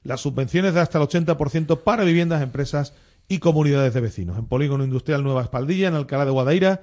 las 0.04 0.22
subvenciones 0.22 0.74
de 0.74 0.82
hasta 0.82 0.98
el 0.98 1.06
80% 1.06 1.84
para 1.84 2.04
viviendas, 2.04 2.42
empresas 2.42 2.94
y 3.30 3.40
comunidades 3.40 3.94
de 3.94 4.02
vecinos. 4.02 4.38
En 4.38 4.48
Polígono 4.48 4.84
Industrial 4.84 5.24
Nueva 5.24 5.44
Espaldilla, 5.44 5.88
en 5.88 5.96
Alcalá 5.96 6.26
de 6.26 6.32
Guadaira, 6.32 6.82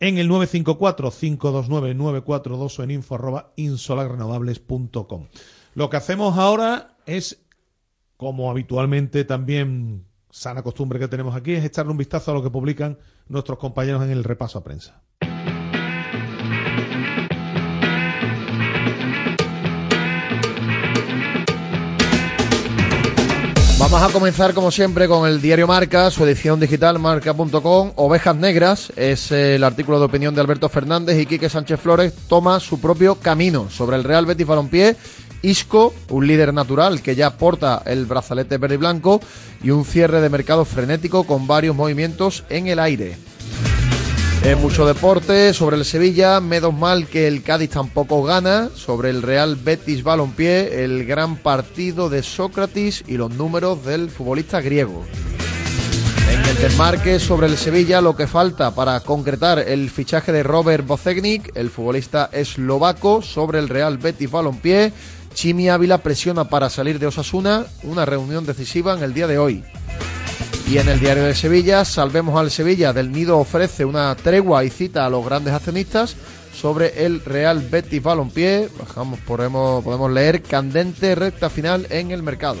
en 0.00 0.18
el 0.18 0.28
954-529-942 0.28 2.78
o 2.78 2.82
en 2.82 2.90
info 2.90 3.14
arroba 3.14 3.52
insolacrenovables.com. 3.56 5.28
Lo 5.74 5.88
que 5.88 5.96
hacemos 5.96 6.36
ahora 6.36 6.98
es, 7.06 7.43
como 8.16 8.50
habitualmente 8.50 9.24
también 9.24 10.04
sana 10.30 10.62
costumbre 10.62 10.98
que 10.98 11.08
tenemos 11.08 11.36
aquí, 11.36 11.52
es 11.52 11.64
echarle 11.64 11.92
un 11.92 11.98
vistazo 11.98 12.30
a 12.30 12.34
lo 12.34 12.42
que 12.42 12.50
publican 12.50 12.98
nuestros 13.28 13.58
compañeros 13.58 14.02
en 14.02 14.10
el 14.10 14.24
repaso 14.24 14.58
a 14.58 14.64
prensa. 14.64 15.02
Vamos 23.84 24.02
a 24.02 24.08
comenzar 24.12 24.54
como 24.54 24.70
siempre 24.70 25.06
con 25.06 25.28
el 25.28 25.42
diario 25.42 25.66
Marca, 25.66 26.10
su 26.10 26.24
edición 26.24 26.58
digital 26.58 26.98
marca.com. 26.98 27.92
Ovejas 27.96 28.34
Negras 28.34 28.90
es 28.96 29.30
el 29.30 29.62
artículo 29.62 29.98
de 29.98 30.06
opinión 30.06 30.34
de 30.34 30.40
Alberto 30.40 30.70
Fernández 30.70 31.20
y 31.20 31.26
Quique 31.26 31.50
Sánchez 31.50 31.80
Flores 31.80 32.14
toma 32.26 32.60
su 32.60 32.80
propio 32.80 33.16
camino 33.16 33.68
sobre 33.68 33.96
el 33.96 34.04
Real 34.04 34.24
Betis 34.24 34.46
Balompié. 34.46 34.96
Isco, 35.44 35.94
un 36.08 36.26
líder 36.26 36.54
natural 36.54 37.02
que 37.02 37.14
ya 37.14 37.36
porta 37.36 37.82
el 37.86 38.06
brazalete 38.06 38.58
verde 38.58 38.74
y 38.74 38.78
blanco 38.78 39.20
y 39.62 39.70
un 39.70 39.84
cierre 39.84 40.20
de 40.20 40.30
mercado 40.30 40.64
frenético 40.64 41.24
con 41.24 41.46
varios 41.46 41.76
movimientos 41.76 42.44
en 42.48 42.66
el 42.66 42.78
aire. 42.78 43.16
En 44.42 44.60
mucho 44.60 44.86
deporte, 44.86 45.54
sobre 45.54 45.76
el 45.76 45.86
Sevilla, 45.86 46.38
menos 46.38 46.74
mal 46.74 47.06
que 47.06 47.26
el 47.26 47.42
Cádiz 47.42 47.70
tampoco 47.70 48.22
gana, 48.22 48.68
sobre 48.74 49.08
el 49.08 49.22
Real 49.22 49.56
Betis 49.56 50.02
Balompié, 50.02 50.84
el 50.84 51.06
gran 51.06 51.36
partido 51.36 52.10
de 52.10 52.22
Sócrates 52.22 53.04
y 53.06 53.16
los 53.16 53.30
números 53.30 53.86
del 53.86 54.10
futbolista 54.10 54.60
griego. 54.60 55.02
En 56.30 56.44
el 56.44 56.56
desmarque 56.56 57.18
sobre 57.20 57.46
el 57.46 57.56
Sevilla, 57.56 58.02
lo 58.02 58.16
que 58.16 58.26
falta 58.26 58.74
para 58.74 59.00
concretar 59.00 59.60
el 59.60 59.88
fichaje 59.88 60.30
de 60.30 60.42
Robert 60.42 60.86
Bocegnik, 60.86 61.56
el 61.56 61.70
futbolista 61.70 62.28
eslovaco, 62.30 63.22
sobre 63.22 63.60
el 63.60 63.70
Real 63.70 63.96
Betis 63.96 64.30
Balompié, 64.30 64.92
Chimi 65.34 65.68
Ávila 65.68 65.98
presiona 65.98 66.48
para 66.48 66.70
salir 66.70 66.98
de 66.98 67.06
Osasuna, 67.06 67.66
una 67.82 68.06
reunión 68.06 68.46
decisiva 68.46 68.96
en 68.96 69.02
el 69.02 69.12
día 69.12 69.26
de 69.26 69.38
hoy. 69.38 69.64
Y 70.66 70.78
en 70.78 70.88
el 70.88 70.98
diario 70.98 71.24
de 71.24 71.34
Sevilla, 71.34 71.84
Salvemos 71.84 72.40
al 72.40 72.50
Sevilla, 72.50 72.94
del 72.94 73.12
Nido 73.12 73.38
ofrece 73.38 73.84
una 73.84 74.14
tregua 74.14 74.64
y 74.64 74.70
cita 74.70 75.04
a 75.04 75.10
los 75.10 75.24
grandes 75.24 75.52
accionistas 75.52 76.16
sobre 76.54 77.04
el 77.04 77.22
Real 77.22 77.60
Betis 77.60 78.02
Balompié. 78.02 78.70
Bajamos, 78.78 79.20
podemos, 79.20 79.84
podemos 79.84 80.10
leer 80.10 80.40
candente 80.42 81.14
recta 81.14 81.50
final 81.50 81.86
en 81.90 82.12
el 82.12 82.22
mercado. 82.22 82.60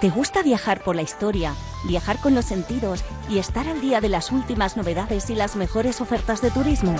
¿Te 0.00 0.08
gusta 0.08 0.42
viajar 0.42 0.82
por 0.82 0.96
la 0.96 1.02
historia, 1.02 1.54
viajar 1.84 2.18
con 2.20 2.34
los 2.34 2.46
sentidos 2.46 3.04
y 3.28 3.38
estar 3.38 3.68
al 3.68 3.82
día 3.82 4.00
de 4.00 4.08
las 4.08 4.32
últimas 4.32 4.78
novedades 4.78 5.28
y 5.28 5.34
las 5.34 5.56
mejores 5.56 6.00
ofertas 6.00 6.40
de 6.40 6.50
turismo? 6.50 6.96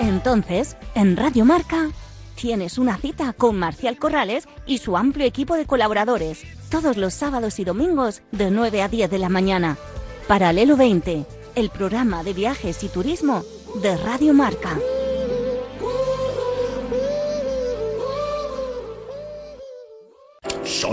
Entonces, 0.00 0.78
en 0.94 1.18
Radio 1.18 1.44
Marca, 1.44 1.90
tienes 2.34 2.78
una 2.78 2.96
cita 2.96 3.34
con 3.34 3.58
Marcial 3.58 3.98
Corrales 3.98 4.48
y 4.64 4.78
su 4.78 4.96
amplio 4.96 5.26
equipo 5.26 5.54
de 5.54 5.66
colaboradores, 5.66 6.44
todos 6.70 6.96
los 6.96 7.12
sábados 7.12 7.58
y 7.58 7.64
domingos 7.64 8.22
de 8.32 8.50
9 8.50 8.80
a 8.80 8.88
10 8.88 9.10
de 9.10 9.18
la 9.18 9.28
mañana. 9.28 9.76
Paralelo 10.26 10.78
20, 10.78 11.26
el 11.56 11.68
programa 11.68 12.24
de 12.24 12.32
viajes 12.32 12.82
y 12.84 12.88
turismo 12.88 13.44
de 13.82 13.98
Radio 13.98 14.32
Marca. 14.32 14.78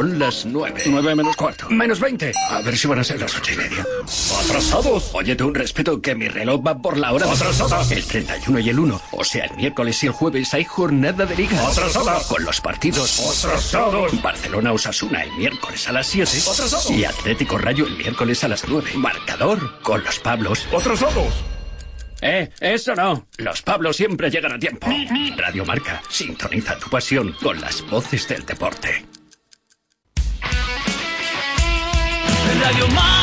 Son 0.02 0.18
las 0.18 0.48
nueve. 0.48 0.82
Nueve 0.88 1.14
menos 1.14 1.36
cuarto. 1.36 1.70
Menos 1.70 2.00
veinte. 2.00 2.32
A 2.50 2.60
ver 2.64 2.76
si 2.76 2.88
van 2.88 2.98
a 2.98 3.04
ser 3.04 3.22
las 3.22 3.38
ocho 3.38 3.54
y 3.54 3.58
media. 3.58 3.86
¡Atrasados! 4.44 5.12
Óyete 5.14 5.44
un 5.44 5.54
respeto 5.54 6.02
que 6.02 6.16
mi 6.16 6.28
reloj 6.28 6.66
va 6.66 6.82
por 6.82 6.98
la 6.98 7.14
hora. 7.14 7.32
¡Atrasadas! 7.32 7.92
El 7.92 8.04
31 8.04 8.60
y 8.62 8.70
el 8.70 8.80
1. 8.80 9.00
O 9.12 9.24
sea, 9.24 9.46
el 9.46 9.56
miércoles 9.58 10.04
y 10.04 10.08
el 10.08 10.14
jueves 10.14 10.56
hay 10.56 10.64
jornada 10.64 11.28
de 11.28 11.36
liga. 11.36 11.68
¡Atrasadas! 11.68 12.26
Con 12.26 12.44
los 12.44 12.60
partidos. 12.62 13.20
¡Atrasados! 13.46 14.20
Barcelona 14.24 14.74
Osasuna 14.74 15.22
el 15.22 15.32
miércoles 15.34 15.88
a 15.88 15.92
las 15.92 16.08
7. 16.08 16.32
¡Atrasados! 16.50 16.90
Y 16.90 17.06
Atlético 17.06 17.60
Rayo 17.60 17.86
el 17.86 17.96
miércoles 17.96 18.44
a 18.44 18.48
las 18.48 18.68
9. 18.68 18.94
Marcador 18.96 19.84
con 19.84 20.04
los 20.04 20.18
Pablos. 20.18 20.66
¡Atrasados! 20.76 21.32
Eh, 22.24 22.50
eso 22.60 22.96
no. 22.96 23.28
Los 23.38 23.62
Pablos 23.62 23.98
siempre 23.98 24.32
llegan 24.32 24.54
a 24.54 24.58
tiempo. 24.58 24.88
Radio 25.38 25.64
Marca, 25.64 26.02
sintoniza 26.10 26.80
tu 26.80 26.90
pasión 26.90 27.36
con 27.40 27.62
las 27.62 27.88
voces 27.88 28.28
del 28.28 28.44
deporte. 28.48 29.06
Radio 32.62 32.88
Marca. 32.90 33.21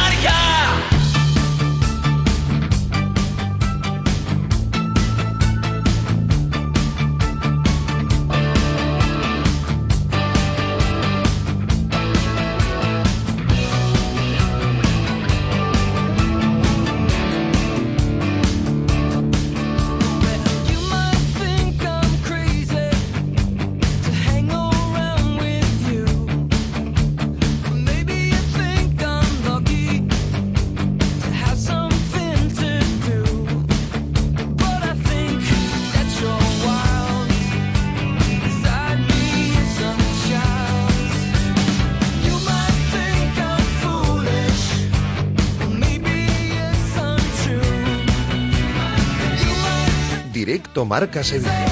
Directo 50.78 50.84
Marca 50.84 51.24
Sevilla. 51.24 51.66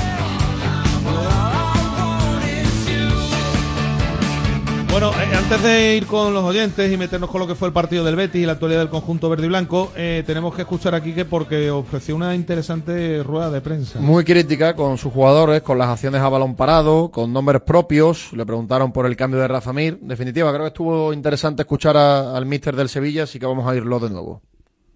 Bueno, 4.90 5.10
eh, 5.12 5.36
antes 5.36 5.62
de 5.62 5.96
ir 5.96 6.06
con 6.06 6.32
los 6.34 6.42
oyentes 6.42 6.90
y 6.90 6.96
meternos 6.96 7.28
con 7.30 7.38
lo 7.40 7.46
que 7.46 7.54
fue 7.54 7.68
el 7.68 7.74
partido 7.74 8.02
del 8.02 8.16
Betis 8.16 8.42
y 8.42 8.46
la 8.46 8.52
actualidad 8.52 8.80
del 8.80 8.88
conjunto 8.88 9.28
verde 9.28 9.44
y 9.44 9.48
blanco, 9.48 9.92
eh, 9.94 10.24
tenemos 10.26 10.54
que 10.54 10.62
escuchar 10.62 10.94
a 10.94 11.02
Quique 11.02 11.24
porque 11.26 11.70
ofreció 11.70 12.16
una 12.16 12.34
interesante 12.34 13.22
rueda 13.22 13.50
de 13.50 13.60
prensa. 13.60 14.00
Muy 14.00 14.24
crítica 14.24 14.74
con 14.74 14.96
sus 14.98 15.12
jugadores, 15.12 15.60
con 15.62 15.76
las 15.78 15.88
acciones 15.88 16.20
a 16.22 16.28
balón 16.30 16.56
parado, 16.56 17.10
con 17.10 17.32
nombres 17.32 17.60
propios. 17.62 18.32
Le 18.32 18.44
preguntaron 18.46 18.90
por 18.90 19.04
el 19.06 19.16
cambio 19.16 19.38
de 19.40 19.46
Rafa 19.48 19.72
Mir. 19.74 19.98
En 20.00 20.08
definitiva, 20.08 20.50
creo 20.50 20.62
que 20.62 20.68
estuvo 20.68 21.12
interesante 21.12 21.62
escuchar 21.62 21.96
a- 21.96 22.34
al 22.36 22.46
míster 22.46 22.74
del 22.74 22.88
Sevilla, 22.88 23.24
así 23.24 23.38
que 23.38 23.44
vamos 23.46 23.68
a 23.68 23.76
irlo 23.76 24.00
de 24.00 24.08
nuevo. 24.10 24.40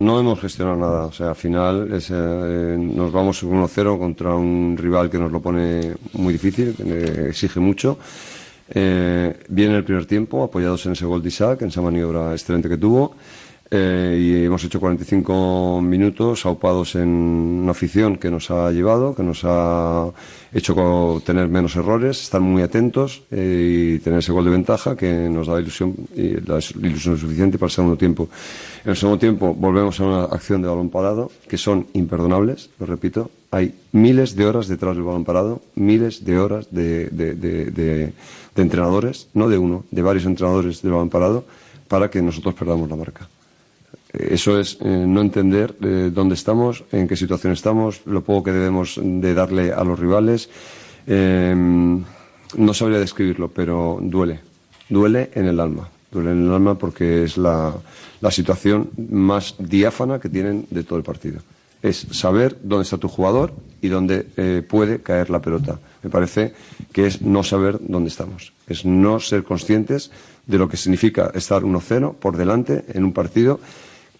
No 0.01 0.19
hemos 0.19 0.41
gestionado 0.41 0.79
nada, 0.79 1.05
o 1.05 1.13
sea, 1.13 1.29
al 1.29 1.37
final 1.37 1.93
es, 1.93 2.09
eh, 2.11 2.77
nos 2.79 3.13
vamos 3.13 3.43
1-0 3.43 3.99
contra 3.99 4.35
un 4.35 4.75
rival 4.79 5.11
que 5.11 5.19
nos 5.19 5.31
lo 5.31 5.43
pone 5.43 5.95
muy 6.15 6.33
difícil, 6.33 6.75
que 6.75 7.29
exige 7.29 7.61
mucho. 7.61 7.99
Eh, 8.71 9.39
viene 9.49 9.77
el 9.77 9.85
primer 9.85 10.07
tiempo, 10.07 10.43
apoyados 10.43 10.87
en 10.87 10.93
ese 10.93 11.05
gol 11.05 11.23
de 11.23 11.29
Isaac, 11.29 11.61
en 11.61 11.69
esa 11.69 11.83
maniobra 11.83 12.33
excelente 12.33 12.71
que 12.71 12.79
tuvo, 12.79 13.15
eh, 13.73 14.19
y 14.21 14.45
hemos 14.47 14.65
hecho 14.65 14.81
45 14.81 15.81
minutos 15.83 16.45
aupados 16.45 16.97
en 16.97 17.09
una 17.09 17.71
afición 17.71 18.17
que 18.17 18.31
nos 18.31 18.51
ha 18.51 18.71
llevado, 18.73 19.15
que 19.15 19.23
nos 19.23 19.43
ha 19.45 20.11
hecho 20.53 21.23
tener 21.25 21.49
menos 21.49 21.77
errores, 21.77 22.21
estar 22.21 22.41
muy 22.41 22.63
atentos 22.63 23.23
eh, 23.31 23.95
y 23.97 23.99
tener 24.01 24.19
ese 24.19 24.33
gol 24.33 24.45
de 24.45 24.51
ventaja 24.51 24.97
que 24.97 25.29
nos 25.31 25.47
da 25.47 25.61
ilusión 25.61 25.95
y 26.17 26.41
la 26.41 26.59
ilusión 26.83 27.17
suficiente 27.17 27.59
para 27.59 27.69
el 27.69 27.73
segundo 27.73 27.97
tiempo. 27.97 28.29
En 28.85 28.91
el 28.91 28.97
segundo 28.97 29.19
tiempo 29.21 29.55
volvemos 29.55 30.01
a 30.01 30.05
una 30.05 30.25
acción 30.25 30.63
de 30.63 30.69
balón 30.69 30.91
parado 30.91 31.31
que 31.49 31.57
son 31.57 31.87
imperdonables, 31.93 32.71
lo 32.81 32.87
repito. 32.87 33.31
Hay 33.53 33.75
miles 33.93 34.35
de 34.35 34.47
horas 34.47 34.67
detrás 34.69 34.97
del 34.97 35.05
balón 35.05 35.25
parado, 35.25 35.63
miles 35.77 36.25
de 36.25 36.39
horas 36.39 36.67
de- 36.73 37.09
de 37.11 38.13
entrenadores, 38.57 39.29
no 39.35 39.49
de 39.49 39.59
uno, 39.59 39.85
de 39.91 40.03
varios 40.03 40.25
entrenadores 40.27 40.83
del 40.83 40.93
balón 40.93 41.09
parado, 41.09 41.45
para 41.89 42.11
que 42.11 42.21
nosotros 42.23 42.55
perdamos 42.55 42.89
la 42.91 42.97
marca. 42.97 43.29
Eso 44.13 44.59
es 44.59 44.79
eh, 44.81 45.05
no 45.07 45.21
entender 45.21 45.77
eh, 45.83 46.11
dónde 46.13 46.35
estamos, 46.35 46.85
en 46.91 47.07
qué 47.07 47.17
situación 47.17 47.53
estamos, 47.53 48.03
lo 48.07 48.23
poco 48.23 48.45
que 48.45 48.53
debemos 48.53 49.01
de 49.03 49.35
darle 49.35 49.73
a 49.73 49.85
los 49.85 49.99
rivales. 49.99 50.51
Eh, 51.07 51.55
no 52.57 52.75
sabría 52.75 52.99
describirlo, 52.99 53.49
pero 53.49 53.99
duele. 54.03 54.41
Duele 54.89 55.31
en 55.35 55.47
el 55.47 55.61
alma. 55.61 55.89
Duele 56.11 56.33
en 56.33 56.47
el 56.47 56.53
alma 56.53 56.77
porque 56.77 57.25
es 57.25 57.37
la, 57.37 57.73
la 58.21 58.31
situación 58.31 58.91
más 59.11 59.55
diáfana 59.59 60.19
que 60.19 60.29
tienen 60.29 60.67
de 60.71 60.83
todo 60.83 60.99
el 60.99 61.05
partido. 61.05 61.41
Es 61.83 62.07
saber 62.11 62.59
dónde 62.63 62.83
está 62.83 62.99
tu 62.99 63.09
jugador 63.09 63.53
y 63.81 63.89
dónde 63.89 64.27
eh, 64.37 64.63
puede 64.69 65.01
caer 65.01 65.31
la 65.31 65.41
pelota. 65.41 65.79
Me 66.03 66.11
parece 66.11 66.53
que 66.93 67.07
es 67.07 67.23
no 67.23 67.43
saber 67.43 67.79
dónde 67.81 68.09
estamos. 68.09 68.53
Es 68.67 68.85
no 68.85 69.21
ser 69.21 69.45
conscientes 69.45 70.11
de 70.47 70.59
lo 70.59 70.69
que 70.69 70.77
significa 70.77 71.31
estar 71.35 71.63
1-0 71.63 72.17
por 72.17 72.37
delante 72.37 72.85
en 72.89 73.05
un 73.05 73.13
partido 73.13 73.61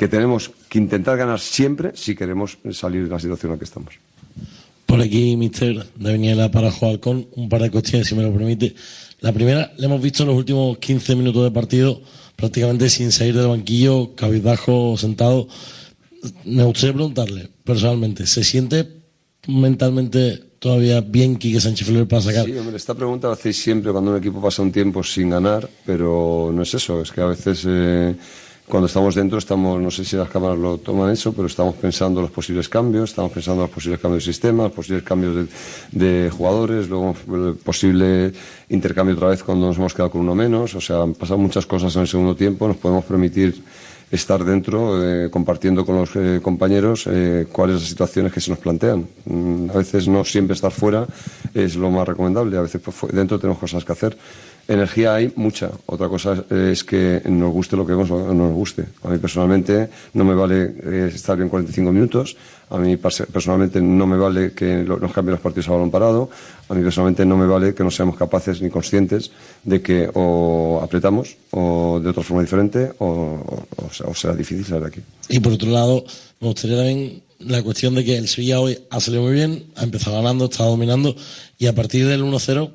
que 0.01 0.09
tenemos 0.09 0.51
que 0.71 0.79
intentar 0.79 1.19
ganar 1.19 1.39
siempre 1.39 1.93
si 1.95 2.17
queremos 2.17 2.57
salir 2.73 3.05
de 3.05 3.11
la 3.11 3.21
situación 3.21 3.51
en 3.51 3.57
la 3.57 3.59
que 3.59 3.67
estamos. 3.67 3.93
Por 4.87 4.99
aquí, 4.99 5.37
mister 5.37 5.87
Daviniela 5.95 6.51
para 6.51 6.73
con 6.99 7.27
un 7.37 7.51
par 7.51 7.61
de 7.61 7.71
cuestiones, 7.71 8.09
si 8.09 8.15
me 8.15 8.23
lo 8.23 8.33
permite. 8.33 8.75
La 9.21 9.31
primera, 9.31 9.71
le 9.77 9.85
hemos 9.85 10.01
visto 10.01 10.23
en 10.23 10.31
los 10.31 10.39
últimos 10.39 10.79
15 10.79 11.17
minutos 11.17 11.45
de 11.45 11.51
partido 11.51 12.01
prácticamente 12.35 12.89
sin 12.89 13.13
salir 13.13 13.37
del 13.37 13.49
banquillo, 13.49 14.15
cabizbajo, 14.15 14.97
sentado. 14.97 15.49
Me 16.47 16.65
gustaría 16.65 16.95
preguntarle, 16.95 17.51
personalmente, 17.63 18.27
¿se 18.27 18.43
siente 18.43 18.89
mentalmente 19.49 20.39
todavía 20.61 21.03
bien 21.03 21.37
Quique 21.37 21.61
Sánchez 21.61 21.87
Flores 21.87 22.09
para 22.09 22.23
sacar? 22.23 22.47
Sí, 22.47 22.57
hombre, 22.57 22.79
esta 22.79 22.95
pregunta 22.95 23.29
la 23.29 23.35
hacéis 23.35 23.61
siempre 23.61 23.93
cuando 23.93 24.13
un 24.13 24.17
equipo 24.17 24.41
pasa 24.41 24.63
un 24.63 24.73
tiempo 24.73 25.03
sin 25.03 25.29
ganar, 25.29 25.69
pero 25.85 26.51
no 26.55 26.63
es 26.63 26.73
eso, 26.73 27.03
es 27.03 27.13
que 27.13 27.21
a 27.21 27.27
veces 27.27 27.67
eh, 27.69 28.15
cuando 28.71 28.87
estamos 28.87 29.15
dentro 29.15 29.37
estamos, 29.39 29.81
no 29.81 29.91
sé 29.91 30.05
si 30.05 30.17
las 30.17 30.31
cámaras 30.31 30.59
lo 30.59 30.79
toman 30.79 31.11
eso, 31.11 31.33
pero 31.33 31.47
estamos 31.47 31.75
pensando 31.75 32.23
los 32.23 32.31
posibles 32.31 32.69
cambios, 32.69 33.11
estamos 33.11 33.33
pensando 33.33 33.63
los 33.63 33.71
posibles 33.71 34.01
cambios 34.01 34.25
de 34.25 34.33
sistema, 34.33 34.69
posibles 34.71 35.03
cambios 35.03 35.49
de, 35.93 36.23
de 36.25 36.31
jugadores, 36.31 36.89
luego 36.89 37.15
el 37.35 37.57
posible 37.57 38.33
intercambio 38.69 39.17
otra 39.17 39.29
vez 39.29 39.43
cuando 39.43 39.67
nos 39.67 39.77
hemos 39.77 39.93
quedado 39.93 40.13
con 40.13 40.23
uno 40.23 40.35
menos, 40.35 40.75
o 40.75 40.81
sea, 40.81 41.03
han 41.03 41.15
pasado 41.15 41.39
muchas 41.39 41.67
cosas 41.67 41.95
en 41.97 42.03
el 42.03 42.09
segundo 42.09 42.35
tiempo, 42.35 42.69
nos 42.69 42.77
podemos 42.77 43.05
permitir 43.05 43.63
estar 44.11 44.45
dentro, 44.45 45.03
eh, 45.03 45.31
compartiendo 45.31 45.87
con 45.87 45.97
los 45.97 46.11
eh, 46.17 46.41
compañeros 46.43 47.07
eh, 47.07 47.47
cuáles 47.51 47.81
las 47.81 47.89
situaciones 47.89 48.33
que 48.33 48.41
se 48.41 48.51
nos 48.51 48.59
plantean. 48.59 49.07
Mm, 49.25 49.71
a 49.71 49.75
veces 49.75 50.09
no 50.09 50.25
siempre 50.25 50.55
estar 50.55 50.73
fuera 50.73 51.07
es 51.55 51.77
lo 51.77 51.91
más 51.91 52.07
recomendable, 52.09 52.57
a 52.57 52.63
veces 52.63 52.81
pues, 52.81 53.13
dentro 53.13 53.39
tenemos 53.39 53.59
cosas 53.59 53.85
que 53.85 53.93
hacer. 53.93 54.17
Energía 54.73 55.17
hay 55.17 55.33
mucha, 55.35 55.69
otra 55.87 56.09
cosa 56.09 56.45
es, 56.49 56.85
que 56.85 57.21
nos 57.27 57.53
guste 57.53 57.77
lo 57.77 57.85
que 57.85 57.91
vemos 57.93 58.09
o 58.13 58.19
no 58.33 58.35
nos 58.47 58.55
guste. 58.55 58.85
A 59.03 59.09
mí 59.09 59.19
personalmente 59.19 59.89
no 60.15 60.25
me 60.25 60.33
vale 60.33 60.75
eh, 60.85 61.11
estar 61.13 61.37
bien 61.37 61.49
45 61.49 61.91
minutos, 61.91 62.37
a 62.71 62.79
mí 62.79 62.95
pers- 62.97 63.27
personalmente 63.27 63.81
no 63.83 64.07
me 64.07 64.17
vale 64.17 64.53
que 64.53 64.85
nos 64.85 65.13
cambien 65.13 65.33
los 65.33 65.41
partidos 65.41 65.69
a 65.69 65.73
balón 65.73 65.91
parado, 65.91 66.31
a 66.69 66.75
mí 66.75 66.83
personalmente 66.85 67.27
no 67.27 67.37
me 67.37 67.47
vale 67.49 67.75
que 67.75 67.83
no 67.83 67.91
seamos 67.91 68.17
capaces 68.17 68.63
ni 68.63 68.71
conscientes 68.71 69.33
de 69.65 69.83
que 69.83 70.09
o 70.15 70.81
apretamos 70.85 71.37
o 71.51 71.99
de 72.01 72.09
otra 72.09 72.23
forma 72.23 72.43
diferente 72.43 72.93
o, 73.01 73.65
será 74.15 74.35
difícil 74.37 74.65
salir 74.65 74.87
aquí. 74.87 75.01
Y 75.29 75.41
por 75.41 75.53
otro 75.55 75.69
lado, 75.69 76.05
me 76.39 76.47
gustaría 76.47 76.77
también 76.77 77.23
la 77.41 77.61
cuestión 77.65 77.97
de 77.97 78.05
que 78.05 78.17
el 78.19 78.29
Sevilla 78.29 78.61
hoy 78.61 78.79
ha 78.89 79.01
salido 79.01 79.25
muy 79.25 79.33
bien, 79.33 79.65
ha 79.75 79.83
empezado 79.83 80.15
ganando, 80.15 80.45
está 80.45 80.63
dominando 80.63 81.17
y 81.59 81.67
a 81.67 81.75
partir 81.75 82.07
del 82.07 82.23
1-0 82.23 82.71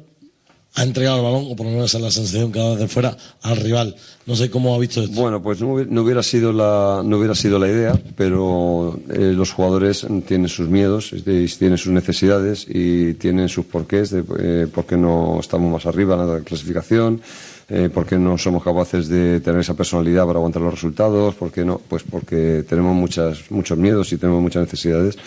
ha 0.75 0.83
entregado 0.83 1.17
el 1.17 1.23
balón, 1.23 1.47
o 1.49 1.55
por 1.55 1.65
lo 1.65 1.71
menos 1.71 1.89
esa 1.89 1.97
es 1.97 2.03
la 2.03 2.11
sensación 2.11 2.51
que 2.51 2.59
da 2.59 2.71
desde 2.71 2.87
fuera, 2.87 3.17
al 3.41 3.57
rival. 3.57 3.95
No 4.25 4.35
sé 4.35 4.49
cómo 4.49 4.75
ha 4.75 4.79
visto 4.79 5.01
esto. 5.01 5.19
Bueno, 5.19 5.41
pues 5.41 5.61
no 5.61 5.73
hubiera, 5.73 5.89
no 5.89 6.01
hubiera 6.01 6.23
sido 6.23 6.51
la 6.51 7.01
no 7.05 7.17
hubiera 7.17 7.35
sido 7.35 7.59
la 7.59 7.67
idea, 7.67 7.99
pero 8.15 8.99
eh, 9.09 9.33
los 9.33 9.51
jugadores 9.51 10.05
tienen 10.27 10.49
sus 10.49 10.67
miedos, 10.67 11.13
tienen 11.23 11.77
sus 11.77 11.91
necesidades 11.91 12.65
y 12.67 13.13
tienen 13.13 13.47
sus 13.47 13.65
porqués 13.65 14.09
de 14.09 14.23
eh, 14.39 14.67
por 14.67 14.85
qué 14.85 14.97
no 14.97 15.39
estamos 15.39 15.71
más 15.71 15.85
arriba 15.85 16.15
en 16.15 16.27
la 16.27 16.39
clasificación, 16.41 17.21
eh, 17.69 17.89
por 17.93 18.05
qué 18.05 18.17
no 18.17 18.37
somos 18.37 18.63
capaces 18.63 19.07
de 19.07 19.39
tener 19.39 19.61
esa 19.61 19.73
personalidad 19.73 20.25
para 20.25 20.37
aguantar 20.37 20.61
los 20.61 20.73
resultados, 20.73 21.35
por 21.35 21.51
qué 21.51 21.65
no, 21.65 21.79
pues 21.79 22.03
porque 22.03 22.63
tenemos 22.67 22.95
muchas 22.95 23.49
muchos 23.49 23.77
miedos 23.77 24.11
y 24.13 24.17
tenemos 24.17 24.41
muchas 24.41 24.63
necesidades 24.63 25.17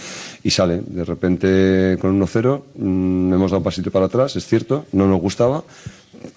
y 0.43 0.51
sale 0.51 0.83
de 0.87 1.05
repente 1.05 1.99
con 2.01 2.21
1-0 2.21 2.63
mm, 2.77 3.33
hemos 3.33 3.51
dado 3.51 3.59
un 3.59 3.65
pasito 3.65 3.91
para 3.91 4.07
atrás, 4.07 4.37
es 4.37 4.47
cierto, 4.47 4.87
no 4.93 5.07
nos 5.07 5.21
gustaba, 5.21 5.65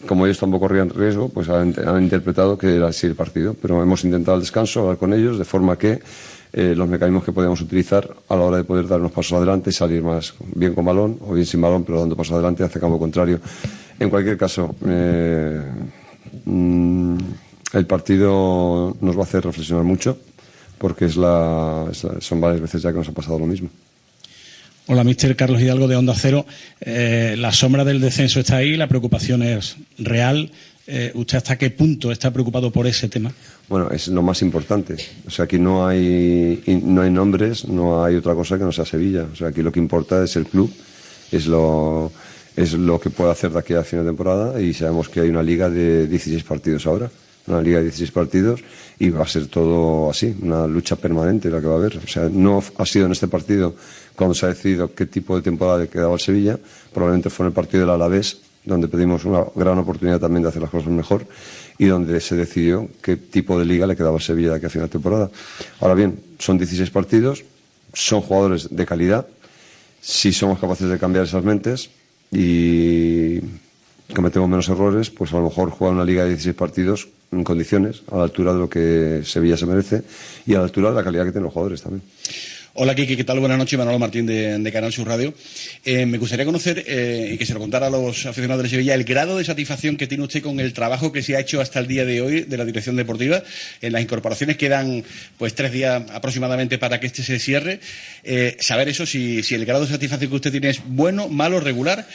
como 0.08 0.26
ellos 0.26 0.40
tampoco 0.40 0.68
corrían 0.68 0.90
riesgo, 0.90 1.30
pues 1.30 1.50
han, 1.50 1.74
han 1.86 2.04
interpretado 2.04 2.58
que 2.58 2.76
era 2.76 2.88
así 2.88 3.08
el 3.08 3.16
partido. 3.16 3.56
Pero 3.60 3.82
hemos 3.82 4.04
intentado 4.04 4.38
el 4.38 4.42
descanso, 4.44 4.82
hablar 4.82 4.98
con 4.98 5.14
ellos, 5.14 5.38
de 5.38 5.46
forma 5.46 5.78
que 5.78 6.00
eh, 6.54 6.74
los 6.76 6.88
mecanismos 6.88 7.24
que 7.24 7.32
podíamos 7.32 7.62
utilizar 7.62 8.14
a 8.28 8.36
la 8.36 8.42
hora 8.42 8.58
de 8.58 8.64
poder 8.64 8.88
dar 8.88 9.00
unos 9.00 9.14
pasos 9.14 9.34
adelante 9.34 9.70
y 9.70 9.74
salir 9.74 10.04
más 10.04 10.34
bien 10.54 10.76
con 10.76 10.84
balón 10.84 11.18
o 11.22 11.34
bien 11.34 11.46
sin 11.46 11.62
balón, 11.62 11.84
pero 11.84 12.00
dando 12.00 12.16
pasos 12.16 12.34
adelante 12.34 12.64
hacia 12.64 12.82
campo 12.82 13.00
contrario. 13.00 13.40
En 14.02 14.10
cualquier 14.10 14.36
caso, 14.36 14.76
eh, 14.88 15.62
mm, 16.46 17.18
el 17.74 17.86
partido 17.86 18.98
nos 19.00 19.16
va 19.16 19.20
a 19.20 19.24
hacer 19.26 19.44
reflexionar 19.44 19.84
mucho, 19.84 20.18
porque 20.80 21.06
es 21.06 21.18
la, 21.18 21.86
son 22.20 22.42
varias 22.42 22.62
veces 22.62 22.82
ya 22.82 22.92
que 22.92 22.98
nos 22.98 23.10
ha 23.10 23.12
pasado 23.12 23.38
lo 23.38 23.46
mismo. 23.46 23.70
Hola, 24.88 25.04
mister 25.04 25.36
Carlos 25.36 25.62
Hidalgo 25.62 25.88
de 25.88 25.98
Onda 25.98 26.16
Cero. 26.18 26.48
Eh, 26.80 27.36
la 27.38 27.52
sombra 27.52 27.86
del 27.86 28.02
descenso 28.02 28.40
está 28.40 28.56
ahí, 28.56 28.76
la 28.76 28.88
preocupación 28.88 29.44
es 29.44 29.78
real. 30.00 30.52
Eh, 30.88 31.12
¿Usted 31.14 31.38
hasta 31.38 31.60
qué 31.60 31.70
punto 31.70 32.12
está 32.12 32.34
preocupado 32.34 32.72
por 32.72 32.88
ese 32.88 33.08
tema? 33.08 33.32
Bueno, 33.70 33.92
es 33.92 34.08
lo 34.08 34.24
más 34.24 34.42
importante. 34.42 34.96
O 35.28 35.30
sea, 35.30 35.46
aquí 35.46 35.60
no 35.60 35.86
hay, 35.86 36.64
no 36.66 37.04
hay 37.04 37.12
nombres, 37.12 37.68
no 37.68 38.04
hay 38.04 38.16
otra 38.16 38.34
cosa 38.34 38.58
que 38.58 38.64
no 38.64 38.72
sea 38.72 38.84
Sevilla. 38.84 39.28
O 39.32 39.36
sea, 39.36 39.50
aquí 39.50 39.62
lo 39.62 39.72
que 39.72 39.80
importa 39.80 40.24
es 40.24 40.36
el 40.38 40.48
club, 40.48 40.74
es 41.32 41.46
lo, 41.46 42.12
es 42.56 42.74
lo 42.74 43.00
que 43.00 43.10
puede 43.10 43.32
hacer 43.32 43.52
de 43.52 43.60
aquí 43.60 43.74
a 43.74 43.84
final 43.84 44.06
de 44.06 44.12
temporada 44.12 44.62
y 44.62 44.74
sabemos 44.74 45.10
que 45.10 45.22
hay 45.22 45.30
una 45.30 45.44
liga 45.44 45.70
de 45.70 46.08
16 46.08 46.44
partidos 46.44 46.86
ahora. 46.86 47.10
Una 47.48 47.60
liga 47.60 47.80
de 47.80 47.86
16 47.86 48.12
partidos 48.12 48.62
y 49.00 49.10
va 49.10 49.24
a 49.24 49.28
ser 49.28 49.48
todo 49.48 50.12
así, 50.12 50.36
una 50.44 50.68
lucha 50.68 50.96
permanente 50.96 51.50
la 51.50 51.60
que 51.60 51.66
va 51.66 51.74
a 51.74 51.78
haber. 51.78 51.98
O 51.98 52.08
sea, 52.08 52.30
no 52.32 52.64
ha 52.78 52.86
sido 52.86 53.08
en 53.08 53.14
este 53.14 53.28
partido 53.28 53.74
cuando 54.16 54.36
se 54.36 54.46
ha 54.46 54.50
decidido 54.50 54.94
qué 54.94 55.08
tipo 55.08 55.36
de 55.36 55.42
temporada 55.42 55.80
le 55.80 55.88
quedaba 55.88 56.14
al 56.14 56.20
Sevilla, 56.20 56.60
probablemente 56.94 57.32
fue 57.32 57.46
en 57.46 57.48
el 57.48 57.54
partido 57.54 57.82
del 57.82 57.90
Alavés, 57.90 58.42
donde 58.64 58.88
pedimos 58.88 59.26
una 59.26 59.44
gran 59.56 59.80
oportunidad 59.80 60.20
también 60.20 60.44
de 60.44 60.50
hacer 60.50 60.62
las 60.62 60.70
cosas 60.70 60.92
mejor 60.92 61.26
y 61.80 61.88
donde 61.88 62.22
se 62.22 62.36
decidió 62.36 62.88
qué 63.02 63.18
tipo 63.18 63.58
de 63.58 63.66
liga 63.66 63.88
le 63.88 63.96
quedaba 63.96 64.18
al 64.18 64.22
Sevilla 64.22 64.52
de 64.52 64.56
aquí 64.58 64.68
a 64.68 64.70
final 64.70 64.88
de 64.88 64.92
temporada. 64.92 65.32
Ahora 65.80 65.96
bien, 65.96 66.20
son 66.38 66.60
16 66.60 66.92
partidos, 66.92 67.44
son 67.92 68.22
jugadores 68.22 68.68
de 68.70 68.86
calidad, 68.86 69.26
si 70.00 70.32
somos 70.32 70.60
capaces 70.60 70.88
de 70.90 71.00
cambiar 71.00 71.26
esas 71.26 71.44
mentes 71.44 71.90
y 72.32 73.40
cometemos 74.16 74.50
menos 74.50 74.70
errores, 74.70 75.10
pues 75.10 75.34
a 75.34 75.38
lo 75.38 75.44
mejor 75.44 75.70
jugar 75.70 75.94
una 75.94 76.06
liga 76.06 76.24
de 76.24 76.30
16 76.30 76.56
partidos 76.56 77.10
en 77.32 77.44
condiciones, 77.44 78.04
a 78.12 78.18
la 78.18 78.24
altura 78.24 78.54
de 78.54 78.60
lo 78.60 78.70
que 78.70 79.22
Sevilla 79.24 79.58
se 79.58 79.66
merece 79.66 80.04
y 80.46 80.54
a 80.54 80.60
la 80.60 80.66
altura 80.66 80.90
de 80.90 80.96
la 80.96 81.04
calidad 81.04 81.26
que 81.26 81.32
tienen 81.32 81.46
los 81.46 81.54
jugadores 81.54 81.82
también. 81.82 82.04
Hola 82.74 82.96
Kiki, 82.96 83.18
¿qué 83.18 83.26
tal? 83.26 83.42
Buenas 83.42 83.58
noches, 83.58 83.78
Manolo 83.78 84.00
Martín 84.00 84.26
de, 84.26 84.58
de 84.58 84.72
Canal 84.72 84.94
Sur 84.94 85.06
Radio. 85.06 85.34
Eh, 85.84 86.06
me 86.06 86.18
gustaría 86.18 86.46
conocer 86.46 86.82
eh, 86.88 87.32
y 87.34 87.38
que 87.38 87.46
se 87.46 87.54
lo 87.54 87.60
contara 87.60 87.88
a 87.88 87.90
los 87.90 88.26
aficionados 88.26 88.64
de 88.64 88.70
Sevilla 88.70 88.94
el 88.96 89.04
grado 89.04 89.38
de 89.38 89.44
satisfacción 89.44 89.98
que 89.98 90.08
tiene 90.08 90.24
usted 90.24 90.42
con 90.42 90.58
el 90.62 90.72
trabajo 90.72 91.12
que 91.12 91.22
se 91.22 91.36
ha 91.36 91.42
hecho 91.42 91.60
hasta 91.60 91.80
el 91.80 91.88
día 91.88 92.06
de 92.06 92.22
hoy 92.22 92.42
de 92.44 92.56
la 92.58 92.64
dirección 92.64 92.96
deportiva. 92.96 93.44
En 93.82 93.92
las 93.92 94.02
incorporaciones 94.02 94.56
quedan 94.56 95.04
pues 95.38 95.54
tres 95.54 95.74
días 95.74 96.02
aproximadamente 96.14 96.78
para 96.78 96.98
que 97.02 97.08
este 97.08 97.24
se 97.24 97.40
cierre. 97.40 97.82
Eh, 98.24 98.56
saber 98.62 98.88
eso, 98.88 99.06
si, 99.06 99.44
si 99.44 99.54
el 99.56 99.66
grado 99.66 99.84
de 99.84 99.92
satisfacción 99.92 100.30
que 100.30 100.36
usted 100.38 100.52
tiene 100.52 100.70
es 100.70 100.80
bueno, 100.86 101.28
malo, 101.28 101.60
regular 101.60 102.08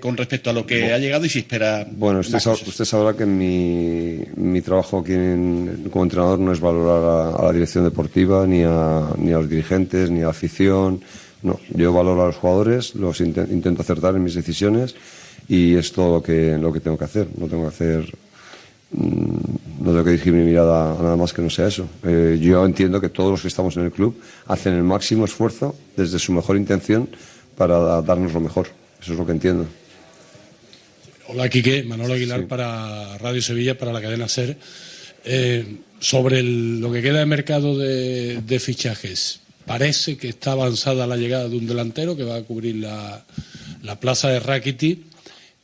con 0.00 0.16
respecto 0.16 0.48
a 0.50 0.52
lo 0.52 0.64
que 0.64 0.78
Bueno. 0.78 0.94
ha 0.94 0.98
llegado 0.98 1.24
y 1.24 1.28
si 1.28 1.40
espera. 1.40 1.84
Bueno, 1.90 2.20
usted, 2.20 2.34
más 2.34 2.46
sab- 2.46 2.50
cosas. 2.52 2.68
usted 2.68 2.84
sabrá 2.84 3.16
que 3.16 3.26
mi, 3.26 4.20
mi 4.36 4.60
trabajo 4.62 5.00
aquí 5.00 5.14
en- 5.14 5.88
como 5.90 6.04
entrenador 6.04 6.38
no 6.38 6.52
es 6.52 6.60
valorar 6.60 7.34
a, 7.34 7.36
a 7.36 7.46
la 7.46 7.52
dirección 7.52 7.82
deportiva, 7.82 8.46
ni 8.46 8.62
a, 8.62 9.08
ni 9.18 9.32
a 9.32 9.38
los 9.38 9.50
dirigentes, 9.50 9.87
ni 10.10 10.20
la 10.20 10.30
afición. 10.30 11.00
No, 11.42 11.58
yo 11.70 11.92
valoro 11.92 12.22
a 12.22 12.26
los 12.26 12.36
jugadores, 12.36 12.94
los 12.96 13.20
inte- 13.20 13.46
intento 13.50 13.82
acertar 13.82 14.14
en 14.16 14.24
mis 14.24 14.34
decisiones 14.34 14.94
y 15.48 15.74
es 15.76 15.92
todo 15.92 16.16
lo 16.16 16.22
que, 16.22 16.58
lo 16.58 16.72
que 16.72 16.80
tengo 16.80 16.98
que 16.98 17.04
hacer. 17.04 17.28
No 17.38 17.46
tengo 17.46 17.62
que 17.62 17.68
hacer, 17.68 18.12
mm, 18.90 19.84
no 19.84 19.90
tengo 19.90 20.04
que 20.04 20.10
dirigir 20.10 20.32
mi 20.32 20.42
mirada 20.44 20.98
a 20.98 21.02
nada 21.02 21.16
más 21.16 21.32
que 21.32 21.40
no 21.42 21.48
sea 21.50 21.68
eso. 21.68 21.88
Eh, 22.04 22.38
yo 22.40 22.64
entiendo 22.66 23.00
que 23.00 23.08
todos 23.08 23.30
los 23.30 23.42
que 23.42 23.48
estamos 23.48 23.76
en 23.76 23.84
el 23.84 23.92
club 23.92 24.20
hacen 24.46 24.74
el 24.74 24.82
máximo 24.82 25.24
esfuerzo 25.26 25.76
desde 25.96 26.18
su 26.18 26.32
mejor 26.32 26.56
intención 26.56 27.08
para 27.56 27.78
da- 27.78 28.02
darnos 28.02 28.32
lo 28.34 28.40
mejor. 28.40 28.66
Eso 29.00 29.12
es 29.12 29.18
lo 29.18 29.24
que 29.24 29.32
entiendo. 29.32 29.66
Hola, 31.28 31.48
Quique. 31.48 31.84
Manolo 31.84 32.14
Aguilar 32.14 32.46
para 32.46 33.16
Radio 33.18 33.42
Sevilla, 33.42 33.78
para 33.78 33.92
la 33.92 34.00
cadena 34.00 34.26
SER. 34.28 34.56
Eh, 35.24 35.76
sobre 36.00 36.40
el- 36.40 36.80
lo 36.80 36.90
que 36.90 37.02
queda 37.02 37.18
de 37.20 37.26
mercado 37.26 37.76
de, 37.76 38.40
de 38.42 38.58
fichajes, 38.60 39.40
parece 39.68 40.16
que 40.16 40.28
está 40.30 40.52
avanzada 40.52 41.06
la 41.06 41.16
llegada 41.16 41.48
de 41.48 41.56
un 41.56 41.66
delantero 41.66 42.16
que 42.16 42.24
va 42.24 42.36
a 42.36 42.42
cubrir 42.42 42.76
la, 42.76 43.22
la 43.82 44.00
plaza 44.00 44.28
de 44.30 44.40
Rakiti. 44.40 45.04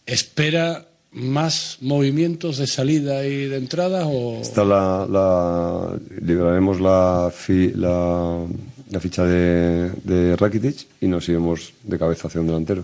¿Espera 0.06 0.86
más 1.12 1.78
movimientos 1.80 2.58
de 2.58 2.66
salida 2.66 3.24
y 3.26 3.46
de 3.46 3.56
entrada 3.56 4.06
o...? 4.06 4.40
Está 4.40 4.64
la, 4.64 5.06
la- 5.10 5.96
liberaremos 6.22 6.80
la, 6.80 7.32
fi- 7.34 7.72
la, 7.74 8.44
ficha 9.00 9.24
de, 9.24 9.90
de 10.04 10.36
Rakitic 10.36 10.86
y 11.00 11.06
nos 11.06 11.28
iremos 11.28 11.72
de 11.82 11.98
cabeza 11.98 12.28
hacia 12.28 12.40
un 12.40 12.46
delantero. 12.48 12.82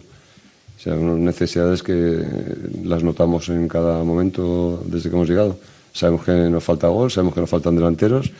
O 0.79 0.83
sea, 0.83 0.95
unas 0.95 1.19
necesidades 1.19 1.83
que 1.83 2.25
las 2.85 3.03
notamos 3.03 3.51
en 3.51 3.69
cada 3.69 4.03
momento 4.03 4.83
desde 4.87 5.11
que 5.11 5.17
hemos 5.17 5.29
llegado. 5.29 5.59
Sabemos 5.93 6.25
que 6.25 6.33
nos 6.33 6.65
falta 6.65 6.89
gol, 6.89 7.11
sabemos 7.11 7.35
que 7.35 7.41
nos 7.43 7.51
faltan 7.51 7.77
delanteros, 7.77 8.31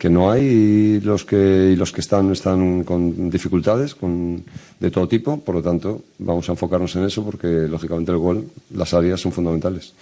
que 0.00 0.08
no 0.08 0.30
hay 0.30 0.46
y 0.46 1.00
los 1.00 1.26
que, 1.26 1.72
y 1.74 1.76
los 1.76 1.92
que 1.92 2.00
están 2.00 2.32
están 2.32 2.84
con 2.84 3.28
dificultades 3.28 3.94
con, 3.94 4.42
de 4.80 4.90
todo 4.90 5.06
tipo. 5.06 5.38
Por 5.40 5.56
lo 5.56 5.62
tanto, 5.62 6.04
vamos 6.18 6.48
a 6.48 6.52
enfocarnos 6.52 6.96
en 6.96 7.04
eso 7.04 7.22
porque, 7.22 7.46
lógicamente, 7.46 8.10
el 8.10 8.16
gol, 8.16 8.48
las 8.70 8.94
áreas 8.94 9.20
son 9.20 9.30
fundamentales. 9.30 9.92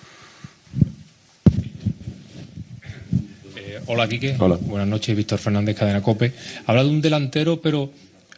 Eh, 3.56 3.80
hola, 3.86 4.08
Quique. 4.08 4.36
Hola. 4.38 4.56
Buenas 4.60 4.86
noches, 4.86 5.16
Víctor 5.16 5.40
Fernández, 5.40 5.76
Cadena 5.76 6.00
Cope. 6.00 6.32
Habla 6.66 6.84
de 6.84 6.90
un 6.90 7.00
delantero, 7.00 7.60
pero 7.60 7.90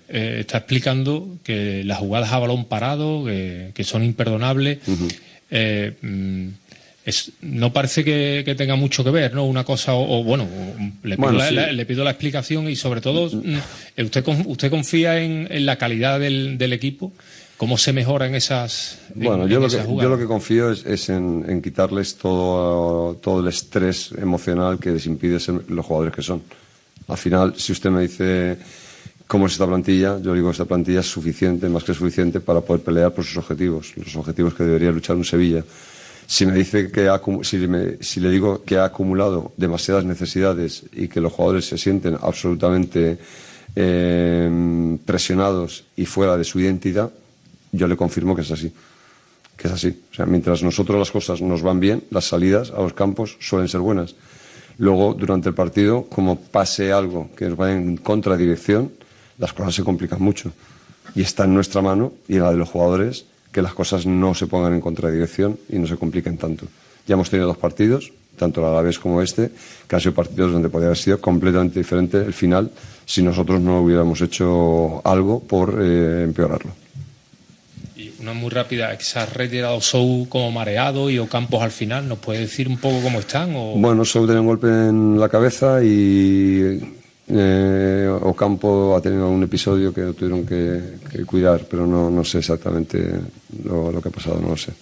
eh, 0.09 0.39
está 0.41 0.57
explicando 0.57 1.29
que 1.45 1.85
las 1.85 1.99
jugadas 1.99 2.33
a 2.33 2.39
balón 2.39 2.65
parado, 2.65 3.27
que, 3.27 3.73
que 3.75 3.85
son 3.85 4.03
imperdonables. 4.03 4.79
Eh, 5.51 5.95
mm, 6.01 6.49
es- 7.05 7.33
no 7.43 7.73
parece 7.73 8.05
que, 8.05 8.43
que 8.45 8.55
tenga 8.55 8.77
mucho 8.77 9.03
que 9.03 9.11
ver, 9.11 9.35
¿no? 9.35 9.45
Una 9.47 9.65
cosa, 9.65 9.95
o, 9.95 10.21
o, 10.21 10.25
bueno, 10.25 10.47
le 11.03 11.17
pido, 11.17 11.27
Bueno, 11.27 11.39
la, 11.39 11.49
sí. 11.49 11.55
la- 11.55 11.73
le 11.73 11.87
pido 11.87 12.05
la 12.05 12.11
explicación 12.11 12.69
y 12.69 12.77
sobre 12.77 13.01
todo, 13.01 13.29
mm, 13.35 13.55
eh, 13.97 14.05
¿usted, 14.05 14.23
con- 14.25 14.45
usted 14.47 14.71
confía 14.71 15.21
en, 15.21 15.47
en 15.51 15.67
la 15.67 15.77
calidad 15.77 16.21
del, 16.21 16.59
del 16.59 16.73
equipo? 16.73 17.13
¿Cómo 17.57 17.77
se 17.77 17.93
mejora 17.93 18.27
en 18.27 18.35
esas 18.35 18.99
en- 19.15 19.23
Bueno, 19.25 19.45
en 19.45 19.51
yo 19.51 19.61
lo, 19.61 19.69
que, 19.69 19.77
yo 19.77 20.09
lo 20.09 20.19
que 20.19 20.25
confío 20.25 20.71
es, 20.73 20.87
es 20.87 21.09
en, 21.11 21.61
quitarles 21.63 22.17
todo, 22.17 23.17
todo 23.17 23.41
el 23.41 23.49
estrés 23.49 24.13
emocional 24.13 24.79
que 24.79 24.91
les 24.93 25.05
impide 25.07 25.39
ser 25.41 25.61
los 25.69 25.85
jugadores 25.85 26.15
que 26.15 26.23
son. 26.23 26.43
Al 27.09 27.19
final, 27.19 27.55
si 27.59 27.73
usted 27.73 27.91
me 27.91 28.03
dice 28.03 28.57
cómo 29.27 29.47
es 29.47 29.53
esta 29.53 29.67
plantilla, 29.67 30.19
yo 30.23 30.33
digo 30.33 30.49
que 30.49 30.53
esta 30.53 30.65
plantilla 30.65 31.01
es 31.01 31.07
suficiente, 31.11 31.69
más 31.69 31.85
que 31.85 31.93
suficiente, 31.93 32.41
para 32.41 32.61
poder 32.63 32.83
pelear 32.83 33.13
por 33.13 33.25
sus 33.25 33.37
objetivos, 33.37 33.93
los 33.97 34.17
objetivos 34.17 34.55
que 34.55 34.63
debería 34.65 34.91
luchar 34.91 35.17
un 35.17 35.25
Sevilla. 35.25 35.63
Si 36.33 36.47
me 36.47 36.53
dice 36.53 36.93
que 36.93 37.09
ha 37.09 37.21
si, 37.43 37.57
me- 37.67 37.97
si 38.01 38.21
le 38.21 38.31
digo 38.31 38.63
que 38.63 38.77
ha 38.79 38.85
acumulado 38.85 39.51
demasiadas 39.57 40.05
necesidades 40.05 40.85
y 40.93 41.09
que 41.09 41.21
los 41.21 41.33
jugadores 41.33 41.65
se 41.67 41.77
sienten 41.77 42.17
absolutamente 42.23 43.19
eh, 43.75 44.97
presionados 45.05 45.83
y 45.97 46.07
fuera 46.07 46.37
de 46.37 46.45
su 46.45 46.61
identidad, 46.61 47.11
yo 47.73 47.89
le 47.89 47.97
confirmo 47.97 48.37
que 48.37 48.43
es 48.43 48.51
así. 48.53 48.73
Que 49.57 49.67
es 49.67 49.75
así. 49.75 49.89
O 50.13 50.15
sea, 50.15 50.25
mientras 50.25 50.63
nosotros 50.63 51.01
las 51.01 51.11
cosas 51.11 51.43
nos 51.43 51.63
van 51.63 51.81
bien, 51.81 52.05
las 52.13 52.27
salidas 52.27 52.71
a 52.71 52.81
los 52.81 52.93
campos 52.93 53.37
suelen 53.41 53.67
ser 53.67 53.81
buenas. 53.81 54.15
Luego, 54.79 55.15
durante 55.15 55.49
el 55.49 55.57
partido, 55.57 56.05
como 56.05 56.37
pase 56.41 56.93
algo 56.93 57.29
que 57.37 57.47
nos 57.49 57.57
vaya 57.57 57.75
en 57.75 57.97
contradirección, 57.97 58.93
las 59.37 59.53
cosas 59.53 59.75
se 59.75 59.83
complican 59.83 60.23
mucho. 60.23 60.53
Y 61.17 61.23
está 61.23 61.43
en 61.43 61.55
nuestra 61.55 61.83
mano 61.83 62.13
y 62.29 62.37
en 62.37 62.43
la 62.45 62.53
de 62.53 62.57
los 62.57 62.69
jugadores 62.69 63.25
que 63.53 63.63
las 63.63 63.75
cosas 63.75 64.07
no 64.07 64.35
se 64.35 64.47
pongan 64.47 64.75
en 64.75 64.81
contradirección 64.81 65.59
y 65.69 65.79
no 65.79 65.87
se 65.87 65.97
compliquen 65.97 66.39
tanto. 66.39 66.67
Ya 67.07 67.15
hemos 67.15 67.31
tenido 67.31 67.49
dos 67.49 67.57
partidos, 67.57 68.13
tanto 68.37 68.61
el 68.61 68.67
Alavés 68.67 68.99
como 68.99 69.23
este, 69.23 69.51
que 69.89 69.97
han 69.97 70.01
sido 70.01 70.15
partidos 70.15 70.53
donde 70.53 70.69
podría 70.69 70.89
haber 70.89 70.99
sido 70.99 71.21
completamente 71.21 71.79
diferente 71.79 72.19
el 72.19 72.33
final 72.33 72.71
si 73.05 73.23
nosotros 73.23 73.61
no 73.61 73.81
hubiéramos 73.81 74.21
hecho 74.21 75.03
algo 75.05 75.41
por 75.41 75.79
eh, 75.81 76.23
empeorarlo. 76.25 76.71
Y 77.97 78.13
una 78.21 78.33
muy 78.33 78.51
rápida, 78.51 78.99
se 79.01 79.19
ha 79.19 79.27
retirado 79.27 79.81
Sou 79.81 80.29
como 80.29 80.51
mareado 80.53 81.11
y 81.11 81.19
Ocampos 81.19 81.63
al 81.63 81.73
final. 81.73 82.09
¿Nos 82.09 82.19
puede 82.19 82.41
decir 82.41 82.69
un 82.69 82.79
poco 82.79 83.03
cómo 83.03 83.19
están? 83.19 83.53
O... 83.57 83.75
Bueno, 83.77 84.05
Sou 84.05 84.25
tiene 84.27 84.41
un 84.41 84.47
golpe 84.47 84.69
en 84.69 85.19
la 85.19 85.29
cabeza 85.29 85.83
y 85.83 86.81
eh, 87.33 88.09
Ocampo 88.23 88.97
ha 88.97 89.01
tenido 89.01 89.29
un 89.29 89.43
episodio 89.43 89.93
que 89.93 90.03
lo 90.03 90.15
tuvieron 90.15 90.45
que, 90.45 90.99
que 91.11 91.25
cuidar, 91.25 91.65
pero 91.71 91.87
no, 91.87 92.11
no 92.11 92.25
sé 92.25 92.39
exactamente 92.39 93.11
lo, 93.65 93.93
lo 93.93 94.03
que 94.03 94.09
ha 94.09 94.13
pasado, 94.13 94.41
no 94.41 94.51
lo 94.51 94.57
sé. 94.57 94.73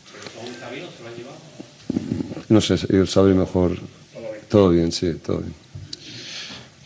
No 2.48 2.60
sé, 2.60 2.76
él 2.88 3.06
sabe 3.06 3.34
mejor. 3.34 3.72
Todo 4.48 4.70
bien, 4.70 4.90
sí, 4.90 5.12
todo 5.24 5.38
bien. 5.38 5.67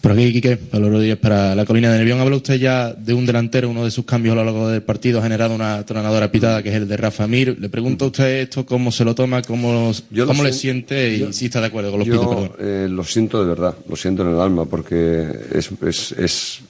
Por 0.03 0.11
aquí, 0.11 0.33
Quique, 0.33 0.57
Pablo 0.57 0.99
Díaz 0.99 1.17
para 1.19 1.55
la 1.55 1.65
colina 1.65 1.93
de 1.93 1.99
Nervión. 1.99 2.19
Habla 2.19 2.35
usted 2.35 2.57
ya 2.59 2.93
de 2.93 3.15
un 3.15 3.25
delantero, 3.25 3.71
uno 3.71 3.85
de 3.85 3.91
sus 3.93 4.05
cambios 4.05 4.33
a 4.33 4.37
lo 4.41 4.45
largo 4.45 4.69
del 4.69 4.83
partido 4.83 5.21
ha 5.21 5.23
generado 5.23 5.55
una 5.55 5.87
tronadora 5.87 6.31
pitada, 6.33 6.61
que 6.61 6.71
es 6.71 6.75
el 6.75 6.89
de 6.89 6.97
Rafa 6.97 7.29
Mir. 7.29 7.57
Le 7.61 7.69
pregunto 7.69 8.07
a 8.07 8.09
usted 8.09 8.41
esto, 8.41 8.67
cómo 8.67 8.91
se 8.91 9.05
lo 9.05 9.15
toma, 9.15 9.43
cómo, 9.43 9.93
Yo 10.11 10.27
cómo 10.27 10.43
le 10.43 10.51
sien- 10.53 10.85
siente 10.89 11.15
y 11.15 11.33
si 11.33 11.45
está 11.47 11.61
de 11.61 11.69
acuerdo 11.69 11.91
con 11.91 12.01
los 12.01 12.09
Yo 12.09 12.15
pitos, 12.21 12.35
perdón. 12.35 12.53
eh, 12.59 12.89
lo 12.91 13.05
siento 13.05 13.41
de 13.45 13.49
verdad, 13.49 13.77
lo 13.89 13.95
siento 13.95 14.23
en 14.23 14.35
el 14.35 14.41
alma, 14.41 14.65
porque 14.65 15.25
es, 15.55 15.71
es, 15.87 16.13
es, 16.19 16.61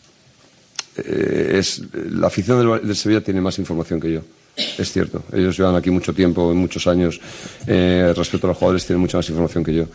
eh, 0.99 1.53
es- 1.59 1.83
la 2.11 2.27
afición 2.27 2.59
del, 2.79 2.87
del 2.87 2.97
Sevilla 2.97 3.23
tiene 3.23 3.41
más 3.41 3.59
información 3.59 3.99
que 3.99 4.13
yo. 4.13 4.21
Es 4.77 4.93
cierto, 4.93 5.23
ellos 5.33 5.57
llevan 5.57 5.75
aquí 5.77 5.89
mucho 5.91 6.13
tiempo, 6.13 6.53
muchos 6.55 6.87
años. 6.87 7.19
Eh, 7.67 8.13
respecto 8.15 8.47
a 8.47 8.49
los 8.49 8.59
jugadores, 8.59 8.85
tienen 8.85 9.01
mucha 9.01 9.17
más 9.17 9.27
información 9.31 9.65
que 9.65 9.73
yo. 9.75 9.87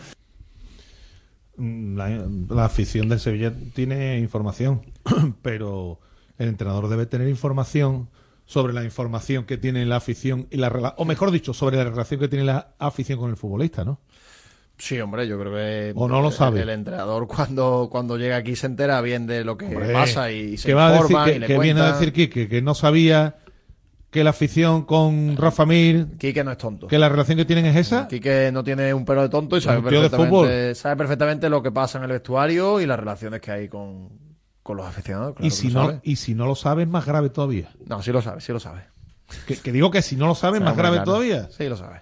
La, 1.58 2.24
la 2.50 2.64
afición 2.64 3.08
del 3.08 3.20
Sevilla 3.20 3.52
tiene 3.74 4.18
información, 4.18 4.82
pero 5.42 5.98
el 6.38 6.48
entrenador 6.48 6.88
debe 6.88 7.06
tener 7.06 7.28
información 7.28 8.08
sobre 8.46 8.72
la 8.72 8.84
información 8.84 9.44
que 9.44 9.58
tiene 9.58 9.84
la 9.84 9.96
afición 9.96 10.46
y 10.50 10.56
la 10.56 10.68
o 10.96 11.04
mejor 11.04 11.30
dicho, 11.30 11.52
sobre 11.52 11.76
la 11.76 11.84
relación 11.84 12.20
que 12.20 12.28
tiene 12.28 12.44
la 12.44 12.68
afición 12.78 13.18
con 13.18 13.30
el 13.30 13.36
futbolista, 13.36 13.84
¿no? 13.84 14.00
Sí, 14.78 15.00
hombre, 15.00 15.26
yo 15.26 15.38
creo 15.40 15.52
que 15.52 15.92
O 15.96 16.08
no 16.08 16.20
lo 16.22 16.28
el- 16.28 16.32
sabe. 16.34 16.62
el 16.62 16.68
entrenador 16.68 17.26
cuando, 17.26 17.88
cuando 17.90 18.16
llega 18.16 18.36
aquí 18.36 18.54
se 18.54 18.66
entera 18.66 19.00
bien 19.00 19.26
de 19.26 19.42
lo 19.42 19.58
que 19.58 19.66
Hombre, 19.66 19.92
pasa 19.92 20.30
y 20.30 20.56
se 20.56 20.68
que 20.68 20.74
va 20.74 20.86
a 20.88 20.92
decir 20.92 21.04
informa 21.06 21.24
que, 21.26 21.34
y 21.34 21.38
le 21.40 21.46
que 21.48 21.58
viene 21.58 21.80
a 21.80 21.92
decir 21.92 22.12
Quique 22.12 22.48
que 22.48 22.62
no 22.62 22.74
sabía 22.76 23.36
que 24.10 24.24
la 24.24 24.30
afición 24.30 24.82
con 24.82 25.36
Rafa 25.36 25.66
Mir 25.66 26.06
Quique 26.18 26.42
no 26.42 26.50
es 26.52 26.58
tonto. 26.58 26.86
que 26.86 26.98
la 26.98 27.08
relación 27.08 27.36
que 27.36 27.44
tienen 27.44 27.66
es 27.66 27.76
esa 27.76 28.08
Quique 28.08 28.50
no 28.52 28.64
tiene 28.64 28.94
un 28.94 29.04
pelo 29.04 29.22
de 29.22 29.28
tonto 29.28 29.56
y 29.56 29.60
sabe 29.60 29.82
perfectamente, 29.82 30.74
sabe 30.74 30.96
perfectamente 30.96 31.48
lo 31.50 31.62
que 31.62 31.70
pasa 31.70 31.98
en 31.98 32.04
el 32.04 32.10
vestuario 32.12 32.80
y 32.80 32.86
las 32.86 32.98
relaciones 32.98 33.40
que 33.40 33.50
hay 33.50 33.68
con, 33.68 34.08
con 34.62 34.76
los 34.78 34.86
aficionados. 34.86 35.34
claro 35.34 35.46
y 35.46 35.50
si 35.50 35.68
no 35.68 35.86
sabe. 35.86 36.00
y 36.02 36.16
si 36.16 36.34
no 36.34 36.46
lo 36.46 36.54
sabe 36.54 36.82
es 36.84 36.88
más 36.88 37.04
grave 37.04 37.28
todavía 37.30 37.68
No, 37.86 38.02
sí 38.02 38.10
lo 38.12 38.22
sabe, 38.22 38.40
sí 38.40 38.52
lo 38.52 38.60
sabe. 38.60 38.82
que, 39.46 39.56
que 39.56 39.72
digo 39.72 39.90
que 39.90 40.00
si 40.00 40.16
no 40.16 40.26
lo 40.26 40.34
sabe 40.34 40.58
es 40.58 40.64
más 40.64 40.76
grave 40.76 40.96
claro. 40.96 41.04
todavía 41.12 41.48
Sí 41.50 41.68
lo 41.68 41.76
sabe. 41.76 42.00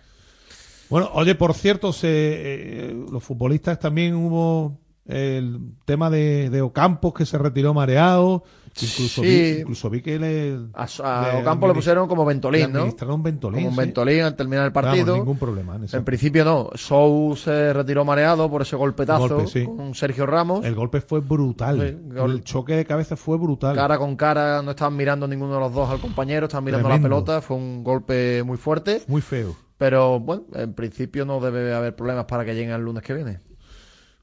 Bueno, 0.88 1.10
oye, 1.14 1.34
por 1.34 1.52
cierto, 1.54 1.92
se, 1.92 2.06
eh, 2.08 2.96
los 3.10 3.20
futbolistas 3.24 3.80
también 3.80 4.14
hubo 4.14 4.78
el 5.04 5.58
tema 5.84 6.10
de, 6.10 6.48
de 6.50 6.62
Ocampos 6.62 7.12
que 7.12 7.26
se 7.26 7.38
retiró 7.38 7.74
mareado, 7.74 8.44
Incluso, 8.78 9.22
Sí. 9.22 9.26
vi, 9.26 9.60
incluso 9.60 9.88
vi 9.88 10.02
que 10.02 10.18
le, 10.18 10.58
A, 10.74 10.84
a 11.02 11.38
Ocampo 11.38 11.66
le 11.66 11.72
pusieron 11.72 12.06
como 12.06 12.24
Ventolín, 12.26 12.70
¿no? 12.72 12.80
administraron 12.80 13.22
Ventolín. 13.22 13.56
Como 13.60 13.68
un 13.68 13.74
sí. 13.74 13.80
Ventolín 13.80 14.20
al 14.22 14.36
terminar 14.36 14.66
el 14.66 14.70
Vamos, 14.70 14.90
partido. 14.90 15.16
ningún 15.16 15.38
problema 15.38 15.76
en. 15.76 15.86
En 15.90 16.04
principio 16.04 16.44
no. 16.44 16.70
Sou 16.74 17.34
se 17.36 17.72
retiró 17.72 18.04
mareado 18.04 18.50
por 18.50 18.60
ese 18.62 18.76
golpetazo 18.76 19.28
Golpe, 19.28 19.46
sí. 19.46 19.64
con 19.64 19.94
Sergio 19.94 20.26
Ramos. 20.26 20.64
El 20.64 20.74
golpe 20.74 21.00
fue 21.00 21.20
brutal. 21.20 22.00
Gol- 22.12 22.32
El 22.32 22.44
choque 22.44 22.74
de 22.76 22.84
cabeza 22.84 23.16
fue 23.16 23.38
brutal. 23.38 23.74
Cara 23.76 23.96
con 23.96 24.14
cara, 24.16 24.60
no 24.60 24.72
estaban 24.72 24.94
mirando 24.94 25.26
ninguno 25.26 25.54
de 25.54 25.60
los 25.60 25.72
dos 25.72 25.88
al 25.88 25.98
compañero, 26.00 26.44
estaban 26.46 26.64
mirando 26.64 26.86
Tremendo. 26.88 27.08
la 27.08 27.14
pelota. 27.24 27.40
Fue 27.40 27.56
un 27.56 27.82
golpe 27.82 28.42
muy 28.42 28.58
fuerte. 28.58 29.02
Muy 29.08 29.22
feo. 29.22 29.56
Pero 29.78 30.20
bueno, 30.20 30.44
en 30.54 30.74
principio 30.74 31.24
no 31.24 31.40
debe 31.40 31.74
haber 31.74 31.96
problemas 31.96 32.26
para 32.26 32.44
que 32.44 32.54
lleguen 32.54 32.70
el 32.72 32.82
lunes 32.82 33.02
que 33.02 33.14
viene. 33.14 33.40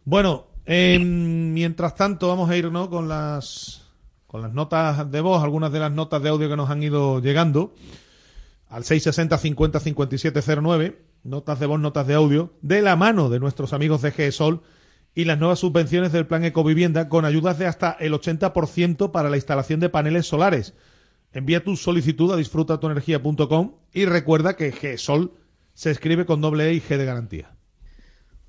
Bueno, 0.05 0.45
eh, 0.65 0.99
mientras 0.99 1.95
tanto 1.95 2.27
vamos 2.27 2.49
a 2.49 2.55
ir 2.57 2.71
¿no? 2.71 2.89
con 2.89 3.07
las 3.07 3.82
con 4.33 4.41
las 4.41 4.51
notas 4.51 5.11
de 5.11 5.21
voz, 5.21 5.43
algunas 5.43 5.71
de 5.71 5.77
las 5.77 5.91
notas 5.91 6.23
de 6.23 6.29
audio 6.29 6.49
que 6.49 6.57
nos 6.57 6.71
han 6.71 6.81
ido 6.81 7.21
llegando 7.21 7.75
al 8.67 8.83
660 8.83 9.37
50 9.37 9.79
57 9.79 10.41
09, 10.59 10.99
notas 11.23 11.59
de 11.59 11.67
voz, 11.67 11.79
notas 11.79 12.07
de 12.07 12.15
audio, 12.15 12.51
de 12.63 12.81
la 12.81 12.95
mano 12.95 13.29
de 13.29 13.39
nuestros 13.39 13.73
amigos 13.73 14.01
de 14.01 14.09
GESOL 14.09 14.63
y 15.13 15.25
las 15.25 15.37
nuevas 15.37 15.59
subvenciones 15.59 16.11
del 16.11 16.25
plan 16.25 16.43
Ecovivienda 16.45 17.09
con 17.09 17.25
ayudas 17.25 17.59
de 17.59 17.67
hasta 17.67 17.91
el 17.91 18.11
80% 18.13 19.11
para 19.11 19.29
la 19.29 19.37
instalación 19.37 19.79
de 19.79 19.89
paneles 19.89 20.25
solares. 20.25 20.73
Envía 21.31 21.63
tu 21.63 21.77
solicitud 21.77 22.31
a 22.31 22.35
disfrutatuenergia.com 22.35 23.75
y 23.93 24.05
recuerda 24.05 24.55
que 24.55 24.71
GESOL 24.71 25.33
se 25.75 25.91
escribe 25.91 26.25
con 26.25 26.41
doble 26.41 26.71
E 26.71 26.73
y 26.73 26.81
G 26.81 26.97
de 26.97 27.05
garantía. 27.05 27.51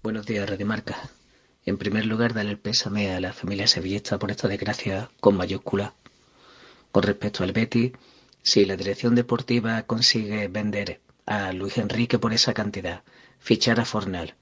Buenos 0.03 0.25
días, 0.25 0.49
Radimarca. 0.49 0.97
En 1.67 1.79
primer 1.79 2.07
lugar, 2.07 2.35
dar 2.35 2.47
el 2.47 2.59
pésame 2.59 3.13
a 3.15 3.21
la 3.21 3.33
familia 3.33 3.67
sevillista 3.67 4.19
por 4.19 4.31
esta 4.31 4.49
desgracia 4.49 5.11
con 5.21 5.37
mayúscula. 5.37 5.95
Con 6.93 7.03
respecto 7.03 7.43
al 7.43 7.53
Betis, 7.53 7.93
si 8.43 8.65
la 8.65 8.77
dirección 8.77 9.15
deportiva 9.15 9.83
consigue 9.85 10.49
vender 10.49 11.01
a 11.27 11.53
Luis 11.53 11.79
Enrique 11.79 12.19
por 12.19 12.33
esa 12.35 12.53
cantidad, 12.55 13.03
fichar 13.39 13.81
a 13.81 13.85
Fornal, 13.85 14.35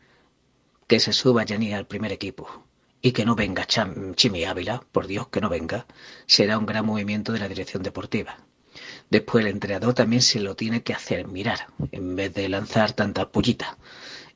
que 0.89 0.99
se 1.01 1.13
suba 1.13 1.45
Yaní 1.45 1.73
al 1.73 1.87
primer 1.87 2.13
equipo 2.13 2.65
y 3.01 3.13
que 3.13 3.25
no 3.25 3.35
venga 3.37 3.67
Cham- 3.67 4.15
Chimi 4.15 4.45
Ávila, 4.45 4.85
por 4.93 5.07
Dios 5.07 5.29
que 5.29 5.41
no 5.41 5.49
venga, 5.49 5.87
será 6.27 6.59
un 6.59 6.67
gran 6.67 6.85
movimiento 6.85 7.33
de 7.33 7.39
la 7.39 7.49
dirección 7.49 7.83
deportiva. 7.83 8.37
Después 9.11 9.45
el 9.45 9.51
entrenador 9.51 9.95
también 9.95 10.23
se 10.23 10.41
lo 10.41 10.57
tiene 10.57 10.83
que 10.83 10.95
hacer 10.95 11.27
mirar, 11.29 11.67
en 11.93 12.17
vez 12.17 12.33
de 12.35 12.49
lanzar 12.49 12.93
tantas 12.93 13.27
pullitas. 13.27 13.77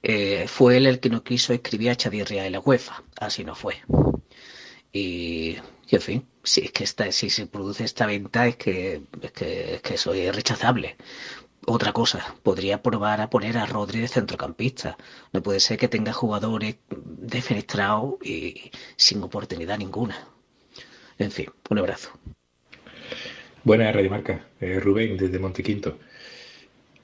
Eh, 0.09 0.47
fue 0.47 0.77
él 0.77 0.87
el 0.87 1.01
que 1.01 1.11
no 1.11 1.25
quiso 1.25 1.53
escribir 1.53 1.91
a 1.91 1.97
Chadirria 1.97 2.47
en 2.47 2.53
la 2.53 2.61
UEFA, 2.61 3.03
así 3.19 3.43
no 3.43 3.57
fue. 3.57 3.75
Y, 4.93 5.57
en 5.91 6.01
fin, 6.01 6.29
si 6.45 6.61
es 6.61 6.71
que 6.71 6.85
esta, 6.85 7.11
si 7.11 7.29
se 7.29 7.49
produce 7.49 7.83
esta 7.83 8.07
venta 8.07 8.47
es 8.47 8.55
que, 8.55 9.03
es 9.21 9.33
que, 9.33 9.81
es 9.83 10.07
es 10.07 10.37
rechazable. 10.37 10.97
Otra 11.67 11.93
cosa, 11.93 12.37
podría 12.45 12.83
probar 12.83 13.21
a 13.21 13.31
poner 13.31 13.59
a 13.59 13.67
Rodri 13.67 13.99
de 13.99 14.07
centrocampista. 14.07 14.97
No 15.33 15.43
puede 15.43 15.59
ser 15.59 15.77
que 15.77 15.89
tenga 15.89 16.13
jugadores 16.13 16.77
defenestrados 16.89 18.15
y 18.25 18.71
sin 18.95 19.21
oportunidad 19.25 19.77
ninguna. 19.77 20.17
En 21.19 21.33
fin, 21.33 21.47
un 21.69 21.79
abrazo. 21.79 22.13
Buenas, 23.65 23.93
Radio 23.93 24.11
Marca. 24.11 24.47
Eh, 24.61 24.79
Rubén, 24.79 25.17
desde 25.17 25.41
Montequinto. 25.41 25.99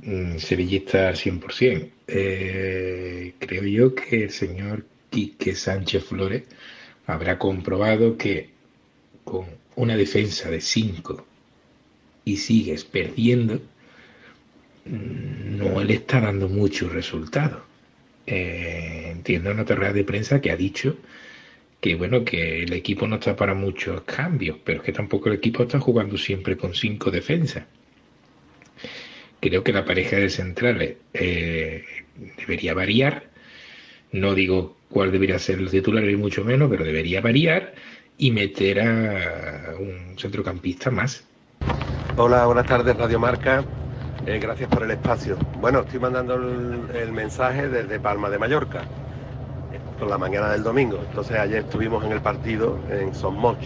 Mm, 0.03 0.39
sevillista 0.39 1.09
al 1.09 1.17
100%. 1.17 1.91
Eh, 2.09 3.35
creo 3.39 3.63
yo 3.65 3.95
que 3.95 4.25
el 4.25 4.31
señor 4.31 4.85
Quique 5.11 5.55
Sánchez 5.55 6.05
Flores 6.05 6.43
habrá 7.07 7.39
comprobado 7.39 8.17
que 8.17 8.51
con 9.25 9.47
una 9.77 9.97
defensa 9.97 10.51
de 10.51 10.61
5 10.61 11.25
y 12.25 12.37
sigues 12.37 12.85
perdiendo, 12.85 13.61
mm, 14.85 15.57
no 15.59 15.83
le 15.85 15.95
está 15.95 16.21
dando 16.21 16.49
muchos 16.49 16.93
resultados. 16.93 17.63
Eh, 18.27 19.09
entiendo 19.13 19.51
en 19.51 19.61
otra 19.61 19.77
rueda 19.77 19.93
de 19.93 20.05
prensa 20.05 20.41
que 20.41 20.51
ha 20.51 20.57
dicho 20.57 20.97
que 21.81 21.97
bueno, 21.97 22.25
que 22.25 22.63
el 22.63 22.73
equipo 22.75 23.07
no 23.09 23.17
está 23.17 23.35
para 23.37 23.55
muchos 23.55 24.03
cambios, 24.03 24.59
pero 24.65 24.79
es 24.81 24.85
que 24.85 24.93
tampoco 24.93 25.29
el 25.29 25.37
equipo 25.37 25.65
está 25.65 25.81
jugando 25.81 26.17
siempre 26.17 26.57
con 26.57 26.75
cinco 26.75 27.11
defensas. 27.11 27.65
Creo 29.43 29.65
que 29.65 29.73
la 29.73 29.85
pareja 29.85 30.19
de 30.19 30.31
centrales 30.31 30.99
eh, 31.15 31.85
debería 32.39 32.75
variar. 32.75 33.25
No 34.13 34.37
digo 34.37 34.77
cuál 34.89 35.11
debería 35.11 35.37
ser 35.41 35.59
el 35.59 35.69
titular 35.69 36.05
y 36.05 36.15
mucho 36.15 36.45
menos, 36.45 36.71
pero 36.71 36.85
debería 36.85 37.21
variar 37.21 37.75
y 38.17 38.31
meter 38.31 38.81
a 38.81 39.75
un 39.81 40.17
centrocampista 40.17 40.93
más. 40.93 41.25
Hola, 42.17 42.47
buenas 42.47 42.67
tardes, 42.67 42.97
Radio 42.97 43.19
Marca. 43.19 43.65
Eh, 44.27 44.39
gracias 44.39 44.71
por 44.71 44.85
el 44.85 44.93
espacio. 44.93 45.37
Bueno, 45.61 45.81
estoy 45.81 45.99
mandando 45.99 46.37
el, 46.37 47.11
mensaje 47.11 47.69
desde 47.69 47.99
Palma 47.99 48.31
de 48.31 48.39
Mallorca, 48.39 48.83
eh, 48.83 49.81
por 49.99 50.09
la 50.09 50.19
mañana 50.19 50.53
del 50.53 50.63
domingo. 50.63 51.01
Entonces 51.09 51.37
ayer 51.37 51.65
estuvimos 51.65 52.05
en 52.05 52.13
el 52.13 52.21
partido 52.21 52.79
en 52.89 53.13
Sommoch. 53.13 53.59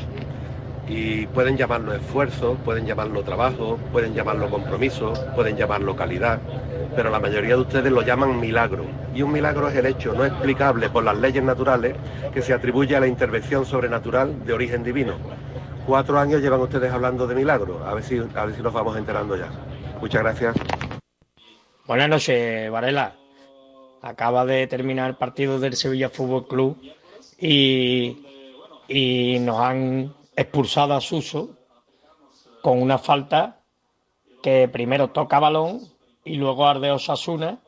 Y 0.89 1.27
pueden 1.27 1.57
llamarlo 1.57 1.93
esfuerzo, 1.95 2.55
pueden 2.65 2.87
llamarlo 2.87 3.23
trabajo, 3.23 3.79
pueden 3.93 4.15
llamarlo 4.15 4.49
compromiso, 4.49 5.13
pueden 5.35 5.57
llamarlo 5.57 5.97
calidad, 5.97 6.39
pero 6.95 7.11
la 7.11 7.19
mayoría 7.19 7.57
de 7.57 7.63
ustedes 7.63 7.91
lo 7.93 8.03
llaman 8.03 8.39
milagro. 8.39 8.85
Y 9.15 9.23
un 9.23 9.33
milagro 9.33 9.69
es 9.69 9.77
el 9.77 9.87
hecho 9.87 10.13
no 10.13 10.25
explicable 10.25 10.89
por 10.89 11.03
las 11.03 11.19
leyes 11.19 11.43
naturales 11.43 11.97
que 12.33 12.43
se 12.43 12.53
atribuye 12.53 12.95
a 12.95 13.01
la 13.01 13.09
intervención 13.09 13.67
sobrenatural 13.67 14.45
de 14.45 14.53
origen 14.53 14.85
divino. 14.85 15.15
Cuatro 15.87 16.19
años 16.19 16.41
llevan 16.41 16.61
ustedes 16.61 16.93
hablando 16.93 17.27
de 17.27 17.35
milagro, 17.35 17.85
a 17.87 17.95
ver 17.95 18.03
si, 18.03 18.19
a 18.19 18.45
ver 18.45 18.55
si 18.55 18.63
nos 18.63 18.73
vamos 18.73 18.97
enterando 18.97 19.37
ya. 19.37 19.49
Muchas 20.01 20.23
gracias. 20.23 20.57
Buenas 21.87 22.09
noches, 22.09 22.71
Varela. 22.71 23.15
Acaba 24.03 24.45
de 24.45 24.67
terminar 24.67 25.11
el 25.11 25.17
partido 25.17 25.61
del 25.61 25.75
Sevilla 25.75 26.11
Fútbol 26.11 26.47
Club 26.49 26.77
y, 27.39 28.25
y 28.89 29.39
nos 29.41 29.61
han 29.61 30.13
expulsado 30.37 30.95
a 30.95 31.01
Suso 31.01 31.57
con 32.63 32.81
una 32.81 32.99
falta 32.99 33.61
que 34.43 34.69
primero 34.69 35.09
toca 35.11 35.41
balón 35.41 35.81
y 36.25 36.37
luego 36.37 36.67
arde 36.67 36.91
Osasuna, 36.91 37.59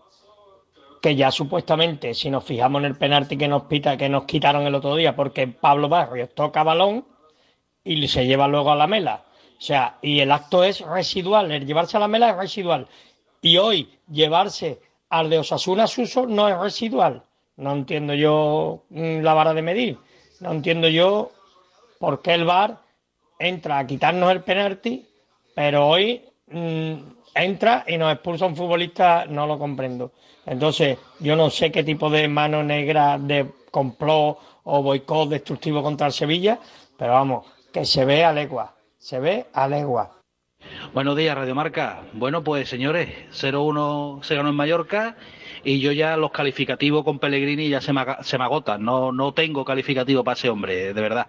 que 1.00 1.16
ya 1.16 1.30
supuestamente, 1.30 2.14
si 2.14 2.30
nos 2.30 2.44
fijamos 2.44 2.80
en 2.80 2.86
el 2.86 2.96
penalti 2.96 3.36
que 3.36 3.48
nos 3.48 3.64
pita, 3.64 3.96
que 3.96 4.08
nos 4.08 4.24
quitaron 4.24 4.66
el 4.66 4.74
otro 4.74 4.96
día, 4.96 5.16
porque 5.16 5.48
Pablo 5.48 5.88
Barrios 5.88 6.34
toca 6.34 6.62
balón 6.62 7.04
y 7.84 8.06
se 8.08 8.26
lleva 8.26 8.48
luego 8.48 8.72
a 8.72 8.76
la 8.76 8.86
mela. 8.86 9.24
O 9.56 9.60
sea, 9.60 9.98
y 10.02 10.20
el 10.20 10.30
acto 10.30 10.62
es 10.62 10.80
residual, 10.80 11.50
el 11.50 11.66
llevarse 11.66 11.96
a 11.96 12.00
la 12.00 12.08
mela 12.08 12.30
es 12.30 12.36
residual. 12.36 12.88
Y 13.40 13.56
hoy 13.56 13.98
llevarse 14.10 14.80
al 15.08 15.30
de 15.30 15.38
Osasuna 15.38 15.86
Suso 15.86 16.26
no 16.26 16.48
es 16.48 16.58
residual. 16.58 17.22
No 17.56 17.72
entiendo 17.72 18.14
yo 18.14 18.84
mm, 18.90 19.20
la 19.20 19.34
vara 19.34 19.54
de 19.54 19.62
medir. 19.62 19.98
No 20.40 20.52
entiendo 20.52 20.88
yo 20.88 21.32
por 21.98 22.22
qué 22.22 22.34
el 22.34 22.44
VAR 22.44 22.78
entra 23.38 23.78
a 23.78 23.86
quitarnos 23.86 24.30
el 24.30 24.42
penalti, 24.42 25.06
pero 25.54 25.86
hoy 25.88 26.22
mm, 26.46 26.92
entra 27.34 27.84
y 27.86 27.96
nos 27.96 28.12
expulsa 28.12 28.46
un 28.46 28.56
futbolista, 28.56 29.26
no 29.26 29.46
lo 29.46 29.58
comprendo. 29.58 30.12
Entonces, 30.46 30.98
yo 31.20 31.36
no 31.36 31.50
sé 31.50 31.70
qué 31.70 31.84
tipo 31.84 32.10
de 32.10 32.26
mano 32.28 32.62
negra 32.62 33.18
de 33.18 33.46
complot 33.70 34.38
o 34.64 34.82
boicot 34.82 35.28
destructivo 35.28 35.82
contra 35.82 36.06
el 36.06 36.12
Sevilla, 36.12 36.58
pero 36.96 37.12
vamos, 37.12 37.46
que 37.72 37.84
se 37.84 38.04
ve 38.04 38.24
a 38.24 38.32
legua, 38.32 38.74
se 38.98 39.18
ve 39.20 39.46
a 39.52 39.68
legua. 39.68 40.18
Buenos 40.92 41.16
días, 41.16 41.36
Radio 41.36 41.54
Marca. 41.54 42.02
Bueno, 42.14 42.42
pues 42.42 42.68
señores, 42.68 43.08
0-1 43.32 44.22
se 44.22 44.34
ganó 44.34 44.48
en 44.48 44.56
Mallorca 44.56 45.16
y 45.62 45.80
yo 45.80 45.92
ya 45.92 46.16
los 46.16 46.32
calificativos 46.32 47.04
con 47.04 47.18
Pellegrini 47.18 47.68
ya 47.68 47.80
se 47.80 47.92
me, 47.92 48.04
se 48.22 48.38
me 48.38 48.44
agotan. 48.44 48.82
No, 48.84 49.12
no 49.12 49.32
tengo 49.32 49.64
calificativo 49.64 50.24
para 50.24 50.36
ese 50.36 50.48
hombre, 50.48 50.92
de 50.92 51.00
verdad. 51.00 51.28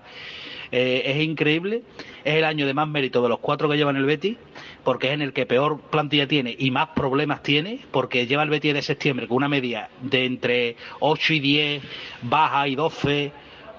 Eh, 0.72 1.04
es 1.06 1.22
increíble, 1.22 1.82
es 2.24 2.36
el 2.36 2.44
año 2.44 2.68
de 2.68 2.74
más 2.74 2.88
mérito 2.88 3.22
de 3.24 3.30
los 3.30 3.40
cuatro 3.40 3.68
que 3.70 3.78
llevan 3.78 3.96
el 3.96 4.06
Betis, 4.06 4.38
porque 4.84 5.08
es 5.08 5.14
en 5.14 5.22
el 5.22 5.34
que 5.34 5.46
peor 5.46 5.80
plantilla 5.82 6.28
tiene 6.28 6.56
y 6.58 6.70
más 6.72 6.90
problemas 6.90 7.42
tiene, 7.42 7.80
porque 7.92 8.28
lleva 8.28 8.44
el 8.44 8.50
Betis 8.50 8.74
de 8.74 8.82
septiembre 8.82 9.28
con 9.28 9.38
una 9.38 9.50
media 9.50 9.90
de 10.02 10.26
entre 10.26 10.76
8 11.00 11.34
y 11.34 11.40
10, 11.40 11.84
baja 12.22 12.68
y 12.68 12.76
12 12.76 13.32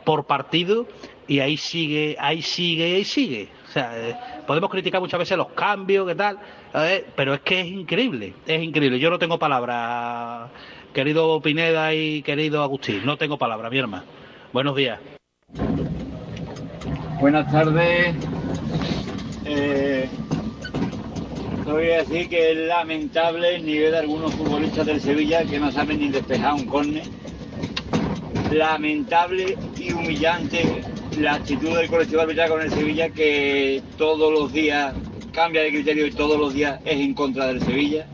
por 0.05 0.27
partido, 0.27 0.89
y 1.29 1.39
ahí 1.39 1.57
sigue, 1.57 2.17
ahí 2.19 2.43
sigue, 2.43 2.97
ahí 2.97 3.05
sigue. 3.05 3.49
O 3.69 3.73
sea, 3.73 3.93
eh, 3.97 4.17
podemos 4.49 4.69
criticar 4.69 5.01
muchas 5.01 5.21
veces 5.21 5.39
los 5.39 5.49
cambios, 5.53 6.09
qué 6.09 6.17
tal, 6.17 6.41
pero 7.15 7.35
es 7.35 7.41
que 7.41 7.61
es 7.61 7.67
increíble, 7.69 8.35
es 8.47 8.61
increíble. 8.61 8.99
Yo 8.99 9.11
no 9.11 9.19
tengo 9.21 9.39
palabras, 9.39 10.51
querido 10.93 11.41
Pineda 11.41 11.95
y 11.95 12.23
querido 12.23 12.65
Agustín, 12.65 13.03
no 13.05 13.17
tengo 13.17 13.39
palabras, 13.39 13.71
mi 13.71 13.79
hermano. 13.79 14.05
Buenos 14.53 14.75
días. 14.75 14.99
Buenas 17.21 17.53
tardes. 17.53 18.15
Eh, 19.45 20.09
voy 21.67 21.91
a 21.91 21.99
decir 21.99 22.31
que 22.31 22.53
es 22.53 22.57
lamentable 22.57 23.57
el 23.57 23.67
nivel 23.67 23.91
de 23.91 23.99
algunos 23.99 24.35
futbolistas 24.35 24.87
del 24.87 25.03
Sevilla 25.03 25.45
que 25.45 25.61
no 25.61 25.71
saben 25.71 26.01
ni 26.01 26.09
despejar 26.09 26.55
un 26.55 26.65
córner. 26.65 27.03
Lamentable 28.51 29.59
y 29.79 29.93
humillante 29.93 30.83
la 31.19 31.35
actitud 31.35 31.77
del 31.77 31.91
colectivo 31.91 32.23
arbitral 32.23 32.49
con 32.49 32.63
el 32.63 32.71
Sevilla 32.71 33.11
que 33.11 33.83
todos 33.99 34.33
los 34.33 34.51
días 34.51 34.95
cambia 35.31 35.61
de 35.61 35.73
criterio 35.73 36.07
y 36.07 36.13
todos 36.13 36.41
los 36.41 36.55
días 36.55 36.81
es 36.87 37.01
en 37.01 37.13
contra 37.13 37.49
del 37.49 37.61
Sevilla. 37.61 38.07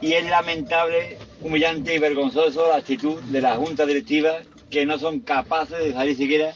Y 0.00 0.12
es 0.12 0.30
lamentable, 0.30 1.18
humillante 1.40 1.96
y 1.96 1.98
vergonzoso 1.98 2.68
la 2.68 2.76
actitud 2.76 3.20
de 3.20 3.40
la 3.40 3.56
Junta 3.56 3.84
Directiva 3.84 4.38
que 4.70 4.86
no 4.86 4.96
son 4.96 5.18
capaces 5.18 5.78
de 5.80 5.92
salir 5.92 6.16
siquiera 6.16 6.54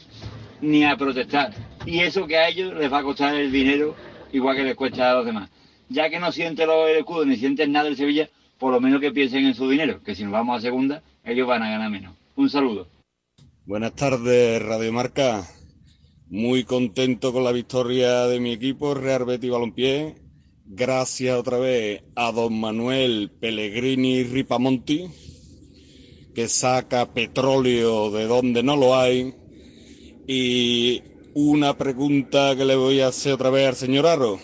ni 0.65 0.83
a 0.83 0.97
protestar. 0.97 1.53
Y 1.85 1.99
eso 1.99 2.27
que 2.27 2.37
a 2.37 2.49
ellos 2.49 2.73
les 2.73 2.91
va 2.91 2.99
a 2.99 3.03
costar 3.03 3.35
el 3.35 3.51
dinero 3.51 3.95
igual 4.31 4.55
que 4.55 4.63
les 4.63 4.75
cuesta 4.75 5.11
a 5.11 5.15
los 5.15 5.25
demás. 5.25 5.49
Ya 5.89 6.09
que 6.09 6.19
no 6.19 6.31
sienten 6.31 6.67
los 6.67 6.89
el 6.89 6.97
escudo 6.97 7.25
ni 7.25 7.37
sienten 7.37 7.71
nada 7.71 7.85
del 7.85 7.95
Sevilla, 7.95 8.29
por 8.57 8.73
lo 8.73 8.81
menos 8.81 8.99
que 8.99 9.11
piensen 9.11 9.45
en 9.45 9.53
su 9.53 9.69
dinero, 9.69 10.01
que 10.03 10.15
si 10.15 10.23
nos 10.23 10.31
vamos 10.31 10.57
a 10.57 10.61
segunda, 10.61 11.03
ellos 11.23 11.47
van 11.47 11.63
a 11.63 11.69
ganar 11.69 11.89
menos. 11.89 12.15
Un 12.35 12.49
saludo. 12.49 12.87
Buenas 13.65 13.93
tardes, 13.93 14.61
Radio 14.61 14.91
Marca. 14.91 15.43
Muy 16.27 16.63
contento 16.63 17.31
con 17.31 17.43
la 17.43 17.51
victoria 17.51 18.25
de 18.27 18.39
mi 18.39 18.51
equipo, 18.51 18.93
Real 18.95 19.25
Betis 19.25 19.51
Balompié. 19.51 20.15
Gracias 20.65 21.37
otra 21.37 21.59
vez 21.59 22.03
a 22.15 22.31
don 22.31 22.59
Manuel 22.59 23.31
Pellegrini 23.39 24.23
Ripamonti, 24.23 25.05
que 26.33 26.47
saca 26.47 27.13
petróleo 27.13 28.09
de 28.09 28.25
donde 28.25 28.63
no 28.63 28.75
lo 28.75 28.95
hay. 28.95 29.35
Y 30.27 31.03
una 31.35 31.77
pregunta 31.77 32.55
que 32.55 32.65
le 32.65 32.75
voy 32.75 33.01
a 33.01 33.07
hacer 33.07 33.33
otra 33.33 33.51
vez 33.51 33.67
al 33.67 33.75
señor 33.75 34.07
Aro. 34.07 34.39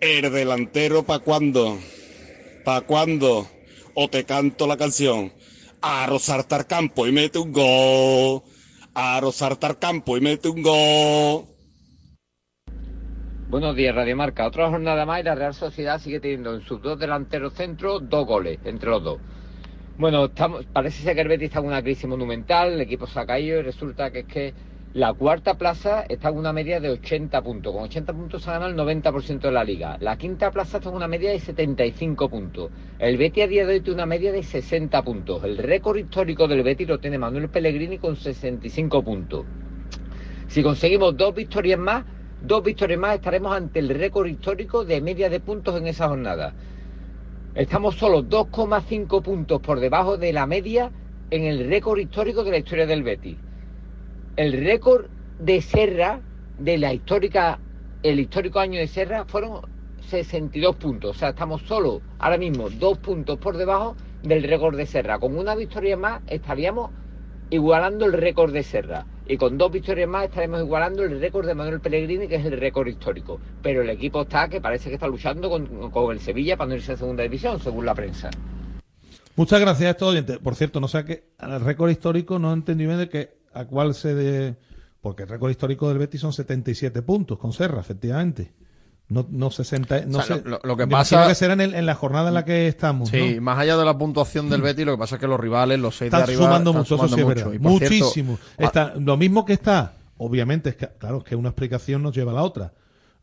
¿El 0.00 0.32
delantero 0.32 1.02
para 1.02 1.18
cuándo? 1.18 1.78
¿Para 2.64 2.86
cuándo? 2.86 3.46
O 3.94 4.08
te 4.08 4.24
canto 4.24 4.66
la 4.66 4.78
canción. 4.78 5.30
Aro 5.82 6.18
saltar 6.18 6.66
campo 6.66 7.06
y 7.06 7.12
mete 7.12 7.38
un 7.38 7.52
gol. 7.52 8.42
Aro 8.94 9.30
saltar 9.30 9.78
campo 9.78 10.16
y 10.16 10.22
mete 10.22 10.48
un 10.48 10.62
gol. 10.62 11.44
Buenos 13.50 13.76
días, 13.76 13.94
Radio 13.94 14.16
Marca. 14.16 14.46
Otra 14.46 14.70
jornada 14.70 15.04
más 15.04 15.20
y 15.20 15.24
la 15.24 15.34
Real 15.34 15.52
Sociedad 15.52 16.00
sigue 16.00 16.18
teniendo 16.18 16.54
en 16.54 16.62
sus 16.62 16.80
dos 16.80 16.98
delanteros 16.98 17.52
centros 17.52 18.08
dos 18.08 18.26
goles 18.26 18.58
entre 18.64 18.88
los 18.88 19.04
dos. 19.04 19.18
Bueno, 19.98 20.24
estamos, 20.24 20.64
parece 20.72 21.02
ser 21.02 21.14
que 21.14 21.20
el 21.20 21.28
Betis 21.28 21.48
está 21.48 21.60
en 21.60 21.66
una 21.66 21.82
crisis 21.82 22.08
monumental, 22.08 22.72
el 22.72 22.80
equipo 22.80 23.06
se 23.06 23.20
ha 23.20 23.26
caído 23.26 23.60
y 23.60 23.62
resulta 23.62 24.10
que 24.10 24.20
es 24.20 24.26
que 24.26 24.54
la 24.94 25.12
cuarta 25.12 25.58
plaza 25.58 26.04
está 26.08 26.28
en 26.28 26.36
una 26.36 26.52
media 26.52 26.78
de 26.78 26.88
80 26.88 27.42
puntos. 27.42 27.74
Con 27.74 27.82
80 27.82 28.12
puntos 28.12 28.42
se 28.42 28.50
ha 28.50 28.60
ganado 28.60 28.70
el 28.70 29.02
90% 29.02 29.40
de 29.40 29.50
la 29.50 29.64
liga. 29.64 29.98
La 29.98 30.16
quinta 30.16 30.52
plaza 30.52 30.76
está 30.76 30.88
en 30.88 30.94
una 30.94 31.08
media 31.08 31.32
de 31.32 31.40
75 31.40 32.28
puntos. 32.28 32.70
El 33.00 33.16
Betis 33.16 33.42
a 33.42 33.46
día 33.48 33.66
de 33.66 33.74
hoy 33.74 33.80
tiene 33.80 33.96
una 33.96 34.06
media 34.06 34.30
de 34.30 34.44
60 34.44 35.02
puntos. 35.02 35.42
El 35.42 35.58
récord 35.58 35.96
histórico 35.96 36.46
del 36.46 36.62
Betis 36.62 36.86
lo 36.86 37.00
tiene 37.00 37.18
Manuel 37.18 37.48
Pellegrini 37.48 37.98
con 37.98 38.14
65 38.14 39.02
puntos. 39.02 39.44
Si 40.46 40.62
conseguimos 40.62 41.16
dos 41.16 41.34
victorias 41.34 41.80
más, 41.80 42.04
dos 42.40 42.62
victorias 42.62 43.00
más 43.00 43.16
estaremos 43.16 43.52
ante 43.52 43.80
el 43.80 43.88
récord 43.88 44.28
histórico 44.28 44.84
de 44.84 45.00
media 45.00 45.28
de 45.28 45.40
puntos 45.40 45.76
en 45.76 45.88
esa 45.88 46.06
jornada. 46.06 46.54
Estamos 47.56 47.96
solo 47.96 48.22
2,5 48.22 49.22
puntos 49.22 49.60
por 49.60 49.80
debajo 49.80 50.18
de 50.18 50.32
la 50.32 50.46
media 50.46 50.92
en 51.30 51.42
el 51.42 51.68
récord 51.68 51.98
histórico 51.98 52.44
de 52.44 52.52
la 52.52 52.58
historia 52.58 52.86
del 52.86 53.02
Betis. 53.02 53.38
El 54.36 54.64
récord 54.64 55.06
de 55.38 55.62
Serra, 55.62 56.20
de 56.58 56.76
la 56.76 56.92
histórica, 56.92 57.60
el 58.02 58.18
histórico 58.18 58.58
año 58.58 58.80
de 58.80 58.88
Serra, 58.88 59.24
fueron 59.26 59.60
62 60.08 60.74
puntos. 60.74 61.14
O 61.14 61.18
sea, 61.18 61.28
estamos 61.28 61.62
solo 61.62 62.02
ahora 62.18 62.36
mismo 62.36 62.68
dos 62.68 62.98
puntos 62.98 63.38
por 63.38 63.56
debajo 63.56 63.94
del 64.24 64.42
récord 64.42 64.76
de 64.76 64.86
Serra. 64.86 65.20
Con 65.20 65.38
una 65.38 65.54
victoria 65.54 65.96
más 65.96 66.20
estaríamos 66.26 66.90
igualando 67.50 68.06
el 68.06 68.12
récord 68.12 68.52
de 68.52 68.64
Serra. 68.64 69.06
Y 69.28 69.36
con 69.36 69.56
dos 69.56 69.70
victorias 69.70 70.08
más 70.08 70.24
estaremos 70.24 70.62
igualando 70.62 71.04
el 71.04 71.20
récord 71.20 71.46
de 71.46 71.54
Manuel 71.54 71.80
Pellegrini, 71.80 72.26
que 72.26 72.34
es 72.34 72.44
el 72.44 72.58
récord 72.58 72.88
histórico. 72.88 73.38
Pero 73.62 73.82
el 73.82 73.90
equipo 73.90 74.22
está, 74.22 74.48
que 74.48 74.60
parece 74.60 74.88
que 74.88 74.96
está 74.96 75.06
luchando 75.06 75.48
con, 75.48 75.92
con 75.92 76.12
el 76.12 76.18
Sevilla 76.18 76.56
para 76.56 76.70
no 76.70 76.74
irse 76.74 76.92
a 76.92 76.96
segunda 76.96 77.22
división, 77.22 77.60
según 77.60 77.86
la 77.86 77.94
prensa. 77.94 78.30
Muchas 79.36 79.60
gracias 79.60 79.86
a 79.86 79.90
estos 79.90 80.08
oyentes. 80.08 80.38
Por 80.38 80.56
cierto, 80.56 80.80
no 80.80 80.88
sé 80.88 81.04
qué, 81.04 81.28
el 81.38 81.60
récord 81.60 81.90
histórico 81.90 82.40
no 82.40 82.52
entendí 82.52 82.84
bien 82.84 82.98
de 82.98 83.08
que 83.08 83.43
a 83.54 83.64
cuál 83.66 83.94
se 83.94 84.14
de... 84.14 84.56
Porque 85.00 85.24
el 85.24 85.28
récord 85.28 85.50
histórico 85.50 85.88
del 85.88 85.98
Betis 85.98 86.20
son 86.20 86.32
77 86.32 87.02
puntos 87.02 87.38
con 87.38 87.52
Serra, 87.52 87.80
efectivamente. 87.80 88.52
No, 89.08 89.26
no 89.30 89.50
60, 89.50 90.06
no 90.06 90.18
O 90.18 90.22
sea, 90.22 90.36
sé, 90.36 90.42
lo- 90.46 90.60
lo 90.64 90.76
que 90.78 90.86
pasa- 90.86 91.28
que 91.28 91.34
será 91.34 91.52
en, 91.52 91.60
el- 91.60 91.74
en 91.74 91.84
la 91.84 91.94
jornada 91.94 92.28
en 92.28 92.34
la 92.34 92.44
que 92.46 92.66
estamos, 92.68 93.10
Sí, 93.10 93.34
¿no? 93.36 93.42
más 93.42 93.58
allá 93.58 93.76
de 93.76 93.84
la 93.84 93.98
puntuación 93.98 94.48
del 94.48 94.62
Betis, 94.62 94.86
lo 94.86 94.92
que 94.92 94.98
pasa 94.98 95.16
es 95.16 95.20
que 95.20 95.26
los 95.26 95.38
rivales, 95.38 95.78
los 95.78 95.94
seis 95.94 96.10
de 96.10 96.16
Están 96.16 96.22
arriba, 96.22 96.44
sumando 96.46 96.70
están 96.70 96.80
mucho, 96.80 96.94
eso 96.94 97.02
sí 97.08 97.14
es 97.14 97.20
sumando 97.20 97.28
verdad. 97.50 97.60
mucho. 97.60 97.78
Cierto, 97.86 97.94
Muchísimo. 98.06 98.38
ah, 98.58 98.64
Está, 98.64 98.94
lo 98.98 99.16
mismo 99.18 99.44
que 99.44 99.52
está, 99.52 99.92
obviamente, 100.16 100.70
es 100.70 100.76
que, 100.76 100.88
claro, 100.98 101.18
es 101.18 101.24
que 101.24 101.36
una 101.36 101.50
explicación 101.50 102.02
nos 102.02 102.14
lleva 102.16 102.32
a 102.32 102.36
la 102.36 102.42
otra. 102.42 102.72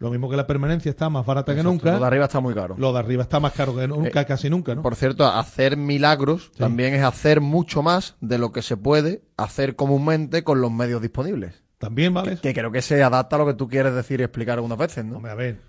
Lo 0.02 0.10
mismo 0.10 0.32
que 0.32 0.36
la 0.36 0.48
permanencia 0.48 0.90
está 0.90 1.12
más 1.12 1.24
barata 1.24 1.54
que 1.54 1.62
nunca. 1.62 1.92
lo 1.92 2.00
de 2.00 2.08
arriba 2.08 2.26
está 2.26 2.40
muy 2.40 2.56
caro. 2.56 2.74
Lo 2.76 2.92
de 2.92 2.98
arriba 2.98 3.22
está 3.22 3.40
más 3.40 3.54
caro 3.54 3.76
que 3.76 3.88
nunca, 3.88 4.22
Eh, 4.22 4.26
casi 4.26 4.50
nunca, 4.50 4.74
¿no? 4.74 4.82
Por 4.82 4.96
cierto, 4.96 5.28
hacer 5.28 5.78
milagros 5.78 6.52
también 6.58 6.96
es 6.96 7.04
hacer 7.04 7.40
mucho 7.40 7.84
más 7.84 8.16
de 8.20 8.40
lo 8.40 8.52
que 8.52 8.64
se 8.64 8.78
puede 8.78 9.22
hacer 9.38 9.76
comúnmente 9.76 10.44
con 10.44 10.60
los 10.60 10.72
medios 10.72 11.04
disponibles. 11.04 11.64
También, 11.78 12.16
¿vale? 12.16 12.38
Que 12.38 12.52
creo 12.52 12.72
que 12.72 12.82
se 12.82 13.04
adapta 13.04 13.36
a 13.36 13.40
lo 13.40 13.46
que 13.46 13.54
tú 13.54 13.68
quieres 13.68 13.94
decir 13.94 14.22
y 14.22 14.24
explicar 14.24 14.56
algunas 14.58 14.80
veces, 14.80 15.06
¿no? 15.06 15.24
a 15.24 15.36
ver, 15.36 15.60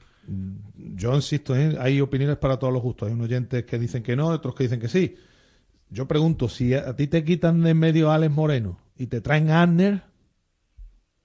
yo 0.76 1.14
insisto, 1.14 1.55
¿eh? 1.55 1.76
hay 1.78 2.01
opiniones 2.01 2.39
para 2.39 2.59
todos 2.59 2.72
los 2.72 2.83
gustos. 2.83 3.09
Hay 3.09 3.14
unos 3.14 3.26
oyentes 3.26 3.66
que 3.66 3.78
dicen 3.78 4.03
que 4.03 4.16
no, 4.16 4.28
otros 4.28 4.55
que 4.55 4.62
dicen 4.64 4.80
que 4.80 4.89
sí. 4.89 5.14
Yo 5.91 6.09
pregunto, 6.09 6.49
si 6.49 6.72
a, 6.72 6.89
a 6.89 6.97
ti 6.97 7.07
te 7.07 7.22
quitan 7.22 7.61
de 7.61 7.74
medio 7.74 8.11
a 8.11 8.14
Alex 8.14 8.33
Moreno 8.33 8.78
y 8.97 9.09
te 9.09 9.20
traen 9.20 9.51
a 9.51 9.61
Adner 9.61 10.05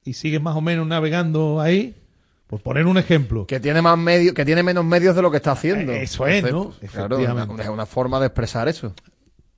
y 0.03 0.11
sigues 0.11 0.41
más 0.41 0.57
o 0.57 0.61
menos 0.61 0.85
navegando 0.85 1.61
ahí, 1.61 1.95
por 2.47 2.61
poner 2.61 2.87
un 2.87 2.97
ejemplo. 2.97 3.45
Que 3.45 3.59
tiene 3.59 3.81
más 3.81 3.97
medios, 3.97 4.33
que 4.33 4.45
tiene 4.45 4.63
menos 4.63 4.85
medios 4.85 5.15
de 5.15 5.21
lo 5.21 5.29
que 5.29 5.37
está 5.37 5.51
haciendo. 5.51 5.91
Eh, 5.91 6.03
Eso 6.03 6.25
es, 6.27 6.43
¿no? 6.49 6.73
Claro, 6.91 7.19
es 7.19 7.67
una, 7.67 7.85
forma 7.85 8.19
de 8.19 8.27
expresar 8.27 8.69
eso. 8.69 8.93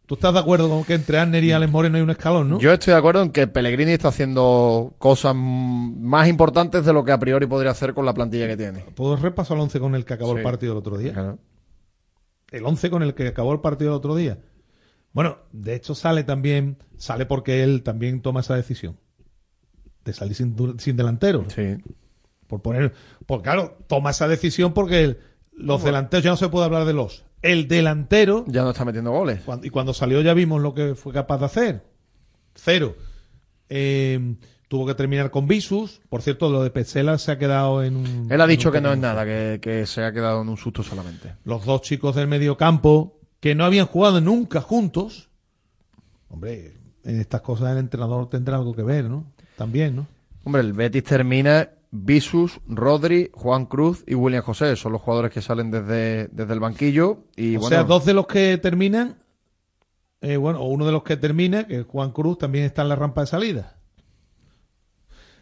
¿Tú 0.07 0.15
estás 0.15 0.33
de 0.33 0.39
acuerdo 0.39 0.67
con 0.69 0.83
que 0.83 0.95
entre 0.95 1.19
Adner 1.19 1.43
y 1.43 1.51
Alex 1.51 1.71
Moreno 1.71 1.97
hay 1.97 2.01
un 2.01 2.09
escalón, 2.09 2.49
no? 2.49 2.59
Yo 2.59 2.73
estoy 2.73 2.93
de 2.93 2.97
acuerdo 2.97 3.21
en 3.21 3.29
que 3.29 3.45
Pellegrini 3.45 3.91
está 3.91 4.07
haciendo 4.07 4.95
cosas 4.97 5.35
más 5.35 6.27
importantes 6.27 6.83
de 6.83 6.91
lo 6.91 7.05
que 7.05 7.11
a 7.11 7.19
priori 7.19 7.45
podría 7.45 7.69
hacer 7.71 7.93
con 7.93 8.07
la 8.07 8.13
plantilla 8.15 8.47
que 8.47 8.57
tiene. 8.57 8.79
¿Puedo 8.95 9.15
repasar 9.17 9.57
el 9.57 9.61
11 9.63 9.79
con 9.79 9.93
el 9.93 10.05
que 10.05 10.15
acabó 10.15 10.35
el 10.35 10.41
partido 10.41 10.71
el 10.71 10.79
otro 10.79 10.97
día? 10.97 11.37
El 12.49 12.65
11 12.65 12.89
con 12.89 13.03
el 13.03 13.13
que 13.13 13.27
acabó 13.27 13.53
el 13.53 13.59
partido 13.59 13.91
el 13.91 13.97
otro 13.97 14.15
día. 14.15 14.39
Bueno, 15.13 15.37
de 15.51 15.75
hecho 15.75 15.93
sale 15.93 16.23
también, 16.23 16.77
sale 16.97 17.27
porque 17.27 17.61
él 17.61 17.83
también 17.83 18.23
toma 18.23 18.39
esa 18.39 18.55
decisión 18.55 18.97
de 20.05 20.13
salir 20.13 20.33
sin, 20.33 20.79
sin 20.79 20.97
delantero. 20.97 21.45
Sí. 21.49 21.77
Por 22.49 22.61
poner, 22.61 22.91
por 23.25 23.41
claro, 23.41 23.77
toma 23.87 24.09
esa 24.09 24.27
decisión 24.27 24.73
porque 24.73 25.03
el- 25.05 25.19
los 25.53 25.83
delanteros, 25.83 26.23
ya 26.25 26.31
no 26.31 26.35
se 26.37 26.49
puede 26.49 26.65
hablar 26.65 26.83
de 26.85 26.93
los. 26.93 27.23
El 27.41 27.69
delantero. 27.69 28.43
Ya 28.47 28.63
no 28.63 28.71
está 28.71 28.83
metiendo 28.83 29.11
goles. 29.11 29.41
cuando- 29.45 29.65
y 29.65 29.69
cuando 29.69 29.93
salió 29.93 30.19
ya 30.21 30.33
vimos 30.33 30.61
lo 30.61 30.73
que 30.73 30.95
fue 30.95 31.13
capaz 31.13 31.37
de 31.37 31.45
hacer. 31.45 31.83
Cero. 32.55 32.95
Eh, 33.69 34.35
tuvo 34.67 34.87
que 34.87 34.95
terminar 34.95 35.29
con 35.31 35.47
Visus. 35.47 36.01
Por 36.09 36.21
cierto, 36.21 36.49
lo 36.49 36.63
de 36.63 36.71
Petzela 36.71 37.17
se 37.19 37.31
ha 37.31 37.37
quedado 37.37 37.83
en 37.83 37.95
un. 37.97 38.27
Él 38.31 38.41
ha 38.41 38.47
dicho 38.47 38.71
que 38.71 38.81
no 38.81 38.91
es 38.91 38.97
nada, 38.99 39.23
que, 39.25 39.59
que 39.61 39.85
se 39.85 40.03
ha 40.03 40.11
quedado 40.11 40.41
en 40.41 40.49
un 40.49 40.57
susto 40.57 40.81
solamente. 40.83 41.35
los 41.45 41.65
dos 41.65 41.81
chicos 41.81 42.15
del 42.15 42.27
medio 42.27 42.57
campo 42.57 43.19
que 43.39 43.53
no 43.55 43.63
habían 43.63 43.85
jugado 43.85 44.19
nunca 44.21 44.59
juntos. 44.59 45.29
Hombre, 46.29 46.73
en 47.03 47.19
estas 47.19 47.41
cosas 47.41 47.71
el 47.71 47.77
entrenador 47.77 48.29
tendrá 48.29 48.57
algo 48.57 48.75
que 48.75 48.83
ver, 48.83 49.05
¿no? 49.05 49.25
También, 49.55 49.95
¿no? 49.95 50.07
Hombre, 50.43 50.61
el 50.61 50.73
Betis 50.73 51.03
termina 51.03 51.69
Visus, 51.91 52.59
Rodri, 52.67 53.29
Juan 53.33 53.65
Cruz 53.65 54.03
y 54.05 54.15
William 54.15 54.43
José. 54.43 54.75
Son 54.75 54.91
los 54.91 55.01
jugadores 55.01 55.31
que 55.31 55.41
salen 55.41 55.71
desde, 55.71 56.27
desde 56.27 56.53
el 56.53 56.59
banquillo. 56.59 57.25
Y 57.35 57.55
o 57.55 57.61
bueno, 57.61 57.75
sea, 57.75 57.83
dos 57.83 58.05
de 58.05 58.13
los 58.13 58.27
que 58.27 58.57
terminan, 58.57 59.23
eh, 60.21 60.37
bueno, 60.37 60.59
o 60.59 60.67
uno 60.67 60.85
de 60.85 60.91
los 60.91 61.03
que 61.03 61.17
termina, 61.17 61.65
que 61.65 61.79
es 61.79 61.85
Juan 61.85 62.11
Cruz, 62.11 62.37
también 62.37 62.65
está 62.65 62.83
en 62.83 62.89
la 62.89 62.95
rampa 62.95 63.21
de 63.21 63.27
salida. 63.27 63.79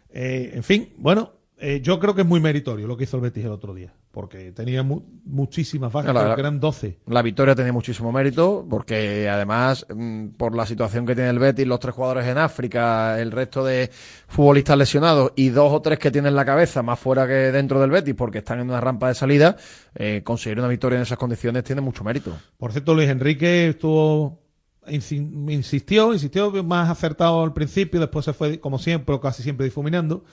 Eh, 0.09 0.51
en 0.53 0.63
fin, 0.63 0.93
bueno, 0.97 1.33
eh, 1.57 1.81
yo 1.81 1.99
creo 1.99 2.15
que 2.15 2.21
es 2.21 2.27
muy 2.27 2.39
meritorio 2.39 2.87
lo 2.87 2.97
que 2.97 3.03
hizo 3.03 3.17
el 3.17 3.23
Betis 3.23 3.45
el 3.45 3.51
otro 3.51 3.73
día, 3.73 3.93
porque 4.17 4.51
tenía 4.51 4.81
mu- 4.81 5.03
muchísimas 5.25 5.93
bajas, 5.93 6.09
creo 6.11 6.27
la- 6.27 6.33
que 6.33 6.41
eran 6.41 6.59
12. 6.59 6.97
La 7.05 7.21
victoria 7.21 7.53
tenía 7.53 7.71
muchísimo 7.71 8.11
mérito 8.11 8.65
porque 8.67 9.29
además 9.29 9.85
mm, 9.95 10.29
por 10.29 10.55
la 10.55 10.65
situación 10.65 11.05
que 11.05 11.13
tiene 11.13 11.29
el 11.29 11.37
Betis, 11.37 11.67
los 11.67 11.79
tres 11.79 11.93
jugadores 11.93 12.25
en 12.25 12.39
África, 12.39 13.21
el 13.21 13.31
resto 13.31 13.63
de 13.63 13.91
futbolistas 14.27 14.75
lesionados 14.75 15.33
y 15.35 15.49
dos 15.49 15.71
o 15.71 15.83
tres 15.83 15.99
que 15.99 16.09
tienen 16.09 16.33
la 16.33 16.45
cabeza 16.45 16.81
más 16.81 16.97
fuera 16.99 17.27
que 17.27 17.51
dentro 17.51 17.79
del 17.79 17.91
Betis 17.91 18.15
porque 18.15 18.39
están 18.39 18.59
en 18.59 18.71
una 18.71 18.81
rampa 18.81 19.09
de 19.09 19.13
salida, 19.13 19.55
eh, 19.93 20.21
conseguir 20.23 20.57
una 20.57 20.67
victoria 20.67 20.95
en 20.95 21.03
esas 21.03 21.19
condiciones 21.19 21.63
tiene 21.63 21.81
mucho 21.81 22.03
mérito. 22.03 22.35
Por 22.57 22.71
cierto, 22.71 22.95
Luis 22.95 23.09
Enrique 23.09 23.67
estuvo 23.69 24.41
insi- 24.87 25.51
insistió, 25.53 26.11
insistió 26.11 26.51
más 26.63 26.89
acertado 26.89 27.43
al 27.43 27.53
principio, 27.53 27.99
después 27.99 28.25
se 28.25 28.33
fue 28.33 28.59
como 28.59 28.79
siempre, 28.79 29.13
o 29.13 29.21
casi 29.21 29.43
siempre 29.43 29.65
difuminando. 29.65 30.25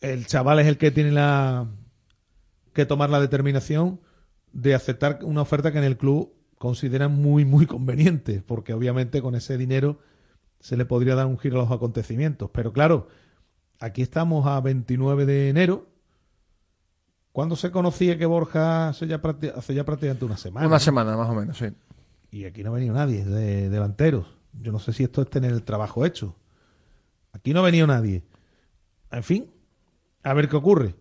El 0.00 0.26
chaval 0.26 0.60
es 0.60 0.66
el 0.66 0.78
que 0.78 0.90
tiene 0.90 1.12
la 1.12 1.66
que 2.72 2.86
tomar 2.86 3.10
la 3.10 3.20
determinación 3.20 4.00
de 4.52 4.74
aceptar 4.74 5.20
una 5.22 5.42
oferta 5.42 5.72
que 5.72 5.78
en 5.78 5.84
el 5.84 5.96
club 5.96 6.32
consideran 6.58 7.12
muy 7.12 7.44
muy 7.44 7.66
conveniente, 7.66 8.42
porque 8.46 8.74
obviamente 8.74 9.22
con 9.22 9.34
ese 9.34 9.58
dinero 9.58 9.98
se 10.60 10.76
le 10.76 10.84
podría 10.84 11.14
dar 11.14 11.26
un 11.26 11.38
giro 11.38 11.58
a 11.58 11.62
los 11.64 11.72
acontecimientos, 11.72 12.50
pero 12.52 12.72
claro, 12.72 13.08
aquí 13.80 14.00
estamos 14.02 14.46
a 14.46 14.60
29 14.60 15.26
de 15.26 15.48
enero. 15.48 15.88
¿Cuándo 17.32 17.56
se 17.56 17.70
conocía 17.70 18.18
que 18.18 18.26
Borja 18.26 18.88
hace 18.90 19.06
ya, 19.06 19.20
hace 19.56 19.74
ya 19.74 19.84
prácticamente 19.84 20.24
una 20.24 20.36
semana? 20.36 20.66
Una 20.66 20.76
¿no? 20.76 20.80
semana, 20.80 21.16
más 21.16 21.30
o 21.30 21.34
menos, 21.34 21.56
sí. 21.56 21.66
Y 22.30 22.44
aquí 22.44 22.62
no 22.62 22.70
ha 22.70 22.74
venido 22.74 22.94
nadie 22.94 23.24
de 23.24 23.70
delanteros. 23.70 24.26
Yo 24.52 24.70
no 24.70 24.78
sé 24.78 24.92
si 24.92 25.02
esto 25.02 25.22
es 25.22 25.30
tener 25.30 25.50
el 25.50 25.62
trabajo 25.62 26.04
hecho. 26.04 26.36
Aquí 27.32 27.52
no 27.54 27.60
ha 27.60 27.64
venido 27.64 27.86
nadie. 27.86 28.22
En 29.10 29.22
fin, 29.22 29.50
a 30.22 30.34
ver 30.34 30.48
qué 30.48 30.56
ocurre. 30.56 30.94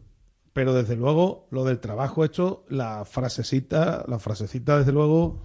Pero 0.54 0.74
desde 0.74 0.96
luego, 0.96 1.48
lo 1.50 1.64
del 1.64 1.80
trabajo 1.80 2.26
hecho, 2.26 2.66
la 2.68 3.06
frasecita, 3.06 4.04
la 4.08 4.20
frasecita, 4.20 4.80
desde 4.80 4.92
luego, 4.92 5.42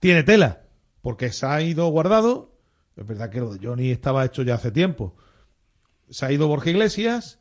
tiene 0.00 0.22
tela. 0.22 0.62
Porque 1.00 1.32
se 1.32 1.46
ha 1.46 1.62
ido 1.62 1.88
guardado. 1.88 2.54
Es 2.96 3.06
verdad 3.06 3.30
que 3.30 3.40
lo 3.40 3.54
de 3.54 3.66
Johnny 3.66 3.90
estaba 3.90 4.24
hecho 4.24 4.42
ya 4.42 4.54
hace 4.54 4.70
tiempo. 4.70 5.16
Se 6.10 6.26
ha 6.26 6.32
ido 6.32 6.48
Borja 6.48 6.70
Iglesias. 6.70 7.38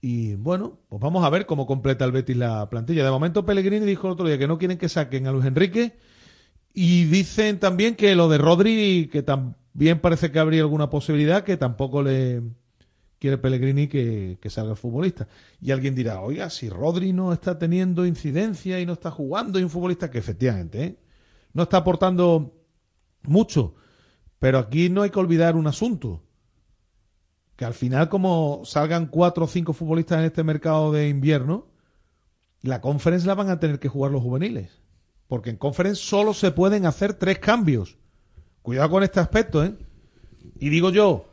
Y 0.00 0.34
bueno, 0.34 0.78
pues 0.88 1.00
vamos 1.00 1.24
a 1.24 1.30
ver 1.30 1.46
cómo 1.46 1.66
completa 1.66 2.04
el 2.04 2.12
Betis 2.12 2.36
la 2.36 2.68
plantilla. 2.68 3.04
De 3.04 3.10
momento, 3.10 3.46
Pellegrini 3.46 3.84
dijo 3.86 4.06
el 4.06 4.14
otro 4.14 4.26
día 4.26 4.38
que 4.38 4.48
no 4.48 4.58
quieren 4.58 4.78
que 4.78 4.88
saquen 4.88 5.26
a 5.26 5.32
Luis 5.32 5.46
Enrique. 5.46 5.96
Y 6.72 7.04
dicen 7.04 7.58
también 7.58 7.94
que 7.94 8.14
lo 8.14 8.28
de 8.28 8.38
Rodri, 8.38 9.08
que 9.10 9.22
también 9.22 10.00
parece 10.00 10.30
que 10.30 10.38
habría 10.38 10.62
alguna 10.62 10.90
posibilidad, 10.90 11.44
que 11.44 11.56
tampoco 11.56 12.02
le 12.02 12.42
quiere 13.18 13.38
Pellegrini 13.38 13.88
que, 13.88 14.38
salga 14.48 14.72
el 14.72 14.76
futbolista. 14.76 15.28
Y 15.60 15.70
alguien 15.70 15.94
dirá, 15.94 16.20
oiga, 16.20 16.50
si 16.50 16.68
Rodri 16.68 17.12
no 17.12 17.32
está 17.32 17.58
teniendo 17.58 18.06
incidencia 18.06 18.80
y 18.80 18.86
no 18.86 18.94
está 18.94 19.10
jugando, 19.10 19.58
y 19.58 19.62
un 19.62 19.70
futbolista 19.70 20.10
que 20.10 20.18
efectivamente 20.18 20.84
¿eh? 20.84 20.98
no 21.52 21.64
está 21.64 21.78
aportando 21.78 22.54
mucho. 23.22 23.74
Pero 24.38 24.58
aquí 24.58 24.90
no 24.90 25.02
hay 25.02 25.10
que 25.10 25.18
olvidar 25.18 25.56
un 25.56 25.66
asunto. 25.66 26.22
Que 27.56 27.64
al 27.64 27.74
final, 27.74 28.08
como 28.10 28.62
salgan 28.64 29.06
cuatro 29.06 29.44
o 29.44 29.48
cinco 29.48 29.72
futbolistas 29.72 30.18
en 30.18 30.26
este 30.26 30.44
mercado 30.44 30.92
de 30.92 31.08
invierno, 31.08 31.68
la 32.60 32.82
conference 32.82 33.26
la 33.26 33.34
van 33.34 33.48
a 33.48 33.58
tener 33.58 33.78
que 33.78 33.88
jugar 33.88 34.12
los 34.12 34.22
juveniles. 34.22 34.82
Porque 35.26 35.50
en 35.50 35.56
conference 35.56 36.02
solo 36.02 36.34
se 36.34 36.50
pueden 36.50 36.84
hacer 36.84 37.14
tres 37.14 37.38
cambios. 37.38 37.96
Cuidado 38.60 38.90
con 38.90 39.02
este 39.02 39.20
aspecto, 39.20 39.64
¿eh? 39.64 39.74
Y 40.58 40.68
digo 40.68 40.90
yo 40.90 41.30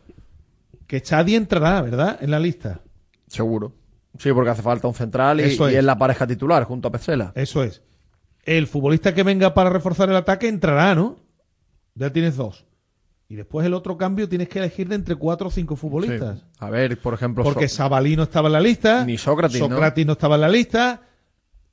que 0.94 1.02
Chadi 1.02 1.34
entrará, 1.34 1.82
¿verdad? 1.82 2.20
En 2.22 2.30
la 2.30 2.40
lista. 2.40 2.82
Seguro. 3.26 3.74
Sí, 4.20 4.32
porque 4.32 4.52
hace 4.52 4.62
falta 4.62 4.88
un 4.88 4.94
central 4.94 5.40
y, 5.40 5.46
Eso 5.46 5.68
y 5.68 5.74
es. 5.74 5.84
la 5.84 5.98
pareja 5.98 6.28
titular 6.28 6.66
junto 6.66 6.88
a 6.88 6.92
Pecela. 6.92 7.32
Eso 7.34 7.64
es. 7.64 7.82
El 8.44 8.68
futbolista 8.68 9.12
que 9.16 9.24
venga 9.24 9.56
para 9.56 9.72
reforzar 9.72 10.08
el 10.12 10.16
ataque 10.16 10.48
entrará, 10.48 10.94
¿no? 10.94 11.18
Ya 11.96 12.12
tienes 12.14 12.36
dos. 12.36 12.68
Y 13.28 13.34
después 13.34 13.66
el 13.66 13.74
otro 13.74 13.98
cambio 13.98 14.30
tienes 14.30 14.50
que 14.50 14.60
elegir 14.60 14.88
de 14.88 14.94
entre 14.94 15.16
cuatro 15.16 15.48
o 15.48 15.50
cinco 15.50 15.76
futbolistas. 15.76 16.42
Sí. 16.42 16.46
A 16.60 16.70
ver, 16.70 16.96
por 17.02 17.16
ejemplo, 17.16 17.44
Porque 17.44 17.68
So- 17.68 17.78
Sabalí 17.78 18.16
no 18.16 18.22
estaba 18.22 18.50
en 18.50 18.54
la 18.54 18.62
lista. 18.62 19.04
Ni 19.04 19.18
Sócrates. 19.18 19.58
Sócrates 19.58 20.06
¿no? 20.06 20.12
estaba 20.14 20.36
en 20.36 20.42
la 20.42 20.50
lista. 20.50 21.02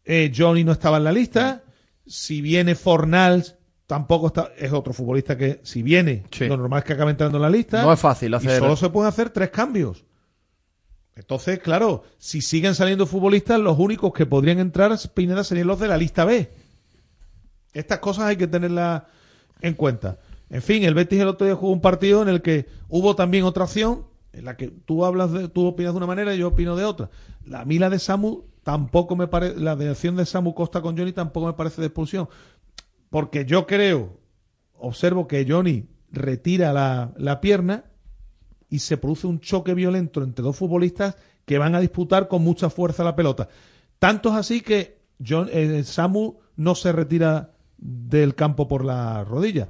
eh, 0.06 0.32
Johnny 0.34 0.64
no 0.64 0.72
estaba 0.72 0.97
en 0.97 1.05
la 1.05 1.12
lista. 1.12 1.62
Si 2.06 2.40
viene 2.40 2.74
Fornals, 2.74 3.56
tampoco 3.90 4.28
está. 4.28 4.52
Es 4.56 4.72
otro 4.72 4.92
futbolista 4.92 5.36
que, 5.36 5.58
si 5.64 5.82
viene, 5.82 6.22
Sí. 6.30 6.46
lo 6.46 6.56
normal 6.56 6.78
es 6.78 6.84
que 6.84 6.92
acabe 6.92 7.10
entrando 7.10 7.38
en 7.38 7.42
la 7.42 7.50
lista. 7.50 7.82
No 7.82 7.92
es 7.92 7.98
fácil 7.98 8.30
Y 8.30 8.34
hacer- 8.36 8.60
solo 8.60 8.76
se 8.76 8.88
pueden 8.88 9.08
hacer 9.08 9.30
tres 9.30 9.50
cambios. 9.50 10.04
Entonces, 11.16 11.58
claro, 11.58 12.04
si 12.16 12.40
siguen 12.40 12.76
saliendo 12.76 13.04
futbolistas, 13.04 13.58
los 13.58 13.76
únicos 13.80 14.12
que 14.12 14.26
podrían 14.26 14.60
entrar, 14.60 14.96
Pineda, 15.12 15.42
serían 15.42 15.66
los 15.66 15.80
de 15.80 15.88
la 15.88 15.96
lista 15.96 16.24
B. 16.24 16.50
Estas 17.72 17.98
cosas 17.98 18.26
hay 18.26 18.36
que 18.36 18.46
tenerlas 18.46 19.02
en 19.60 19.74
cuenta. 19.74 20.18
En 20.50 20.62
fin, 20.62 20.84
el 20.84 20.94
Betis 20.94 21.20
el 21.20 21.26
otro 21.28 21.46
día 21.46 21.56
jugó 21.56 21.72
un 21.72 21.80
partido 21.80 22.22
en 22.22 22.28
el 22.28 22.42
que 22.42 22.66
hubo 22.88 23.16
también 23.16 23.42
otra 23.44 23.64
acción, 23.64 24.06
en 24.32 24.44
la 24.44 24.56
que 24.56 24.68
tú 24.68 25.04
hablas 25.04 25.32
de, 25.32 25.48
tú 25.48 25.66
opinas 25.66 25.92
de 25.92 25.96
una 25.98 26.06
manera 26.06 26.32
y 26.32 26.38
yo 26.38 26.46
opino 26.48 26.76
de 26.76 26.84
otra. 26.84 27.10
La, 27.44 27.62
a 27.62 27.64
mí 27.64 27.80
la 27.80 27.90
de 27.90 27.98
Samu 27.98 28.44
tampoco 28.62 29.16
me 29.16 29.26
parece, 29.26 29.58
la 29.58 29.74
de 29.74 29.88
acción 29.90 30.14
de 30.14 30.24
Samu 30.24 30.54
Costa 30.54 30.80
con 30.80 30.96
Johnny 30.96 31.12
tampoco 31.12 31.48
me 31.48 31.54
parece 31.54 31.80
de 31.80 31.88
expulsión. 31.88 32.28
Porque 33.10 33.44
yo 33.44 33.66
creo, 33.66 34.18
observo 34.74 35.26
que 35.26 35.44
Johnny 35.48 35.88
retira 36.12 36.72
la, 36.72 37.12
la 37.16 37.40
pierna 37.40 37.84
y 38.68 38.78
se 38.78 38.96
produce 38.96 39.26
un 39.26 39.40
choque 39.40 39.74
violento 39.74 40.22
entre 40.22 40.42
dos 40.44 40.56
futbolistas 40.56 41.16
que 41.44 41.58
van 41.58 41.74
a 41.74 41.80
disputar 41.80 42.28
con 42.28 42.42
mucha 42.42 42.70
fuerza 42.70 43.02
la 43.04 43.16
pelota. 43.16 43.48
Tanto 43.98 44.30
es 44.30 44.36
así 44.36 44.60
que 44.60 45.00
John, 45.26 45.48
eh, 45.52 45.82
Samu 45.84 46.38
no 46.56 46.74
se 46.74 46.92
retira 46.92 47.52
del 47.78 48.34
campo 48.34 48.68
por 48.68 48.84
la 48.84 49.24
rodilla. 49.24 49.68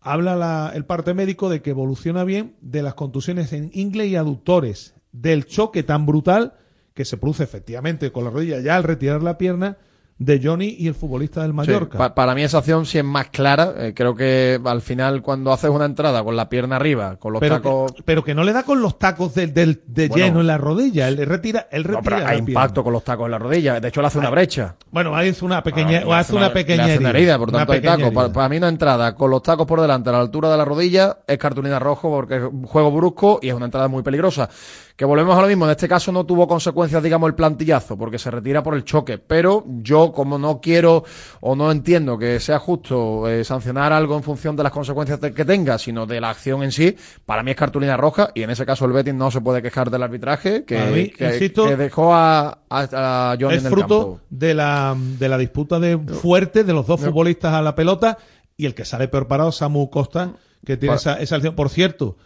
Habla 0.00 0.36
la- 0.36 0.72
el 0.74 0.84
parte 0.84 1.14
médico 1.14 1.48
de 1.48 1.62
que 1.62 1.70
evoluciona 1.70 2.24
bien 2.24 2.56
de 2.60 2.82
las 2.82 2.94
contusiones 2.94 3.52
en 3.54 3.70
ingle 3.72 4.06
y 4.06 4.16
aductores, 4.16 4.94
del 5.12 5.46
choque 5.46 5.82
tan 5.82 6.04
brutal 6.04 6.54
que 6.92 7.04
se 7.04 7.16
produce 7.16 7.44
efectivamente 7.44 8.12
con 8.12 8.24
la 8.24 8.30
rodilla 8.30 8.60
ya 8.60 8.76
al 8.76 8.82
retirar 8.84 9.22
la 9.22 9.38
pierna 9.38 9.78
de 10.16 10.40
Johnny 10.42 10.76
y 10.78 10.86
el 10.86 10.94
futbolista 10.94 11.42
del 11.42 11.50
Sí, 11.50 11.56
Mallorca. 11.56 11.98
pa- 11.98 12.14
para 12.14 12.36
mí 12.36 12.42
esa 12.44 12.58
acción 12.58 12.86
sí 12.86 12.98
es 12.98 13.04
más 13.04 13.28
clara. 13.30 13.74
Eh, 13.78 13.94
creo 13.96 14.14
que 14.14 14.60
al 14.64 14.80
final 14.80 15.22
cuando 15.22 15.52
haces 15.52 15.70
una 15.70 15.86
entrada 15.86 16.22
con 16.22 16.36
la 16.36 16.48
pierna 16.48 16.76
arriba, 16.76 17.16
con 17.16 17.32
los 17.32 17.40
pero, 17.40 17.56
tacos... 17.56 17.92
que, 17.92 18.02
pero 18.04 18.22
que 18.22 18.32
no 18.32 18.44
le 18.44 18.52
da 18.52 18.62
con 18.62 18.80
los 18.80 18.96
tacos 18.98 19.34
del, 19.34 19.52
del- 19.52 19.82
de 19.86 20.08
Bueno. 20.08 20.24
lleno 20.24 20.40
en 20.40 20.46
la 20.46 20.56
rodilla. 20.56 21.08
Él 21.08 21.16
retira, 21.26 21.66
él 21.72 21.82
No, 21.82 21.96
retira 21.96 22.02
pero 22.02 22.16
hay 22.16 22.36
pierna. 22.36 22.50
impacto 22.50 22.84
con 22.84 22.92
los 22.92 23.02
tacos 23.02 23.24
en 23.24 23.32
la 23.32 23.38
rodilla. 23.38 23.80
De 23.80 23.88
hecho, 23.88 24.00
le 24.00 24.06
hace 24.06 24.18
una 24.20 24.30
brecha. 24.30 24.76
Bueno, 24.92 25.16
ahí 25.16 25.30
hace 25.30 25.44
una 25.44 25.62
pequeña, 25.64 26.02
Ah, 26.08 26.18
hace 26.20 26.36
una, 26.36 26.52
pequeña 26.52 26.84
una 26.96 27.10
herida, 27.10 27.36
por 27.36 27.50
tanto 27.50 27.72
hay 27.72 27.80
tacos. 27.80 28.12
Para 28.32 28.48
mí 28.48 28.56
una 28.58 28.68
entrada 28.68 29.16
con 29.16 29.30
los 29.32 29.42
tacos 29.42 29.66
por 29.66 29.80
delante 29.80 30.10
a 30.10 30.12
la 30.12 30.20
altura 30.20 30.48
de 30.48 30.56
la 30.56 30.64
rodilla 30.64 31.18
es 31.26 31.38
cartulina 31.38 31.80
rojo 31.80 32.08
porque 32.10 32.36
es 32.36 32.42
un 32.44 32.64
juego 32.66 32.92
brusco 32.92 33.40
y 33.42 33.48
es 33.48 33.54
una 33.54 33.64
entrada 33.64 33.88
muy 33.88 34.04
peligrosa. 34.04 34.48
Que 34.96 35.04
volvemos 35.04 35.36
a 35.36 35.42
lo 35.42 35.48
mismo, 35.48 35.64
en 35.64 35.72
este 35.72 35.88
caso 35.88 36.12
no 36.12 36.24
tuvo 36.24 36.46
consecuencias, 36.46 37.02
digamos, 37.02 37.26
el 37.28 37.34
plantillazo, 37.34 37.98
porque 37.98 38.16
se 38.16 38.30
retira 38.30 38.62
por 38.62 38.74
el 38.76 38.84
choque. 38.84 39.18
Pero 39.18 39.64
yo, 39.82 40.12
como 40.12 40.38
no 40.38 40.60
quiero 40.60 41.02
o 41.40 41.56
no 41.56 41.72
entiendo 41.72 42.16
que 42.16 42.38
sea 42.38 42.60
justo 42.60 43.28
eh, 43.28 43.42
sancionar 43.42 43.92
algo 43.92 44.16
en 44.16 44.22
función 44.22 44.54
de 44.54 44.62
las 44.62 44.70
consecuencias 44.70 45.18
que 45.18 45.44
tenga, 45.44 45.78
sino 45.78 46.06
de 46.06 46.20
la 46.20 46.30
acción 46.30 46.62
en 46.62 46.70
sí, 46.70 46.96
para 47.26 47.42
mí 47.42 47.50
es 47.50 47.56
cartulina 47.56 47.96
roja 47.96 48.30
y 48.34 48.42
en 48.44 48.50
ese 48.50 48.64
caso 48.64 48.84
el 48.84 48.92
Betis 48.92 49.14
no 49.14 49.32
se 49.32 49.40
puede 49.40 49.60
quejar 49.62 49.90
del 49.90 50.00
arbitraje 50.04 50.64
que, 50.64 50.76
Para 50.78 50.90
mí, 50.92 51.08
que- 51.08 51.26
insisto, 51.26 51.66
que 51.66 51.74
dejó 51.76 52.14
a, 52.14 52.60
a, 52.70 53.32
a 53.32 53.36
Johnny 53.40 53.56
es 53.56 53.62
en 53.62 53.66
el 53.66 53.72
fruto 53.72 53.98
campo. 53.98 54.20
de 54.30 54.54
la, 54.54 54.96
de 54.96 55.28
la 55.28 55.38
disputa 55.38 55.80
de 55.80 55.98
fuerte 55.98 56.62
de 56.62 56.72
los 56.72 56.86
dos 56.86 57.00
No. 57.00 57.08
futbolistas 57.08 57.52
a 57.52 57.62
la 57.62 57.74
pelota 57.74 58.16
y 58.56 58.66
el 58.66 58.76
que 58.76 58.84
sale 58.84 59.08
peor 59.08 59.26
parado, 59.26 59.50
Samu 59.50 59.90
Costa, 59.90 60.34
que 60.64 60.76
tiene 60.76 60.94
esa, 60.94 61.18
esa 61.20 61.34
acción. 61.34 61.56
Por 61.56 61.68
cierto, 61.68 62.16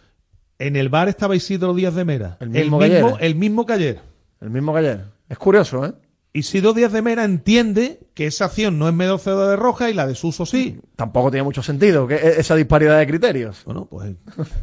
en 0.59 0.75
el 0.75 0.89
bar 0.89 1.09
estaba 1.09 1.35
Isidro 1.35 1.73
Díaz 1.73 1.95
de 1.95 2.05
Mera. 2.05 2.37
El 2.39 2.49
mismo 2.49 2.77
que 2.79 2.85
ayer. 2.85 3.05
el 3.19 3.35
mismo 3.35 3.65
que 3.65 3.73
ayer. 3.73 3.99
El 4.41 4.49
mismo 4.51 4.73
que 4.73 4.79
ayer. 4.79 5.05
Es 5.27 5.37
curioso, 5.37 5.85
¿eh? 5.85 5.93
Isidro 6.31 6.73
Díaz 6.73 6.91
de 6.91 7.01
Mera 7.01 7.23
entiende 7.23 8.01
que 8.13 8.27
esa 8.27 8.45
acción 8.45 8.77
no 8.77 8.87
es 8.87 8.93
merecedora 8.93 9.49
de 9.49 9.55
roja 9.55 9.89
y 9.89 9.95
la 9.95 10.05
de 10.05 10.13
Suso 10.13 10.45
sí. 10.45 10.79
Tampoco 10.95 11.31
tiene 11.31 11.43
mucho 11.43 11.63
sentido 11.63 12.07
que 12.07 12.15
e- 12.15 12.39
esa 12.39 12.55
disparidad 12.55 12.99
de 12.99 13.07
criterios. 13.07 13.63
Bueno, 13.65 13.87
pues 13.89 14.13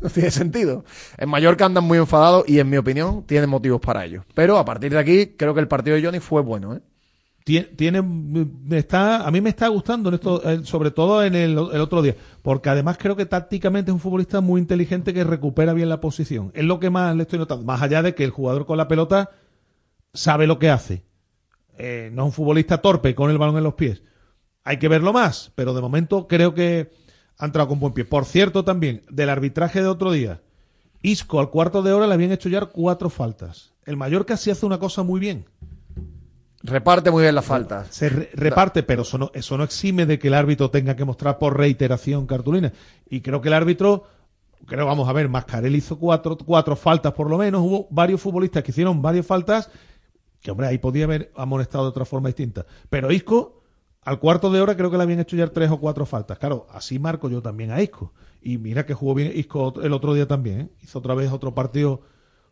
no 0.01 0.09
tiene 0.15 0.31
sentido. 0.31 0.85
En 1.19 1.29
Mallorca 1.29 1.65
andan 1.67 1.83
muy 1.83 1.99
enfadados 1.99 2.45
y, 2.49 2.61
en 2.61 2.71
mi 2.71 2.77
opinión, 2.77 3.25
tienen 3.25 3.51
motivos 3.51 3.81
para 3.81 4.05
ello. 4.05 4.25
Pero 4.35 4.59
a 4.59 4.65
partir 4.65 4.93
de 4.93 4.99
aquí, 5.01 5.35
creo 5.37 5.55
que 5.55 5.61
el 5.61 5.67
partido 5.67 5.97
de 5.97 6.05
Johnny 6.05 6.21
fue 6.21 6.41
bueno, 6.41 6.77
¿eh? 6.77 6.81
Tie- 7.47 7.77
tiene 7.77 8.03
me 8.03 8.77
está 8.79 9.25
a 9.25 9.31
mí 9.31 9.41
me 9.41 9.51
está 9.51 9.69
gustando 9.69 10.09
en 10.09 10.17
esto 10.17 10.43
eh, 10.51 10.65
sobre 10.65 10.91
todo 10.91 11.23
en 11.23 11.37
el, 11.37 11.53
el 11.53 11.81
otro 11.81 12.03
día 12.03 12.17
porque 12.43 12.71
además 12.71 12.99
creo 12.99 13.15
que 13.15 13.25
tácticamente 13.25 13.93
es 13.93 13.95
un 13.95 14.01
futbolista 14.01 14.41
muy 14.41 14.61
inteligente 14.61 15.15
que 15.15 15.23
recupera 15.23 15.73
bien 15.73 15.89
la 15.89 16.01
posición. 16.01 16.51
Es 16.55 16.65
lo 16.65 16.81
que 16.81 16.91
más 16.91 17.15
le 17.15 17.23
estoy 17.23 17.39
notando 17.39 17.65
más 17.65 17.81
allá 17.83 18.03
de 18.03 18.17
que 18.17 18.25
el 18.25 18.31
jugador 18.31 18.67
con 18.67 18.77
la 18.77 18.89
pelota 18.89 19.31
sabe 20.13 20.49
lo 20.49 20.59
que 20.59 20.71
hace. 20.71 21.05
Eh, 21.79 22.11
no 22.13 22.23
es 22.23 22.27
un 22.27 22.33
futbolista 22.33 22.79
torpe 22.79 23.15
con 23.15 23.31
el 23.31 23.39
balón 23.39 23.59
en 23.59 23.65
los 23.65 23.75
pies. 23.75 24.03
Hay 24.65 24.79
que 24.81 24.89
verlo 24.89 25.13
más 25.13 25.53
pero 25.55 25.73
de 25.73 25.81
momento 25.81 26.27
creo 26.27 26.53
que 26.53 26.91
ha 27.39 27.45
entrado 27.45 27.69
con 27.69 27.79
buen 27.79 27.93
pie. 27.93 28.05
Por 28.05 28.25
cierto 28.25 28.65
también 28.65 29.03
del 29.09 29.31
arbitraje 29.31 29.83
de 29.83 29.87
otro 29.87 30.11
día 30.11 30.43
Isco 31.01 31.39
al 31.39 31.51
cuarto 31.51 31.83
de 31.83 31.93
hora 31.93 32.09
le 32.09 32.15
habían 32.15 32.33
hecho 32.33 32.49
ya 32.49 32.61
cuatro 32.63 33.09
faltas. 33.09 33.73
El 33.85 33.97
Mallorca 33.97 34.37
sí 34.37 34.51
hace 34.51 34.67
una 34.67 34.81
cosa 34.81 35.05
muy 35.05 35.21
bien 35.21 35.45
Reparte 36.67 37.11
muy 37.11 37.23
bien 37.23 37.35
las 37.35 37.45
faltas. 37.45 37.89
se 37.95 38.09
re- 38.09 38.31
reparte, 38.35 38.83
pero 38.83 39.03
eso 39.03 39.19
no, 39.19 39.31
eso 39.35 39.57
no 39.57 39.65
exime 39.65 40.05
de 40.05 40.19
que 40.19 40.29
el 40.29 40.35
árbitro 40.35 40.71
tenga 40.71 40.97
que 40.97 41.05
mostrar 41.05 41.39
por 41.39 41.57
reiteración 41.57 42.27
cartulina. 42.27 42.73
Y 43.09 43.21
creo 43.21 43.41
que 43.41 43.49
el 43.49 43.55
árbitro, 43.55 44.05
creo, 44.67 44.85
vamos 44.85 45.09
a 45.09 45.13
ver, 45.13 45.29
Mascarel 45.29 45.77
hizo 45.77 45.99
cuatro, 45.99 46.37
cuatro 46.37 46.75
faltas 46.75 47.13
por 47.13 47.31
lo 47.31 47.39
menos, 47.39 47.63
hubo 47.63 47.87
varios 47.91 48.21
futbolistas 48.21 48.63
que 48.65 48.73
hicieron 48.73 49.01
varias 49.01 49.25
faltas, 49.27 49.71
que 50.41 50.51
hombre, 50.51 50.67
ahí 50.67 50.79
podía 50.79 51.05
haber 51.05 51.31
amonestado 51.37 51.85
de 51.85 51.91
otra 51.91 52.05
forma 52.05 52.29
distinta. 52.29 52.67
Pero 52.91 53.13
Isco, 53.13 53.63
al 54.03 54.19
cuarto 54.19 54.51
de 54.51 54.61
hora 54.61 54.77
creo 54.77 54.91
que 54.91 54.97
le 54.97 55.03
habían 55.05 55.21
hecho 55.21 55.37
ya 55.37 55.47
tres 55.49 55.71
o 55.71 55.79
cuatro 55.79 56.05
faltas. 56.07 56.39
Claro, 56.39 56.67
así 56.71 56.99
marco 56.99 57.29
yo 57.29 57.43
también 57.43 57.71
a 57.71 57.81
Isco. 57.81 58.13
Y 58.43 58.59
mira 58.59 58.87
que 58.87 58.95
jugó 58.95 59.15
bien 59.15 59.33
Isco 59.35 59.75
el 59.83 59.93
otro 59.93 60.15
día 60.15 60.27
también, 60.29 60.61
¿eh? 60.61 60.69
hizo 60.83 60.99
otra 61.01 61.15
vez 61.15 61.31
otro 61.33 61.55
partido 61.55 62.03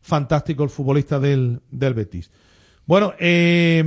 fantástico 0.00 0.62
el 0.64 0.70
futbolista 0.70 1.18
del, 1.20 1.60
del 1.70 1.94
Betis. 1.94 2.30
Bueno, 2.86 3.14
eh, 3.18 3.78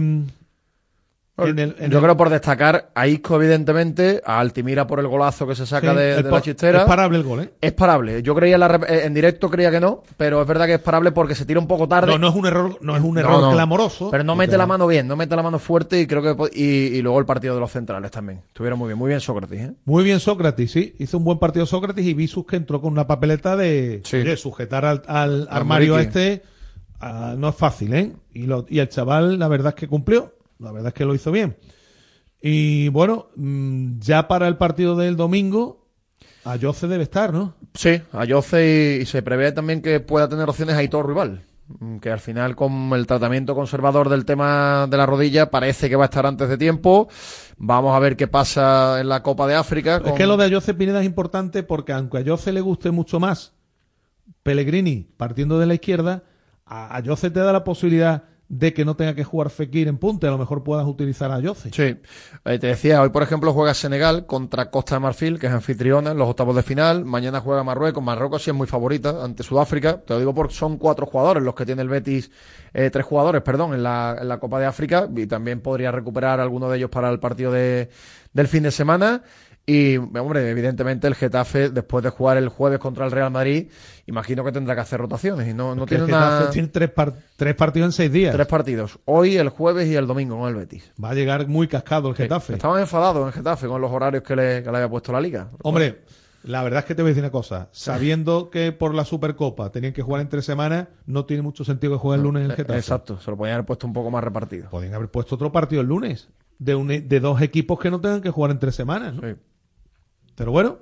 en 1.40 1.60
el- 1.60 1.76
en 1.78 1.92
Yo 1.92 2.00
el- 2.00 2.04
creo 2.04 2.18
por 2.18 2.32
destacar 2.32 2.90
a 2.96 3.06
Isco, 3.08 3.36
evidentemente, 3.36 4.24
a 4.26 4.40
Altimira 4.40 4.88
por 4.88 5.00
el 5.00 5.06
golazo 5.08 5.46
que 5.48 5.54
se 5.54 5.68
saca 5.68 5.92
Sí, 5.92 5.98
de, 6.00 6.16
de 6.16 6.24
pa- 6.24 6.38
la 6.38 6.42
chistera. 6.42 6.80
es 6.80 6.86
parable 6.86 7.20
el 7.20 7.24
gol, 7.24 7.42
¿eh? 7.42 7.52
Es 7.62 7.74
parable. 7.74 8.24
Yo 8.24 8.34
creía 8.34 8.56
en, 8.56 8.60
la 8.62 8.80
eh, 8.90 9.02
en 9.06 9.14
directo 9.14 9.48
creía 9.48 9.70
que 9.70 9.80
no, 9.80 10.02
pero 10.18 10.42
es 10.42 10.48
verdad 10.48 10.66
que 10.66 10.74
es 10.74 10.80
parable 10.80 11.12
porque 11.12 11.36
se 11.36 11.46
tira 11.46 11.60
un 11.60 11.68
poco 11.68 11.88
tarde. 11.88 12.08
No, 12.12 12.18
no 12.18 12.30
es 12.30 12.36
un 12.36 12.48
error, 12.48 12.80
no 12.82 12.96
es 12.98 13.04
un 13.04 13.14
No, 13.14 13.20
error 13.20 13.40
no. 13.42 13.52
clamoroso. 13.52 14.10
Pero 14.10 14.24
no 14.24 14.36
mete 14.36 14.54
te- 14.54 14.58
la 14.58 14.66
mano 14.66 14.88
bien, 14.88 15.08
no 15.08 15.16
mete 15.16 15.36
la 15.36 15.44
mano 15.44 15.60
fuerte 15.60 16.02
y 16.02 16.08
creo 16.08 16.24
que 16.24 16.60
y, 16.60 16.64
y 16.98 17.02
luego 17.04 17.20
el 17.20 17.28
partido 17.28 17.54
de 17.54 17.60
los 17.60 17.72
centrales 17.72 18.10
también. 18.10 18.42
Estuvieron 18.48 18.80
muy 18.80 18.88
bien, 18.88 18.98
muy 18.98 19.10
bien 19.10 19.20
Sócrates, 19.22 19.62
¿eh? 19.62 19.74
Muy 19.86 20.04
bien 20.04 20.20
Sócrates, 20.20 20.72
sí. 20.72 20.96
Hizo 20.98 21.20
un 21.20 21.24
buen 21.24 21.38
partido 21.38 21.68
Sócrates 21.68 22.04
y 22.04 22.16
Visus 22.16 22.48
que 22.48 22.56
entró 22.56 22.82
con 22.82 22.92
una 22.94 23.06
papeleta 23.06 23.56
de 23.56 24.02
sujetar 24.38 24.86
al, 24.86 25.04
al 25.06 25.48
armario 25.52 25.98
a 25.98 26.02
este. 26.02 26.42
Ah, 27.00 27.36
no 27.38 27.50
es 27.50 27.56
fácil, 27.56 27.94
¿eh? 27.94 28.14
Y, 28.34 28.44
lo- 28.44 28.66
y 28.70 28.80
el 28.80 28.90
chaval, 28.90 29.40
la 29.40 29.48
verdad 29.48 29.70
es 29.70 29.76
que 29.76 29.88
cumplió. 29.88 30.34
La 30.60 30.72
verdad 30.72 30.88
es 30.90 30.94
que 30.94 31.06
lo 31.06 31.14
hizo 31.16 31.32
bien. 31.32 31.58
Y 32.42 32.90
bueno, 32.90 33.28
mm, 33.36 34.00
ya 34.00 34.28
para 34.28 34.48
el 34.48 34.58
partido 34.58 34.96
del 34.96 35.16
domingo, 35.16 35.88
Ayoce 36.46 36.88
debe 36.88 37.04
estar, 37.04 37.34
¿no? 37.34 37.56
Sí, 37.74 38.02
Ayoce 38.14 38.98
y, 39.00 39.02
y 39.02 39.06
se 39.06 39.22
prevé 39.22 39.52
también 39.52 39.82
que 39.82 40.00
pueda 40.00 40.28
tener 40.30 40.48
opciones 40.50 40.76
a 40.76 40.80
Aitor 40.80 41.08
Rival. 41.08 41.44
mm, 41.80 41.98
Que 41.98 42.10
al 42.12 42.20
final, 42.20 42.56
con 42.56 42.92
el 42.94 43.06
tratamiento 43.06 43.54
conservador 43.54 44.10
del 44.10 44.24
tema 44.26 44.88
de 44.90 44.98
la 44.98 45.06
rodilla, 45.06 45.52
parece 45.52 45.90
que 45.90 45.96
va 45.96 46.06
a 46.06 46.10
estar 46.12 46.26
antes 46.26 46.48
de 46.50 46.58
tiempo. 46.58 47.08
Vamos 47.58 47.96
a 47.96 48.00
ver 48.00 48.16
qué 48.16 48.28
pasa 48.28 49.00
en 49.02 49.10
la 49.10 49.22
Copa 49.24 49.46
de 49.48 49.56
África. 49.56 50.02
Es 50.06 50.14
que 50.14 50.26
lo 50.28 50.38
de 50.38 50.46
Ayoce 50.46 50.74
Pineda 50.74 51.02
es 51.02 51.06
importante 51.06 51.64
porque 51.64 51.92
aunque 51.94 52.18
a 52.18 52.20
Ayoce 52.22 52.52
le 52.54 52.62
guste 52.62 52.92
mucho 52.92 53.20
más 53.20 53.54
Pellegrini 54.44 55.08
partiendo 55.18 55.60
de 55.60 55.66
la 55.66 55.74
izquierda, 55.74 56.24
a 56.68 56.96
Ayoce 56.96 57.30
te 57.30 57.40
da 57.40 57.54
la 57.54 57.64
posibilidad 57.64 58.24
de 58.50 58.74
que 58.74 58.86
no 58.86 58.96
tenga 58.96 59.14
que 59.14 59.26
jugar 59.26 59.50
Fekir 59.50 59.90
en 59.90 59.98
punta, 59.98 60.28
a 60.28 60.32
lo 60.32 60.38
mejor 60.38 60.64
puedas 60.64 60.88
utilizar 60.88 61.32
a 61.32 61.36
Ayoce. 61.36 61.70
Sí, 61.74 61.98
Eh, 62.46 62.60
te 62.60 62.68
decía, 62.68 63.02
hoy 63.02 63.10
por 63.10 63.22
ejemplo 63.22 63.52
juega 63.52 63.74
Senegal 63.74 64.26
contra 64.26 64.72
Costa 64.72 64.96
de 64.96 65.02
Marfil, 65.02 65.38
que 65.38 65.48
es 65.48 65.54
anfitriona 65.54 66.12
en 66.12 66.18
los 66.18 66.30
octavos 66.30 66.56
de 66.56 66.64
final. 66.64 67.04
Mañana 67.04 67.42
juega 67.42 67.64
Marruecos. 67.64 68.02
Marruecos 68.02 68.44
sí 68.44 68.52
es 68.52 68.56
muy 68.56 68.68
favorita 68.68 69.22
ante 69.22 69.44
Sudáfrica. 69.44 70.02
Te 70.02 70.14
lo 70.14 70.20
digo 70.20 70.34
porque 70.34 70.54
son 70.54 70.78
cuatro 70.78 71.06
jugadores 71.06 71.44
los 71.44 71.56
que 71.56 71.66
tiene 71.66 71.82
el 71.82 71.90
Betis, 71.90 72.32
eh, 72.74 72.90
tres 72.90 73.06
jugadores, 73.06 73.42
perdón, 73.42 73.74
en 73.74 73.84
la, 73.84 74.18
en 74.22 74.30
la 74.30 74.40
Copa 74.40 74.62
de 74.62 74.66
África. 74.66 75.10
Y 75.14 75.28
también 75.28 75.60
podría 75.60 75.92
recuperar 75.92 76.40
alguno 76.40 76.70
de 76.70 76.78
ellos 76.78 76.90
para 76.90 77.10
el 77.10 77.20
partido 77.20 77.52
de, 77.52 77.90
del 78.32 78.48
fin 78.48 78.64
de 78.64 78.72
semana. 78.72 79.24
Y, 79.70 79.98
hombre, 79.98 80.50
evidentemente 80.50 81.08
el 81.08 81.16
Getafe, 81.16 81.70
después 81.70 82.02
de 82.02 82.10
jugar 82.10 82.38
el 82.38 82.48
jueves 82.48 82.80
contra 82.80 83.04
el 83.04 83.12
Real 83.12 83.30
Madrid, 83.32 83.68
imagino 84.06 84.46
que 84.46 84.54
tendrá 84.54 84.76
que 84.76 84.80
hacer 84.82 84.98
rotaciones. 84.98 85.46
Y 85.46 85.54
no, 85.54 85.76
tiene 85.86 86.06
el 86.06 86.10
Getafe 86.10 86.44
una... 86.44 86.50
tiene 86.52 86.68
tres, 86.70 86.90
par- 86.90 87.14
tres 87.36 87.54
partidos 87.54 87.88
en 87.88 87.92
seis 87.92 88.10
días. 88.10 88.34
Tres 88.34 88.48
partidos. 88.48 88.98
Hoy, 89.04 89.36
el 89.36 89.50
jueves 89.50 89.90
y 89.90 89.96
el 89.96 90.08
domingo 90.08 90.40
con 90.40 90.48
el 90.48 90.56
Betis. 90.56 90.90
Va 91.04 91.10
a 91.10 91.14
llegar 91.16 91.46
muy 91.50 91.68
cascado 91.68 92.08
el 92.10 92.16
Getafe. 92.16 92.54
Estaban 92.54 92.80
enfadados 92.80 93.28
en 93.28 93.34
Getafe 93.34 93.68
con 93.68 93.82
los 93.82 93.92
horarios 93.92 94.24
que 94.24 94.38
le, 94.38 94.64
que 94.64 94.72
le 94.72 94.78
había 94.78 94.90
puesto 94.90 95.12
la 95.12 95.20
liga. 95.20 95.50
Hombre, 95.64 96.02
la 96.44 96.64
verdad 96.64 96.80
es 96.80 96.86
que 96.86 96.96
te 96.96 97.02
voy 97.02 97.10
a 97.10 97.12
decir 97.12 97.24
una 97.26 97.32
cosa. 97.32 97.68
Sabiendo 97.74 98.50
que 98.50 98.72
por 98.72 98.96
la 98.96 99.04
Supercopa 99.04 99.70
tenían 99.70 99.92
que 99.92 100.02
jugar 100.02 100.22
en 100.22 100.30
tres 100.30 100.46
semanas, 100.46 100.88
no 101.08 101.26
tiene 101.26 101.44
mucho 101.44 101.66
sentido 101.66 101.92
que 101.92 102.00
juegue 102.00 102.16
el 102.20 102.24
lunes 102.24 102.40
en 102.46 102.46
el 102.46 102.52
Eh, 102.54 102.56
Getafe. 102.56 102.80
Exacto, 102.80 103.20
se 103.20 103.30
lo 103.30 103.36
podían 103.36 103.56
haber 103.56 103.66
puesto 103.66 103.86
un 103.86 103.92
poco 103.92 104.10
más 104.12 104.24
repartido. 104.24 104.70
Podrían 104.70 104.94
haber 104.94 105.10
puesto 105.10 105.36
otro 105.36 105.52
partido 105.52 105.82
el 105.82 105.88
lunes. 105.90 106.30
De, 106.58 106.74
un- 106.74 106.88
de 106.88 107.20
dos 107.20 107.42
equipos 107.42 107.78
que 107.80 107.92
no 107.92 108.00
tengan 108.00 108.22
que 108.22 108.30
jugar 108.32 108.52
en 108.52 108.60
tres 108.60 108.74
semanas. 108.76 109.14
¿no? 109.14 109.22
Pero 110.38 110.52
bueno, 110.52 110.78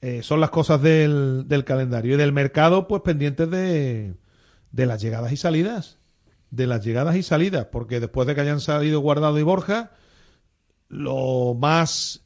eh, 0.00 0.22
son 0.22 0.40
las 0.40 0.48
cosas 0.50 0.80
del, 0.80 1.44
del 1.46 1.64
calendario. 1.64 2.14
Y 2.14 2.16
del 2.16 2.32
mercado, 2.32 2.88
pues 2.88 3.02
pendientes 3.02 3.50
de, 3.50 4.14
de 4.72 4.86
las 4.86 5.02
llegadas 5.02 5.30
y 5.30 5.36
salidas. 5.36 5.98
De 6.50 6.66
las 6.66 6.82
llegadas 6.82 7.14
y 7.16 7.22
salidas. 7.22 7.66
Porque 7.66 8.00
después 8.00 8.26
de 8.26 8.34
que 8.34 8.40
hayan 8.40 8.60
salido 8.60 9.00
Guardado 9.00 9.38
y 9.38 9.42
Borja, 9.42 9.92
lo 10.88 11.54
más 11.54 12.24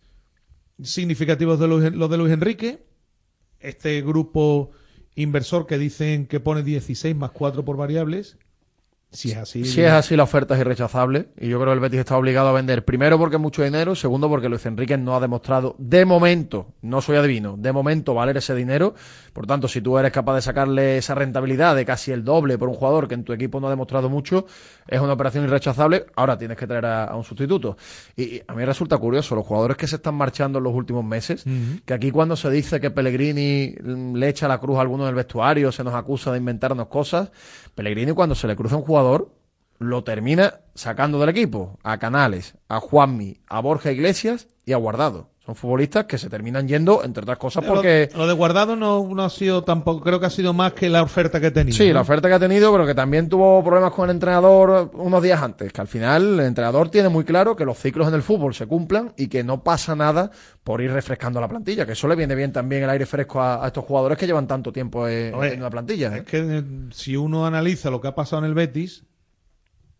significativo 0.80 1.55
es 1.55 1.59
de 1.60 1.66
Luis- 1.66 1.93
lo 1.93 2.06
de 2.06 2.16
Luis 2.16 2.32
Enrique. 2.32 2.86
Este 3.59 4.01
grupo 4.02 4.70
inversor 5.16 5.66
que 5.66 5.78
dicen 5.78 6.26
que 6.28 6.39
pone 6.39 6.62
16 6.62 7.16
más 7.16 7.32
4 7.32 7.64
por 7.64 7.76
variables. 7.76 8.39
Si 9.12 9.30
es 9.30 9.36
así. 9.36 9.64
Si 9.64 9.82
es 9.82 9.90
así, 9.90 10.16
la 10.16 10.24
oferta 10.24 10.55
es 10.55 10.60
irrechazable. 10.60 11.28
Y 11.39 11.48
yo 11.48 11.59
creo 11.59 11.68
que 11.70 11.74
el 11.74 11.80
Betis 11.80 12.01
está 12.01 12.16
obligado 12.16 12.48
a 12.48 12.52
vender. 12.52 12.84
Primero, 12.84 13.18
porque 13.18 13.36
es 13.36 13.43
mucho 13.43 13.62
dinero. 13.62 13.94
Segundo, 13.94 14.28
porque 14.28 14.48
Luis 14.48 14.64
Enrique 14.66 14.97
no 14.97 15.14
ha 15.14 15.20
demostrado, 15.20 15.76
de 15.78 16.05
momento, 16.05 16.74
no 16.82 17.01
soy 17.01 17.16
adivino, 17.16 17.56
de 17.56 17.72
momento 17.72 18.14
valer 18.14 18.39
ese 18.39 18.55
dinero. 18.55 18.94
Por 19.32 19.47
tanto, 19.47 19.68
si 19.68 19.80
tú 19.80 19.98
eres 19.98 20.12
capaz 20.12 20.34
de 20.36 20.43
sacarle 20.43 20.98
esa 20.98 21.14
rentabilidad 21.14 21.76
de 21.76 21.84
casi 21.84 22.10
el 22.10 22.24
doble 22.24 22.59
por 22.59 22.68
un 22.68 22.74
jugador 22.74 23.06
que 23.06 23.14
en 23.14 23.24
tu 23.24 23.32
equipo 23.32 23.60
no 23.60 23.66
ha 23.66 23.70
demostrado 23.70 24.09
mucho, 24.09 24.47
es 24.89 25.01
una 25.01 25.12
operación 25.12 25.44
irrechazable. 25.44 26.06
Ahora 26.16 26.39
tienes 26.39 26.56
que 26.56 26.66
traer 26.66 26.86
a, 26.86 27.05
a 27.05 27.16
un 27.16 27.24
sustituto. 27.24 27.76
Y, 28.16 28.22
y 28.22 28.43
a 28.47 28.55
mí 28.55 28.64
resulta 28.64 28.97
curioso, 28.97 29.34
los 29.34 29.47
jugadores 29.47 29.76
que 29.76 29.86
se 29.86 29.97
están 29.97 30.14
marchando 30.14 30.59
en 30.59 30.64
los 30.64 30.74
últimos 30.74 31.05
meses, 31.05 31.44
que 31.84 31.93
aquí 31.93 32.10
cuando 32.10 32.34
se 32.36 32.51
dice 32.51 32.80
que 32.80 32.90
Pellegrini 32.90 33.74
mm, 33.82 34.14
le 34.16 34.28
echa 34.28 34.48
la 34.48 34.59
cruz 34.59 34.78
a 34.78 34.80
alguno 34.80 35.05
del 35.05 35.14
vestuario, 35.14 35.70
se 35.70 35.84
nos 35.84 35.94
acusa 35.94 36.32
de 36.32 36.39
inventarnos 36.39 36.86
cosas, 36.86 37.30
Pellegrini 37.74 38.12
cuando 38.12 38.34
se 38.34 38.47
le 38.47 38.56
cruza 38.56 38.76
un 38.76 38.82
jugador, 38.82 39.02
lo 39.79 40.05
termina 40.05 40.61
sacando 40.74 41.19
del 41.19 41.31
equipo 41.31 41.79
a 41.83 41.99
Canales, 41.99 42.55
a 42.69 42.81
Juanmi, 42.81 43.41
a 43.49 43.61
Borja 43.61 43.91
Iglesias 43.91 44.49
y 44.65 44.73
a 44.73 44.77
Guardado. 44.77 45.31
Son 45.44 45.56
futbolistas 45.56 46.05
que 46.05 46.19
se 46.19 46.31
terminan 46.31 46.69
yendo, 46.69 47.02
entre 47.02 47.24
otras 47.24 47.36
cosas, 47.36 47.64
porque... 47.64 48.09
Lo, 48.14 48.28
de 48.28 48.32
guardado 48.32 48.77
no, 48.77 49.05
no 49.12 49.24
ha 49.24 49.28
sido 49.28 49.64
tampoco, 49.64 50.01
creo 50.01 50.20
que 50.20 50.27
ha 50.27 50.31
sido 50.31 50.52
más 50.52 50.73
que 50.73 50.89
la 50.89 51.02
oferta 51.02 51.40
que 51.40 51.51
tenía. 51.51 51.74
Sí, 51.74 51.89
¿no? 51.89 51.94
la 51.94 52.02
oferta 52.02 52.28
que 52.28 52.35
ha 52.35 52.39
tenido, 52.39 52.70
pero 52.70 52.86
que 52.86 52.94
también 52.94 53.28
tuvo 53.28 53.60
problemas 53.64 53.90
con 53.93 54.09
el 54.09 54.14
entrenador 54.14 54.93
unos 54.94 55.20
días 55.20 55.43
antes. 55.43 55.73
Que 55.73 55.81
al 55.81 55.89
final 55.89 56.39
el 56.39 56.47
entrenador 56.47 56.90
tiene 56.90 57.09
muy 57.09 57.24
claro 57.24 57.56
que 57.56 57.64
los 57.64 57.77
ciclos 57.77 58.06
en 58.06 58.14
el 58.14 58.23
fútbol 58.23 58.55
se 58.55 58.69
cumplan 58.69 59.14
y 59.16 59.27
que 59.27 59.43
no 59.43 59.64
pasa 59.64 59.97
nada 59.97 60.31
por 60.62 60.81
ir 60.81 60.93
refrescando 60.93 61.40
la 61.40 61.48
plantilla. 61.48 61.86
Que 61.86 61.93
eso 61.93 62.06
le 62.06 62.14
viene 62.14 62.36
bien 62.36 62.52
también 62.52 62.85
el 62.85 62.90
aire 62.90 63.05
fresco 63.05 63.40
a, 63.40 63.64
a 63.64 63.66
estos 63.66 63.85
jugadores 63.85 64.16
que 64.19 64.27
llevan 64.28 64.47
tanto 64.47 64.73
tiempo 64.73 65.09
en, 65.09 65.35
Oye, 65.35 65.55
en 65.55 65.59
una 65.59 65.70
plantilla. 65.70 66.14
¿eh? 66.14 66.19
Es 66.19 66.24
que 66.24 66.39
eh, 66.39 66.62
si 66.93 67.16
uno 67.16 67.47
analiza 67.47 67.90
lo 67.90 68.01
que 68.01 68.06
ha 68.06 68.14
pasado 68.14 68.44
en 68.44 68.48
el 68.48 68.55
Betis, 68.55 69.02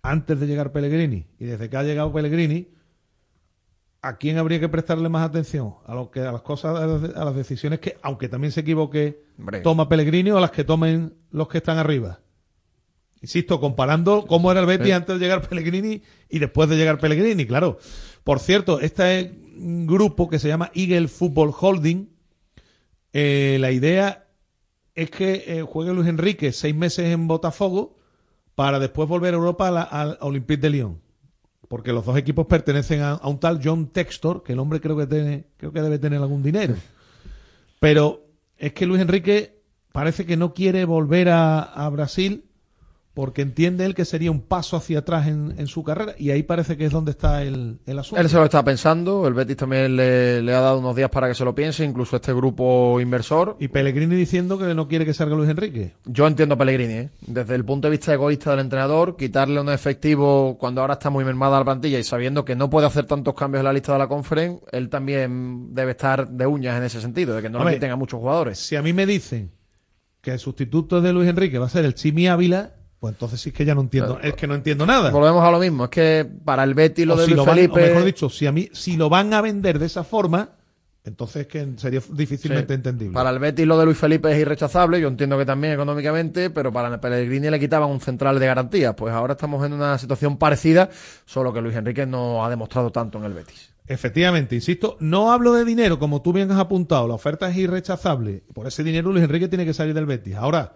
antes 0.03 0.39
de 0.39 0.47
llegar 0.47 0.71
Pellegrini 0.71 1.27
y 1.41 1.47
desde 1.47 1.69
que 1.69 1.77
ha 1.77 1.83
llegado 1.83 2.13
Pellegrini, 2.13 2.69
¿a 4.03 4.17
quién 4.17 4.37
habría 4.39 4.59
que 4.61 4.69
prestarle 4.69 5.09
más 5.09 5.25
atención? 5.29 5.75
¿A, 5.87 5.95
lo 5.95 6.11
que, 6.11 6.21
a 6.21 6.33
las 6.33 6.43
cosas, 6.43 6.77
a 6.77 6.87
las, 6.87 7.15
a 7.17 7.25
las 7.25 7.35
decisiones 7.35 7.79
que, 7.81 7.97
aunque 8.03 8.29
también 8.29 8.53
se 8.53 8.61
equivoque, 8.61 9.23
Hombre. 9.39 9.61
toma 9.61 9.89
Pellegrini 9.89 10.31
o 10.33 10.39
a 10.39 10.41
las 10.41 10.51
que 10.51 10.65
tomen 10.65 11.15
los 11.31 11.49
que 11.49 11.59
están 11.59 11.79
arriba? 11.79 12.19
Insisto, 13.21 13.61
comparando 13.61 14.27
cómo 14.27 14.51
era 14.51 14.61
el 14.61 14.67
Betis 14.67 14.87
Sí. 14.89 14.93
antes 14.93 15.15
de 15.19 15.25
llegar 15.25 15.49
Pellegrini 15.49 16.03
y 16.29 16.39
después 16.41 16.69
de 16.69 16.77
llegar 16.77 16.99
Pellegrini, 16.99 17.47
claro. 17.47 17.79
Por 18.25 18.41
cierto, 18.41 18.81
este 18.81 19.21
es 19.21 19.31
un 19.59 19.87
grupo 19.87 20.29
que 20.29 20.41
se 20.41 20.49
llama 20.49 20.71
Eagle 20.75 21.07
Football 21.07 21.53
Holding. 21.59 22.09
Eh, 23.13 23.59
la 23.61 23.71
idea 23.71 24.27
es 24.95 25.11
que 25.11 25.45
eh, 25.47 25.63
juegue 25.63 25.93
Luis 25.93 26.09
Enrique 26.09 26.51
seis 26.53 26.75
meses 26.75 27.07
en 27.13 27.29
Botafogo 27.29 27.97
para 28.55 28.79
después 28.81 29.09
volver 29.09 29.35
a 29.35 29.37
Europa 29.37 29.69
a 29.69 29.71
la- 29.71 29.83
al 29.83 30.19
Olympique 30.21 30.61
de 30.61 30.71
Lyon. 30.71 31.01
Porque 31.73 31.95
los 31.95 32.05
dos 32.05 32.19
equipos 32.19 32.47
pertenecen 32.47 33.01
a, 33.01 33.19
un 33.25 33.41
tal 33.41 33.59
John 33.65 33.87
Textor, 33.87 34.43
que 34.43 34.53
el 34.53 34.59
hombre 34.59 34.79
creo 34.79 34.95
que 34.95 35.07
tiene, 35.07 35.47
creo 35.57 35.73
que 35.73 35.81
debe 35.81 35.99
tener 35.99 36.21
algún 36.21 36.43
dinero. 36.43 36.75
Pero 37.81 38.27
es 38.59 38.75
que 38.75 38.85
Luis 38.85 39.01
Enrique 39.01 39.63
parece 39.91 40.27
que 40.27 40.37
no 40.37 40.53
quiere 40.53 40.85
volver 40.85 41.31
a 41.31 41.89
Brasil 41.91 42.45
porque 43.15 43.43
entiende 43.43 43.85
él 43.85 43.95
que 43.95 44.05
sería 44.05 44.31
un 44.31 44.41
paso 44.41 44.77
hacia 44.77 45.01
atrás 45.01 45.27
en, 45.27 45.55
en 45.59 45.67
su 45.67 45.85
carrera 45.85 46.15
y 46.19 46.31
ahí 46.31 46.43
parece 46.43 46.77
que 46.77 46.87
es 46.87 46.93
donde 46.93 47.11
está 47.11 47.43
el, 47.43 47.79
el 47.85 47.99
asunto. 47.99 48.21
Él 48.21 48.29
se 48.29 48.37
lo 48.37 48.45
está 48.45 48.65
pensando, 48.65 49.27
el 49.27 49.35
Betis 49.35 49.57
también 49.57 49.97
le, 49.97 50.41
le 50.41 50.55
ha 50.55 50.61
dado 50.61 50.79
unos 50.79 50.97
días 50.97 51.11
para 51.11 51.29
que 51.29 51.35
se 51.35 51.45
lo 51.45 51.55
piense, 51.55 51.85
incluso 51.85 52.17
este 52.17 52.33
grupo 52.33 53.01
inversor. 53.01 53.57
Y 53.61 53.69
Pellegrini 53.69 54.17
diciendo 54.17 54.59
que 54.59 54.75
no 54.75 54.89
quiere 54.89 55.05
que 55.05 55.13
salga 55.13 55.37
Luis 55.37 55.51
Enrique. 55.51 55.95
Yo 56.07 56.27
entiendo 56.27 56.55
a 56.55 56.59
Pellegrini, 56.59 56.95
¿eh? 56.95 57.11
desde 57.27 57.55
el 57.55 57.65
punto 57.65 57.89
de 57.89 57.93
vista 57.93 58.15
egoísta 58.15 58.53
del 58.53 58.61
entrenador, 58.61 59.17
quitarle 59.17 59.61
un 59.61 59.69
efectivo 59.69 60.57
cuando 60.59 60.81
ahora 60.81 60.95
está 60.95 61.11
muy 61.11 61.25
mermada 61.25 61.59
la 61.59 61.65
plantilla 61.65 61.99
y 61.99 62.05
sabiendo 62.05 62.45
que 62.45 62.57
no 62.57 62.71
puede 62.71 62.87
hacer 62.87 63.05
tantos 63.05 63.35
cambios 63.35 63.61
en 63.61 63.67
la 63.67 63.73
lista 63.75 63.93
de 63.93 63.99
la 63.99 64.09
conference, 64.09 64.65
él 64.73 64.89
también 64.89 65.75
debe 65.75 65.91
estar 65.93 66.29
de 66.29 66.47
uñas 66.47 66.79
en 66.79 66.85
ese 66.85 67.01
sentido, 67.01 67.37
de 67.37 67.43
que 67.43 67.51
no 67.51 67.63
le 67.63 67.75
quiten 67.75 67.91
a 67.91 67.97
muchos 67.97 68.21
jugadores. 68.21 68.59
Si 68.59 68.75
a 68.75 68.83
mí 68.83 68.95
me 68.95 69.05
dicen 69.05 69.53
que 70.23 70.31
el 70.31 70.39
sustituto 70.39 71.01
de 71.03 71.13
Luis 71.13 71.29
Enrique 71.29 71.59
va 71.59 71.67
a 71.67 71.69
ser 71.69 71.85
el 71.85 71.95
Chimi 71.95 72.29
Ávila, 72.29 72.77
pues 73.03 73.15
entonces 73.15 73.41
sí 73.41 73.51
que 73.51 73.65
ya 73.65 73.75
no 73.75 73.81
entiendo, 73.81 74.21
es 74.23 74.35
que 74.35 74.47
no 74.47 74.55
entiendo 74.55 74.87
nada. 74.87 75.11
Volvemos 75.11 75.43
a 75.43 75.51
lo 75.51 75.59
mismo, 75.59 75.83
es 75.85 75.91
que 75.91 76.25
para 76.45 76.63
el 76.63 76.73
Betis 76.73 77.05
lo 77.05 77.15
O 77.15 77.17
de 77.17 77.25
si 77.25 77.31
Luis 77.33 77.37
lo 77.39 77.45
van- 77.45 77.57
Felipe... 77.57 77.83
o 77.83 77.87
mejor 77.89 78.05
dicho, 78.05 78.29
si 78.31 78.47
a 78.47 78.53
mí 78.53 78.69
si 78.73 78.97
lo 78.97 79.09
van 79.09 79.35
a 79.35 79.41
vender 79.41 79.81
de 79.81 79.87
esa 79.87 80.05
forma, 80.05 80.51
entonces 81.05 81.49
que 81.49 81.67
sería 81.79 82.01
difícilmente 82.13 82.73
Sí. 82.73 82.77
entendible. 82.77 83.13
Para 83.13 83.31
el 83.31 83.41
Betis 83.41 83.67
lo 83.67 83.77
de 83.77 83.87
Luis 83.87 83.99
Felipe 83.99 84.31
es 84.31 84.39
irrechazable, 84.39 85.01
yo 85.01 85.09
entiendo 85.09 85.37
que 85.37 85.45
también 85.45 85.73
económicamente, 85.73 86.49
pero 86.51 86.73
para 86.73 87.01
Pellegrini 87.01 87.51
le 87.51 87.59
quitaban 87.59 87.91
un 87.91 88.01
central 88.01 88.39
de 88.39 88.47
garantía. 88.47 88.95
Pues 88.95 89.13
ahora 89.13 89.33
estamos 89.33 89.67
en 89.67 89.73
una 89.73 89.99
situación 89.99 90.37
parecida, 90.37 90.89
solo 91.25 91.53
que 91.53 91.61
Luis 91.61 91.75
Enrique 91.75 92.07
no 92.07 92.45
ha 92.45 92.51
demostrado 92.51 92.93
tanto 92.93 93.19
en 93.19 93.25
el 93.25 93.33
Betis. 93.33 93.71
Efectivamente, 93.89 94.55
insisto, 94.55 94.97
no 95.01 95.33
hablo 95.33 95.53
de 95.55 95.65
dinero, 95.65 95.99
como 95.99 96.23
tú 96.23 96.33
bien 96.33 96.49
has 96.53 96.59
apuntado, 96.61 97.09
la 97.09 97.15
oferta 97.15 97.51
es 97.51 97.57
irrechazable. 97.57 98.45
Por 98.55 98.69
ese 98.69 98.85
dinero 98.85 99.11
Luis 99.11 99.25
Enrique 99.25 99.49
tiene 99.49 99.65
que 99.65 99.75
salir 99.75 99.93
del 99.93 100.07
Betis. 100.07 100.37
Ahora, 100.37 100.75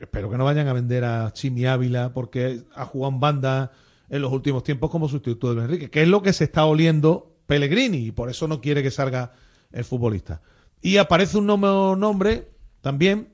espero 0.00 0.30
que 0.30 0.38
no 0.38 0.44
vayan 0.44 0.68
a 0.68 0.72
vender 0.72 1.04
a 1.04 1.32
Chimi 1.32 1.66
Ávila 1.66 2.12
porque 2.12 2.62
ha 2.74 2.84
jugado 2.84 3.14
en 3.14 3.20
banda, 3.20 3.72
en 4.08 4.22
los 4.22 4.32
últimos 4.32 4.62
tiempos 4.62 4.90
como 4.90 5.08
sustituto 5.08 5.54
de 5.54 5.62
Enrique, 5.62 5.90
que 5.90 6.02
es 6.02 6.08
lo 6.08 6.22
que 6.22 6.32
se 6.32 6.44
está 6.44 6.64
oliendo 6.64 7.36
Pellegrini 7.46 7.98
y 7.98 8.12
por 8.12 8.30
eso 8.30 8.48
no 8.48 8.60
quiere 8.60 8.82
que 8.82 8.90
salga 8.90 9.32
el 9.72 9.84
futbolista. 9.84 10.42
Y 10.80 10.98
aparece 10.98 11.38
un 11.38 11.46
nuevo 11.46 11.96
nombre 11.96 12.50
también, 12.80 13.32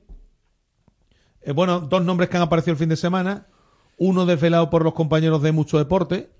eh, 1.41 1.51
bueno, 1.51 1.81
dos 1.81 2.03
nombres 2.03 2.29
que 2.29 2.37
han 2.37 2.43
aparecido 2.43 2.73
el 2.73 2.79
fin 2.79 2.89
de 2.89 2.95
semana, 2.95 3.47
uno 3.97 4.25
desvelado 4.25 4.69
por 4.69 4.83
los 4.83 4.93
compañeros 4.93 5.41
de 5.41 5.51
Mucho 5.51 5.77
Deporte, 5.77 6.31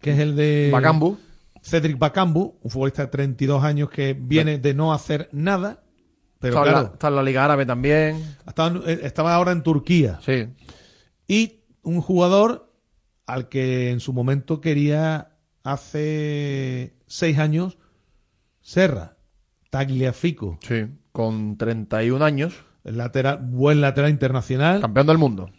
que 0.00 0.12
es 0.12 0.18
el 0.18 0.36
de 0.36 0.70
Bakambu. 0.72 1.18
Cedric 1.62 1.98
Bakambu, 1.98 2.58
un 2.62 2.70
futbolista 2.70 3.02
de 3.02 3.08
32 3.08 3.62
años 3.64 3.90
que 3.90 4.14
viene 4.14 4.58
de 4.58 4.74
no 4.74 4.92
hacer 4.92 5.28
nada, 5.32 5.82
pero 6.38 6.54
está, 6.54 6.60
en 6.60 6.66
la, 6.66 6.72
claro, 6.72 6.94
está 6.94 7.08
en 7.08 7.16
la 7.16 7.22
Liga 7.22 7.44
Árabe 7.44 7.66
también. 7.66 8.36
estaba, 8.46 8.80
eh, 8.86 9.00
estaba 9.02 9.34
ahora 9.34 9.52
en 9.52 9.62
Turquía. 9.62 10.20
Sí. 10.24 10.46
Y 11.26 11.60
un 11.82 12.00
jugador 12.00 12.72
al 13.26 13.48
que 13.48 13.90
en 13.90 14.00
su 14.00 14.12
momento 14.12 14.60
quería 14.60 15.36
hace 15.62 16.94
seis 17.06 17.38
años 17.38 17.78
Serra, 18.68 19.16
Tagliafico. 19.70 20.58
Sí, 20.60 20.88
con 21.10 21.56
31 21.56 22.22
años. 22.22 22.54
El 22.84 22.98
lateral, 22.98 23.38
buen 23.42 23.80
lateral 23.80 24.10
internacional. 24.10 24.82
Campeón 24.82 25.06
del 25.06 25.16
mundo. 25.16 25.50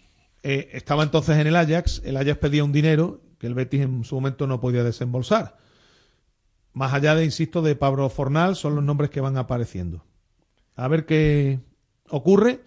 Eh, 0.43 0.69
estaba 0.73 1.01
entonces 1.01 1.39
en 1.39 1.47
el 1.47 1.55
Ajax. 1.55 2.03
El 2.05 2.17
Ajax 2.17 2.37
pedía 2.37 2.63
un 2.63 2.71
dinero 2.71 3.21
que 3.39 3.47
el 3.47 3.55
Betis 3.55 3.81
en 3.81 4.03
su 4.03 4.13
momento 4.13 4.45
no 4.45 4.61
podía 4.61 4.83
desembolsar. 4.83 5.57
Más 6.73 6.93
allá 6.93 7.15
de, 7.15 7.25
insisto, 7.25 7.63
de 7.63 7.75
Pablo 7.75 8.07
Fornal, 8.09 8.55
son 8.55 8.75
los 8.75 8.83
nombres 8.83 9.09
que 9.09 9.21
van 9.21 9.37
apareciendo. 9.37 10.05
A 10.83 10.87
ver 10.87 11.05
qué 11.05 11.59
ocurre. 12.09 12.61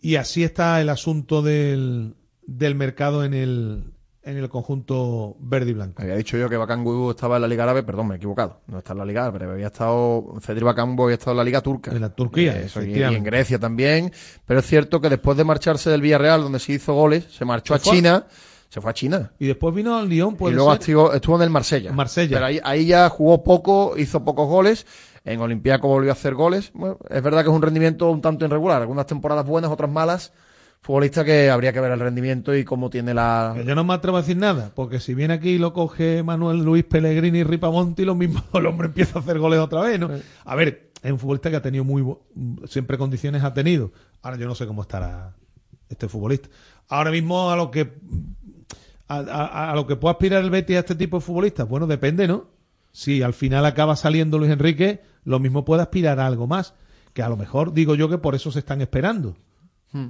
Y 0.00 0.16
así 0.16 0.42
está 0.42 0.80
el 0.80 0.88
asunto 0.88 1.42
del, 1.42 2.14
del 2.44 2.74
mercado 2.74 3.24
en 3.24 3.34
el, 3.34 3.92
en 4.24 4.36
el 4.36 4.48
conjunto 4.48 5.36
verde 5.38 5.70
y 5.70 5.74
blanco. 5.74 6.02
Había 6.02 6.16
dicho 6.16 6.36
yo 6.36 6.48
que 6.48 6.56
Bakambu 6.56 7.10
estaba 7.10 7.36
en 7.36 7.42
la 7.42 7.48
Liga 7.48 7.62
Árabe, 7.64 7.82
perdón, 7.84 8.08
me 8.08 8.14
he 8.14 8.16
equivocado. 8.16 8.62
No 8.66 8.78
está 8.78 8.92
en 8.94 8.98
la 8.98 9.04
Liga 9.04 9.22
Árabe, 9.22 9.38
pero 9.38 9.52
había 9.52 9.68
estado, 9.68 10.34
había 10.34 11.14
estado 11.14 11.30
en 11.32 11.36
la 11.36 11.44
Liga 11.44 11.60
Turca. 11.60 11.92
En 11.92 12.00
la 12.00 12.14
Turquía, 12.14 12.60
Eh, 12.60 12.64
eso, 12.64 12.82
y, 12.82 13.00
en 13.00 13.22
Grecia 13.22 13.58
también. 13.58 14.12
Pero 14.46 14.60
es 14.60 14.66
cierto 14.66 15.00
que 15.00 15.08
después 15.08 15.36
de 15.36 15.44
marcharse 15.44 15.90
del 15.90 16.00
Villarreal, 16.00 16.42
donde 16.42 16.58
se 16.58 16.72
hizo 16.72 16.94
goles, 16.94 17.26
se 17.30 17.44
marchó 17.44 17.74
¿Se 17.74 17.80
a 17.80 17.84
fue? 17.84 17.96
China. 17.96 18.26
Se 18.72 18.80
fue 18.80 18.90
a 18.90 18.94
China. 18.94 19.32
Y 19.38 19.48
después 19.48 19.74
vino 19.74 19.98
al 19.98 20.08
Lyon, 20.08 20.32
Y 20.32 20.36
puede 20.36 20.54
luego 20.54 20.72
ser. 20.72 20.80
estuvo, 20.80 21.12
estuvo 21.12 21.36
en 21.36 21.42
el 21.42 21.50
Marsella. 21.50 21.92
Marsella. 21.92 22.36
Pero 22.36 22.46
ahí, 22.46 22.58
ahí 22.64 22.86
ya 22.86 23.06
jugó 23.10 23.44
poco, 23.44 23.98
hizo 23.98 24.24
pocos 24.24 24.48
goles. 24.48 24.86
En 25.26 25.40
Olympiaco 25.40 25.88
volvió 25.88 26.10
a 26.10 26.14
hacer 26.14 26.32
goles. 26.34 26.70
Bueno, 26.72 26.96
es 27.10 27.22
verdad 27.22 27.42
que 27.42 27.50
es 27.50 27.54
un 27.54 27.60
rendimiento 27.60 28.10
un 28.10 28.22
tanto 28.22 28.46
irregular. 28.46 28.80
Algunas 28.80 29.04
temporadas 29.04 29.44
buenas, 29.44 29.70
otras 29.70 29.90
malas. 29.90 30.32
Futbolista 30.80 31.22
que 31.22 31.50
habría 31.50 31.74
que 31.74 31.80
ver 31.80 31.92
el 31.92 32.00
rendimiento 32.00 32.56
y 32.56 32.64
cómo 32.64 32.88
tiene 32.88 33.12
la... 33.12 33.54
Yo 33.62 33.74
no 33.74 33.84
me 33.84 33.92
atrevo 33.92 34.16
a 34.16 34.22
decir 34.22 34.38
nada, 34.38 34.72
porque 34.74 35.00
si 35.00 35.12
viene 35.12 35.34
aquí 35.34 35.50
y 35.50 35.58
lo 35.58 35.74
coge 35.74 36.22
Manuel 36.22 36.64
Luis 36.64 36.84
Pellegrini 36.84 37.40
y 37.40 37.44
Ripamonti, 37.44 38.06
lo 38.06 38.14
mismo 38.14 38.42
el 38.54 38.64
hombre 38.64 38.86
empieza 38.86 39.18
a 39.18 39.22
hacer 39.22 39.38
goles 39.38 39.60
otra 39.60 39.82
vez, 39.82 40.00
¿no? 40.00 40.08
A 40.46 40.54
ver, 40.56 40.92
es 41.02 41.12
un 41.12 41.18
futbolista 41.18 41.50
que 41.50 41.56
ha 41.56 41.62
tenido 41.62 41.84
muy 41.84 42.02
siempre 42.66 42.96
condiciones 42.96 43.44
ha 43.44 43.52
tenido. 43.52 43.92
Ahora 44.22 44.38
yo 44.38 44.46
no 44.46 44.54
sé 44.54 44.66
cómo 44.66 44.80
estará 44.80 45.34
este 45.90 46.08
futbolista. 46.08 46.48
Ahora 46.88 47.10
mismo 47.10 47.50
a 47.50 47.56
lo 47.56 47.70
que 47.70 47.92
a, 49.18 49.46
a- 49.46 49.72
a 49.72 49.74
lo 49.74 49.86
que 49.86 49.96
puede 49.96 50.12
aspirar 50.12 50.42
el 50.42 50.50
Betis 50.50 50.76
a 50.76 50.80
este 50.80 50.94
tipo 50.94 51.18
de 51.18 51.24
futbolistas, 51.24 51.68
bueno, 51.68 51.86
depende, 51.86 52.26
¿no? 52.28 52.48
Si 52.92 53.22
al 53.22 53.32
final 53.34 53.64
acaba 53.66 53.96
saliendo 53.96 54.38
Luis 54.38 54.50
Enrique, 54.50 55.02
lo 55.24 55.38
mismo 55.38 55.64
puede 55.64 55.82
aspirar 55.82 56.20
a 56.20 56.26
algo 56.26 56.46
más, 56.46 56.74
que 57.14 57.22
a 57.22 57.28
lo 57.28 57.36
mejor 57.36 57.72
digo 57.72 57.94
yo 57.94 58.08
que 58.08 58.18
por 58.18 58.34
eso 58.34 58.50
se 58.52 58.58
están 58.60 58.80
esperando 58.80 59.36
Hmm. 59.92 60.08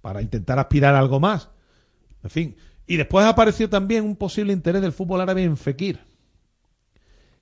para 0.00 0.22
intentar 0.22 0.58
aspirar 0.58 0.94
a 0.94 0.98
algo 0.98 1.20
más. 1.20 1.50
En 2.24 2.30
fin. 2.30 2.56
Y 2.86 2.96
después 2.96 3.26
apareció 3.26 3.68
también 3.68 4.04
un 4.04 4.16
posible 4.16 4.52
interés 4.54 4.80
del 4.80 4.92
fútbol 4.92 5.20
árabe 5.20 5.44
en 5.44 5.56
Fekir. 5.58 6.00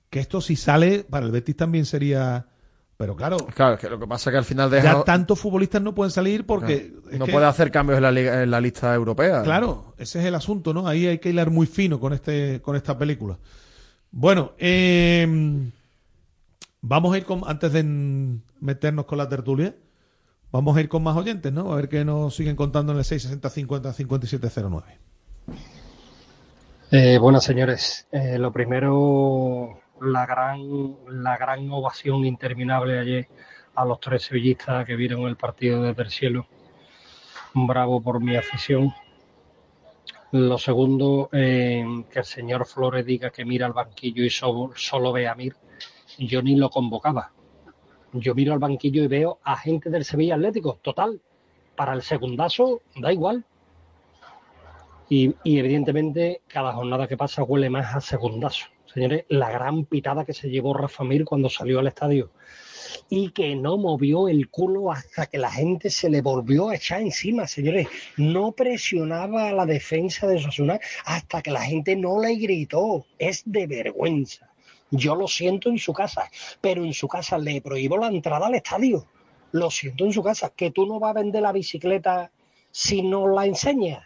Que 0.09 0.19
esto 0.19 0.41
si 0.41 0.55
sale, 0.55 1.05
para 1.09 1.25
el 1.25 1.31
Betis 1.31 1.55
también 1.55 1.85
sería... 1.85 2.47
Pero 2.97 3.15
claro, 3.15 3.37
Claro, 3.53 3.75
es 3.75 3.79
que 3.79 3.89
lo 3.89 3.99
que 3.99 4.07
pasa 4.07 4.29
es 4.29 4.33
que 4.33 4.37
al 4.39 4.43
final 4.45 4.71
deja... 4.71 4.93
ya 4.95 5.03
tantos 5.03 5.39
futbolistas 5.39 5.81
no 5.83 5.93
pueden 5.93 6.09
salir 6.11 6.45
porque... 6.47 6.89
Claro. 6.91 7.09
es 7.11 7.19
no 7.19 7.25
que- 7.25 7.31
puede 7.31 7.45
hacer 7.45 7.69
cambios 7.71 7.97
en 7.97 8.03
la, 8.03 8.11
liga- 8.11 8.41
en 8.41 8.49
la 8.49 8.59
lista 8.59 8.93
europea. 8.95 9.43
Claro, 9.43 9.93
ese 9.99 10.19
es 10.19 10.25
el 10.25 10.33
asunto, 10.33 10.73
¿no? 10.73 10.87
Ahí 10.87 11.05
hay 11.05 11.19
que 11.19 11.29
hilar 11.29 11.51
muy 11.51 11.67
fino 11.67 11.99
con, 11.99 12.13
este, 12.13 12.59
con 12.63 12.75
esta 12.75 12.97
película. 12.97 13.37
Bueno, 14.09 14.53
eh, 14.57 15.69
vamos 16.81 17.13
a 17.13 17.17
ir 17.19 17.25
con, 17.25 17.41
antes 17.45 17.71
de 17.73 17.83
meternos 18.61 19.05
con 19.05 19.19
la 19.19 19.29
tertulia, 19.29 19.75
vamos 20.51 20.75
a 20.75 20.79
ir 20.81 20.89
con 20.89 21.03
más 21.03 21.15
oyentes, 21.15 21.53
¿no? 21.53 21.71
A 21.71 21.75
ver 21.75 21.89
qué 21.89 22.03
nos 22.03 22.35
siguen 22.35 22.55
contando 22.55 22.93
en 22.93 22.97
el 22.97 23.05
660 23.05 23.49
50 23.49 23.93
5709. 23.93 24.97
Eh, 26.91 27.17
buenas 27.19 27.43
señores, 27.43 28.07
Eh, 28.11 28.37
lo 28.39 28.51
primero, 28.51 29.77
la 30.01 30.25
gran, 30.25 30.95
la 31.07 31.37
gran 31.37 31.69
ovación 31.71 32.25
interminable 32.25 32.99
ayer 32.99 33.27
a 33.75 33.85
los 33.85 33.99
tres 33.99 34.23
sevillistas 34.23 34.85
que 34.85 34.95
vieron 34.95 35.21
el 35.21 35.37
partido 35.37 35.83
desde 35.83 36.01
el 36.03 36.09
cielo. 36.09 36.47
Bravo 37.53 38.01
por 38.01 38.21
mi 38.21 38.35
afición. 38.35 38.93
Lo 40.31 40.57
segundo, 40.57 41.29
eh, 41.31 41.85
que 42.11 42.19
el 42.19 42.25
señor 42.25 42.65
Flores 42.65 43.05
diga 43.05 43.29
que 43.29 43.45
mira 43.45 43.65
al 43.65 43.73
banquillo 43.73 44.23
y 44.23 44.29
solo, 44.29 45.11
ve 45.13 45.27
a 45.27 45.35
Mir. 45.35 45.55
Yo 46.17 46.41
ni 46.41 46.55
lo 46.55 46.69
convocaba. 46.69 47.31
Yo 48.13 48.35
miro 48.35 48.53
al 48.53 48.59
banquillo 48.59 49.03
y 49.03 49.07
veo 49.07 49.39
a 49.43 49.55
gente 49.57 49.89
del 49.89 50.05
Sevilla 50.05 50.35
Atlético. 50.35 50.79
Total, 50.81 51.21
para 51.75 51.93
el 51.93 52.01
segundazo 52.01 52.81
da 52.95 53.13
igual. 53.13 53.45
Y, 55.09 55.33
y 55.43 55.59
evidentemente 55.59 56.41
cada 56.47 56.73
jornada 56.73 57.07
que 57.07 57.15
pasa 57.15 57.43
huele 57.43 57.69
más 57.69 57.95
a 57.95 58.01
segundazo. 58.01 58.67
Señores, 58.97 59.25
la 59.29 59.51
gran 59.51 59.85
pitada 59.85 60.25
que 60.25 60.33
se 60.33 60.49
llevó 60.49 60.73
Rafa 60.73 61.03
Mir 61.03 61.23
cuando 61.23 61.51
salió 61.51 61.77
al 61.77 61.85
estadio 61.85 62.31
y 63.11 63.29
que 63.29 63.55
no 63.55 63.77
movió 63.77 64.27
el 64.27 64.49
culo 64.49 64.91
hasta 64.91 65.27
que 65.27 65.37
la 65.37 65.51
gente 65.51 65.91
se 65.91 66.09
le 66.09 66.23
volvió 66.23 66.69
a 66.69 66.75
echar 66.77 67.01
encima, 67.01 67.45
señores. 67.45 67.87
No 68.17 68.53
presionaba 68.53 69.49
a 69.49 69.53
la 69.53 69.67
defensa 69.67 70.25
de 70.25 70.37
Osasuna 70.37 70.79
hasta 71.05 71.43
que 71.43 71.51
la 71.51 71.61
gente 71.61 71.95
no 71.95 72.19
le 72.19 72.37
gritó. 72.37 73.05
Es 73.19 73.43
de 73.45 73.67
vergüenza. 73.67 74.51
Yo 74.89 75.15
lo 75.15 75.27
siento 75.27 75.69
en 75.69 75.77
su 75.77 75.93
casa, 75.93 76.31
pero 76.59 76.83
en 76.83 76.93
su 76.93 77.07
casa 77.07 77.37
le 77.37 77.61
prohíbo 77.61 77.97
la 77.97 78.07
entrada 78.07 78.47
al 78.47 78.55
estadio. 78.55 79.05
Lo 79.51 79.69
siento 79.69 80.05
en 80.05 80.13
su 80.13 80.23
casa, 80.23 80.51
que 80.55 80.71
tú 80.71 80.87
no 80.87 80.99
vas 80.99 81.11
a 81.11 81.19
vender 81.21 81.43
la 81.43 81.51
bicicleta 81.51 82.31
si 82.71 83.03
no 83.03 83.27
la 83.27 83.45
enseñas. 83.45 84.03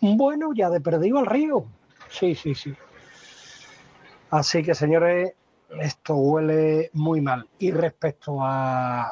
Bueno, 0.00 0.52
ya 0.54 0.70
de 0.70 0.80
perdido 0.80 1.18
al 1.18 1.26
río. 1.26 1.66
Sí, 2.08 2.36
sí, 2.36 2.54
sí. 2.54 2.72
Así 4.32 4.62
que, 4.62 4.74
señores, 4.74 5.34
esto 5.78 6.14
huele 6.16 6.88
muy 6.94 7.20
mal. 7.20 7.46
Y 7.58 7.70
respecto 7.70 8.38
a, 8.40 9.10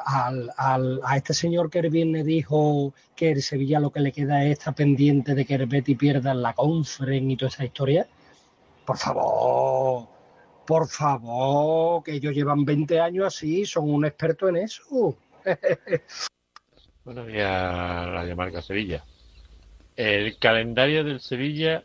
al- 0.57 0.99
a 1.03 1.15
este 1.15 1.35
señor 1.35 1.69
que 1.69 1.77
el 1.79 1.91
viernes 1.91 2.25
dijo 2.25 2.93
que 3.15 3.29
el 3.31 3.43
Sevilla 3.43 3.79
lo 3.79 3.91
que 3.91 3.99
le 3.99 4.11
queda 4.11 4.43
es 4.43 4.53
estar 4.57 4.73
pendiente 4.73 5.35
de 5.35 5.45
que 5.45 5.53
el 5.55 5.67
Betty 5.67 5.93
pierda 5.93 6.33
la 6.33 6.53
conference 6.53 7.31
y 7.33 7.37
toda 7.37 7.49
esa 7.49 7.65
historia, 7.65 8.07
por 8.83 8.97
favor, 8.97 10.07
por 10.65 10.87
favor, 10.87 12.01
que 12.03 12.13
ellos 12.13 12.33
llevan 12.33 12.65
20 12.65 12.99
años 12.99 13.27
así, 13.27 13.63
son 13.63 13.91
un 13.91 14.05
experto 14.05 14.49
en 14.49 14.57
eso. 14.57 15.15
Buenos 17.05 17.27
días, 17.27 18.05
Radio 18.09 18.35
Marca 18.35 18.61
Sevilla. 18.63 19.03
El 19.95 20.39
calendario 20.39 21.03
del 21.03 21.19
Sevilla 21.19 21.83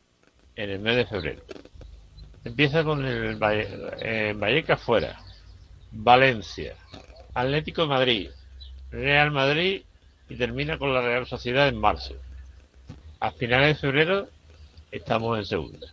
en 0.55 0.71
el 0.71 0.79
mes 0.81 0.97
de 0.97 1.07
febrero. 1.07 1.43
Empieza 2.47 2.85
con 2.85 3.05
el 3.05 3.37
eh, 3.99 4.33
Vallecas 4.39 4.81
fuera, 4.81 5.19
Valencia, 5.91 6.77
Atlético 7.35 7.83
de 7.83 7.89
Madrid, 7.89 8.31
Real 8.93 9.33
Madrid 9.33 9.83
y 10.29 10.37
termina 10.37 10.79
con 10.79 10.95
la 10.95 11.01
Real 11.01 11.27
Sociedad 11.27 11.67
en 11.67 11.77
marzo. 11.77 12.15
A 13.19 13.33
finales 13.33 13.75
de 13.75 13.81
febrero 13.81 14.29
estamos 14.93 15.37
en 15.37 15.45
segunda. 15.45 15.89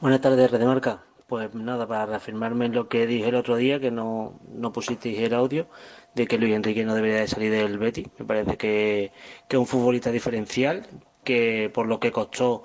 Buenas 0.00 0.20
tardes, 0.20 0.48
Red 0.48 0.62
Marca. 0.62 1.02
Pues 1.26 1.52
nada, 1.54 1.88
para 1.88 2.06
reafirmarme 2.06 2.66
en 2.66 2.74
lo 2.76 2.88
que 2.88 3.08
dije 3.08 3.28
el 3.28 3.34
otro 3.34 3.56
día, 3.56 3.80
que 3.80 3.90
no, 3.90 4.38
no 4.48 4.72
pusisteis 4.72 5.18
el 5.18 5.34
audio, 5.34 5.66
de 6.14 6.28
que 6.28 6.38
Luis 6.38 6.54
Enrique 6.54 6.84
no 6.84 6.94
debería 6.94 7.18
de 7.18 7.26
salir 7.26 7.50
del 7.50 7.78
Betis. 7.78 8.06
Me 8.16 8.24
parece 8.24 8.56
que 8.56 9.10
es 9.48 9.58
un 9.58 9.66
futbolista 9.66 10.12
diferencial, 10.12 10.86
que 11.24 11.68
por 11.74 11.88
lo 11.88 11.98
que 11.98 12.12
costó, 12.12 12.62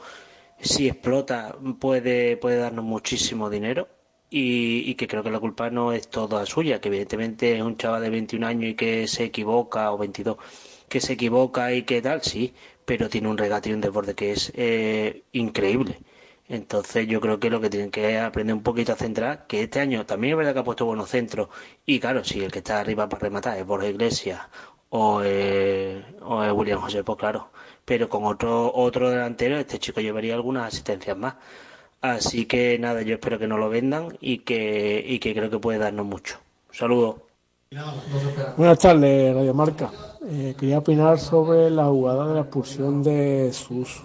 si 0.62 0.88
explota, 0.88 1.56
puede, 1.80 2.38
puede 2.38 2.58
darnos 2.58 2.86
muchísimo 2.86 3.50
dinero. 3.50 3.88
Y, 4.34 4.90
y 4.90 4.96
que 4.96 5.08
creo 5.08 5.24
que 5.24 5.30
la 5.32 5.40
culpa 5.42 5.70
no 5.70 5.92
es 5.92 6.08
toda 6.10 6.46
suya, 6.46 6.80
que 6.80 6.88
evidentemente 6.88 7.58
es 7.58 7.62
un 7.62 7.76
chaval 7.76 8.02
de 8.02 8.10
21 8.10 8.48
años 8.48 8.72
y 8.72 8.76
que 8.76 9.06
se 9.08 9.26
equivoca, 9.26 9.92
o 9.92 9.98
22, 9.98 10.38
que 10.88 11.02
se 11.02 11.14
equivoca 11.14 11.74
y 11.74 11.84
que 11.84 12.02
tal, 12.02 12.22
sí, 12.22 12.54
pero 12.86 13.10
tiene 13.10 13.28
un 13.30 13.38
regate 13.38 13.70
y 13.70 13.74
un 13.74 13.82
desborde 13.82 14.16
que 14.16 14.32
es 14.32 14.52
eh, 14.56 15.24
increíble. 15.34 16.00
Entonces 16.48 17.08
yo 17.08 17.22
creo 17.22 17.40
que 17.40 17.50
lo 17.50 17.62
que 17.62 17.70
tienen 17.70 17.92
que 17.92 18.18
aprender 18.20 18.56
un 18.56 18.64
poquito 18.64 18.94
a 18.94 18.96
centrar, 18.96 19.48
que 19.48 19.64
este 19.64 19.80
año 19.80 20.06
también 20.06 20.34
es 20.34 20.38
verdad 20.38 20.54
que 20.54 20.60
ha 20.60 20.64
puesto 20.64 20.86
buenos 20.86 21.10
centros, 21.10 21.50
y 21.86 22.00
claro, 22.00 22.24
si 22.24 22.44
el 22.44 22.52
que 22.52 22.60
está 22.60 22.80
arriba 22.80 23.08
para 23.10 23.22
rematar 23.22 23.58
es 23.58 23.66
Borja 23.66 23.88
Iglesias 23.88 24.42
o 24.90 25.22
o 26.22 26.44
es 26.44 26.52
William 26.54 26.80
José, 26.82 27.04
pues 27.04 27.18
claro. 27.18 27.52
Pero 27.86 28.08
con 28.10 28.24
otro, 28.26 28.72
otro 28.74 29.10
delantero, 29.10 29.58
este 29.58 29.80
chico 29.80 30.02
llevaría 30.02 30.34
algunas 30.36 30.68
asistencias 30.68 31.18
más. 31.18 31.36
Así 32.02 32.46
que 32.46 32.78
nada, 32.80 33.02
yo 33.02 33.16
espero 33.16 33.38
que 33.38 33.48
no 33.48 33.58
lo 33.58 33.70
vendan 33.70 34.18
y 34.22 34.40
que, 34.40 35.04
y 35.06 35.20
que 35.20 35.34
creo 35.34 35.50
que 35.50 35.60
puede 35.60 35.78
darnos 35.80 36.06
mucho. 36.06 36.38
Saludos. 36.72 37.16
Buenas 38.58 38.80
tardes, 38.80 39.34
Radio 39.36 39.54
Marca. 39.54 39.92
Eh, 40.28 40.56
quería 40.60 40.80
opinar 40.80 41.20
sobre 41.20 41.70
la 41.70 41.86
jugada 41.86 42.28
de 42.28 42.34
la 42.36 42.42
expulsión 42.42 43.02
de 43.04 43.52
Sus. 43.54 44.04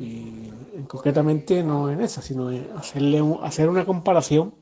Y 0.00 0.50
eh, 0.74 0.84
concretamente 0.86 1.62
no 1.62 1.90
en 1.90 2.00
esa, 2.00 2.22
sino 2.22 2.50
en 2.50 2.68
hacerle 2.76 3.20
un- 3.20 3.40
hacer 3.44 3.68
una 3.68 3.84
comparación 3.84 4.54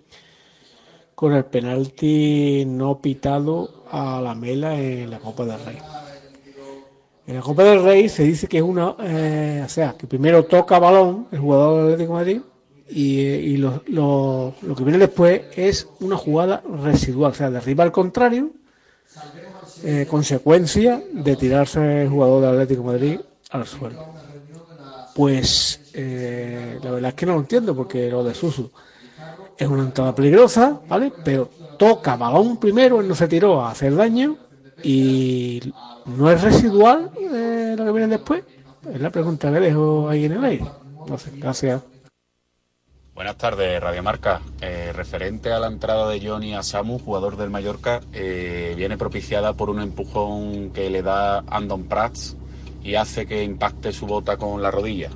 con 1.14 1.32
el 1.32 1.44
penalti 1.44 2.64
no 2.66 2.98
pitado 3.00 3.84
a 3.90 4.20
la 4.22 4.34
Mela 4.34 4.78
en 4.80 5.10
la 5.10 5.18
Copa 5.18 5.44
del 5.44 5.64
Rey. 5.64 5.78
En 7.26 7.34
la 7.34 7.40
Copa 7.40 7.64
del 7.64 7.82
Rey 7.82 8.08
se 8.08 8.22
dice 8.22 8.46
que 8.46 8.58
es 8.58 8.62
una, 8.62 8.94
eh, 9.00 9.62
o 9.64 9.68
sea, 9.68 9.96
que 9.98 10.06
primero 10.06 10.44
toca 10.44 10.78
balón 10.78 11.26
el 11.32 11.40
jugador 11.40 11.76
del 11.76 11.92
Atlético 11.94 12.12
Madrid 12.12 12.40
y, 12.88 13.20
eh, 13.20 13.58
lo, 13.88 14.54
que 14.76 14.84
viene 14.84 14.98
después 14.98 15.42
es 15.56 15.88
una 15.98 16.16
jugada 16.16 16.62
residual, 16.84 17.32
o 17.32 17.34
sea, 17.34 17.50
derriba 17.50 17.82
al 17.82 17.90
contrario, 17.90 18.50
eh, 19.82 20.06
consecuencia 20.08 21.02
de 21.12 21.34
tirarse 21.34 22.02
el 22.02 22.08
jugador 22.08 22.42
del 22.42 22.50
Atlético 22.52 22.84
Madrid 22.84 23.20
al 23.50 23.66
suelo. 23.66 24.04
Pues 25.16 25.80
la 25.94 26.90
verdad 26.90 27.08
es 27.08 27.14
que 27.14 27.26
no 27.26 27.34
lo 27.34 27.40
entiendo 27.40 27.74
porque 27.74 28.08
lo 28.08 28.22
de 28.22 28.34
Susu 28.34 28.70
es 29.56 29.66
una 29.66 29.82
entrada 29.82 30.14
peligrosa, 30.14 30.78
¿vale? 30.88 31.12
Pero 31.24 31.48
toca 31.78 32.16
balón 32.16 32.58
primero, 32.58 33.00
él 33.00 33.08
no 33.08 33.14
se 33.14 33.26
tiró 33.26 33.62
a 33.62 33.70
hacer 33.70 33.96
daño 33.96 34.36
y 34.82 35.60
no 36.06 36.30
es 36.30 36.42
residual 36.42 37.10
eh, 37.20 37.74
lo 37.76 37.84
que 37.84 37.92
viene 37.92 38.08
después. 38.08 38.44
Es 38.92 39.00
la 39.00 39.10
pregunta 39.10 39.52
que 39.52 39.60
dejo 39.60 40.08
ahí 40.08 40.24
en 40.26 40.32
el 40.32 40.44
aire. 40.44 40.64
Gracias. 41.36 41.82
Buenas 43.14 43.36
tardes, 43.36 43.80
Radio 43.80 44.02
Marca. 44.02 44.42
Eh, 44.60 44.92
referente 44.94 45.50
a 45.50 45.58
la 45.58 45.68
entrada 45.68 46.08
de 46.08 46.20
Johnny 46.20 46.54
a 46.54 46.62
Samu, 46.62 46.98
jugador 46.98 47.36
del 47.36 47.48
Mallorca, 47.50 48.00
eh, 48.12 48.74
viene 48.76 48.98
propiciada 48.98 49.54
por 49.54 49.70
un 49.70 49.80
empujón 49.80 50.70
que 50.70 50.90
le 50.90 51.02
da 51.02 51.38
Andon 51.48 51.84
Prats 51.84 52.36
y 52.84 52.94
hace 52.96 53.26
que 53.26 53.42
impacte 53.42 53.92
su 53.92 54.06
bota 54.06 54.36
con 54.36 54.60
la 54.62 54.70
rodilla. 54.70 55.10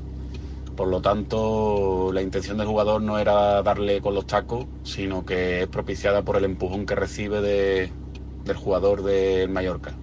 Por 0.76 0.88
lo 0.88 1.02
tanto, 1.02 2.10
la 2.12 2.22
intención 2.22 2.56
del 2.56 2.68
jugador 2.68 3.02
no 3.02 3.18
era 3.18 3.62
darle 3.62 4.00
con 4.00 4.14
los 4.14 4.26
tacos, 4.26 4.64
sino 4.82 5.26
que 5.26 5.62
es 5.62 5.68
propiciada 5.68 6.22
por 6.22 6.36
el 6.36 6.44
empujón 6.44 6.86
que 6.86 6.94
recibe 6.94 7.42
de- 7.42 7.92
del 8.44 8.56
jugador 8.56 9.02
del 9.02 9.48
Mallorca. 9.50 9.94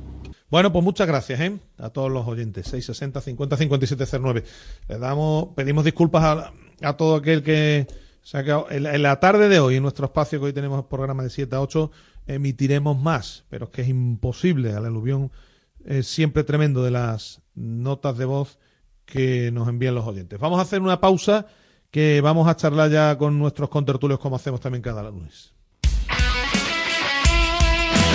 Bueno, 0.49 0.71
pues 0.71 0.83
muchas 0.83 1.07
gracias, 1.07 1.39
¿eh? 1.41 1.59
A 1.77 1.89
todos 1.89 2.09
los 2.11 2.25
oyentes. 2.27 2.65
660 2.67 3.19
50 3.21 3.57
57 3.57 4.05
09. 4.19 4.43
Le 4.87 4.97
damos, 4.97 5.49
pedimos 5.55 5.83
disculpas 5.83 6.23
a, 6.23 6.53
a 6.87 6.95
todo 6.95 7.15
aquel 7.15 7.43
que 7.43 7.85
se 8.21 8.37
ha 8.37 8.43
quedado. 8.43 8.67
En, 8.69 9.01
la- 9.03 9.19
tarde 9.19 9.49
de 9.49 9.59
hoy, 9.59 9.75
en 9.75 9.83
nuestro 9.83 10.05
espacio 10.05 10.39
que 10.39 10.45
hoy 10.45 10.53
tenemos 10.53 10.85
programa 10.85 11.23
de 11.23 11.29
7 11.29 11.53
a 11.55 11.61
8, 11.61 11.91
emitiremos 12.27 12.97
más, 12.97 13.43
pero 13.49 13.65
es 13.65 13.71
que 13.71 13.81
es 13.81 13.89
imposible. 13.89 14.73
Al 14.73 14.85
aluvión 14.85 15.31
es 15.83 16.07
siempre 16.07 16.43
tremendo 16.45 16.81
de 16.83 16.91
las 16.91 17.41
notas 17.55 18.17
de 18.17 18.25
voz 18.25 18.57
que 19.05 19.51
nos 19.51 19.67
envían 19.67 19.95
los 19.95 20.05
oyentes. 20.05 20.39
Vamos 20.39 20.59
a 20.59 20.63
hacer 20.63 20.81
una 20.81 21.01
pausa 21.01 21.45
que 21.91 22.19
vamos 22.21 22.47
a 22.47 22.55
charlar 22.55 22.89
ya 22.91 23.17
con 23.17 23.37
nuestros 23.39 23.69
contertulios 23.69 24.19
como 24.19 24.35
hacemos 24.37 24.59
también 24.61 24.81
cada 24.81 25.03
lunes. 25.09 25.53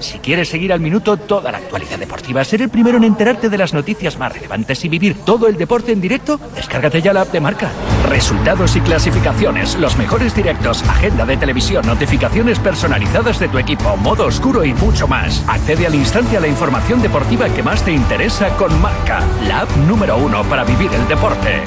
Si 0.00 0.18
quieres 0.18 0.48
seguir 0.48 0.72
al 0.72 0.80
minuto 0.80 1.16
toda 1.16 1.50
la 1.50 1.58
actualidad 1.58 1.98
deportiva, 1.98 2.44
ser 2.44 2.62
el 2.62 2.68
primero 2.68 2.98
en 2.98 3.04
enterarte 3.04 3.48
de 3.48 3.58
las 3.58 3.74
noticias 3.74 4.18
más 4.18 4.32
relevantes 4.32 4.84
y 4.84 4.88
vivir 4.88 5.16
todo 5.24 5.48
el 5.48 5.56
deporte 5.56 5.92
en 5.92 6.00
directo, 6.00 6.38
descárgate 6.54 7.02
ya 7.02 7.12
la 7.12 7.22
app 7.22 7.32
de 7.32 7.40
marca. 7.40 7.70
Resultados 8.08 8.76
y 8.76 8.80
clasificaciones, 8.80 9.76
los 9.76 9.96
mejores 9.96 10.34
directos, 10.34 10.82
agenda 10.84 11.24
de 11.26 11.36
televisión, 11.36 11.86
notificaciones 11.86 12.58
personalizadas 12.58 13.38
de 13.38 13.48
tu 13.48 13.58
equipo, 13.58 13.96
modo 13.96 14.26
oscuro 14.26 14.64
y 14.64 14.72
mucho 14.74 15.08
más. 15.08 15.44
Accede 15.48 15.86
al 15.86 15.94
instante 15.94 16.36
a 16.36 16.40
la 16.40 16.48
información 16.48 17.02
deportiva 17.02 17.48
que 17.48 17.62
más 17.62 17.84
te 17.84 17.92
interesa 17.92 18.48
con 18.56 18.80
Marca, 18.80 19.22
la 19.46 19.62
app 19.62 19.76
número 19.88 20.16
uno 20.16 20.44
para 20.44 20.64
vivir 20.64 20.90
el 20.92 21.06
deporte. 21.08 21.62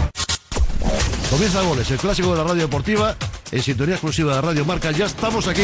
Comienza 1.29 1.61
Goles, 1.61 1.89
el 1.89 1.97
clásico 1.97 2.31
de 2.31 2.37
la 2.37 2.43
radio 2.43 2.63
deportiva, 2.63 3.15
en 3.51 3.61
sintonía 3.61 3.95
exclusiva 3.95 4.35
de 4.35 4.41
Radio 4.41 4.65
Marca. 4.65 4.91
Ya 4.91 5.05
estamos 5.05 5.47
aquí. 5.47 5.63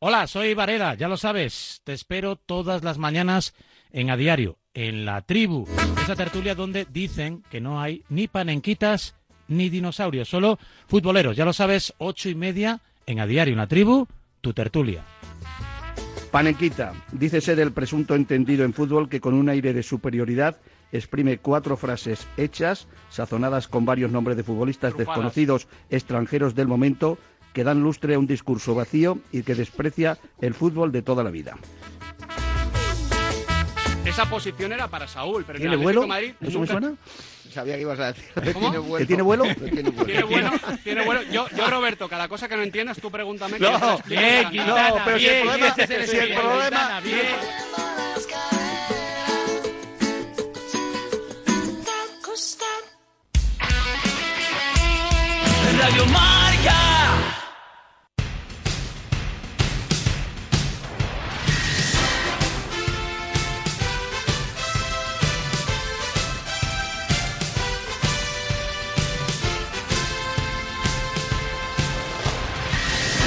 Hola, 0.00 0.28
soy 0.28 0.54
Varela, 0.54 0.94
ya 0.94 1.08
lo 1.08 1.16
sabes. 1.16 1.80
Te 1.82 1.92
espero 1.92 2.36
todas 2.36 2.84
las 2.84 2.98
mañanas 2.98 3.52
en 3.90 4.10
A 4.10 4.16
Diario, 4.16 4.58
en 4.72 5.04
La 5.04 5.22
Tribu, 5.22 5.66
esa 6.00 6.14
tertulia 6.14 6.54
donde 6.54 6.86
dicen 6.88 7.42
que 7.50 7.60
no 7.60 7.80
hay 7.80 8.04
ni 8.08 8.28
panenquitas 8.28 9.16
ni 9.48 9.70
dinosaurios, 9.70 10.28
solo 10.28 10.60
futboleros. 10.86 11.36
Ya 11.36 11.44
lo 11.44 11.52
sabes, 11.52 11.94
ocho 11.98 12.28
y 12.28 12.36
media 12.36 12.80
en 13.06 13.18
A 13.18 13.26
Diario, 13.26 13.54
en 13.54 13.58
La 13.58 13.66
Tribu, 13.66 14.06
tu 14.40 14.52
tertulia. 14.52 15.04
Panenquita, 16.30 16.92
dice 17.10 17.40
ser 17.40 17.58
el 17.58 17.72
presunto 17.72 18.14
entendido 18.14 18.64
en 18.64 18.74
fútbol 18.74 19.08
que 19.08 19.20
con 19.20 19.34
un 19.34 19.48
aire 19.48 19.72
de 19.72 19.82
superioridad 19.82 20.58
exprime 20.92 21.38
cuatro 21.38 21.76
frases 21.76 22.26
hechas, 22.36 22.86
sazonadas 23.10 23.66
con 23.66 23.84
varios 23.84 24.12
nombres 24.12 24.36
de 24.36 24.44
futbolistas 24.44 24.96
desconocidos 24.96 25.66
extranjeros 25.90 26.54
del 26.54 26.68
momento, 26.68 27.18
que 27.52 27.64
dan 27.64 27.82
lustre 27.82 28.14
a 28.14 28.18
un 28.18 28.26
discurso 28.26 28.74
vacío 28.74 29.18
y 29.32 29.42
que 29.42 29.54
desprecia 29.54 30.18
el 30.40 30.54
fútbol 30.54 30.92
de 30.92 31.02
toda 31.02 31.24
la 31.24 31.30
vida. 31.30 31.56
Esa 34.04 34.24
posición 34.28 34.72
era 34.72 34.88
para 34.88 35.06
Saúl, 35.06 35.44
pero 35.46 35.58
en 35.58 35.62
¿Tiene 35.62 35.74
el 35.76 35.82
vuelo? 35.82 36.00
De 36.02 36.06
Madrid 36.06 36.32
¿Eso 36.40 36.60
me 36.60 36.66
suena? 36.66 36.94
Sabía 37.52 37.74
que 37.76 37.82
ibas 37.82 37.98
a 37.98 38.12
decir. 38.12 38.52
¿Cómo? 38.54 38.96
¿Que 38.98 39.06
tiene 39.06 39.22
vuelo? 39.22 39.44
Tiene 39.44 39.90
bueno, 40.22 40.50
tiene 40.84 41.04
bueno. 41.04 41.22
Yo, 41.30 41.46
yo, 41.56 41.68
Roberto, 41.68 42.08
cada 42.08 42.28
cosa 42.28 42.48
que 42.48 42.56
no 42.56 42.62
entiendas, 42.62 42.98
tú 43.00 43.10
pregúntame. 43.10 43.58
No, 43.58 43.70
No, 43.78 43.98
pero 45.04 45.18
si 45.18 45.26
el 45.26 45.42
problema- 45.46 45.74
el 45.78 46.06
si 46.08 46.16
el 46.16 46.26
Bien, 46.28 46.38
problema- 46.40 47.00
bien. 47.00 47.26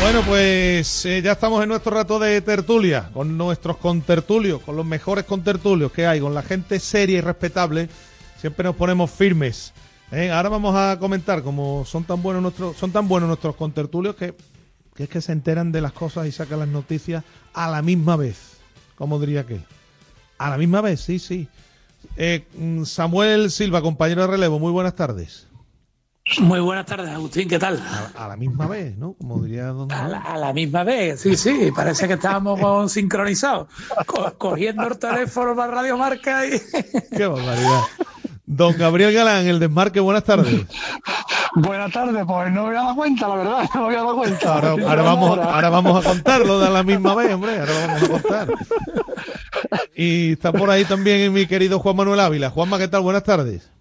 Bueno, 0.02 0.24
pues 0.28 1.06
eh, 1.06 1.22
ya 1.22 1.32
estamos 1.34 1.64
en 1.64 1.70
nuestro 1.70 1.94
rato 1.94 2.20
de 2.20 2.42
tertulia, 2.42 3.10
con 3.14 3.38
nuestros 3.38 3.78
contertulios, 3.78 4.62
con 4.62 4.76
los 4.76 4.86
mejores 4.86 5.24
contertulios 5.24 5.92
que 5.94 6.06
hay, 6.06 6.20
con 6.20 6.34
la 6.34 6.42
gente 6.42 6.80
seria 6.80 7.20
y 7.20 7.22
respetable. 7.22 7.88
Siempre 8.42 8.66
nos 8.66 8.76
ponemos 8.76 9.10
firmes. 9.10 9.72
¿Eh? 10.12 10.32
Ahora 10.32 10.50
vamos 10.50 10.76
a 10.76 10.98
comentar 11.00 11.44
cómo 11.44 11.84
son 11.86 12.04
tan 12.04 12.22
buenos 12.22 12.42
nuestros, 12.42 12.78
son 12.78 12.92
tan 12.92 13.08
buenos 13.08 13.28
nuestros 13.28 13.56
contertulios 13.56 14.16
que, 14.16 14.36
que 14.96 15.04
es 15.04 15.10
que 15.10 15.22
se 15.22 15.32
enteran 15.32 15.72
de 15.72 15.82
las 15.82 15.94
cosas 15.94 16.28
y 16.28 16.32
sacan 16.32 16.60
las 16.60 16.68
noticias 16.68 17.24
a 17.54 17.70
la 17.70 17.82
misma 17.82 18.16
vez. 18.16 18.58
Como 18.96 19.20
diría 19.20 19.42
aquel. 19.42 19.64
A 20.38 20.50
la 20.50 20.58
misma 20.58 20.82
vez, 20.82 21.02
sí, 21.02 21.20
sí. 21.20 21.48
Eh, 22.18 22.46
mm, 22.56 22.84
Samuel 22.84 23.52
Silva, 23.52 23.82
compañero 23.82 24.22
de 24.22 24.28
relevo, 24.28 24.60
muy 24.60 24.72
buenas 24.72 24.96
tardes. 24.96 25.48
Muy 26.40 26.60
buenas 26.60 26.86
tardes, 26.86 27.10
Agustín, 27.10 27.50
¿qué 27.50 27.58
tal? 27.58 27.84
A, 28.16 28.28
la 28.28 28.38
misma 28.38 28.68
vez, 28.68 28.96
¿no? 28.96 29.14
Como 29.14 29.44
diría 29.44 29.68
don 29.68 29.92
a 29.92 30.08
la, 30.08 30.20
a 30.20 30.38
la, 30.38 30.54
misma 30.54 30.84
vez, 30.84 31.20
sí, 31.20 31.36
sí, 31.36 31.72
parece 31.76 32.08
que 32.08 32.14
estábamos 32.14 32.60
con, 32.62 32.90
sincronizados, 32.90 33.68
co 34.06 34.32
cogiendo 34.38 34.88
el 34.88 34.98
teléfono 35.00 35.56
para 35.56 35.74
Radio 35.74 35.98
Marca 35.98 36.46
y... 36.46 36.62
Qué 37.18 37.26
barbaridad. 37.26 37.82
Don 38.54 38.78
Gabriel 38.78 39.14
Galán, 39.14 39.48
el 39.48 39.60
desmarque, 39.60 40.02
buenas 40.02 40.26
tardes. 40.26 40.54
Buenas 41.56 41.92
tardes, 41.92 42.24
pues 42.26 42.52
no 42.52 42.64
me 42.64 42.68
había 42.70 42.82
dado 42.82 42.96
cuenta, 42.96 43.28
la 43.28 43.36
verdad, 43.36 43.70
no 43.76 43.82
me 43.82 43.88
había 43.88 43.98
dado 44.00 44.16
cuenta. 44.16 44.54
Ahora, 44.54 44.70
ahora 44.90 45.02
vamos, 45.04 45.40
ahora 45.40 45.70
vamos 45.70 46.06
a 46.06 46.10
contarlo 46.10 46.60
de 46.60 46.70
la 46.70 46.84
misma 46.84 47.16
vez, 47.16 47.34
hombre, 47.34 47.60
ahora 47.60 47.72
vamos 47.88 48.04
a 48.04 48.10
contar. 48.10 48.48
Y 49.96 50.34
está 50.34 50.52
por 50.52 50.70
ahí 50.70 50.84
también 50.84 51.32
mi 51.32 51.48
querido 51.48 51.80
Juan 51.80 51.96
Manuel 51.96 52.20
Ávila. 52.20 52.50
Juanma, 52.50 52.78
¿qué 52.78 52.90
tal? 52.90 53.02
Buenas 53.02 53.24
tardes. 53.24 53.72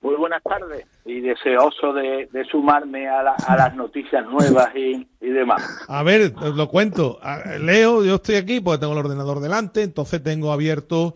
Muy 0.00 0.14
buenas 0.14 0.42
tardes 0.42 0.86
y 1.04 1.20
deseoso 1.20 1.92
de, 1.92 2.28
de 2.32 2.44
sumarme 2.44 3.08
a, 3.08 3.22
la, 3.22 3.32
a, 3.32 3.56
las 3.56 3.74
noticias 3.74 4.24
nuevas 4.26 4.74
y, 4.74 5.06
y, 5.20 5.30
demás. 5.30 5.62
A 5.88 6.02
ver, 6.02 6.32
os 6.36 6.54
lo 6.54 6.68
cuento. 6.68 7.18
Leo, 7.60 8.04
yo 8.04 8.14
estoy 8.16 8.36
aquí 8.36 8.60
porque 8.60 8.80
tengo 8.80 8.92
el 8.94 8.98
ordenador 8.98 9.40
delante, 9.40 9.82
entonces 9.82 10.22
tengo 10.22 10.52
abierto, 10.52 11.14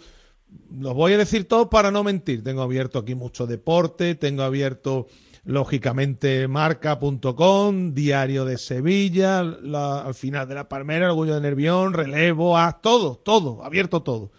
los 0.79 0.95
voy 0.95 1.13
a 1.13 1.19
decir 1.19 1.47
todos 1.47 1.69
para 1.69 1.91
no 1.91 2.05
mentir, 2.05 2.43
tengo 2.45 2.63
abierto 2.63 2.99
aquí 2.99 3.15
mucho 3.15 3.47
deporte, 3.47 4.15
tengo 4.15 4.43
abierto 4.43 5.09
lógicamente 5.45 6.49
marca.com, 6.49 7.95
diario 7.95 8.45
de 8.45 8.59
Sevilla, 8.59 9.43
la, 9.43 10.03
al 10.03 10.15
final 10.15 10.49
de 10.49 10.55
la 10.55 10.69
Palmera, 10.69 11.09
orgullo 11.09 11.35
de 11.35 11.41
Nervión, 11.41 11.93
relevo, 11.93 12.59
a 12.59 12.81
todo, 12.81 13.17
todo, 13.17 13.65
abierto 13.65 14.03
todo. 14.03 14.33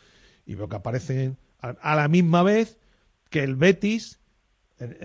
Y 0.46 0.56
veo 0.56 0.70
que 0.70 0.76
aparecen 0.76 1.38
a, 1.60 1.96
la 1.96 2.08
misma 2.08 2.44
vez 2.44 2.78
que 3.30 3.44
el 3.44 3.56
Betis 3.56 4.20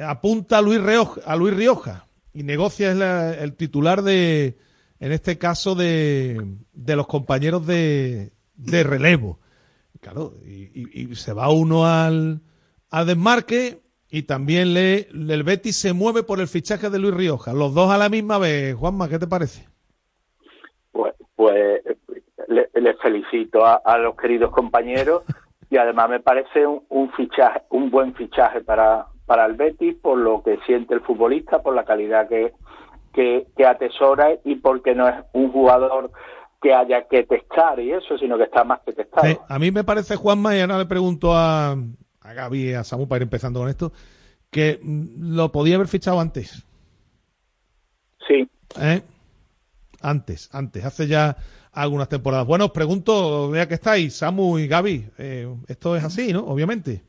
apunta 0.02 0.58
a 0.58 0.62
Luis, 0.62 0.80
Rioja, 0.80 1.20
a 1.24 1.36
Luis 1.36 1.54
Rioja 1.54 2.06
y 2.32 2.42
negocia 2.42 2.92
el 3.34 3.54
titular 3.54 4.02
de, 4.02 4.58
en 5.00 5.12
este 5.12 5.38
caso, 5.38 5.74
de, 5.74 6.56
de 6.72 6.96
los 6.96 7.06
compañeros 7.06 7.66
de, 7.66 8.32
de 8.56 8.82
relevo. 8.82 9.38
Claro, 10.06 10.34
y, 10.44 11.12
se 11.16 11.32
va 11.32 11.50
uno 11.50 11.84
al, 11.84 12.40
al 12.92 13.06
desmarque 13.08 13.80
y 14.08 14.22
también 14.22 14.72
le, 14.72 15.08
el 15.08 15.42
Betis 15.42 15.76
se 15.80 15.94
mueve 15.94 16.22
por 16.22 16.38
el 16.38 16.46
fichaje 16.46 16.90
de 16.90 17.00
Luis 17.00 17.12
Rioja. 17.12 17.52
Los 17.52 17.74
dos 17.74 17.90
a 17.90 17.98
la 17.98 18.08
misma 18.08 18.38
vez. 18.38 18.76
Juanma, 18.76 19.08
¿qué 19.08 19.18
te 19.18 19.26
parece? 19.26 19.66
Pues, 20.92 21.12
pues 21.34 21.82
les 22.46 22.72
le 22.72 22.94
felicito 22.98 23.66
a, 23.66 23.98
los 23.98 24.14
queridos 24.14 24.52
compañeros 24.52 25.24
y 25.70 25.76
además 25.76 26.08
me 26.08 26.20
parece 26.20 26.64
un, 26.64 26.84
un 26.88 27.10
fichaje, 27.14 27.62
un 27.70 27.90
buen 27.90 28.14
fichaje 28.14 28.60
para, 28.60 29.06
para 29.26 29.44
el 29.46 29.54
Betis 29.54 29.96
por 29.96 30.18
lo 30.18 30.40
que 30.44 30.58
siente 30.66 30.94
el 30.94 31.00
futbolista, 31.00 31.64
por 31.64 31.74
la 31.74 31.84
calidad 31.84 32.28
que, 32.28 32.52
que, 33.12 33.66
atesora 33.66 34.38
y 34.44 34.56
porque 34.56 34.94
no 34.94 35.08
es 35.08 35.16
un 35.32 35.50
jugador 35.50 36.12
que 36.60 36.74
haya 36.74 37.06
que 37.08 37.24
testar 37.24 37.78
y 37.80 37.92
eso, 37.92 38.16
sino 38.18 38.36
que 38.36 38.44
está 38.44 38.64
más 38.64 38.80
que 38.80 38.92
testado. 38.92 39.26
Sí, 39.26 39.36
a 39.48 39.58
mí 39.58 39.70
me 39.70 39.84
parece, 39.84 40.16
Juanma, 40.16 40.56
y 40.56 40.60
ahora 40.60 40.78
le 40.78 40.86
pregunto 40.86 41.34
a, 41.34 41.72
a 41.72 42.32
Gaby 42.32 42.70
y 42.70 42.72
a 42.74 42.84
Samu 42.84 43.06
para 43.06 43.18
ir 43.18 43.22
empezando 43.22 43.60
con 43.60 43.68
esto, 43.68 43.92
que 44.50 44.80
lo 44.82 45.52
podía 45.52 45.76
haber 45.76 45.88
fichado 45.88 46.20
antes. 46.20 46.64
Sí. 48.26 48.48
¿Eh? 48.80 49.02
Antes, 50.00 50.48
antes, 50.52 50.84
hace 50.84 51.06
ya 51.06 51.36
algunas 51.72 52.08
temporadas. 52.08 52.46
Bueno, 52.46 52.66
os 52.66 52.70
pregunto, 52.72 53.50
vea 53.50 53.68
que 53.68 53.74
estáis, 53.74 54.16
Samu 54.16 54.58
y 54.58 54.66
Gaby, 54.66 55.10
eh, 55.18 55.54
esto 55.68 55.96
es 55.96 56.04
así, 56.04 56.32
¿no? 56.32 56.40
Obviamente. 56.40 57.02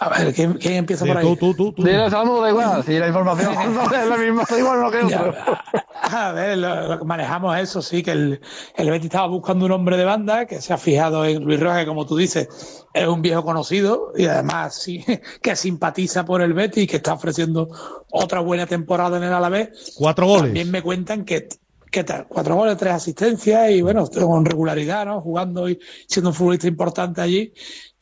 A 0.00 0.08
ver, 0.08 0.34
¿quién, 0.34 0.54
quién 0.54 0.74
empieza 0.74 1.04
sí, 1.04 1.08
por 1.08 1.18
ahí? 1.18 1.24
Tú, 1.24 1.36
tú, 1.36 1.54
tú. 1.54 1.72
tú. 1.72 1.84
Dile, 1.84 2.10
da 2.10 2.50
igual, 2.50 2.82
si 2.84 2.98
la 2.98 3.06
información 3.06 3.54
no 3.74 3.84
es 3.84 4.08
la 4.08 4.16
misma, 4.16 4.44
da 4.48 4.58
igual 4.58 4.80
no 4.80 4.90
que 4.90 4.98
otro. 4.98 5.34
A 6.02 6.32
ver, 6.32 6.58
lo, 6.58 6.88
lo, 6.88 6.98
que 6.98 7.04
manejamos 7.04 7.56
eso, 7.58 7.80
sí, 7.80 8.02
que 8.02 8.10
el, 8.10 8.40
el 8.76 8.90
Betis 8.90 9.06
estaba 9.06 9.28
buscando 9.28 9.64
un 9.66 9.72
hombre 9.72 9.96
de 9.96 10.04
banda 10.04 10.46
que 10.46 10.60
se 10.60 10.72
ha 10.72 10.78
fijado 10.78 11.24
en 11.24 11.44
Luis 11.44 11.60
Rojas, 11.60 11.80
que 11.80 11.86
como 11.86 12.06
tú 12.06 12.16
dices, 12.16 12.84
es 12.92 13.06
un 13.06 13.22
viejo 13.22 13.44
conocido 13.44 14.12
y 14.16 14.26
además 14.26 14.74
sí, 14.74 15.04
que 15.42 15.56
simpatiza 15.56 16.24
por 16.24 16.42
el 16.42 16.52
Betis 16.52 16.84
y 16.84 16.86
que 16.86 16.96
está 16.96 17.14
ofreciendo 17.14 17.68
otra 18.10 18.40
buena 18.40 18.66
temporada 18.66 19.16
en 19.16 19.22
el 19.22 19.32
Alavés. 19.32 19.94
Cuatro 19.96 20.26
goles. 20.26 20.46
También 20.46 20.70
me 20.70 20.82
cuentan 20.82 21.24
que 21.24 21.48
¿Qué 21.94 22.02
tal? 22.02 22.26
Cuatro 22.26 22.56
goles, 22.56 22.76
tres 22.76 22.92
asistencias 22.92 23.70
y 23.70 23.80
bueno, 23.80 24.04
con 24.08 24.44
regularidad, 24.44 25.06
¿no? 25.06 25.20
Jugando 25.20 25.68
y 25.68 25.78
siendo 26.08 26.30
un 26.30 26.34
futbolista 26.34 26.66
importante 26.66 27.20
allí. 27.20 27.52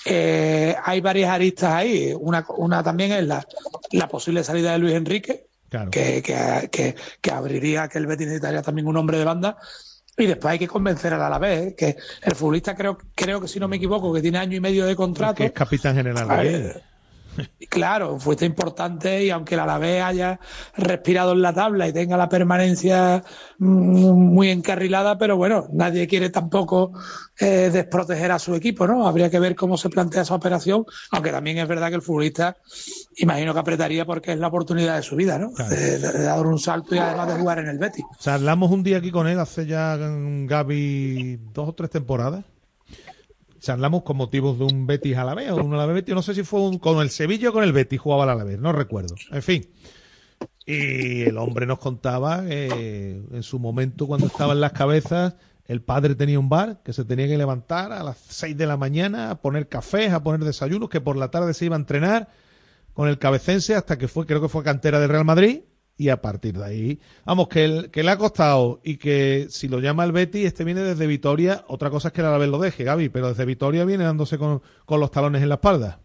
Eh, 0.05 0.75
hay 0.83 1.01
varias 1.01 1.31
aristas 1.31 1.73
ahí. 1.73 2.15
Una, 2.19 2.45
una 2.57 2.83
también 2.83 3.13
es 3.13 3.27
la, 3.27 3.47
la 3.93 4.09
posible 4.09 4.45
salida 4.45 4.73
de 4.73 4.79
Luis 4.79 4.95
Enrique, 4.95 5.47
claro. 5.69 5.91
que, 5.91 6.23
que, 6.23 6.69
que, 6.71 6.95
que, 7.21 7.31
abriría 7.31 7.89
que 7.89 7.99
el 7.99 8.07
Betis 8.07 8.27
necesitaría 8.27 8.63
también 8.63 8.87
un 8.87 8.97
hombre 8.97 9.19
de 9.19 9.25
banda. 9.25 9.59
Y 10.17 10.27
después 10.27 10.53
hay 10.53 10.59
que 10.59 10.69
convencer 10.69 11.15
al 11.15 11.23
Alavés, 11.23 11.69
¿eh? 11.69 11.75
que 11.77 11.97
el 12.23 12.35
futbolista 12.35 12.75
creo, 12.75 12.99
creo 13.15 13.41
que 13.41 13.49
si 13.49 13.59
no 13.59 13.67
me 13.67 13.77
equivoco, 13.77 14.13
que 14.13 14.21
tiene 14.21 14.39
año 14.39 14.57
y 14.57 14.61
medio 14.61 14.85
de 14.85 14.95
contrato. 14.95 15.37
Que 15.37 15.47
es 15.47 15.53
capitán 15.53 15.95
general. 15.97 16.83
Claro, 17.69 18.19
fuiste 18.21 18.45
importante 18.45 19.25
y 19.25 19.31
aunque 19.31 19.55
el 19.55 19.61
Alavés 19.61 20.03
haya 20.03 20.41
respirado 20.77 21.33
en 21.33 21.43
la 21.43 21.55
tabla 21.55 21.89
y 21.89 21.93
tenga 21.93 22.17
la 22.17 22.29
permanencia 22.29 23.25
muy 23.59 24.51
encarrilada, 24.51 25.17
pero 25.17 25.37
bueno, 25.37 25.69
nadie 25.73 26.07
quiere 26.07 26.29
tampoco 26.29 26.93
eh, 27.39 27.71
desproteger 27.73 28.31
a 28.31 28.39
su 28.39 28.55
equipo, 28.55 28.87
¿no? 28.87 29.07
Habría 29.07 29.31
que 29.31 29.41
ver 29.41 29.55
cómo 29.55 29.79
se 29.79 29.89
plantea 29.89 30.23
esa 30.23 30.35
operación, 30.35 30.85
aunque 31.13 31.31
también 31.31 31.59
es 31.59 31.67
verdad 31.67 31.89
que 31.89 31.97
el 31.97 32.03
futbolista 32.03 32.57
imagino 33.17 33.55
que 33.55 33.61
apretaría 33.61 34.05
porque 34.05 34.33
es 34.33 34.39
la 34.39 34.49
oportunidad 34.49 34.97
de 34.97 35.03
su 35.03 35.17
vida, 35.17 35.39
¿no? 35.39 35.53
Claro. 35.53 35.75
De, 35.75 35.99
de, 35.99 36.13
de, 36.13 36.23
dar 36.25 36.47
un 36.47 36.59
salto 36.59 36.95
y 36.95 36.99
además 36.99 37.29
de 37.29 37.41
jugar 37.41 37.59
en 37.61 37.69
el 37.69 37.79
Betis. 37.79 38.05
Charlamos 38.19 38.71
un 38.71 38.83
día 38.83 38.99
aquí 38.99 39.11
con 39.11 39.27
él 39.27 39.39
hace 39.39 39.67
ya 39.67 39.97
Gaby 39.97 41.41
dos 41.55 41.71
o 41.71 41.73
tres 41.73 41.91
temporadas 41.91 42.45
charlamos 43.63 44.03
con 44.03 44.17
motivos 44.17 44.59
de 44.59 44.65
un 44.65 44.87
Betis 44.87 45.17
a 45.17 45.25
la 45.25 45.35
vez 45.35 45.51
o 45.51 45.57
un 45.57 45.73
Alavés 45.73 45.95
Betis, 45.95 46.15
no 46.15 46.23
sé 46.23 46.35
si 46.35 46.43
fue 46.43 46.61
un, 46.61 46.79
con 46.79 47.01
el 47.01 47.11
Sevilla 47.11 47.51
o 47.51 47.53
con 47.53 47.65
el 47.65 47.73
Betis 47.73 48.01
jugaba 48.01 48.25
al 48.25 48.31
Alavés, 48.31 48.59
no 48.59 48.73
recuerdo. 48.73 49.15
En 49.31 49.43
fin. 49.43 49.67
Y 50.67 51.23
el 51.23 51.39
hombre 51.39 51.67
nos 51.67 51.79
contaba 51.79 52.45
que 52.45 53.23
en 53.31 53.43
su 53.43 53.59
momento 53.59 54.07
cuando 54.07 54.27
estaba 54.27 54.53
en 54.53 54.61
las 54.61 54.73
cabezas 54.73 55.35
el 55.67 55.81
padre 55.81 56.17
tenía 56.17 56.39
un 56.39 56.49
bar 56.49 56.83
que 56.83 56.93
se 56.93 57.05
tenía 57.05 57.29
que 57.29 57.39
levantar 57.39 57.93
a 57.93 58.03
las 58.03 58.19
6 58.19 58.57
de 58.57 58.67
la 58.67 58.77
mañana 58.77 59.31
a 59.31 59.41
poner 59.41 59.69
cafés, 59.69 60.13
a 60.13 60.23
poner 60.23 60.41
desayunos, 60.45 60.89
que 60.89 61.01
por 61.01 61.17
la 61.17 61.31
tarde 61.31 61.55
se 61.55 61.65
iba 61.65 61.77
a 61.77 61.79
entrenar 61.79 62.29
con 62.93 63.09
el 63.09 63.19
cabecense 63.19 63.75
hasta 63.75 63.97
que 63.97 64.09
fue, 64.09 64.27
creo 64.27 64.41
que 64.41 64.49
fue 64.49 64.65
cantera 64.65 64.99
del 64.99 65.09
Real 65.09 65.25
Madrid 65.25 65.61
y 66.03 66.09
a 66.09 66.21
partir 66.21 66.59
de 66.59 66.65
ahí, 66.65 67.01
vamos, 67.25 67.47
que, 67.47 67.65
el, 67.65 67.91
que 67.93 68.03
le 68.03 68.11
ha 68.11 68.19
costado 68.19 68.81
y 68.83 68.97
que 68.97 69.47
si 69.51 69.69
lo 69.69 69.79
llama 69.79 70.03
el 70.03 70.11
Betty, 70.11 70.45
este 70.45 70.65
viene 70.65 70.81
desde 70.81 71.07
Vitoria, 71.07 71.65
otra 71.69 71.91
cosa 71.91 72.09
es 72.09 72.15
que 72.15 72.23
la 72.23 72.37
vez 72.39 72.49
lo 72.49 72.59
deje, 72.59 72.83
Gaby, 72.83 73.09
pero 73.09 73.29
desde 73.29 73.45
Vitoria 73.45 73.85
viene 73.85 74.03
dándose 74.03 74.37
con, 74.37 74.63
con 74.85 74.99
los 74.99 75.13
talones 75.13 75.43
en 75.43 75.49
la 75.49 75.55
espalda. 75.55 76.01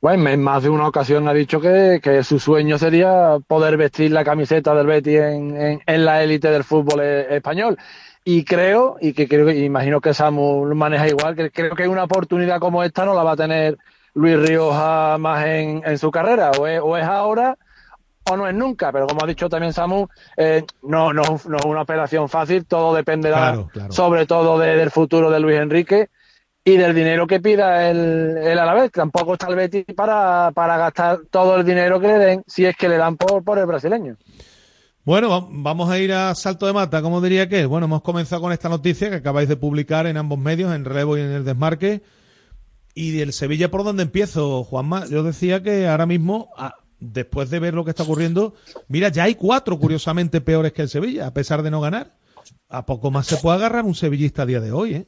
Bueno, 0.00 0.30
en 0.30 0.40
más 0.40 0.62
de 0.62 0.68
una 0.68 0.86
ocasión 0.86 1.26
ha 1.26 1.34
dicho 1.34 1.60
que, 1.60 1.98
que, 2.00 2.22
su 2.22 2.38
sueño 2.38 2.78
sería 2.78 3.38
poder 3.44 3.76
vestir 3.76 4.12
la 4.12 4.24
camiseta 4.24 4.76
del 4.76 4.86
Betty 4.86 5.16
en, 5.16 5.56
en, 5.60 5.82
en 5.84 6.04
la 6.04 6.22
élite 6.22 6.50
del 6.52 6.62
fútbol 6.62 7.00
e, 7.00 7.34
español. 7.34 7.76
Y 8.24 8.44
creo, 8.44 8.96
y 9.00 9.12
que 9.12 9.26
creo, 9.26 9.50
imagino 9.50 10.00
que 10.00 10.14
Samu 10.14 10.66
lo 10.66 10.74
maneja 10.76 11.08
igual, 11.08 11.34
que 11.34 11.50
creo 11.50 11.74
que 11.74 11.88
una 11.88 12.04
oportunidad 12.04 12.60
como 12.60 12.84
esta 12.84 13.04
no 13.04 13.14
la 13.14 13.24
va 13.24 13.32
a 13.32 13.36
tener 13.36 13.76
Luis 14.14 14.38
Rioja 14.38 15.18
más 15.18 15.44
en, 15.46 15.82
en 15.84 15.98
su 15.98 16.12
carrera, 16.12 16.52
o 16.52 16.66
es, 16.68 16.80
o 16.80 16.96
es 16.96 17.04
ahora 17.04 17.56
o 18.24 18.36
no 18.36 18.46
es 18.46 18.54
nunca, 18.54 18.92
pero 18.92 19.06
como 19.06 19.24
ha 19.24 19.26
dicho 19.26 19.48
también 19.48 19.72
Samu, 19.72 20.06
eh, 20.36 20.64
no, 20.82 21.12
no, 21.12 21.22
no, 21.46 21.56
es 21.56 21.64
una 21.64 21.82
operación 21.82 22.28
fácil, 22.28 22.66
todo 22.66 22.94
dependerá 22.94 23.36
claro, 23.36 23.68
claro. 23.72 23.92
sobre 23.92 24.26
todo 24.26 24.58
de, 24.58 24.76
del 24.76 24.90
futuro 24.90 25.30
de 25.30 25.40
Luis 25.40 25.58
Enrique 25.58 26.10
y 26.64 26.76
del 26.76 26.94
dinero 26.94 27.26
que 27.26 27.40
pida 27.40 27.90
el, 27.90 28.36
el 28.36 28.58
Alavés. 28.58 28.92
Tampoco 28.92 29.34
está 29.34 29.48
el 29.48 29.56
Betis 29.56 29.84
para, 29.96 30.52
para 30.52 30.76
gastar 30.76 31.20
todo 31.30 31.56
el 31.56 31.64
dinero 31.64 31.98
que 31.98 32.08
le 32.08 32.18
den, 32.18 32.44
si 32.46 32.66
es 32.66 32.76
que 32.76 32.88
le 32.88 32.98
dan 32.98 33.16
por, 33.16 33.42
por 33.42 33.58
el 33.58 33.66
brasileño. 33.66 34.16
Bueno, 35.02 35.48
vamos 35.50 35.90
a 35.90 35.98
ir 35.98 36.12
a 36.12 36.34
salto 36.34 36.66
de 36.66 36.74
mata, 36.74 37.00
como 37.00 37.22
diría 37.22 37.48
que. 37.48 37.64
Bueno, 37.64 37.86
hemos 37.86 38.02
comenzado 38.02 38.42
con 38.42 38.52
esta 38.52 38.68
noticia 38.68 39.08
que 39.08 39.16
acabáis 39.16 39.48
de 39.48 39.56
publicar 39.56 40.06
en 40.06 40.18
ambos 40.18 40.38
medios, 40.38 40.74
en 40.74 40.84
Relevo 40.84 41.16
y 41.16 41.22
en 41.22 41.32
el 41.32 41.44
Desmarque. 41.44 42.02
Y 42.94 43.12
del 43.12 43.32
Sevilla, 43.32 43.70
¿por 43.70 43.82
dónde 43.82 44.02
empiezo, 44.02 44.62
Juanma? 44.62 45.06
Yo 45.06 45.22
decía 45.22 45.62
que 45.62 45.88
ahora 45.88 46.06
mismo, 46.06 46.50
después 47.00 47.50
de 47.50 47.58
ver 47.58 47.74
lo 47.74 47.84
que 47.84 47.90
está 47.90 48.02
ocurriendo, 48.02 48.54
mira, 48.88 49.08
ya 49.08 49.24
hay 49.24 49.34
cuatro 49.34 49.78
curiosamente 49.78 50.40
peores 50.40 50.72
que 50.72 50.82
el 50.82 50.88
Sevilla, 50.88 51.26
a 51.26 51.34
pesar 51.34 51.62
de 51.62 51.70
no 51.70 51.80
ganar. 51.80 52.12
¿A 52.68 52.86
poco 52.86 53.10
más 53.10 53.26
se 53.26 53.36
puede 53.38 53.56
agarrar 53.56 53.84
un 53.84 53.94
sevillista 53.94 54.42
a 54.42 54.46
día 54.46 54.60
de 54.60 54.72
hoy? 54.72 54.94
¿eh? 54.94 55.06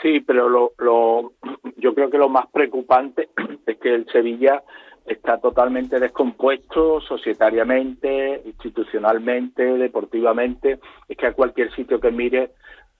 Sí, 0.00 0.20
pero 0.20 0.48
lo, 0.48 0.72
lo, 0.78 1.32
yo 1.76 1.94
creo 1.94 2.10
que 2.10 2.18
lo 2.18 2.28
más 2.28 2.46
preocupante 2.52 3.30
es 3.66 3.78
que 3.78 3.94
el 3.94 4.06
Sevilla 4.10 4.62
está 5.06 5.38
totalmente 5.38 5.98
descompuesto 5.98 7.00
societariamente, 7.00 8.42
institucionalmente, 8.44 9.64
deportivamente. 9.64 10.78
Es 11.08 11.16
que 11.16 11.26
a 11.26 11.34
cualquier 11.34 11.74
sitio 11.74 12.00
que 12.00 12.10
mires, 12.10 12.50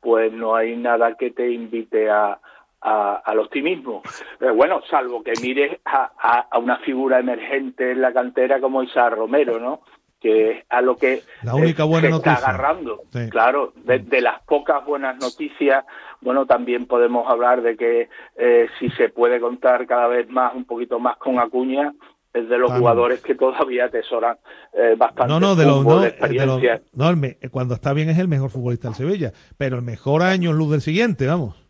pues 0.00 0.32
no 0.32 0.56
hay 0.56 0.76
nada 0.76 1.16
que 1.16 1.30
te 1.30 1.50
invite 1.52 2.10
a, 2.10 2.40
a- 2.82 3.22
al 3.24 3.38
optimismo. 3.38 4.02
Eh, 4.40 4.50
bueno, 4.50 4.80
salvo 4.90 5.22
que 5.22 5.32
mires 5.40 5.78
a, 5.84 6.10
a- 6.18 6.48
a 6.50 6.58
una 6.58 6.78
figura 6.78 7.18
emergente 7.20 7.92
en 7.92 8.00
la 8.00 8.12
cantera 8.12 8.60
como 8.60 8.82
Isa 8.82 9.08
Romero, 9.10 9.58
¿no? 9.60 9.80
Que 10.20 10.50
es 10.52 10.64
a 10.68 10.80
lo 10.82 10.96
que 10.96 11.22
La 11.42 11.54
única 11.54 11.84
buena 11.84 12.06
se 12.06 12.10
noticia. 12.12 12.32
está 12.34 12.48
agarrando. 12.50 13.02
Sí. 13.12 13.28
Claro, 13.30 13.72
de, 13.84 13.98
de 14.00 14.20
las 14.20 14.40
pocas 14.42 14.84
buenas 14.86 15.16
noticias, 15.20 15.84
bueno, 16.20 16.46
también 16.46 16.86
podemos 16.86 17.28
hablar 17.28 17.62
de 17.62 17.76
que 17.76 18.08
eh, 18.36 18.68
si 18.78 18.88
se 18.90 19.08
puede 19.08 19.40
contar 19.40 19.86
cada 19.86 20.06
vez 20.06 20.28
más, 20.28 20.54
un 20.54 20.64
poquito 20.64 21.00
más 21.00 21.16
con 21.16 21.40
Acuña, 21.40 21.92
es 22.32 22.48
de 22.48 22.56
los 22.56 22.68
Claro. 22.68 22.80
jugadores 22.80 23.20
que 23.20 23.34
todavía 23.34 23.86
atesoran 23.86 24.38
eh, 24.72 24.94
bastante 24.96 25.30
No, 25.32 25.38
no, 25.40 25.54
de 25.54 25.66
los, 25.66 25.84
no, 25.84 26.02
eh, 26.04 26.14
de 26.18 26.46
los- 26.46 26.62
no, 26.94 27.10
el 27.10 27.16
me- 27.16 27.36
cuando 27.50 27.74
está 27.74 27.92
bien 27.92 28.08
es 28.08 28.18
el 28.18 28.28
mejor 28.28 28.48
futbolista 28.50 28.88
del 28.88 28.94
Sevilla, 28.96 29.32
pero 29.58 29.76
el 29.76 29.82
mejor 29.82 30.22
año 30.22 30.50
es 30.50 30.56
luz 30.56 30.70
del 30.70 30.80
siguiente, 30.80 31.26
vamos. 31.26 31.61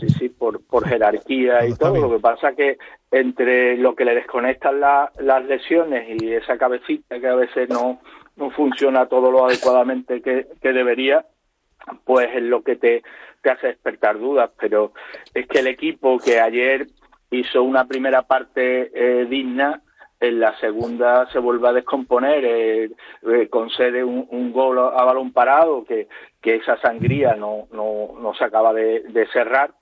Sí, 0.00 0.10
sí, 0.18 0.28
por, 0.28 0.62
por 0.66 0.86
jerarquía 0.86 1.66
y 1.66 1.72
todo. 1.74 1.92
bien. 1.92 2.02
Lo 2.04 2.16
que 2.16 2.20
pasa 2.20 2.54
que 2.54 2.76
entre 3.10 3.78
lo 3.78 3.94
que 3.94 4.04
le 4.04 4.14
desconectan 4.14 4.80
la- 4.80 5.10
las 5.20 5.44
lesiones 5.46 6.06
y 6.08 6.32
esa 6.34 6.58
cabecita 6.58 7.18
que 7.18 7.26
a 7.28 7.34
veces 7.34 7.68
no, 7.70 8.00
no 8.36 8.50
funciona 8.50 9.06
todo 9.06 9.30
lo 9.30 9.46
adecuadamente 9.46 10.20
que, 10.20 10.48
que 10.60 10.72
debería, 10.74 11.24
pues 12.04 12.28
es 12.34 12.42
lo 12.42 12.62
que 12.62 12.76
te, 12.76 13.02
te 13.42 13.50
hace 13.50 13.68
despertar 13.68 14.18
dudas. 14.18 14.50
Pero 14.60 14.92
es 15.32 15.46
que 15.46 15.60
el 15.60 15.66
equipo 15.68 16.18
que 16.18 16.40
ayer 16.40 16.88
hizo 17.30 17.62
una 17.62 17.86
primera 17.86 18.22
parte 18.22 18.90
eh, 18.94 19.24
digna, 19.26 19.80
en 20.20 20.40
la 20.40 20.58
segunda 20.58 21.30
se 21.30 21.38
vuelve 21.38 21.68
a 21.68 21.72
descomponer, 21.72 22.44
eh, 22.44 22.90
eh, 23.30 23.48
concede 23.50 24.02
un, 24.02 24.52
gol 24.52 24.78
a 24.78 25.04
balón 25.04 25.32
parado, 25.32 25.84
que, 25.84 26.08
que 26.40 26.56
esa 26.56 26.80
sangría 26.80 27.34
no, 27.34 27.68
no, 27.72 28.18
no 28.18 28.34
se 28.34 28.44
acaba 28.44 28.72
de, 28.72 29.28
cerrar, 29.32 29.72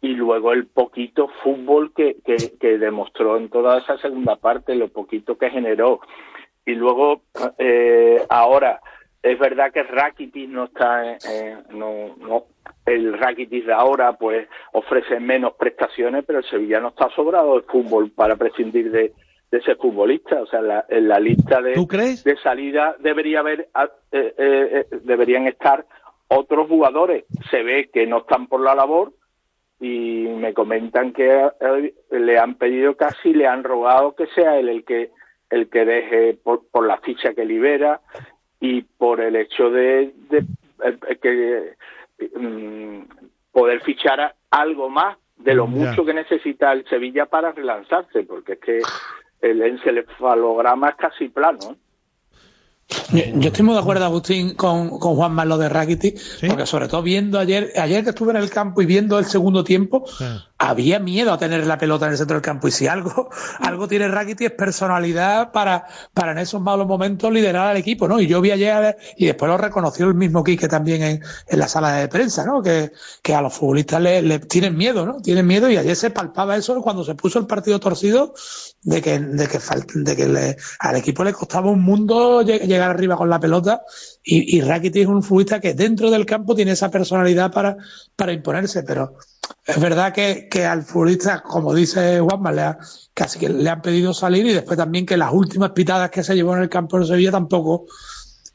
y 0.00 0.08
luego 0.08 0.52
el 0.52 0.66
poquito 0.66 1.28
fútbol 1.42 1.92
que, 1.94 2.16
que, 2.24 2.78
demostró 2.78 3.36
en 3.36 3.48
toda 3.48 3.78
esa 3.78 3.96
segunda 3.98 4.36
parte, 4.36 4.74
lo 4.74 4.88
poquito 4.88 5.38
que 5.38 5.50
generó. 5.50 6.00
Y 6.64 6.74
luego, 6.74 7.22
eh, 7.58 8.24
ahora, 8.28 8.80
es 9.22 9.38
verdad 9.38 9.72
que 9.72 9.84
Rakitic 9.84 10.48
no 10.48 10.64
está, 10.64 11.16
no, 11.70 12.16
no, 12.18 12.44
el 12.84 13.16
Rakitic 13.16 13.66
de 13.66 13.72
ahora 13.72 14.12
pues 14.14 14.48
ofrece 14.72 15.20
menos 15.20 15.54
prestaciones, 15.54 16.24
pero 16.26 16.40
el 16.40 16.44
Sevilla 16.44 16.80
no 16.80 16.88
está 16.88 17.08
sobrado 17.10 17.56
de 17.56 17.66
fútbol 17.66 18.10
para 18.10 18.36
prescindir 18.36 18.90
de, 18.90 19.12
de 19.50 19.58
ese 19.58 19.76
futbolista. 19.76 20.40
O 20.42 20.46
sea, 20.46 20.60
en 20.60 20.68
la, 20.68 20.84
en 20.88 21.08
la 21.08 21.20
lista 21.20 21.60
de, 21.60 21.74
¿Tú 21.74 21.86
crees? 21.86 22.24
de 22.24 22.36
salida 22.38 22.96
debería 22.98 23.40
haber, 23.40 23.68
ah, 23.74 23.88
eh, 24.12 24.34
eh, 24.36 24.86
eh, 24.90 24.96
deberían 25.02 25.46
estar 25.46 25.86
otros 26.28 26.68
jugadores. 26.68 27.24
Se 27.50 27.62
ve 27.62 27.90
que 27.92 28.06
no 28.06 28.18
están 28.18 28.46
por 28.48 28.60
la 28.60 28.74
labor 28.74 29.12
y 29.80 30.26
me 30.28 30.54
comentan 30.54 31.12
que 31.12 31.50
eh, 31.60 31.94
le 32.10 32.38
han 32.38 32.54
pedido 32.54 32.96
casi, 32.96 33.32
le 33.32 33.46
han 33.46 33.62
rogado 33.62 34.14
que 34.14 34.26
sea 34.28 34.58
él 34.58 34.68
el 34.68 34.84
que 34.84 35.10
el 35.50 35.68
que 35.68 35.84
deje 35.84 36.34
por, 36.34 36.66
por 36.70 36.86
la 36.86 36.98
ficha 36.98 37.34
que 37.34 37.44
libera 37.44 38.00
y 38.58 38.82
por 38.82 39.20
el 39.20 39.36
hecho 39.36 39.70
de, 39.70 40.12
de, 40.28 40.44
que 41.22 41.74
mm, 42.36 43.02
poder 43.52 43.80
fichar 43.82 44.34
algo 44.50 44.88
más 44.88 45.18
de 45.36 45.54
lo 45.54 45.66
mucho 45.66 46.04
que 46.04 46.14
necesita 46.14 46.72
el 46.72 46.84
Sevilla 46.88 47.26
para 47.26 47.52
relanzarse, 47.52 48.24
porque 48.24 48.54
es 48.54 48.58
que 48.58 48.80
el 49.50 49.62
encefalograma 49.62 50.90
es 50.90 50.96
casi 50.96 51.28
plano. 51.28 51.58
¿eh? 51.72 51.76
Yo, 53.10 53.24
yo 53.40 53.48
estoy 53.48 53.64
muy 53.64 53.74
de 53.74 53.80
acuerdo, 53.80 54.04
Agustín, 54.04 54.54
con, 54.54 55.00
con 55.00 55.16
Juan 55.16 55.32
Malo 55.32 55.58
de 55.58 55.68
Rakitic, 55.68 56.20
porque 56.46 56.66
sobre 56.66 56.86
todo 56.86 57.02
viendo 57.02 57.38
ayer, 57.40 57.72
ayer 57.76 58.04
que 58.04 58.10
estuve 58.10 58.30
en 58.30 58.36
el 58.36 58.48
campo 58.48 58.80
y 58.80 58.86
viendo 58.86 59.18
el 59.18 59.24
segundo 59.24 59.64
tiempo, 59.64 60.04
había 60.56 61.00
miedo 61.00 61.32
a 61.32 61.38
tener 61.38 61.66
la 61.66 61.78
pelota 61.78 62.06
en 62.06 62.12
el 62.12 62.18
centro 62.18 62.36
del 62.36 62.42
campo. 62.42 62.68
Y 62.68 62.70
si 62.70 62.86
algo, 62.86 63.28
algo 63.60 63.88
tiene 63.88 64.06
Rakitic 64.06 64.52
es 64.52 64.56
personalidad 64.56 65.50
para, 65.50 65.86
para 66.14 66.30
en 66.30 66.38
esos 66.38 66.60
malos 66.60 66.86
momentos 66.86 67.32
liderar 67.32 67.68
al 67.68 67.76
equipo, 67.76 68.06
¿no? 68.06 68.20
Y 68.20 68.28
yo 68.28 68.40
vi 68.40 68.52
ayer, 68.52 68.96
y 69.16 69.26
después 69.26 69.48
lo 69.48 69.58
reconoció 69.58 70.06
el 70.06 70.14
mismo 70.14 70.44
Quique 70.44 70.68
también 70.68 71.02
en, 71.02 71.22
en 71.48 71.58
la 71.58 71.66
sala 71.66 71.92
de 71.94 72.06
prensa, 72.06 72.44
¿no? 72.44 72.62
Que, 72.62 72.92
que 73.20 73.34
a 73.34 73.42
los 73.42 73.52
futbolistas 73.52 74.00
le, 74.00 74.22
le 74.22 74.38
tienen 74.38 74.76
miedo, 74.76 75.04
¿no? 75.04 75.20
Tienen 75.20 75.46
miedo 75.46 75.68
y 75.68 75.76
ayer 75.76 75.96
se 75.96 76.10
palpaba 76.10 76.56
eso 76.56 76.80
cuando 76.82 77.02
se 77.02 77.16
puso 77.16 77.40
el 77.40 77.46
partido 77.46 77.80
torcido 77.80 78.32
de 78.86 79.02
que, 79.02 79.18
de 79.18 79.48
que, 79.48 79.58
de 79.94 80.16
que 80.16 80.28
le- 80.28 80.56
al 80.78 80.96
equipo 80.96 81.24
le 81.24 81.32
costaba 81.32 81.70
un 81.70 81.82
mundo 81.82 82.42
lle- 82.42 82.60
llegar 82.66 82.90
arriba 82.90 83.16
con 83.16 83.28
la 83.28 83.40
pelota 83.40 83.82
y, 84.22 84.56
y 84.56 84.60
Rakitic 84.60 85.02
es 85.02 85.08
un 85.08 85.22
futbolista 85.24 85.60
que 85.60 85.74
dentro 85.74 86.08
del 86.10 86.24
campo 86.24 86.54
tiene 86.54 86.70
esa 86.72 86.88
personalidad 86.88 87.50
para, 87.52 87.76
para 88.14 88.32
imponerse, 88.32 88.84
pero 88.84 89.16
es 89.66 89.80
verdad 89.80 90.12
que, 90.12 90.48
que 90.48 90.64
al 90.64 90.84
futbolista, 90.84 91.42
como 91.42 91.74
dice 91.74 92.20
Juanma, 92.20 92.52
le 92.52 92.62
ha- 92.62 92.78
casi 93.12 93.40
que 93.40 93.48
le 93.48 93.68
han 93.68 93.82
pedido 93.82 94.14
salir 94.14 94.46
y 94.46 94.52
después 94.54 94.76
también 94.78 95.04
que 95.04 95.16
las 95.16 95.32
últimas 95.32 95.70
pitadas 95.72 96.10
que 96.10 96.22
se 96.22 96.36
llevó 96.36 96.54
en 96.56 96.62
el 96.62 96.68
campo 96.68 96.98
de 97.00 97.06
Sevilla 97.06 97.32
tampoco, 97.32 97.86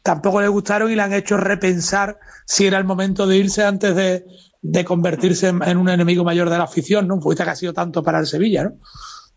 tampoco 0.02 0.40
le 0.42 0.48
gustaron 0.48 0.90
y 0.92 0.96
le 0.96 1.02
han 1.02 1.14
hecho 1.14 1.36
repensar 1.38 2.18
si 2.46 2.68
era 2.68 2.78
el 2.78 2.86
momento 2.86 3.28
de 3.28 3.38
irse 3.38 3.66
antes 3.66 3.96
de, 3.96 4.26
de 4.62 4.86
convertirse 4.86 5.50
en, 5.50 5.62
en 5.64 5.78
un 5.78 5.90
enemigo 5.90 6.24
mayor 6.24 6.50
de 6.50 6.58
la 6.58 6.64
afición, 6.64 7.08
¿no? 7.08 7.16
Un 7.16 7.22
futbolista 7.22 7.44
que 7.44 7.50
ha 7.52 7.56
sido 7.56 7.74
tanto 7.74 8.02
para 8.02 8.20
el 8.20 8.28
Sevilla, 8.28 8.64
¿no? 8.64 8.72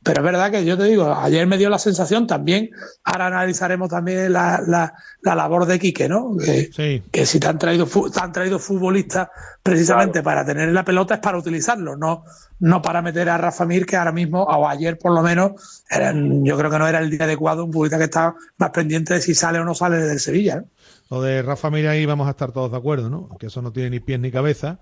Pero 0.05 0.21
es 0.21 0.25
verdad 0.25 0.51
que 0.51 0.65
yo 0.67 0.77
te 0.77 0.85
digo, 0.85 1.13
ayer 1.15 1.47
me 1.47 1.57
dio 1.57 1.71
la 1.71 1.79
sensación 1.79 2.27
también, 2.27 2.71
ahora 3.05 3.29
analizaremos 3.29 3.89
también 3.89 4.33
la, 4.35 4.63
la, 4.67 4.93
la 5.23 5.35
labor 5.35 5.65
de 5.65 5.79
Quique, 5.79 6.09
¿no? 6.09 6.37
Que, 6.37 6.71
que 7.11 7.25
si 7.25 7.41
te 7.41 7.47
han 7.47 7.59
traído 7.59 7.87
fu- 7.87 8.11
te 8.11 8.21
han 8.21 8.31
traído 8.31 8.59
futbolistas 8.59 9.29
precisamente 9.63 10.23
para 10.23 10.45
tener 10.45 10.71
la 10.73 10.85
pelota 10.85 11.15
es 11.15 11.21
para 11.21 11.39
utilizarlo, 11.39 11.97
no, 11.97 12.25
no 12.61 12.83
para 12.83 13.01
meter 13.01 13.31
a 13.31 13.39
Rafa 13.39 13.65
Mir, 13.65 13.87
que 13.87 13.97
ahora 13.97 14.13
mismo, 14.13 14.43
o 14.43 14.69
ayer 14.69 14.99
por 14.99 15.13
lo 15.15 15.23
menos, 15.23 15.53
eran- 15.89 16.45
yo 16.45 16.59
creo 16.59 16.71
que 16.71 16.79
no 16.79 16.87
era 16.87 16.99
el 16.99 17.09
día 17.11 17.25
adecuado, 17.25 17.65
un 17.65 17.73
futbolista 17.73 17.97
que 17.97 18.05
está 18.05 18.35
más 18.59 18.71
pendiente 18.71 19.15
de 19.15 19.23
si 19.23 19.35
sale 19.35 19.59
o 19.59 19.65
no 19.65 19.75
sale 19.75 19.97
del 19.97 20.21
Sevilla, 20.21 20.57
¿no? 20.57 20.65
Lo 21.11 21.23
de 21.23 21.43
Rafa 21.43 21.71
Mir 21.71 21.87
ahí 21.89 22.05
vamos 22.07 22.27
a 22.27 22.31
estar 22.31 22.53
todos 22.53 22.71
de 22.71 22.77
acuerdo, 22.77 23.09
¿no? 23.09 23.29
Que 23.39 23.47
eso 23.47 23.63
no 23.63 23.73
tiene 23.73 23.91
ni 23.91 24.01
pies 24.01 24.21
ni 24.21 24.31
cabeza. 24.31 24.79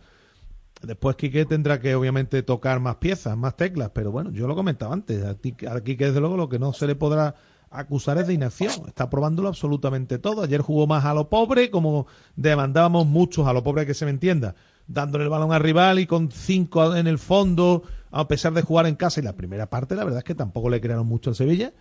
Después 0.83 1.17
Quique 1.17 1.45
tendrá 1.45 1.81
que 1.81 1.95
obviamente 1.95 2.43
tocar 2.43 2.81
más 2.81 2.97
piezas, 2.97 3.37
más 3.37 3.57
teclas, 3.57 3.91
pero 3.95 4.11
bueno, 4.11 4.31
yo 4.33 4.47
lo 4.47 4.55
comentaba 4.55 4.93
antes, 4.93 5.25
a 5.25 5.37
Quique 5.83 6.07
desde 6.07 6.21
luego 6.21 6.37
lo 6.37 6.49
que 6.49 6.59
no 6.59 6.73
se 6.73 6.87
le 6.87 6.95
podrá 6.95 7.35
acusar 7.73 8.19
es 8.19 8.27
de 8.27 8.35
inacción, 8.35 8.71
está 8.87 9.09
probándolo 9.09 9.49
absolutamente 9.49 10.19
todo. 10.19 10.43
Ayer 10.43 10.61
jugó 10.61 10.87
más 10.87 11.05
a 11.05 11.15
lo 11.15 11.29
pobre, 11.29 11.71
como 11.71 12.07
demandábamos 12.37 13.07
muchos, 13.07 13.47
a 13.47 13.53
lo 13.53 13.63
pobre 13.63 13.87
que 13.87 13.95
se 13.95 14.05
me 14.05 14.11
entienda, 14.11 14.55
dándole 14.87 15.25
el 15.25 15.31
balón 15.31 15.53
al 15.53 15.63
rival 15.63 15.99
y 15.99 16.07
con 16.07 16.31
cinco 16.31 16.95
en 16.95 17.07
el 17.07 17.19
fondo, 17.19 17.83
a 18.11 18.29
pesar 18.29 18.53
de 18.53 18.63
jugar 18.63 18.87
en 18.87 18.97
casa. 18.97 19.21
Y 19.21 19.25
la 19.25 19.37
primera 19.37 19.71
parte, 19.71 19.97
la 19.97 20.05
verdad 20.05 20.19
es 20.19 20.25
que 20.25 20.35
tampoco 20.35 20.69
le 20.69 20.81
crearon 20.81 21.07
mucho 21.07 21.31
al 21.31 21.37
Sevilla, 21.37 21.73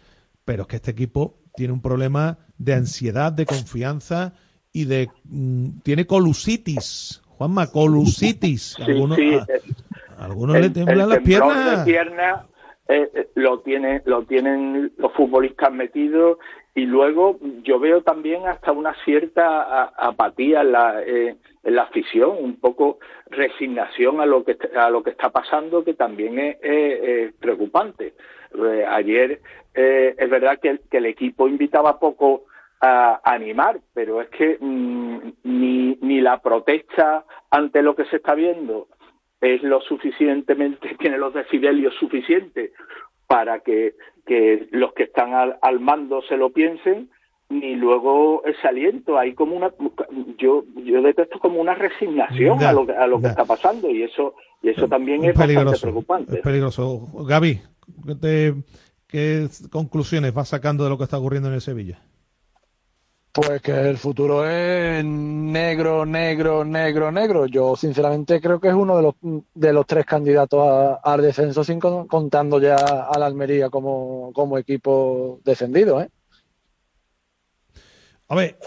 pero 0.45 0.63
es 0.63 0.67
que 0.67 0.77
este 0.77 0.91
equipo 0.91 1.39
tiene 1.55 1.73
un 1.73 1.81
problema 1.81 2.39
de 2.57 2.73
ansiedad, 2.73 3.31
de 3.31 3.45
confianza 3.45 4.33
y 4.71 4.85
de 4.85 5.09
mm, 5.25 5.79
tiene 5.83 6.07
colusitis. 6.07 7.20
Juanma, 7.41 7.71
colusitis. 7.71 8.73
Sí, 8.77 8.83
Algunos, 8.83 9.17
sí, 9.17 9.33
a- 9.33 10.21
a 10.21 10.25
algunos 10.25 10.59
le 10.59 10.67
el, 10.67 10.73
temblan 10.73 10.99
el 11.01 11.09
las 11.09 11.19
piernas. 11.19 11.85
de 11.85 11.91
pierna 11.91 12.45
eh, 12.87 13.09
eh, 13.15 13.27
lo 13.33 13.61
tiene 13.61 14.01
lo 14.05 14.23
tienen 14.25 14.91
los 14.97 15.11
futbolistas 15.13 15.73
metidos 15.73 16.37
y 16.75 16.85
luego 16.85 17.39
yo 17.63 17.79
veo 17.79 18.03
también 18.03 18.45
hasta 18.47 18.71
una 18.71 18.93
cierta 19.05 19.85
apatía 19.97 20.61
en 20.61 20.71
la 20.71 21.01
eh, 21.03 21.35
en 21.63 21.75
la 21.75 21.83
afición 21.83 22.31
un 22.39 22.59
poco 22.59 22.99
resignación 23.31 24.21
a 24.21 24.27
lo 24.27 24.43
que 24.43 24.55
a 24.77 24.91
lo 24.91 25.01
que 25.01 25.09
está 25.09 25.31
pasando 25.31 25.83
que 25.83 25.95
también 25.95 26.37
es, 26.37 26.57
es- 26.61 26.99
es 27.03 27.33
preocupante 27.39 28.13
Eh, 28.53 28.85
ayer 28.87 29.41
eh, 29.73 30.13
es 30.17 30.29
verdad 30.29 30.59
que 30.61 30.79
que 30.91 30.97
el 30.97 31.05
equipo 31.07 31.47
invitaba 31.47 31.97
poco 31.99 32.43
a 32.81 33.21
animar, 33.23 33.79
pero 33.93 34.21
es 34.21 34.29
que 34.29 34.57
mm, 34.59 35.17
ni, 35.43 35.97
ni 36.01 36.19
la 36.21 36.41
protesta 36.41 37.25
ante 37.51 37.81
lo 37.83 37.95
que 37.95 38.05
se 38.05 38.15
está 38.17 38.33
viendo 38.35 38.87
es 39.39 39.61
lo 39.63 39.81
suficientemente, 39.81 40.95
tiene 40.99 41.17
los 41.17 41.33
decibelios 41.33 41.93
suficientes 41.99 42.71
para 43.27 43.59
que, 43.59 43.93
que 44.25 44.67
los 44.71 44.93
que 44.93 45.03
están 45.03 45.33
al, 45.33 45.57
al 45.61 45.79
mando 45.79 46.21
se 46.23 46.37
lo 46.37 46.49
piensen, 46.49 47.09
ni 47.49 47.75
luego 47.75 48.43
ese 48.45 48.67
aliento. 48.67 49.17
Hay 49.17 49.33
como 49.33 49.55
una, 49.55 49.71
yo, 50.37 50.63
yo 50.83 51.01
detesto 51.01 51.39
como 51.39 51.59
una 51.61 51.75
resignación 51.75 52.59
a 52.63 52.73
lo, 52.73 52.85
que- 52.87 52.93
a 52.93 53.07
lo 53.07 53.19
que 53.21 53.27
está 53.31 53.45
pasando 53.45 53.89
y 53.89 54.03
eso, 54.03 54.35
y 54.63 54.69
eso 54.69 54.87
también 54.87 55.23
es, 55.23 55.29
es 55.31 55.35
bastante 55.37 55.63
preocupante. 55.81 56.35
Es 56.37 56.41
peligroso. 56.41 57.07
Gaby, 57.27 57.59
¿qué, 58.07 58.15
te- 58.15 58.53
qué 59.07 59.47
conclusiones 59.71 60.33
vas 60.33 60.49
sacando 60.49 60.83
de 60.83 60.89
lo 60.89 60.97
que 60.97 61.03
está 61.03 61.17
ocurriendo 61.17 61.49
en 61.49 61.55
el 61.55 61.61
Sevilla? 61.61 61.99
Pues 63.33 63.61
que 63.61 63.71
el 63.71 63.97
futuro 63.97 64.45
es 64.45 65.05
negro, 65.05 66.05
negro, 66.05 66.65
negro, 66.65 67.11
negro. 67.13 67.45
Yo 67.45 67.77
sinceramente 67.77 68.41
creo 68.41 68.59
que 68.59 68.67
es 68.67 68.73
uno 68.73 68.97
de 68.97 69.03
los 69.03 69.15
de 69.53 69.71
los 69.71 69.85
tres 69.85 70.05
candidatos 70.05 70.59
a- 70.67 70.95
al 70.95 71.21
descenso, 71.21 71.63
sin 71.63 71.79
con- 71.79 72.07
contando 72.07 72.59
ya 72.59 72.75
a 72.75 73.17
la 73.17 73.25
Almería 73.27 73.69
como, 73.69 74.31
como 74.33 74.57
equipo 74.57 75.39
descendido, 75.45 76.01
¿eh? 76.01 76.09
A 78.27 78.35
ver, 78.35 78.57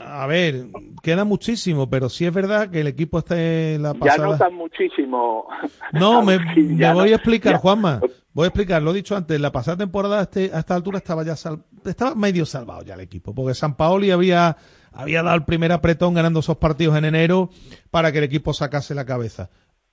A 0.00 0.26
ver, 0.26 0.66
queda 1.02 1.24
muchísimo, 1.24 1.88
pero 1.88 2.08
sí 2.08 2.26
es 2.26 2.32
verdad 2.34 2.68
que 2.70 2.80
el 2.80 2.88
equipo 2.88 3.18
está 3.20 3.40
en 3.40 3.82
la 3.84 3.92
Ya 3.92 4.00
pasada. 4.00 4.26
no 4.28 4.36
tan 4.36 4.54
muchísimo. 4.54 5.46
No, 5.92 6.22
me, 6.24 6.38
me 6.38 6.76
ya 6.76 6.92
voy 6.92 7.10
no- 7.10 7.12
a 7.12 7.16
explicar, 7.16 7.52
ya- 7.52 7.58
Juanma. 7.58 8.00
Voy 8.36 8.44
a 8.44 8.48
explicar, 8.48 8.82
lo 8.82 8.90
he 8.90 8.94
dicho 8.94 9.16
antes, 9.16 9.40
la 9.40 9.50
pasada 9.50 9.78
temporada 9.78 10.20
este, 10.20 10.50
a 10.52 10.58
esta 10.58 10.74
altura 10.74 10.98
estaba 10.98 11.24
ya 11.24 11.36
sal- 11.36 11.64
estaba 11.86 12.14
medio 12.14 12.44
salvado 12.44 12.82
ya 12.82 12.92
el 12.92 13.00
equipo, 13.00 13.34
porque 13.34 13.54
San 13.54 13.76
Paoli 13.78 14.10
había, 14.10 14.58
había 14.92 15.22
dado 15.22 15.36
el 15.36 15.44
primer 15.46 15.72
apretón 15.72 16.12
ganando 16.12 16.40
esos 16.40 16.58
partidos 16.58 16.98
en 16.98 17.06
enero 17.06 17.48
para 17.90 18.12
que 18.12 18.18
el 18.18 18.24
equipo 18.24 18.52
sacase 18.52 18.94
la 18.94 19.06
cabeza. 19.06 19.48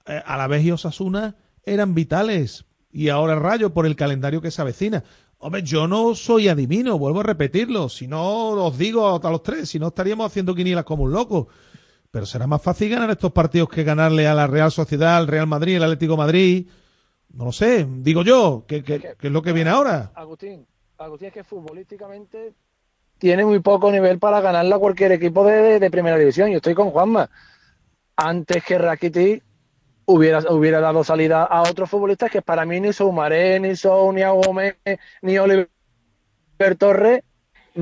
Eh, 0.05 0.21
a 0.25 0.35
la 0.35 0.47
vez 0.47 0.61
y 0.65 0.71
Osasuna 0.71 1.37
eran 1.65 1.93
vitales 1.95 2.65
y 2.91 3.07
ahora 3.07 3.35
Rayo 3.35 3.73
por 3.73 3.85
el 3.85 3.95
calendario 3.95 4.41
que 4.41 4.51
se 4.51 4.61
avecina. 4.61 5.05
Hombre, 5.37 5.63
yo 5.63 5.87
no 5.87 6.13
soy 6.13 6.49
adivino, 6.49 6.97
vuelvo 6.97 7.21
a 7.21 7.23
repetirlo. 7.23 7.87
Si 7.87 8.09
no, 8.09 8.49
os 8.49 8.77
digo 8.77 9.21
a 9.25 9.31
los 9.31 9.41
tres, 9.41 9.69
si 9.69 9.79
no 9.79 9.87
estaríamos 9.87 10.25
haciendo 10.27 10.53
quinielas 10.53 10.83
como 10.83 11.03
un 11.03 11.13
loco. 11.13 11.47
Pero 12.11 12.25
será 12.25 12.45
más 12.45 12.61
fácil 12.61 12.89
ganar 12.89 13.09
estos 13.09 13.31
partidos 13.31 13.69
que 13.69 13.85
ganarle 13.85 14.27
a 14.27 14.33
la 14.33 14.47
Real 14.47 14.69
Sociedad, 14.69 15.15
al 15.15 15.27
Real 15.27 15.47
Madrid, 15.47 15.77
al 15.77 15.83
Atlético 15.83 16.17
Madrid. 16.17 16.67
No 17.33 17.45
lo 17.45 17.51
sé, 17.51 17.85
digo 17.89 18.23
yo, 18.23 18.63
que, 18.67 18.83
que- 18.83 19.15
es 19.19 19.31
lo 19.31 19.41
que 19.41 19.53
viene 19.53 19.71
ahora. 19.71 20.11
Agustín, 20.15 20.65
Agustín 20.97 21.27
es 21.29 21.33
que 21.33 21.43
futbolísticamente 21.43 22.53
tiene 23.17 23.43
muy 23.45 23.59
poco 23.59 23.91
nivel 23.91 24.19
para 24.19 24.39
ganarle 24.41 24.75
a 24.75 24.79
cualquier 24.79 25.11
equipo 25.13 25.43
de, 25.45 25.53
de- 25.53 25.79
de 25.79 25.91
primera 25.91 26.17
división. 26.17 26.49
Yo 26.51 26.57
estoy 26.57 26.75
con 26.75 26.91
Juanma. 26.91 27.29
Antes 28.15 28.63
que 28.63 28.77
Rakitic 28.77 29.43
hubiera, 30.05 30.39
hubiera 30.51 30.79
dado 30.79 31.03
salida 31.03 31.43
a 31.43 31.61
otros 31.63 31.89
futbolistas 31.89 32.29
que 32.29 32.41
para 32.43 32.65
mí 32.65 32.79
ni 32.79 32.93
Soumaré, 32.93 33.59
ni 33.59 33.75
Sou, 33.75 34.11
ni 34.13 34.21
Gómez, 34.23 34.75
ni 35.23 35.37
Oliver 35.39 35.67
Torres 36.77 37.23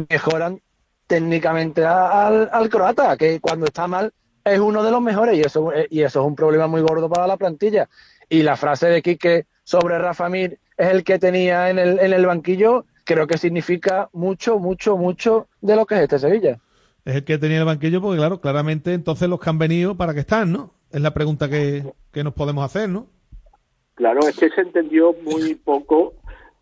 mejoran 0.09 0.61
técnicamente 1.07 1.83
al, 1.83 2.49
al 2.53 2.69
croata, 2.69 3.17
que 3.17 3.41
cuando 3.41 3.65
está 3.65 3.85
mal 3.87 4.13
es 4.45 4.59
uno 4.59 4.81
de 4.81 4.91
los 4.91 5.01
mejores 5.01 5.37
y 5.37 5.41
eso, 5.41 5.73
eh, 5.73 5.87
y 5.89 6.01
eso 6.01 6.21
es 6.21 6.25
un 6.25 6.35
problema 6.35 6.67
muy 6.67 6.81
gordo 6.81 7.09
para 7.09 7.27
la 7.27 7.35
plantilla. 7.35 7.89
Y 8.31 8.43
la 8.43 8.55
frase 8.55 8.87
de 8.87 9.01
Quique 9.01 9.45
sobre 9.63 9.99
Rafa 9.99 10.29
Mir 10.29 10.57
es 10.77 10.87
el 10.87 11.03
que 11.03 11.19
tenía 11.19 11.69
en 11.69 11.77
el, 11.77 11.99
en 11.99 12.13
el 12.13 12.25
banquillo, 12.25 12.85
creo 13.03 13.27
que 13.27 13.37
significa 13.37 14.07
mucho, 14.13 14.57
mucho, 14.57 14.95
mucho 14.95 15.47
de 15.59 15.75
lo 15.75 15.85
que 15.85 15.95
es 15.95 16.01
este 16.03 16.17
Sevilla. 16.17 16.57
Es 17.03 17.15
el 17.17 17.23
que 17.25 17.37
tenía 17.37 17.59
el 17.59 17.65
banquillo, 17.65 17.99
porque 18.01 18.19
claro, 18.19 18.39
claramente 18.39 18.93
entonces 18.93 19.27
los 19.27 19.39
que 19.41 19.49
han 19.49 19.59
venido, 19.59 19.95
¿para 19.97 20.13
qué 20.13 20.21
están, 20.21 20.51
no? 20.53 20.71
Es 20.93 21.01
la 21.01 21.13
pregunta 21.13 21.49
que, 21.49 21.83
que 22.13 22.23
nos 22.23 22.33
podemos 22.33 22.63
hacer, 22.63 22.87
¿no? 22.87 23.07
Claro, 23.95 24.21
es 24.27 24.37
que 24.39 24.49
se 24.49 24.61
entendió 24.61 25.13
muy 25.23 25.55
poco 25.55 26.13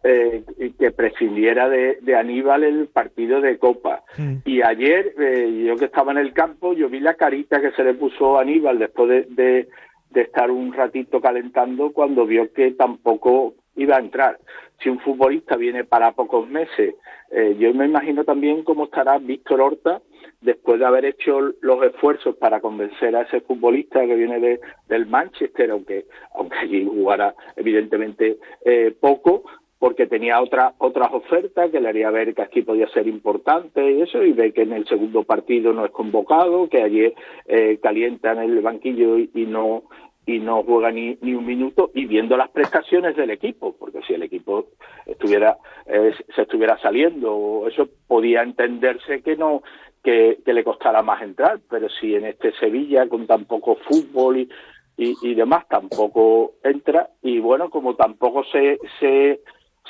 eh, 0.03 0.43
que 0.79 0.89
prescindiera 0.91 1.69
de, 1.69 1.99
de 2.01 2.15
Aníbal 2.15 2.63
el 2.63 2.87
partido 2.87 3.41
de 3.41 3.59
Copa. 3.59 4.03
Y 4.43 4.63
ayer, 4.63 5.13
eh, 5.19 5.65
yo 5.67 5.75
que 5.75 5.85
estaba 5.85 6.11
en 6.13 6.17
el 6.17 6.33
campo, 6.33 6.73
yo 6.73 6.89
vi 6.89 6.99
la 6.99 7.13
carita 7.13 7.61
que 7.61 7.71
se 7.73 7.83
le 7.83 7.93
puso 7.93 8.37
a 8.37 8.41
Aníbal 8.41 8.79
después 8.79 9.07
de, 9.09 9.21
de- 9.29 9.69
de 10.11 10.21
estar 10.21 10.49
un 10.51 10.73
ratito 10.73 11.21
calentando 11.21 11.91
cuando 11.91 12.25
vio 12.25 12.51
que 12.53 12.71
tampoco 12.71 13.53
iba 13.75 13.95
a 13.97 13.99
entrar. 13.99 14.39
Si 14.81 14.89
un 14.89 14.99
futbolista 14.99 15.55
viene 15.55 15.83
para 15.83 16.11
pocos 16.13 16.47
meses, 16.49 16.95
eh, 17.31 17.55
yo 17.59 17.73
me 17.73 17.85
imagino 17.85 18.23
también 18.23 18.63
cómo 18.63 18.85
estará 18.85 19.17
Víctor 19.19 19.61
Horta 19.61 20.01
después 20.41 20.79
de 20.79 20.85
haber 20.85 21.05
hecho 21.05 21.39
los 21.61 21.83
esfuerzos 21.83 22.35
para 22.37 22.61
convencer 22.61 23.15
a 23.15 23.21
ese 23.23 23.41
futbolista 23.41 24.05
que 24.05 24.15
viene 24.15 24.39
de- 24.39 24.59
del 24.87 25.05
Manchester, 25.05 25.71
aunque, 25.71 26.05
aunque 26.33 26.57
allí 26.57 26.85
jugara 26.85 27.35
evidentemente 27.55 28.37
eh, 28.65 28.95
poco, 28.99 29.43
porque 29.79 30.07
tenía 30.07 30.41
otra, 30.41 30.73
otras 30.77 31.11
ofertas 31.13 31.71
que 31.71 31.79
le 31.79 31.87
haría 31.87 32.11
ver 32.11 32.35
que 32.35 32.41
aquí 32.41 32.61
podía 32.61 32.87
ser 32.89 33.07
importante 33.07 33.91
y 33.91 34.01
eso, 34.01 34.21
y 34.23 34.33
ve 34.33 34.51
que 34.51 34.63
en 34.63 34.73
el 34.73 34.85
segundo 34.85 35.23
partido 35.23 35.71
no 35.71 35.85
es 35.85 35.91
convocado, 35.91 36.67
que 36.67 36.83
ayer 36.83 37.13
eh, 37.47 37.79
calienta 37.81 38.33
en 38.33 38.39
el 38.39 38.61
banquillo 38.61 39.17
y, 39.17 39.45
no 39.47 39.83
y 40.25 40.39
no 40.39 40.63
juega 40.63 40.91
ni, 40.91 41.17
ni 41.21 41.33
un 41.33 41.45
minuto 41.45 41.91
y 41.93 42.05
viendo 42.05 42.35
las 42.35 42.49
prestaciones 42.49 43.15
del 43.15 43.31
equipo, 43.31 43.73
porque 43.79 44.01
si 44.05 44.13
el 44.13 44.23
equipo 44.23 44.67
estuviera 45.05 45.57
eh, 45.85 46.13
se 46.35 46.41
estuviera 46.41 46.77
saliendo, 46.79 47.65
eso 47.65 47.87
podía 48.05 48.43
entenderse 48.43 49.21
que 49.21 49.37
no 49.37 49.63
que, 50.03 50.39
que 50.45 50.53
le 50.53 50.63
costara 50.63 51.01
más 51.01 51.21
entrar, 51.21 51.59
pero 51.69 51.87
si 51.89 52.15
en 52.15 52.25
este 52.25 52.51
Sevilla 52.59 53.07
con 53.07 53.27
tan 53.27 53.45
poco 53.45 53.75
fútbol 53.75 54.39
y, 54.39 54.49
y, 54.97 55.15
y 55.21 55.35
demás 55.35 55.65
tampoco 55.69 56.55
entra 56.63 57.09
y 57.21 57.39
bueno 57.39 57.69
como 57.69 57.95
tampoco 57.95 58.43
se 58.43 58.77
se 58.99 59.39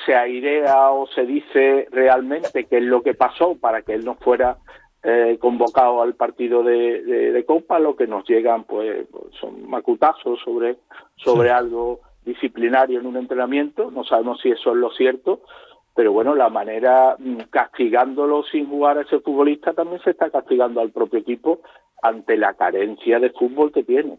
se 0.06 0.14
airea 0.14 0.90
o 0.90 1.06
se 1.08 1.26
dice 1.26 1.86
realmente 1.90 2.64
qué 2.64 2.78
es 2.78 2.84
lo 2.84 3.02
que 3.02 3.14
pasó 3.14 3.56
para 3.56 3.82
que 3.82 3.94
él 3.94 4.04
no 4.04 4.14
fuera 4.16 4.56
eh, 5.02 5.38
convocado 5.40 6.02
al 6.02 6.14
partido 6.14 6.62
de, 6.62 7.02
de- 7.02 7.32
de 7.32 7.44
Copa, 7.44 7.78
lo 7.78 7.96
que 7.96 8.06
nos 8.06 8.26
llegan 8.28 8.64
pues 8.64 9.06
son 9.40 9.68
macutazos 9.68 10.38
sobre, 10.44 10.76
sobre 11.16 11.50
algo 11.50 12.00
disciplinario 12.24 13.00
en 13.00 13.06
un 13.06 13.16
entrenamiento, 13.16 13.90
no 13.90 14.04
sabemos 14.04 14.40
si 14.42 14.50
eso 14.50 14.70
es 14.72 14.76
lo 14.76 14.90
cierto, 14.90 15.40
pero 15.94 16.12
bueno, 16.12 16.34
la 16.34 16.50
manera 16.50 17.16
mm, 17.18 17.44
castigándolo 17.50 18.42
sin 18.44 18.68
jugar 18.68 18.98
a 18.98 19.02
ese 19.02 19.20
futbolista 19.20 19.72
también 19.72 20.02
se 20.02 20.10
está 20.10 20.28
castigando 20.30 20.80
al 20.82 20.90
propio 20.90 21.18
equipo 21.20 21.60
ante 22.02 22.36
la 22.36 22.54
carencia 22.54 23.18
de 23.20 23.30
fútbol 23.30 23.72
que 23.72 23.82
tiene. 23.84 24.18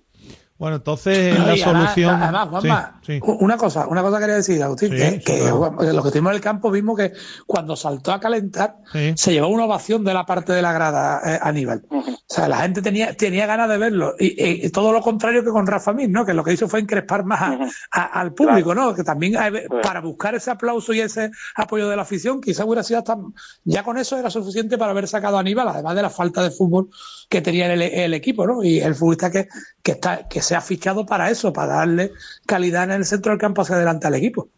Bueno, 0.61 0.75
entonces 0.75 1.39
No, 1.39 1.47
la 1.47 1.55
y 1.55 1.61
además- 1.63 1.83
solución. 1.85 2.21
Además, 2.21 2.47
Juanma, 2.49 2.99
Sí, 3.03 3.13
sí. 3.13 3.19
una 3.39 3.57
cosa, 3.57 3.87
una 3.87 4.03
cosa 4.03 4.19
quería 4.19 4.35
decir, 4.35 4.61
Agustín, 4.61 4.91
Sí, 4.91 4.95
que, 4.95 5.09
sí, 5.09 5.19
que 5.21 5.39
claro. 5.39 5.57
bueno, 5.57 5.91
los 5.93 6.03
que 6.03 6.07
estuvimos 6.09 6.29
en 6.29 6.35
el 6.35 6.41
campo 6.41 6.69
vimos 6.69 6.95
que 6.99 7.13
cuando 7.47 7.75
saltó 7.75 8.11
a 8.13 8.19
calentar 8.19 8.75
Sí. 8.93 9.13
se 9.15 9.31
llevó 9.33 9.47
una 9.47 9.65
ovación 9.65 10.03
de 10.05 10.13
la 10.13 10.23
parte 10.27 10.53
de 10.53 10.61
la 10.61 10.71
grada 10.71 11.19
eh, 11.25 11.39
Aníbal. 11.41 11.81
O 11.89 12.03
sea, 12.27 12.47
la 12.47 12.57
gente 12.57 12.83
tenía, 12.83 13.11
tenía 13.15 13.47
ganas 13.47 13.69
de 13.69 13.77
verlo. 13.79 14.13
Y, 14.19 14.65
y 14.67 14.69
todo 14.69 14.93
lo 14.93 15.01
contrario 15.01 15.43
que 15.43 15.49
con 15.49 15.65
Rafa 15.65 15.93
Mir, 15.93 16.11
¿no? 16.11 16.27
Que 16.27 16.35
lo 16.35 16.43
que 16.43 16.53
hizo 16.53 16.67
fue 16.69 16.79
encrespar 16.79 17.25
más 17.25 17.41
a- 17.41 17.57
a- 17.91 18.21
al 18.21 18.33
público, 18.35 18.75
¿no? 18.75 18.93
Que 18.93 19.03
también 19.03 19.37
hay- 19.37 19.51
para 19.81 19.99
buscar 19.99 20.35
ese 20.35 20.51
aplauso 20.51 20.93
y 20.93 21.01
ese 21.01 21.31
apoyo 21.55 21.89
de 21.89 21.95
la 21.95 22.03
afición, 22.03 22.39
quizá 22.39 22.65
hubiera 22.65 22.83
sido 22.83 22.99
hasta 22.99 23.17
ya 23.63 23.81
con 23.83 23.97
eso 23.97 24.15
era 24.15 24.29
suficiente 24.29 24.77
para 24.77 24.91
haber 24.91 25.07
sacado 25.07 25.37
a 25.37 25.39
Aníbal, 25.39 25.67
además 25.69 25.95
de 25.95 26.01
la 26.03 26.11
falta 26.11 26.43
de 26.43 26.51
fútbol 26.51 26.89
que 27.29 27.41
tenía 27.41 27.73
el, 27.73 27.81
el 27.81 28.13
equipo, 28.13 28.45
¿no? 28.45 28.63
Y 28.63 28.79
el 28.79 28.93
futbolista 28.93 29.31
que, 29.31 29.47
que 29.81 29.93
está, 29.93 30.27
que 30.27 30.41
se 30.41 30.50
ha 30.55 30.61
fichado 30.61 31.05
para 31.05 31.29
eso, 31.29 31.53
para 31.53 31.73
darle 31.73 32.11
calidad 32.45 32.85
en 32.85 32.91
el 32.91 33.05
centro 33.05 33.31
del 33.31 33.39
campo 33.39 33.61
hacia 33.61 33.75
adelante 33.75 34.07
al 34.07 34.15
equipo. 34.15 34.49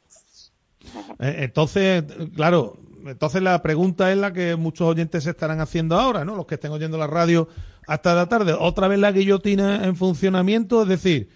Eh, 1.19 1.35
Entonces, 1.39 2.03
claro, 2.35 2.77
entonces 3.05 3.41
la 3.41 3.61
pregunta 3.61 4.11
es 4.11 4.17
la 4.17 4.33
que 4.33 4.55
muchos 4.55 4.87
oyentes 4.87 5.23
se 5.23 5.31
estarán 5.31 5.59
haciendo 5.59 5.99
ahora, 5.99 6.23
¿no? 6.25 6.35
Los 6.35 6.45
que 6.45 6.55
estén 6.55 6.71
oyendo 6.71 6.97
la 6.97 7.07
radio 7.07 7.47
hasta 7.87 8.15
la 8.15 8.27
tarde. 8.27 8.53
Otra 8.57 8.87
vez 8.87 8.99
la 8.99 9.11
guillotina 9.11 9.85
en 9.85 9.95
funcionamiento, 9.95 10.83
es 10.83 10.87
decir, 10.87 11.29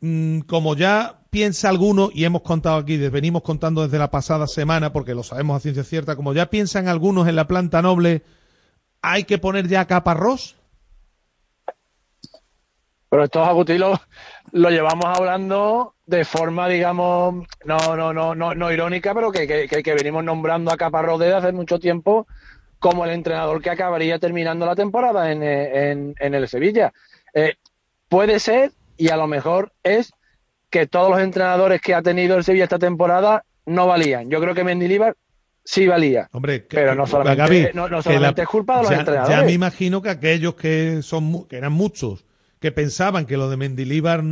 mm, 0.00 0.40
como 0.40 0.74
ya 0.74 1.20
piensa 1.30 1.68
alguno, 1.68 2.10
y 2.12 2.24
hemos 2.24 2.42
contado 2.42 2.76
aquí, 2.76 2.96
venimos 2.96 3.42
contando 3.42 3.82
desde 3.82 3.98
la 3.98 4.10
pasada 4.10 4.46
semana, 4.46 4.92
porque 4.92 5.14
lo 5.14 5.22
sabemos 5.22 5.56
a 5.56 5.60
ciencia 5.60 5.84
cierta, 5.84 6.16
como 6.16 6.34
ya 6.34 6.50
piensan 6.50 6.88
algunos 6.88 7.28
en 7.28 7.36
la 7.36 7.46
planta 7.46 7.80
noble, 7.82 8.22
hay 9.00 9.24
que 9.24 9.38
poner 9.38 9.68
ya 9.68 9.86
caparrós. 9.86 10.56
Pero 13.12 13.24
estos 13.24 13.46
Agustín 13.46 13.78
lo, 14.52 14.70
llevamos 14.70 15.04
hablando 15.04 15.96
de 16.06 16.24
forma, 16.24 16.66
digamos, 16.66 17.44
no, 17.66 17.94
no, 17.94 18.14
no, 18.14 18.34
no, 18.34 18.54
no 18.54 18.72
irónica, 18.72 19.14
pero 19.14 19.30
que, 19.30 19.46
que, 19.46 19.82
que- 19.82 19.94
venimos 19.94 20.24
nombrando 20.24 20.72
a 20.72 20.78
Caparrós 20.78 21.20
desde 21.20 21.34
hace 21.34 21.52
mucho 21.52 21.78
tiempo 21.78 22.26
como 22.78 23.04
el 23.04 23.10
entrenador 23.10 23.60
que 23.60 23.68
acabaría 23.68 24.18
terminando 24.18 24.64
la 24.64 24.74
temporada 24.74 25.30
en, 25.30 25.42
en- 25.42 26.14
en 26.18 26.34
el 26.34 26.48
Sevilla. 26.48 26.90
Eh, 27.34 27.56
puede 28.08 28.40
ser, 28.40 28.72
y 28.96 29.10
a 29.10 29.18
lo 29.18 29.26
mejor 29.26 29.72
es, 29.82 30.10
que 30.70 30.86
todos 30.86 31.10
los 31.10 31.20
entrenadores 31.20 31.82
que 31.82 31.94
ha 31.94 32.00
tenido 32.00 32.38
el 32.38 32.44
Sevilla 32.44 32.64
esta 32.64 32.78
temporada 32.78 33.44
no 33.66 33.86
valían. 33.86 34.30
Yo 34.30 34.40
creo 34.40 34.54
que 34.54 34.64
Mendilibar 34.64 35.16
sí 35.62 35.86
valía. 35.86 36.30
Hombre, 36.32 36.66
que- 36.66 36.76
pero 36.76 36.94
no 36.94 37.06
solamente, 37.06 37.42
Gaby, 37.42 37.68
no, 37.74 37.90
no 37.90 38.00
solamente 38.00 38.40
la- 38.40 38.44
es 38.44 38.48
culpa 38.48 38.76
de 38.78 38.82
los 38.84 38.90
ya, 38.92 38.98
entrenadores. 39.00 39.36
Ya 39.38 39.44
me 39.44 39.52
imagino 39.52 40.00
que 40.00 40.08
aquellos 40.08 40.54
que 40.54 41.02
son 41.02 41.46
que 41.46 41.58
eran 41.58 41.74
muchos 41.74 42.24
que 42.62 42.72
pensaban 42.72 43.26
que 43.26 43.36
lo 43.36 43.50
de 43.50 43.58
Mendilíbar 43.58 44.22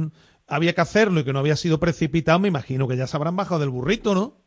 había 0.48 0.72
que 0.74 0.80
hacerlo 0.80 1.20
y 1.20 1.24
que 1.24 1.34
no 1.34 1.38
había 1.40 1.56
sido 1.56 1.78
precipitado, 1.78 2.38
me 2.38 2.48
imagino 2.48 2.88
que 2.88 2.96
ya 2.96 3.06
se 3.06 3.16
habrán 3.16 3.36
bajado 3.36 3.60
del 3.60 3.68
burrito, 3.68 4.14
¿no? 4.14 4.38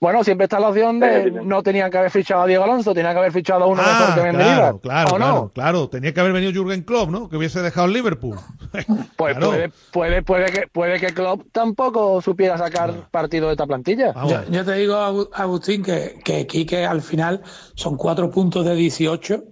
Bueno, 0.00 0.22
siempre 0.22 0.44
está 0.44 0.60
la 0.60 0.68
opción 0.68 1.00
de 1.00 1.30
no 1.30 1.62
tenían 1.62 1.90
que 1.90 1.96
haber 1.96 2.10
fichado 2.10 2.42
a 2.42 2.46
Diego 2.46 2.62
Alonso, 2.64 2.92
tenían 2.92 3.14
que 3.14 3.20
haber 3.20 3.32
fichado 3.32 3.64
a 3.64 3.66
uno 3.68 3.80
mejor 3.82 4.14
que 4.14 4.20
Mendilibar. 4.22 4.56
claro, 4.58 4.80
claro, 4.80 5.08
¿O 5.14 5.18
no? 5.18 5.24
claro, 5.24 5.50
claro. 5.54 5.88
Tenía 5.88 6.12
que 6.12 6.20
haber 6.20 6.34
venido 6.34 6.52
Jürgen 6.52 6.82
Klopp, 6.82 7.08
¿no? 7.08 7.30
Que 7.30 7.38
hubiese 7.38 7.62
dejado 7.62 7.86
el 7.86 7.94
Liverpool. 7.94 8.36
Pues 9.16 9.36
Claro. 9.36 9.52
puede, 9.52 9.70
puede, 9.92 10.22
puede 10.22 10.46
que 10.52 10.66
puede 10.70 11.00
que 11.00 11.14
Klopp 11.14 11.42
tampoco 11.52 12.20
supiera 12.20 12.58
sacar 12.58 13.08
partido 13.10 13.46
de 13.46 13.52
esta 13.52 13.66
plantilla. 13.66 14.12
Yo, 14.28 14.42
yo 14.50 14.64
te 14.64 14.72
digo, 14.74 14.94
Agu- 14.96 15.30
Agustín, 15.32 15.82
que, 15.82 16.18
que 16.22 16.46
Quique 16.46 16.84
al 16.84 17.00
final 17.00 17.40
son 17.74 17.96
cuatro 17.96 18.30
puntos 18.30 18.66
de 18.66 18.74
18 18.74 19.44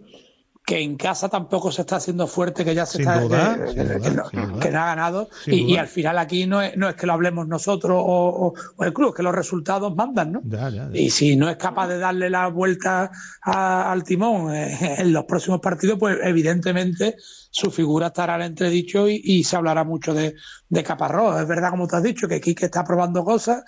que 0.64 0.78
en 0.80 0.96
casa 0.96 1.28
tampoco 1.28 1.72
se 1.72 1.80
está 1.80 1.96
haciendo 1.96 2.26
fuerte, 2.28 2.64
que 2.64 2.72
ya 2.74 2.86
se 2.86 2.98
Sin 2.98 3.08
está 3.08 3.20
duda, 3.20 3.58
que, 3.58 3.66
sin 3.66 3.76
que- 3.76 3.84
duda, 3.84 4.00
que 4.30 4.36
no, 4.36 4.58
que 4.60 4.68
ha 4.68 4.70
ganado 4.70 5.28
y, 5.46 5.76
al 5.76 5.88
final 5.88 6.18
aquí 6.18 6.46
no 6.46 6.62
es, 6.62 6.76
no 6.76 6.88
es 6.88 6.94
que 6.94 7.06
lo 7.06 7.14
hablemos 7.14 7.48
nosotros 7.48 7.96
o, 7.98 8.02
o- 8.46 8.54
o 8.76 8.84
el 8.84 8.92
club, 8.92 9.08
es 9.10 9.14
que 9.16 9.22
los 9.24 9.34
resultados 9.34 9.94
mandan, 9.96 10.30
¿no? 10.32 10.40
Ya, 10.44 10.68
ya, 10.68 10.88
ya. 10.88 10.98
Y 11.00 11.10
si 11.10 11.34
no 11.34 11.48
es 11.50 11.56
capaz 11.56 11.88
de 11.88 11.98
darle 11.98 12.30
la 12.30 12.46
vuelta 12.46 13.10
a- 13.42 13.90
al 13.90 14.04
timón 14.04 14.54
eh, 14.54 14.96
en 14.98 15.12
los 15.12 15.24
próximos 15.24 15.60
partidos, 15.60 15.98
pues 15.98 16.16
evidentemente 16.22 17.16
su 17.54 17.70
figura 17.70 18.06
estará 18.06 18.36
en 18.36 18.42
entredicho 18.42 19.08
y, 19.10 19.20
y 19.22 19.44
se 19.44 19.56
hablará 19.56 19.84
mucho 19.84 20.14
de, 20.14 20.34
de 20.70 20.82
Caparrós. 20.82 21.38
Es 21.42 21.46
verdad, 21.46 21.68
como 21.68 21.86
tú 21.86 21.96
has 21.96 22.02
dicho, 22.02 22.26
que 22.26 22.40
Quique 22.40 22.64
está 22.64 22.82
probando 22.82 23.22
cosas, 23.24 23.62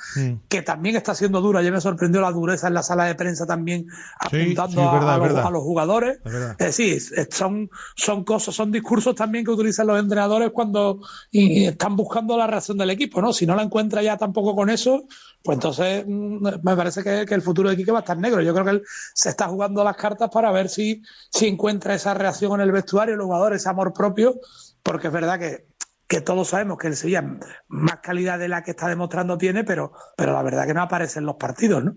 que 0.48 0.62
también 0.62 0.96
está 0.96 1.14
siendo 1.14 1.42
duro. 1.42 1.58
Ayer 1.58 1.70
me 1.70 1.82
sorprendió 1.82 2.22
la 2.22 2.32
dureza 2.32 2.68
en 2.68 2.74
la 2.74 2.82
sala 2.82 3.04
de 3.04 3.14
prensa 3.14 3.44
también 3.44 3.84
Sí, 4.30 4.36
apuntando 4.56 4.80
sí, 4.80 4.88
a- 4.88 4.90
verdad, 4.92 5.10
a, 5.10 5.14
es 5.14 5.18
los, 5.18 5.28
verdad. 5.28 5.46
a 5.46 5.50
los 5.50 5.62
jugadores. 5.62 6.18
Es 6.58 6.66
decir, 6.78 6.94
es- 6.94 7.12
son, 7.30 7.68
son 7.94 8.24
cosas, 8.24 8.54
son 8.54 8.72
discursos 8.72 9.14
también 9.14 9.44
que 9.44 9.50
utilizan 9.50 9.86
los 9.86 10.00
entrenadores 10.00 10.50
cuando 10.52 11.00
y- 11.30 11.60
y 11.60 11.66
están 11.66 11.94
buscando 11.94 12.38
la 12.38 12.46
reacción 12.46 12.78
del 12.78 12.88
equipo, 12.88 13.20
¿no? 13.20 13.34
Si 13.34 13.44
no 13.44 13.54
la 13.54 13.62
encuentra 13.64 14.02
ya 14.02 14.16
tampoco 14.16 14.56
con 14.56 14.70
eso, 14.70 15.04
pues 15.44 15.56
entonces 15.58 16.04
mm, 16.06 16.42
me 16.62 16.76
parece 16.76 17.04
que, 17.04 17.26
que 17.26 17.34
el 17.34 17.42
futuro 17.42 17.68
de 17.68 17.76
Quique 17.76 17.92
va 17.92 17.98
a 17.98 18.00
estar 18.00 18.16
negro. 18.16 18.40
Yo 18.40 18.54
creo 18.54 18.64
que 18.64 18.70
él 18.70 18.82
se 18.86 19.28
está 19.28 19.46
jugando 19.46 19.84
las 19.84 19.96
cartas 19.96 20.30
para 20.30 20.50
ver 20.50 20.70
si, 20.70 21.02
si 21.30 21.46
encuentra 21.46 21.94
esa 21.94 22.14
reacción 22.14 22.54
en 22.54 22.62
el 22.62 22.72
vestuario, 22.72 23.14
los 23.14 23.26
jugadores, 23.26 23.60
ese 23.60 23.68
amor 23.68 23.92
propio, 23.92 24.34
porque 24.82 25.08
es 25.08 25.12
verdad 25.12 25.38
que, 25.38 25.66
que 26.08 26.22
todos 26.22 26.48
sabemos 26.48 26.78
que 26.78 26.86
el 26.86 26.96
Sevilla 26.96 27.38
más 27.68 28.00
calidad 28.00 28.38
de 28.38 28.48
la 28.48 28.62
que 28.62 28.70
está 28.70 28.88
demostrando 28.88 29.36
tiene, 29.36 29.64
pero, 29.64 29.92
pero 30.16 30.32
la 30.32 30.42
verdad 30.42 30.66
que 30.66 30.74
no 30.74 30.82
aparece 30.82 31.18
en 31.18 31.26
los 31.26 31.36
partidos, 31.36 31.84
¿no? 31.84 31.94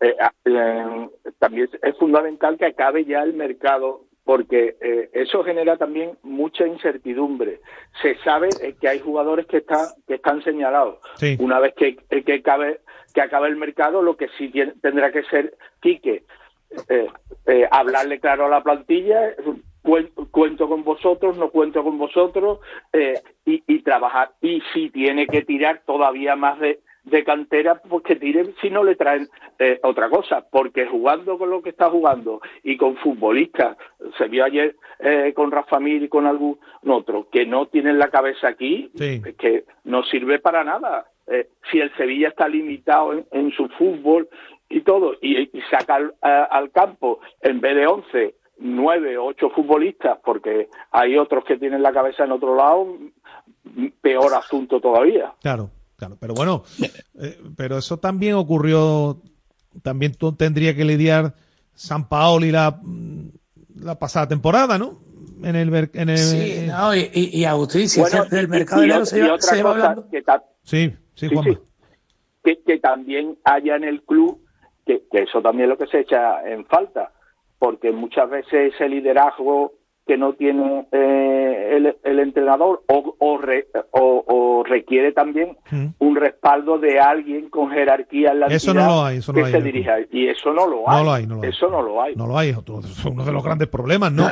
Eh, 0.00 0.14
ah, 0.20 0.32
eh, 0.44 1.08
también 1.38 1.70
es 1.82 1.96
fundamental 1.96 2.58
que 2.58 2.66
acabe 2.66 3.06
ya 3.06 3.22
el 3.22 3.32
mercado 3.32 4.05
porque 4.26 4.76
eh, 4.80 5.08
eso 5.14 5.42
genera 5.44 5.76
también 5.78 6.18
mucha 6.24 6.66
incertidumbre. 6.66 7.60
Se 8.02 8.16
sabe 8.18 8.58
eh, 8.60 8.74
que 8.78 8.88
hay 8.88 8.98
jugadores 8.98 9.46
que 9.46 9.58
están 9.58 9.86
que 10.06 10.16
están 10.16 10.42
señalados. 10.42 10.98
Sí. 11.14 11.36
Una 11.40 11.60
vez 11.60 11.72
que, 11.74 11.96
eh, 12.10 12.22
que 12.24 12.34
acabe 12.34 12.80
que 13.14 13.22
acabe 13.22 13.48
el 13.48 13.56
mercado, 13.56 14.02
lo 14.02 14.16
que 14.16 14.26
sí 14.36 14.48
tiene- 14.50 14.74
tendrá 14.82 15.10
que 15.12 15.22
ser 15.22 15.56
Quique 15.80 16.24
eh, 16.88 17.06
eh, 17.46 17.68
hablarle 17.70 18.18
claro 18.18 18.46
a 18.46 18.50
la 18.50 18.62
plantilla, 18.64 19.34
cuen- 19.82 20.10
cuento 20.32 20.68
con 20.68 20.82
vosotros, 20.82 21.38
no 21.38 21.50
cuento 21.50 21.84
con 21.84 21.96
vosotros, 21.96 22.58
eh, 22.92 23.14
y, 23.46 23.62
y 23.68 23.82
trabajar. 23.82 24.32
Y 24.42 24.60
si 24.74 24.90
tiene 24.90 25.28
que 25.28 25.42
tirar 25.42 25.82
todavía 25.86 26.34
más 26.34 26.58
de, 26.58 26.80
de 27.06 27.24
cantera, 27.24 27.80
pues 27.88 28.02
que 28.04 28.16
tire 28.16 28.52
si 28.60 28.68
no 28.68 28.84
le 28.84 28.96
traen 28.96 29.28
eh, 29.58 29.80
otra 29.82 30.10
cosa, 30.10 30.44
porque 30.50 30.86
jugando 30.86 31.38
con 31.38 31.48
lo 31.50 31.62
que 31.62 31.70
está 31.70 31.88
jugando 31.88 32.40
y 32.62 32.76
con 32.76 32.96
futbolistas, 32.96 33.76
se 34.18 34.26
vio 34.28 34.44
ayer 34.44 34.76
eh, 34.98 35.32
con 35.34 35.50
Rafa 35.50 35.78
Mir 35.80 36.02
y 36.02 36.08
con 36.08 36.26
algún 36.26 36.58
otro, 36.86 37.28
que 37.30 37.46
no 37.46 37.66
tienen 37.66 37.98
la 37.98 38.10
cabeza 38.10 38.48
aquí, 38.48 38.90
Sí. 38.96 39.22
es 39.24 39.34
que 39.36 39.64
no 39.84 40.02
sirve 40.04 40.38
para 40.40 40.62
nada. 40.64 41.06
Eh, 41.28 41.48
si 41.70 41.80
el 41.80 41.92
Sevilla 41.96 42.28
está 42.28 42.48
limitado 42.48 43.12
en, 43.12 43.24
en 43.30 43.50
su 43.52 43.68
fútbol 43.70 44.28
y 44.68 44.80
todo, 44.82 45.14
y, 45.20 45.38
y 45.56 45.60
saca 45.70 45.94
al, 45.96 46.14
a- 46.22 46.44
al 46.44 46.70
campo 46.70 47.20
en 47.40 47.60
vez 47.60 47.76
de 47.76 47.86
11, 47.86 48.34
9 48.58 49.16
o 49.18 49.26
8 49.26 49.50
futbolistas, 49.50 50.18
porque 50.24 50.68
hay 50.90 51.16
otros 51.18 51.44
que 51.44 51.56
tienen 51.56 51.82
la 51.82 51.92
cabeza 51.92 52.24
en 52.24 52.32
otro 52.32 52.56
lado, 52.56 52.96
m- 53.76 53.92
peor 54.00 54.34
asunto 54.34 54.80
todavía. 54.80 55.32
Claro, 55.42 55.70
claro. 55.96 56.16
Pero 56.20 56.34
bueno, 56.34 56.62
eh, 57.20 57.38
pero 57.56 57.78
eso 57.78 57.98
también 57.98 58.34
ocurrió, 58.34 59.20
también 59.82 60.14
tú 60.14 60.32
tendría 60.34 60.74
que 60.76 60.84
lidiar 60.84 61.34
San 61.74 62.08
Paoli 62.08 62.50
la, 62.50 62.80
la 63.74 63.98
pasada 63.98 64.28
temporada, 64.28 64.78
¿no? 64.78 65.00
En 65.42 65.54
el, 65.56 65.74
en 65.92 66.08
el 66.08 66.18
Sí, 66.18 66.64
no, 66.66 66.94
y, 66.94 67.10
y, 67.12 67.40
y 67.40 67.44
Agustín, 67.44 67.88
si 67.88 68.00
Bueno, 68.00 68.24
del 68.24 68.44
y- 68.46 68.48
mercado 68.48 68.84
y 68.84 68.88
ot- 68.90 69.04
se 69.04 69.18
y 69.18 69.22
lleva, 69.22 69.34
otra 69.34 69.48
se 69.48 69.62
cosa 69.62 69.70
hablando. 69.74 70.08
que 70.10 70.22
ta- 70.22 70.44
Sí, 70.62 70.94
sí, 71.14 71.28
Sí, 71.28 71.34
Juanma. 71.34 71.52
sí. 71.54 71.58
que, 72.42 72.62
que 72.62 72.78
también 72.78 73.36
haya 73.44 73.76
en 73.76 73.84
el 73.84 74.02
club, 74.02 74.40
que, 74.86 75.02
que 75.12 75.24
eso 75.24 75.42
también 75.42 75.64
es 75.70 75.78
lo 75.78 75.78
que 75.84 75.90
se 75.90 76.00
echa 76.00 76.48
en 76.48 76.64
falta, 76.66 77.12
porque 77.58 77.92
muchas 77.92 78.30
veces 78.30 78.72
ese 78.74 78.88
liderazgo 78.88 79.74
que 80.06 80.16
no 80.16 80.34
tiene 80.34 80.86
eh, 80.92 81.70
el, 81.76 81.96
el 82.04 82.18
entrenador 82.20 82.82
o, 82.86 83.16
o, 83.18 83.38
re- 83.38 83.66
o- 83.90 84.24
o 84.26 84.62
requiere 84.64 85.12
también 85.12 85.56
Mm. 85.70 85.86
un 85.98 86.14
respaldo 86.16 86.78
de 86.78 87.00
alguien 87.00 87.50
con 87.50 87.70
jerarquía 87.70 88.30
en 88.30 88.40
la 88.40 88.46
Eso 88.46 88.72
no 88.72 88.86
lo 88.86 89.04
hay, 89.04 89.16
eso 89.18 89.32
no 89.32 89.38
que 89.40 89.44
hay 89.46 89.52
se 89.52 89.60
dirija 89.60 89.96
y 90.12 90.28
eso 90.28 90.52
no 90.52 90.66
lo 90.68 90.82
No 90.86 90.90
hay, 90.92 91.04
lo 91.04 91.12
hay, 91.12 91.26
no 91.26 91.34
lo 91.36 91.42
hay. 91.42 91.48
eso 91.48 91.68
no 91.68 91.82
lo 91.82 92.00
hay 92.02 92.14
No 92.14 92.26
lo 92.28 92.38
hay, 92.38 92.50
es 92.50 93.04
uno 93.04 93.24
de 93.24 93.32
los 93.32 93.42
grandes 93.42 93.66
problemas, 93.68 94.12
¿no? 94.12 94.28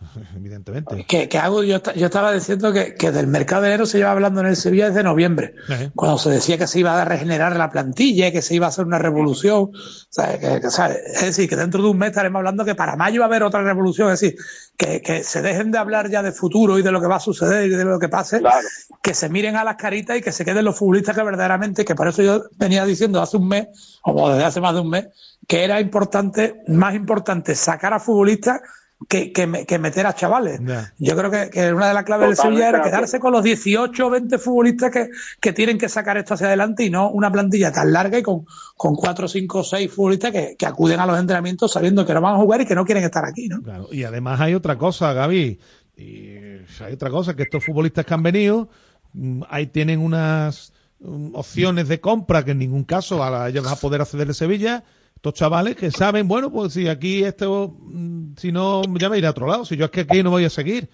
Evidentemente. 0.36 1.04
Que, 1.06 1.28
que 1.28 1.38
hago, 1.38 1.62
yo, 1.62 1.80
yo 1.94 2.06
estaba 2.06 2.32
diciendo 2.32 2.72
que, 2.72 2.94
que 2.94 3.10
del 3.12 3.26
mercado 3.26 3.62
de 3.62 3.68
enero 3.68 3.86
se 3.86 3.98
lleva 3.98 4.12
hablando 4.12 4.40
en 4.40 4.46
el 4.46 4.56
Sevilla 4.56 4.88
desde 4.88 5.02
noviembre, 5.02 5.54
cuando 5.94 6.18
se 6.18 6.30
decía 6.30 6.58
que 6.58 6.66
se 6.66 6.80
iba 6.80 7.00
a 7.00 7.04
regenerar 7.04 7.56
la 7.56 7.70
plantilla, 7.70 8.32
que 8.32 8.42
se 8.42 8.54
iba 8.54 8.66
a 8.66 8.70
hacer 8.70 8.84
una 8.86 8.98
revolución. 8.98 9.70
O 9.72 9.72
sea, 10.08 10.38
que- 10.38 10.60
que, 10.60 10.66
o 10.66 10.70
sea, 10.70 10.88
es 10.88 11.20
decir, 11.22 11.48
que 11.48 11.56
dentro 11.56 11.82
de 11.82 11.88
un 11.88 11.98
mes 11.98 12.10
estaremos 12.10 12.38
hablando 12.40 12.64
que 12.64 12.74
para 12.74 12.96
mayo 12.96 13.20
va 13.20 13.26
a 13.26 13.28
haber 13.28 13.42
otra 13.42 13.62
revolución. 13.62 14.10
Es 14.12 14.20
decir, 14.20 14.38
que, 14.76 15.00
que 15.02 15.22
se 15.22 15.42
dejen 15.42 15.70
de 15.70 15.78
hablar 15.78 16.08
ya 16.10 16.22
de 16.22 16.32
futuro 16.32 16.78
y 16.78 16.82
de 16.82 16.90
lo 16.92 17.00
que 17.00 17.06
va 17.06 17.16
a 17.16 17.20
suceder 17.20 17.66
y 17.66 17.70
de 17.74 17.84
lo 17.84 17.98
que 17.98 18.08
pase, 18.08 18.38
Claro. 18.40 18.66
que 19.02 19.14
se 19.14 19.28
miren 19.28 19.56
a 19.56 19.64
las 19.64 19.76
caritas 19.76 20.16
y 20.16 20.22
que 20.22 20.32
se 20.32 20.44
queden 20.44 20.64
los 20.64 20.78
futbolistas 20.78 21.14
que 21.16 21.22
verdaderamente, 21.22 21.84
que 21.84 21.94
por 21.94 22.08
eso 22.08 22.22
yo 22.22 22.44
venía 22.56 22.84
diciendo 22.84 23.20
hace 23.20 23.36
un 23.36 23.48
mes, 23.48 23.66
o 24.04 24.30
desde 24.30 24.44
hace 24.44 24.60
más 24.60 24.74
de 24.74 24.80
un 24.80 24.90
mes, 24.90 25.08
que 25.46 25.64
era 25.64 25.80
importante, 25.80 26.62
más 26.68 26.94
importante 26.94 27.54
sacar 27.54 27.92
a 27.92 28.00
futbolistas 28.00 28.60
que, 29.08 29.32
que, 29.32 29.46
me- 29.46 29.64
que 29.66 29.78
meter 29.78 30.06
a 30.06 30.14
chavales. 30.14 30.60
Yo 30.98 31.16
creo 31.16 31.30
que, 31.30 31.48
que 31.50 31.72
una 31.72 31.88
de 31.88 31.94
las 31.94 32.04
claves 32.04 32.28
del 32.28 32.36
Totalmente 32.36 32.62
Sevilla 32.62 32.68
era 32.68 32.78
de 32.78 32.84
quedarse 32.90 33.18
con 33.20 33.32
los 33.32 33.42
18 33.42 34.06
o 34.06 34.10
20 34.10 34.38
futbolistas 34.38 34.90
que, 34.90 35.08
que 35.40 35.52
tienen 35.52 35.78
que 35.78 35.88
sacar 35.88 36.16
esto 36.18 36.34
hacia 36.34 36.48
adelante 36.48 36.84
y 36.84 36.90
no 36.90 37.10
una 37.10 37.32
plantilla 37.32 37.72
tan 37.72 37.92
larga 37.92 38.18
y 38.18 38.22
con, 38.22 38.44
con 38.76 38.94
4, 38.94 39.26
5 39.28 39.58
o 39.58 39.64
6 39.64 39.90
futbolistas 39.92 40.32
que, 40.32 40.54
que 40.58 40.66
acuden 40.66 41.00
a 41.00 41.06
los 41.06 41.18
entrenamientos 41.18 41.72
sabiendo 41.72 42.04
que 42.04 42.12
no 42.14 42.20
van 42.20 42.34
a 42.34 42.38
jugar 42.38 42.60
y 42.60 42.66
que 42.66 42.74
no 42.74 42.84
quieren 42.84 43.04
estar 43.04 43.24
aquí, 43.24 43.48
¿no? 43.48 43.62
Claro. 43.62 43.88
Y 43.90 44.04
además 44.04 44.40
hay 44.40 44.54
otra 44.54 44.76
cosa, 44.76 45.12
Gaby. 45.12 45.58
Y 45.96 46.34
hay 46.82 46.92
otra 46.94 47.10
cosa, 47.10 47.34
que 47.34 47.42
estos 47.44 47.64
futbolistas 47.64 48.04
que 48.06 48.14
han 48.14 48.22
venido, 48.22 48.68
mm, 49.12 49.42
ahí 49.48 49.66
tienen 49.66 50.00
unas 50.00 50.72
mm, 51.00 51.34
opciones 51.34 51.88
de 51.88 52.00
compra 52.00 52.44
que 52.44 52.52
en 52.52 52.58
ningún 52.58 52.84
caso 52.84 53.22
a 53.24 53.48
ellos 53.48 53.64
van 53.64 53.72
a 53.74 53.76
poder 53.76 54.00
acceder 54.02 54.26
de 54.26 54.34
Sevilla. 54.34 54.84
Estos 55.20 55.34
chavales 55.34 55.76
que 55.76 55.90
saben, 55.90 56.26
bueno, 56.26 56.50
pues 56.50 56.72
si 56.72 56.88
aquí 56.88 57.22
esto, 57.22 57.76
mm, 57.78 58.36
si 58.38 58.50
no, 58.52 58.80
ya 58.98 59.10
me 59.10 59.18
iré 59.18 59.26
a 59.26 59.32
otro 59.32 59.46
lado. 59.46 59.66
Si 59.66 59.76
yo 59.76 59.84
es 59.84 59.90
que 59.90 60.00
aquí 60.00 60.22
no 60.22 60.30
voy 60.30 60.46
a 60.46 60.50
seguir. 60.50 60.88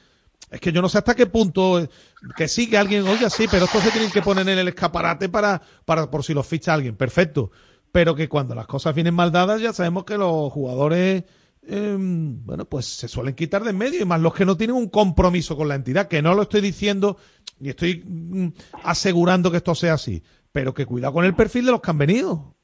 Es 0.50 0.58
que 0.58 0.72
yo 0.72 0.82
no 0.82 0.88
sé 0.88 0.98
hasta 0.98 1.14
qué 1.14 1.26
punto, 1.26 1.78
eh, 1.78 1.88
que 2.36 2.48
sí, 2.48 2.68
que 2.68 2.76
alguien, 2.76 3.06
oiga, 3.06 3.30
sí, 3.30 3.46
pero 3.48 3.66
estos 3.66 3.84
se 3.84 3.92
tienen 3.92 4.10
que 4.10 4.22
poner 4.22 4.48
en 4.48 4.58
el 4.58 4.66
escaparate 4.66 5.28
para, 5.28 5.62
para 5.84 6.10
por 6.10 6.24
si 6.24 6.34
los 6.34 6.44
ficha 6.44 6.74
alguien. 6.74 6.96
Perfecto. 6.96 7.52
Pero 7.92 8.16
que 8.16 8.28
cuando 8.28 8.56
las 8.56 8.66
cosas 8.66 8.96
vienen 8.96 9.14
mal 9.14 9.30
dadas, 9.30 9.60
ya 9.60 9.72
sabemos 9.72 10.02
que 10.02 10.18
los 10.18 10.52
jugadores, 10.52 11.22
eh, 11.62 11.96
bueno, 11.96 12.64
pues 12.64 12.84
se 12.84 13.06
suelen 13.06 13.36
quitar 13.36 13.62
de 13.62 13.70
en 13.70 13.78
medio, 13.78 14.02
y 14.02 14.06
más 14.06 14.20
los 14.20 14.34
que 14.34 14.44
no 14.44 14.56
tienen 14.56 14.74
un 14.74 14.88
compromiso 14.88 15.56
con 15.56 15.68
la 15.68 15.76
entidad, 15.76 16.08
que 16.08 16.20
no 16.20 16.34
lo 16.34 16.42
estoy 16.42 16.62
diciendo, 16.62 17.16
ni 17.60 17.68
estoy 17.68 18.02
mm, 18.04 18.48
asegurando 18.82 19.52
que 19.52 19.58
esto 19.58 19.76
sea 19.76 19.94
así, 19.94 20.24
pero 20.50 20.74
que 20.74 20.84
cuidado 20.84 21.12
con 21.12 21.24
el 21.24 21.36
perfil 21.36 21.66
de 21.66 21.70
los 21.70 21.80
que 21.80 21.90
han 21.92 21.98
venido. 21.98 22.55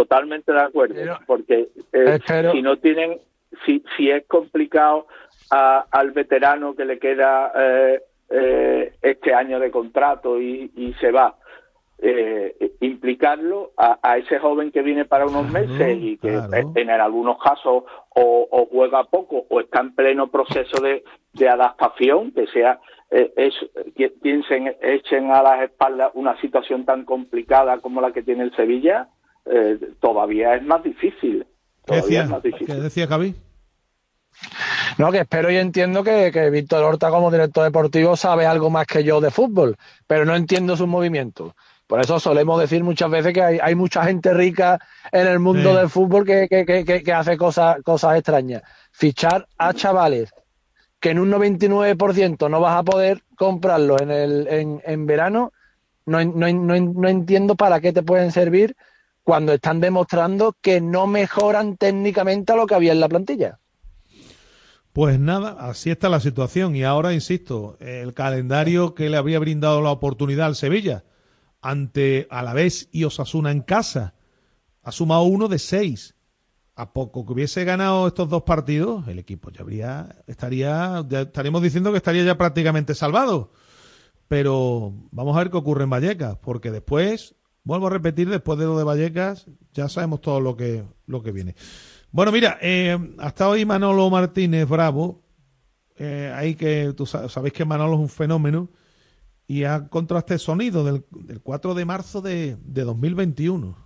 Totalmente 0.00 0.50
de 0.52 0.60
acuerdo, 0.62 0.94
porque 1.26 1.68
eh, 1.92 2.18
Espero- 2.18 2.52
si 2.52 2.62
no 2.62 2.78
tienen, 2.78 3.18
si, 3.66 3.84
si 3.96 4.10
es 4.10 4.24
complicado 4.26 5.06
a- 5.50 5.84
al 5.90 6.12
veterano 6.12 6.74
que 6.74 6.86
le 6.86 6.98
queda 6.98 7.52
eh, 7.54 8.00
eh, 8.30 8.92
este 9.02 9.34
año 9.34 9.60
de 9.60 9.70
contrato 9.70 10.40
y, 10.40 10.70
y 10.74 10.94
se 10.94 11.10
va, 11.10 11.34
eh, 11.98 12.72
implicarlo 12.80 13.72
a, 13.76 13.98
a 14.02 14.16
ese 14.16 14.38
joven 14.38 14.70
que 14.72 14.80
viene 14.80 15.04
para 15.04 15.26
unos 15.26 15.50
meses 15.50 15.98
y 16.00 16.16
que 16.16 16.30
claro. 16.30 16.54
eh, 16.54 16.64
en 16.76 16.88
algunos 16.88 17.36
casos 17.42 17.84
o, 18.14 18.48
o 18.50 18.66
juega 18.72 19.04
poco 19.04 19.44
o 19.50 19.60
está 19.60 19.80
en 19.80 19.94
pleno 19.94 20.28
proceso 20.28 20.80
de, 20.80 21.04
de 21.34 21.48
adaptación, 21.50 22.32
que 22.32 22.46
sea 22.46 22.80
eh, 23.10 23.30
es, 23.36 23.54
que 23.96 24.08
piensen, 24.08 24.74
echen 24.80 25.30
a 25.30 25.42
las 25.42 25.62
espaldas 25.62 26.10
una 26.14 26.40
situación 26.40 26.86
tan 26.86 27.04
complicada 27.04 27.78
como 27.82 28.00
la 28.00 28.12
que 28.12 28.22
tiene 28.22 28.44
el 28.44 28.56
Sevilla, 28.56 29.08
eh, 29.50 29.78
todavía 30.00 30.54
es 30.54 30.62
más 30.62 30.82
difícil. 30.82 31.46
¿Qué 31.84 32.00
Todavía 32.00 32.02
decía, 32.06 32.22
es 32.24 32.30
más 32.30 32.42
difícil. 32.42 32.66
¿Qué 32.66 32.74
decía 32.74 33.06
Javi? 33.06 33.34
No, 34.98 35.10
que 35.10 35.18
espero 35.20 35.50
y 35.50 35.56
entiendo 35.56 36.02
que, 36.04 36.30
que 36.32 36.50
Víctor 36.50 36.84
Horta 36.84 37.10
como 37.10 37.30
director 37.30 37.64
deportivo 37.64 38.16
sabe 38.16 38.46
algo 38.46 38.70
más 38.70 38.86
que 38.86 39.02
yo 39.04 39.20
de 39.20 39.30
fútbol, 39.30 39.76
pero 40.06 40.24
no 40.24 40.34
entiendo 40.36 40.76
sus 40.76 40.86
movimientos. 40.88 41.52
Por 41.86 42.00
eso 42.00 42.20
solemos 42.20 42.60
decir 42.60 42.84
muchas 42.84 43.10
veces 43.10 43.32
que 43.34 43.42
hay, 43.42 43.58
hay 43.60 43.74
mucha 43.74 44.04
gente 44.04 44.32
rica 44.32 44.78
en 45.10 45.26
el 45.26 45.40
mundo 45.40 45.70
Sí. 45.72 45.76
del 45.76 45.88
fútbol 45.88 46.24
que, 46.24 46.46
que- 46.48 46.64
que- 46.64 46.84
que- 46.84 47.02
que 47.02 47.12
hace 47.12 47.36
cosas, 47.36 47.82
cosas 47.82 48.16
extrañas. 48.16 48.62
Fichar 48.92 49.46
a 49.58 49.72
chavales 49.74 50.30
que 51.00 51.10
en 51.10 51.18
un 51.18 51.30
99% 51.30 52.48
no 52.50 52.60
vas 52.60 52.76
a 52.76 52.82
poder 52.82 53.22
comprarlos 53.36 54.00
en, 54.02 54.10
el, 54.10 54.46
en, 54.48 54.82
en 54.84 55.06
verano, 55.06 55.52
no, 56.06 56.22
no, 56.24 56.52
no, 56.52 56.76
no 56.78 57.08
entiendo 57.08 57.56
para 57.56 57.80
qué 57.80 57.92
te 57.92 58.02
pueden 58.02 58.30
servir 58.32 58.76
cuando 59.22 59.52
están 59.52 59.80
demostrando 59.80 60.56
que 60.60 60.80
no 60.80 61.06
mejoran 61.06 61.76
técnicamente 61.76 62.52
a 62.52 62.56
lo 62.56 62.66
que 62.66 62.74
había 62.74 62.92
en 62.92 63.00
la 63.00 63.08
plantilla. 63.08 63.58
Pues 64.92 65.20
nada, 65.20 65.56
así 65.60 65.90
está 65.90 66.08
la 66.08 66.20
situación. 66.20 66.74
Y 66.74 66.82
ahora, 66.82 67.12
insisto, 67.12 67.76
el 67.80 68.12
calendario 68.12 68.94
que 68.94 69.08
le 69.08 69.16
había 69.16 69.38
brindado 69.38 69.80
la 69.82 69.90
oportunidad 69.90 70.46
al 70.46 70.56
Sevilla 70.56 71.04
ante 71.62 72.26
Alavés 72.30 72.88
y 72.90 73.04
Osasuna 73.04 73.50
en 73.50 73.60
casa 73.60 74.14
ha 74.82 74.92
sumado 74.92 75.22
uno 75.22 75.48
de 75.48 75.58
seis. 75.58 76.16
A 76.74 76.92
poco 76.94 77.26
que 77.26 77.32
hubiese 77.34 77.64
ganado 77.64 78.06
estos 78.08 78.28
dos 78.30 78.44
partidos, 78.44 79.06
el 79.06 79.18
equipo 79.18 79.50
ya 79.50 79.60
habría, 79.60 80.16
estaría, 80.26 81.04
estaríamos 81.10 81.62
diciendo 81.62 81.90
que 81.90 81.98
estaría 81.98 82.24
ya 82.24 82.38
prácticamente 82.38 82.94
salvado. 82.94 83.52
Pero 84.28 84.94
vamos 85.10 85.36
a 85.36 85.40
ver 85.40 85.50
qué 85.50 85.58
ocurre 85.58 85.84
en 85.84 85.90
Vallecas, 85.90 86.38
porque 86.38 86.70
después, 86.70 87.34
vuelvo 87.64 87.86
a 87.86 87.90
repetir, 87.90 88.28
después 88.28 88.58
de 88.58 88.64
lo 88.66 88.76
de 88.78 88.84
Vallecas, 88.84 89.46
ya 89.72 89.88
sabemos 89.88 90.20
todo 90.20 90.40
lo 90.40 90.56
que, 90.56 90.82
lo 91.06 91.22
que 91.22 91.32
viene. 91.32 91.54
Bueno, 92.12 92.32
mira, 92.32 92.58
eh, 92.60 92.98
hasta 93.18 93.48
hoy 93.48 93.64
Manolo 93.64 94.08
Martínez 94.10 94.68
Bravo, 94.68 95.22
eh, 95.96 96.32
ahí 96.34 96.54
que 96.54 96.92
tú 96.96 97.06
sabéis 97.06 97.52
que 97.52 97.64
Manolo 97.64 97.94
es 97.94 98.00
un 98.00 98.08
fenómeno, 98.08 98.68
y 99.46 99.64
ha 99.64 99.76
encontrado 99.76 100.20
este 100.20 100.38
sonido 100.38 100.84
del, 100.84 101.04
del 101.10 101.40
4 101.42 101.74
de 101.74 101.84
marzo 101.84 102.20
de, 102.20 102.56
de 102.62 102.84
2021. 102.84 103.76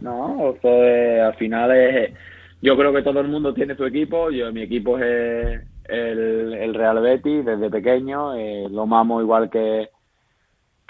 No, 0.00 0.50
esto 0.54 0.68
es- 0.84 1.22
al 1.22 1.34
final 1.36 1.70
es. 1.70 2.12
Yo 2.60 2.76
creo 2.76 2.92
que 2.92 3.02
todo 3.02 3.20
el 3.20 3.28
mundo 3.28 3.54
tiene 3.54 3.76
su 3.76 3.84
equipo. 3.84 4.30
Yo, 4.30 4.52
mi 4.52 4.62
equipo 4.62 4.98
es 4.98 5.60
el, 5.84 6.54
el 6.54 6.74
Real 6.74 7.00
Betis 7.00 7.44
desde 7.44 7.70
pequeño. 7.70 8.34
eh, 8.34 8.66
lo 8.68 8.86
mamo 8.86 9.20
igual 9.20 9.48
que, 9.48 9.90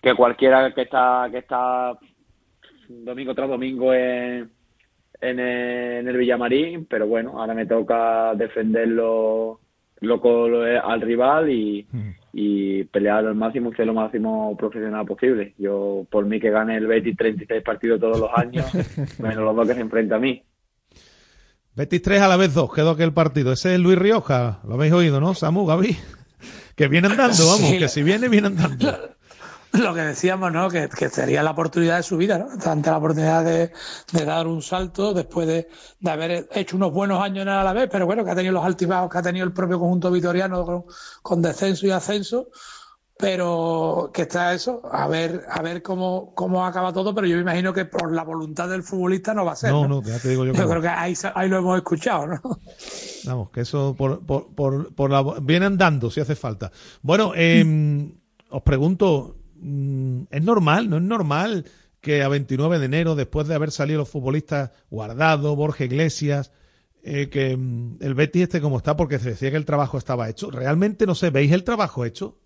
que 0.03 0.15
cualquiera 0.15 0.73
que 0.75 0.83
está 0.83 1.29
que 1.31 1.39
está 1.39 1.99
domingo 2.89 3.35
tras 3.35 3.49
domingo 3.49 3.93
en, 3.95 4.51
en, 5.21 5.39
el, 5.41 5.99
en 6.01 6.09
el 6.09 6.17
Villamarín. 6.17 6.87
Pero 6.87 7.07
bueno, 7.07 7.41
ahora 7.41 7.55
me 7.55 7.67
toca 7.67 8.35
defenderlo 8.35 9.61
lo, 10.01 10.17
lo- 10.49 10.63
al 10.89 11.01
rival 11.01 11.51
y, 11.51 11.87
y 12.33 12.85
pelear 12.85 13.27
al 13.27 13.35
máximo, 13.35 13.73
ser 13.75 13.87
lo 13.87 13.95
máximo 13.95 14.57
profesional 14.57 15.07
posible. 15.07 15.55
Yo, 15.59 16.07
por 16.11 16.27
mí 16.27 16.39
que 16.41 16.51
gane 16.51 16.77
el 16.77 16.87
Betis 16.87 17.17
36 17.17 17.63
partidos 17.63 18.01
todos 18.01 18.19
los 18.21 18.31
años, 18.35 18.67
menos 19.19 19.45
los 19.45 19.57
dos 19.57 19.67
que 19.69 19.75
se 19.75 19.81
enfrenta 19.81 20.17
a 20.17 20.21
mí. 20.21 20.43
Betis 21.75 22.01
3 22.03 22.23
a 22.23 22.29
la 22.29 22.37
vez 22.37 22.55
2, 22.55 22.73
quedó 22.73 22.91
aquel 22.91 23.13
partido. 23.13 23.53
Ese 23.53 23.75
es 23.75 23.81
Luis 23.81 23.99
Rioja, 23.99 24.61
lo 24.67 24.75
habéis 24.75 24.93
oído, 24.95 25.21
¿no? 25.21 25.35
Samu, 25.35 25.67
Gaby. 25.67 25.97
Que 26.77 26.89
viene 26.89 27.07
andando, 27.09 27.47
vamos, 27.47 27.71
Sí. 27.71 27.79
que 27.79 27.89
si 27.89 28.03
viene, 28.03 28.29
viene 28.29 28.49
andando. 28.49 28.87
Lo 29.73 29.95
que 29.95 30.01
decíamos, 30.01 30.53
¿no? 30.53 30.69
Que, 30.69 30.89
que 30.89 31.09
sería 31.09 31.43
la 31.43 31.51
oportunidad 31.51 31.97
de 31.97 32.03
su 32.03 32.17
vida, 32.17 32.39
¿no? 32.39 32.49
Ante 32.71 32.91
la 32.91 32.99
oportunidad 32.99 33.45
de, 33.45 33.73
de 34.13 34.25
dar 34.25 34.47
un 34.47 34.63
salto 34.63 35.13
después 35.13 35.47
de, 35.47 35.69
de 36.01 36.11
haber 36.11 36.49
hecho 36.53 36.77
unos 36.77 36.93
buenos 36.93 37.23
años 37.23 37.43
en 37.43 37.49
el 37.49 37.55
Alavés, 37.55 37.89
pero 37.91 38.07
bueno, 38.07 38.25
que 38.25 38.31
ha 38.31 38.35
tenido 38.35 38.55
los 38.55 38.65
altibajos 38.65 39.11
que 39.11 39.19
ha 39.19 39.23
tenido 39.23 39.45
el 39.45 39.53
propio 39.53 39.79
conjunto 39.79 40.11
vitoriano 40.11 40.65
con, 40.65 40.85
con 41.23 41.43
descenso 41.43 41.87
y 41.87 41.91
ascenso, 41.91 42.49
pero 43.19 44.11
que 44.13 44.23
está 44.23 44.53
eso, 44.53 44.83
a 44.91 45.09
ver, 45.09 45.45
a 45.49 45.63
ver 45.63 45.83
cómo, 45.83 46.35
cómo 46.35 46.67
acaba 46.67 46.93
todo, 46.93 47.15
pero 47.15 47.27
yo 47.27 47.37
me 47.37 47.43
imagino 47.43 47.73
que 47.73 47.87
por 47.87 48.13
la 48.13 48.25
voluntad 48.25 48.69
del 48.69 48.83
futbolista 48.83 49.33
no 49.33 49.45
va 49.45 49.53
a 49.53 49.57
ser. 49.57 49.71
No, 49.71 49.83
No, 49.83 49.89
no, 49.89 50.03
ya 50.03 50.19
te 50.19 50.29
digo 50.29 50.45
yo 50.45 50.53
que 50.53 50.59
Yo 50.59 50.69
creo 50.69 50.83
que 50.83 50.89
ahí, 50.89 51.15
ahí 51.35 51.49
lo 51.49 51.59
hemos 51.59 51.77
escuchado, 51.79 52.27
¿no? 52.27 52.41
Vamos, 53.25 53.51
que 53.51 53.63
eso 53.63 53.95
por, 53.97 54.25
por, 54.25 54.55
por, 54.55 54.95
por 54.95 55.11
la, 55.11 55.23
viene 55.41 55.67
andando 55.67 56.11
si 56.11 56.21
hace 56.21 56.37
falta. 56.37 56.71
Bueno, 57.03 57.33
eh, 57.35 58.13
os 58.51 58.63
pregunto, 58.63 59.37
¿es 60.31 60.43
normal? 60.43 60.89
¿No 60.91 60.97
es 60.97 61.03
normal 61.03 61.65
que 62.01 62.23
a 62.23 62.29
29 62.29 62.79
de 62.79 62.87
enero, 62.87 63.15
después 63.17 63.49
de 63.49 63.55
haber 63.55 63.71
salido 63.73 64.01
los 64.01 64.09
futbolistas 64.09 64.71
Guardado, 64.91 65.57
Borja 65.57 65.85
Iglesias, 65.85 66.53
eh, 67.03 67.29
que 67.31 67.57
mm, 67.57 67.99
el 68.01 68.15
Betis 68.15 68.43
esté 68.45 68.61
como 68.61 68.77
está 68.79 68.97
porque 68.97 69.19
se 69.19 69.31
decía 69.31 69.51
que 69.51 69.57
el 69.57 69.65
trabajo 69.65 69.99
estaba 69.99 70.29
hecho? 70.29 70.51
¿Realmente, 70.51 71.07
no 71.07 71.15
sé, 71.15 71.31
veis 71.31 71.51
el 71.53 71.65
trabajo 71.65 72.05
hecho? 72.05 72.39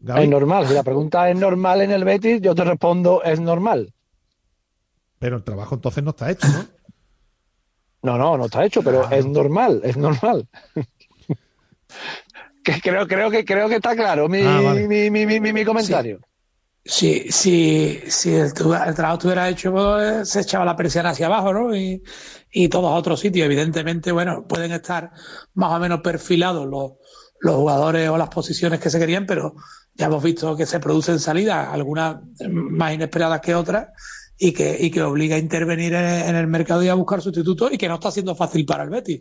Gaby? 0.00 0.24
Es 0.24 0.28
normal. 0.30 0.66
Si 0.68 0.74
la 0.74 0.82
pregunta 0.82 1.30
es 1.30 1.38
normal 1.38 1.80
en 1.82 1.90
el 1.92 2.04
Betis, 2.04 2.40
yo 2.42 2.54
te 2.54 2.64
respondo 2.64 3.22
es 3.22 3.40
normal. 3.40 3.94
Pero 5.18 5.36
el 5.36 5.44
trabajo 5.44 5.74
entonces 5.76 6.02
no 6.04 6.10
está 6.10 6.30
hecho, 6.30 6.48
¿no? 6.48 6.66
No, 8.02 8.18
no, 8.18 8.36
no 8.36 8.46
está 8.46 8.64
hecho, 8.64 8.82
pero 8.82 9.08
es 9.10 9.24
normal, 9.26 9.80
es 9.84 9.96
normal. 9.96 10.48
que 12.64 12.80
creo, 12.80 13.06
creo 13.06 13.30
que 13.30 13.44
creo 13.44 13.68
que 13.68 13.76
está 13.76 13.94
claro 13.94 14.28
mi, 14.28 14.42
Ah, 14.42 14.60
vale. 14.60 14.88
mi, 14.88 15.10
mi, 15.10 15.24
mi, 15.26 15.40
mi- 15.40 15.52
mi 15.52 15.64
comentario. 15.64 16.20
Si, 16.84 17.30
si, 17.30 18.00
si 18.08 18.34
el, 18.34 18.52
trabajo 18.52 19.14
estuviera 19.14 19.48
hecho, 19.48 19.72
pues, 19.72 20.28
se 20.28 20.40
echaba 20.40 20.64
la 20.64 20.76
persiana 20.76 21.10
hacia 21.10 21.26
abajo, 21.26 21.52
¿no? 21.52 21.76
Y, 21.76 22.02
y 22.50 22.68
todos 22.68 22.90
a 22.90 22.94
otros 22.94 23.20
sitios. 23.20 23.46
Evidentemente, 23.46 24.10
bueno, 24.12 24.46
pueden 24.46 24.72
estar 24.72 25.12
más 25.54 25.72
o 25.72 25.78
menos 25.78 26.00
perfilados 26.00 26.66
los, 26.66 26.92
los 27.40 27.56
jugadores 27.56 28.08
o 28.08 28.18
las 28.18 28.28
posiciones 28.28 28.80
que 28.80 28.90
se 28.90 28.98
querían, 28.98 29.26
pero 29.26 29.54
ya 29.94 30.06
hemos 30.06 30.22
visto 30.22 30.56
que 30.56 30.66
se 30.66 30.80
producen 30.80 31.20
salidas, 31.20 31.68
algunas 31.68 32.16
más 32.48 32.94
inesperadas 32.94 33.40
que 33.40 33.54
otras, 33.54 33.88
y 34.36 34.52
que, 34.52 34.76
y 34.80 34.90
que 34.90 35.02
obliga 35.02 35.36
a 35.36 35.38
intervenir 35.38 35.94
en, 35.94 36.04
en 36.04 36.36
el 36.36 36.46
mercado 36.48 36.82
y 36.82 36.88
a 36.88 36.94
buscar 36.94 37.22
sustitutos, 37.22 37.72
y 37.72 37.78
que 37.78 37.88
no 37.88 37.94
está 37.94 38.10
siendo 38.10 38.34
fácil 38.34 38.64
para 38.66 38.84
el 38.84 38.90
Betis. 38.90 39.20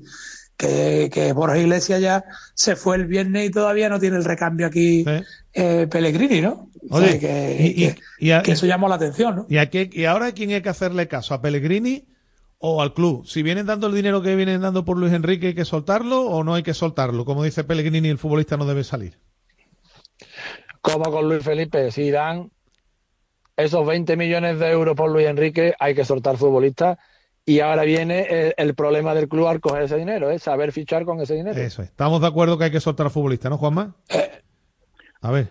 Que, 0.62 1.10
que 1.12 1.34
Borja 1.34 1.58
Iglesias 1.58 2.00
ya 2.02 2.24
se 2.54 2.76
fue 2.76 2.96
el 2.96 3.08
viernes 3.08 3.48
y 3.48 3.52
todavía 3.52 3.90
no 3.90 4.00
tiene 4.00 4.18
el 4.18 4.24
recambio 4.24 4.68
aquí 4.68 5.04
eh, 5.54 5.88
Pellegrini, 5.90 6.40
¿no? 6.42 6.70
O 6.88 7.00
sea, 7.00 7.08
Oye, 7.10 7.20
que, 7.20 7.58
y- 7.60 7.66
y- 7.86 7.94
que- 7.94 8.02
y 8.20 8.30
a- 8.32 8.44
que 8.44 8.52
eso 8.52 8.68
llamó 8.68 8.88
la 8.88 8.96
atención, 8.96 9.36
¿no? 9.38 9.46
¿Y, 9.50 9.58
a 9.58 9.72
qué- 9.72 9.90
y 9.92 10.06
ahora 10.06 10.28
a 10.28 10.32
quién 10.34 10.52
hay 10.52 10.62
que 10.62 10.70
hacerle 10.70 11.08
caso? 11.08 11.34
¿A 11.34 11.42
Pellegrini 11.42 12.06
o 12.60 12.82
al 12.84 12.94
club? 12.94 13.26
Si 13.26 13.42
vienen 13.42 13.66
dando 13.66 13.88
el 13.88 13.96
dinero 13.96 14.22
que 14.22 14.36
vienen 14.36 14.62
dando 14.62 14.86
por 14.86 14.98
Luis 15.00 15.14
Enrique, 15.14 15.48
¿hay 15.48 15.56
que 15.56 15.66
soltarlo 15.66 16.22
o 16.28 16.44
no 16.44 16.54
hay 16.54 16.62
que 16.62 16.76
soltarlo? 16.76 17.26
Como 17.26 17.44
dice 17.44 17.64
Pellegrini, 17.64 18.10
el 18.10 18.20
futbolista 18.20 18.56
no 18.56 18.66
debe 18.68 18.84
salir. 18.84 19.18
Como 20.82 21.12
con 21.12 21.28
Luis 21.28 21.44
Felipe, 21.44 21.92
si 21.92 22.12
dan 22.12 22.52
esos 23.58 23.86
20 23.86 24.16
millones 24.18 24.60
de 24.60 24.70
euros 24.72 24.96
por 24.96 25.12
Luis 25.12 25.28
Enrique, 25.28 25.74
hay 25.80 25.94
que 25.96 26.06
soltar 26.06 26.38
futbolistas. 26.38 26.98
Y 27.52 27.60
ahora 27.60 27.84
viene 27.84 28.22
el, 28.30 28.54
el 28.56 28.76
problema 28.76 29.14
del 29.14 29.28
club 29.28 29.48
al 29.48 29.60
coger 29.60 29.84
ese 29.84 29.98
dinero, 29.98 30.30
es 30.30 30.44
saber 30.44 30.72
fichar 30.72 31.04
con 31.06 31.20
ese 31.20 31.36
dinero. 31.36 31.60
Eso 31.60 31.82
es. 31.82 31.90
Estamos 31.90 32.22
de 32.22 32.28
acuerdo 32.28 32.58
que 32.58 32.64
hay 32.66 32.72
que 32.72 32.80
soltar 32.80 33.08
al 33.08 33.12
futbolista, 33.12 33.50
¿no, 33.50 33.58
Juanma? 33.58 33.96
A 35.22 35.32
ver. 35.32 35.50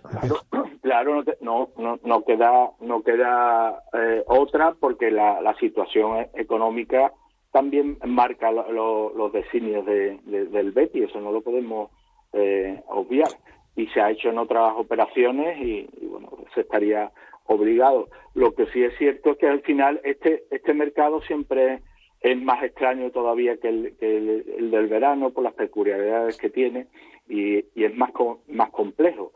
Claro, 0.83 1.15
no, 1.17 1.25
te- 1.25 1.37
no, 1.43 1.69
no, 1.77 1.99
no 2.03 2.25
queda, 2.25 2.71
no 2.81 3.03
queda 3.03 3.83
eh, 3.93 4.25
otra 4.27 4.75
porque 4.81 5.11
la, 5.11 5.41
la 5.43 5.55
situación 5.57 6.17
e- 6.17 6.31
económica 6.35 7.13
también 7.53 7.99
marca 8.07 8.51
lo- 8.51 8.73
lo- 8.73 9.13
los 9.15 9.33
designios 9.33 9.85
de, 9.87 10.19
de- 10.25 10.47
del 10.47 10.73
Betis, 10.73 11.05
eso 11.11 11.21
no 11.21 11.31
lo 11.33 11.43
podemos 11.43 11.91
eh, 12.33 12.83
obviar. 12.89 13.29
Y 13.77 13.87
se 13.89 14.01
ha 14.01 14.11
hecho 14.11 14.31
en 14.31 14.39
otras 14.39 14.73
operaciones 14.77 15.59
y, 15.61 15.89
y, 16.01 16.07
bueno, 16.07 16.31
se 16.55 16.63
estaría 16.63 17.13
obligado. 17.51 18.09
Lo 18.35 18.55
que 18.55 18.67
sí 18.67 18.83
es 18.83 18.97
cierto 18.99 19.33
es 19.33 19.39
que 19.39 19.47
al 19.49 19.61
final 19.63 20.01
este, 20.05 20.45
este 20.51 20.73
mercado 20.75 21.21
siempre 21.23 21.81
es 22.21 22.41
más 22.41 22.63
extraño 22.63 23.11
todavía 23.11 23.57
que 23.57 23.69
el, 23.69 23.97
que 23.99 24.17
el- 24.17 24.45
el 24.59 24.71
del 24.71 24.87
verano 24.89 25.31
por 25.31 25.43
las 25.45 25.55
peculiaridades 25.55 26.37
que 26.37 26.51
tiene 26.51 26.87
y, 27.29 27.65
y 27.75 27.85
es 27.85 27.97
más, 27.97 28.13
co- 28.13 28.43
más 28.49 28.71
complejo 28.71 29.33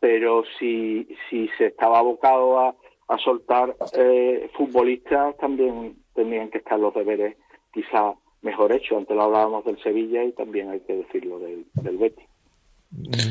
pero 0.00 0.42
si, 0.58 1.08
si 1.30 1.48
se 1.56 1.66
estaba 1.68 1.98
abocado 2.00 2.58
a, 2.58 2.74
a 3.08 3.18
soltar 3.18 3.74
eh, 3.96 4.50
futbolistas, 4.54 5.34
también 5.38 5.96
tendrían 6.14 6.50
que 6.50 6.58
estar 6.58 6.78
los 6.78 6.92
deberes 6.92 7.36
quizá 7.72 8.12
mejor 8.42 8.72
hechos. 8.72 8.98
Antes 8.98 9.16
lo 9.16 9.22
hablábamos 9.22 9.64
del 9.64 9.82
Sevilla 9.82 10.22
y 10.22 10.32
también 10.32 10.68
hay 10.68 10.80
que 10.80 10.96
decirlo 10.96 11.38
del, 11.38 11.64
del 11.82 11.96
Betis. 11.96 12.26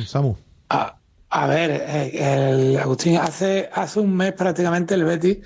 Samu. 0.08 0.34
A, 0.72 0.98
a 1.36 1.48
ver, 1.48 1.72
eh, 1.72 2.12
el, 2.14 2.78
Agustín, 2.78 3.18
hace, 3.18 3.68
hace 3.74 4.00
un 4.00 4.16
mes 4.16 4.34
prácticamente 4.34 4.94
el 4.94 5.04
Betis 5.04 5.40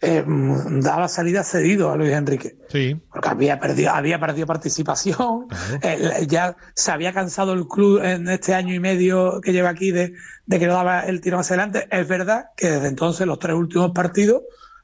eh, 0.00 0.22
mm, 0.24 0.78
daba 0.78 1.08
salida 1.08 1.42
cedido 1.42 1.90
a 1.90 1.96
Luis 1.96 2.12
Enrique. 2.12 2.58
Sí. 2.68 2.96
Porque 3.12 3.28
había 3.28 3.58
perdido, 3.58 3.90
había 3.90 4.20
perdido 4.20 4.46
participación, 4.46 5.48
eh, 5.82 6.26
ya 6.28 6.56
se 6.74 6.92
había 6.92 7.12
cansado 7.12 7.54
el 7.54 7.66
club 7.66 8.00
en 8.04 8.28
este 8.28 8.54
año 8.54 8.72
y 8.72 8.78
medio 8.78 9.40
que 9.40 9.52
lleva 9.52 9.70
aquí 9.70 9.90
de, 9.90 10.12
de 10.46 10.58
que 10.60 10.66
no 10.68 10.74
daba 10.74 11.00
el 11.00 11.20
tirón 11.20 11.40
hacia 11.40 11.56
adelante. 11.56 11.88
Es 11.90 12.06
verdad 12.06 12.50
que 12.56 12.70
desde 12.70 12.86
entonces, 12.86 13.26
los 13.26 13.40
tres 13.40 13.56
últimos 13.56 13.90
partidos, 13.90 14.42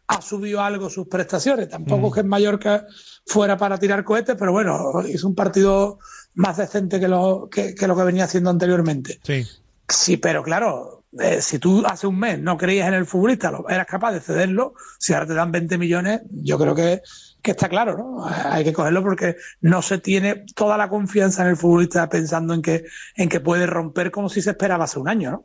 ha 0.09 0.21
subido 0.21 0.61
algo 0.61 0.91
sus 0.91 1.07
prestaciones. 1.07 1.69
Tampoco 1.69 2.09
es 2.09 2.15
que 2.15 2.21
en 2.21 2.29
Mallorca 2.29 2.85
fuera 3.27 3.57
para 3.57 3.79
tirar 3.79 4.03
cohetes, 4.03 4.35
pero 4.37 4.51
bueno, 4.51 5.07
hizo 5.07 5.29
un 5.29 5.37
partido 5.37 6.01
más 6.35 6.57
decente 6.57 6.99
que 6.99 7.07
lo 7.07 7.49
que, 7.49 7.77
que 7.77 7.87
lo 7.87 7.95
que 7.95 8.03
venía 8.03 8.25
haciendo 8.25 8.51
anteriormente. 8.51 9.21
Sí. 9.23 9.47
Sí, 9.89 10.19
pero 10.19 10.43
claro, 10.43 11.05
eh, 11.19 11.41
si 11.41 11.59
tú 11.59 11.83
hace 11.87 12.07
un 12.07 12.19
mes 12.19 12.39
no 12.39 12.59
creías 12.59 12.89
en 12.89 12.95
el 12.95 13.07
futbolista, 13.07 13.51
lo- 13.51 13.69
eras 13.69 13.87
capaz 13.87 14.13
de 14.13 14.21
cederlo, 14.21 14.75
si 14.99 15.15
ahora 15.15 15.27
te 15.27 15.35
dan 15.35 15.51
20 15.51 15.79
millones, 15.79 16.21
yo 16.31 16.59
creo 16.59 16.75
que, 16.75 17.01
que 17.43 17.53
está 17.53 17.69
claro, 17.71 17.97
¿no? 17.97 18.27
Hay 18.27 18.65
que 18.65 18.73
cogerlo 18.75 19.03
porque 19.03 19.37
no 19.63 19.81
se 19.81 19.99
tiene 19.99 20.45
toda 20.55 20.77
la 20.77 20.89
confianza 20.91 21.43
en 21.43 21.49
el 21.49 21.57
futbolista 21.57 22.09
pensando 22.11 22.53
en 22.53 22.61
que, 22.63 22.85
en 23.17 23.29
que 23.31 23.41
puede 23.41 23.67
romper 23.67 24.11
como 24.11 24.29
si 24.29 24.43
se 24.43 24.51
esperaba 24.51 24.85
hace 24.85 24.99
un 24.99 25.09
año, 25.09 25.31
¿no? 25.31 25.45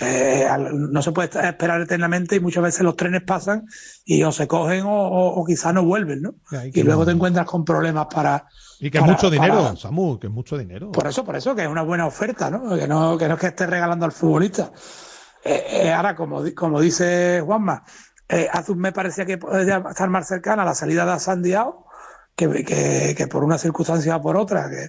Eh, 0.00 0.48
no 0.72 1.02
se 1.02 1.12
puede 1.12 1.28
esperar 1.48 1.80
eternamente 1.80 2.34
y 2.36 2.40
muchas 2.40 2.64
veces 2.64 2.80
los 2.82 2.96
trenes 2.96 3.22
pasan 3.22 3.64
y 4.04 4.22
o 4.24 4.32
se 4.32 4.48
cogen 4.48 4.84
o, 4.86 4.90
o, 4.90 5.40
o 5.40 5.44
quizás 5.44 5.72
no 5.72 5.84
vuelven, 5.84 6.22
¿no? 6.22 6.34
Y 6.64 6.72
que 6.72 6.82
luego 6.82 7.02
no. 7.02 7.06
te 7.06 7.12
encuentras 7.12 7.46
con 7.46 7.64
problemas 7.64 8.06
para... 8.12 8.46
Y 8.80 8.90
que 8.90 8.98
es 8.98 9.04
mucho 9.04 9.30
dinero, 9.30 9.54
para- 9.62 9.76
Samu, 9.76 10.18
que 10.18 10.26
es 10.26 10.32
mucho 10.32 10.58
dinero. 10.58 10.90
por 10.90 11.06
eso, 11.06 11.24
por 11.24 11.36
eso, 11.36 11.54
que 11.54 11.62
es 11.62 11.68
una 11.68 11.82
buena 11.82 12.06
oferta, 12.06 12.50
¿no? 12.50 12.76
Que 12.76 12.88
no, 12.88 13.16
que 13.16 13.28
no 13.28 13.34
es 13.34 13.40
que 13.40 13.46
esté 13.46 13.66
regalando 13.66 14.04
al 14.04 14.12
futbolista. 14.12 14.72
Eh, 15.44 15.64
eh, 15.84 15.92
ahora, 15.92 16.16
como, 16.16 16.42
como 16.56 16.80
dice 16.80 17.40
Juanma, 17.44 17.84
hace 18.52 18.72
un 18.72 18.78
mes 18.78 18.92
parecía 18.92 19.24
que 19.26 19.38
podía 19.38 19.84
estar 19.90 20.08
más 20.10 20.26
cercana 20.26 20.62
a 20.62 20.66
la 20.66 20.74
salida 20.74 21.04
de 21.10 21.20
Sandiao, 21.20 21.86
que, 22.34 22.64
que, 22.64 23.14
que 23.16 23.26
por 23.28 23.44
una 23.44 23.58
circunstancia 23.58 24.16
o 24.16 24.20
por 24.22 24.36
otra, 24.36 24.68
que 24.68 24.88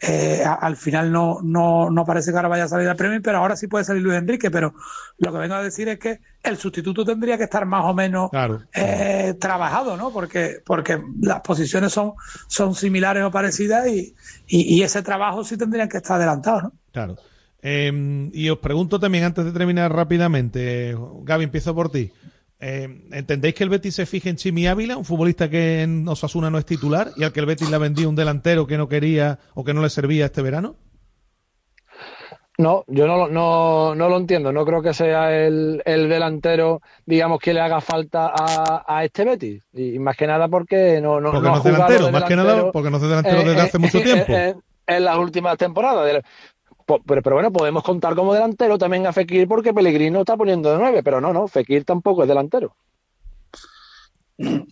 eh, 0.00 0.44
al 0.44 0.76
final 0.76 1.10
no, 1.10 1.40
no, 1.42 1.90
no 1.90 2.04
parece 2.04 2.30
que 2.30 2.36
ahora 2.36 2.48
vaya 2.48 2.64
a 2.64 2.68
salir 2.68 2.88
al 2.88 2.96
premio, 2.96 3.20
pero 3.22 3.38
ahora 3.38 3.56
sí 3.56 3.66
puede 3.66 3.84
salir 3.84 4.02
Luis 4.02 4.16
Enrique. 4.16 4.50
Pero 4.50 4.74
lo 5.18 5.32
que 5.32 5.38
vengo 5.38 5.54
a 5.54 5.62
decir 5.62 5.88
es 5.88 5.98
que 5.98 6.20
el 6.42 6.56
sustituto 6.56 7.04
tendría 7.04 7.36
que 7.36 7.44
estar 7.44 7.66
más 7.66 7.84
o 7.84 7.94
menos 7.94 8.30
Claro. 8.30 8.62
eh, 8.74 9.34
trabajado, 9.40 9.96
¿no? 9.96 10.10
Porque, 10.12 10.58
porque 10.64 11.02
las 11.20 11.40
posiciones 11.40 11.92
son, 11.92 12.12
son 12.46 12.74
similares 12.74 13.24
o 13.24 13.30
parecidas 13.30 13.88
y, 13.88 14.14
y, 14.46 14.76
y 14.76 14.82
ese 14.82 15.02
trabajo 15.02 15.42
sí 15.44 15.56
tendrían 15.56 15.88
que 15.88 15.96
estar 15.96 16.16
adelantados, 16.16 16.62
¿no? 16.64 16.72
Claro. 16.92 17.16
Eh, 17.60 18.30
y 18.32 18.48
os 18.50 18.58
pregunto 18.58 19.00
también, 19.00 19.24
antes 19.24 19.44
de 19.44 19.50
terminar 19.52 19.92
rápidamente, 19.92 20.96
Gaby, 21.24 21.44
empiezo 21.44 21.74
por 21.74 21.90
ti. 21.90 22.12
Eh, 22.60 23.06
¿Entendéis 23.12 23.54
que 23.54 23.62
el 23.64 23.70
Betis 23.70 23.94
se 23.94 24.06
fije 24.06 24.28
en 24.30 24.36
Chimi 24.36 24.66
Ávila, 24.66 24.96
un 24.96 25.04
futbolista 25.04 25.48
que 25.48 25.82
en 25.82 26.06
Osasuna 26.08 26.50
no 26.50 26.58
es 26.58 26.66
titular 26.66 27.12
y 27.16 27.22
al 27.24 27.32
que 27.32 27.40
el 27.40 27.46
Betis 27.46 27.70
le 27.70 27.76
ha 27.76 27.78
vendido 27.78 28.08
un 28.08 28.16
delantero 28.16 28.66
que 28.66 28.76
no 28.76 28.88
quería 28.88 29.38
o 29.54 29.64
que 29.64 29.74
no 29.74 29.80
le 29.82 29.90
servía 29.90 30.24
este 30.26 30.42
verano? 30.42 30.74
No, 32.60 32.82
yo 32.88 33.06
no, 33.06 33.16
lo- 33.16 33.28
no, 33.28 33.94
no 33.94 34.08
lo 34.08 34.16
entiendo. 34.16 34.50
No 34.52 34.64
creo 34.64 34.82
que 34.82 34.92
sea 34.92 35.32
el, 35.46 35.80
el 35.84 36.08
delantero, 36.08 36.82
digamos, 37.06 37.38
que 37.38 37.54
le 37.54 37.60
haga 37.60 37.80
falta 37.80 38.32
a, 38.36 38.84
a 38.84 39.04
este 39.04 39.24
Betis. 39.24 39.62
Y 39.72 40.00
más 40.00 40.16
que 40.16 40.26
nada 40.26 40.48
porque 40.48 41.00
no, 41.00 41.20
no, 41.20 41.30
Porque 41.30 41.48
no 41.48 41.56
es 41.58 41.62
delantero, 41.64 42.06
de 42.06 42.12
más 42.12 42.24
que 42.24 42.34
nada 42.36 42.72
porque 42.72 42.90
no 42.90 42.96
es 42.96 43.02
delantero 43.04 43.38
desde 43.44 43.58
eh, 43.58 43.60
hace 43.62 43.78
mucho 43.78 43.98
eh, 43.98 44.02
tiempo. 44.02 44.32
eh, 44.32 44.56
en 44.88 45.04
las 45.04 45.16
últimas 45.18 45.56
temporadas. 45.56 46.24
Pero, 47.06 47.22
pero 47.22 47.36
bueno, 47.36 47.52
podemos 47.52 47.82
contar 47.82 48.14
como 48.14 48.32
delantero 48.32 48.78
también 48.78 49.06
a 49.06 49.12
Fekir 49.12 49.46
porque 49.46 49.74
Pellegrino 49.74 50.20
está 50.20 50.36
poniendo 50.36 50.72
de 50.72 50.78
nueve, 50.78 51.02
pero 51.02 51.20
no, 51.20 51.34
no, 51.34 51.46
Fekir 51.46 51.84
tampoco 51.84 52.22
es 52.22 52.28
delantero. 52.28 52.74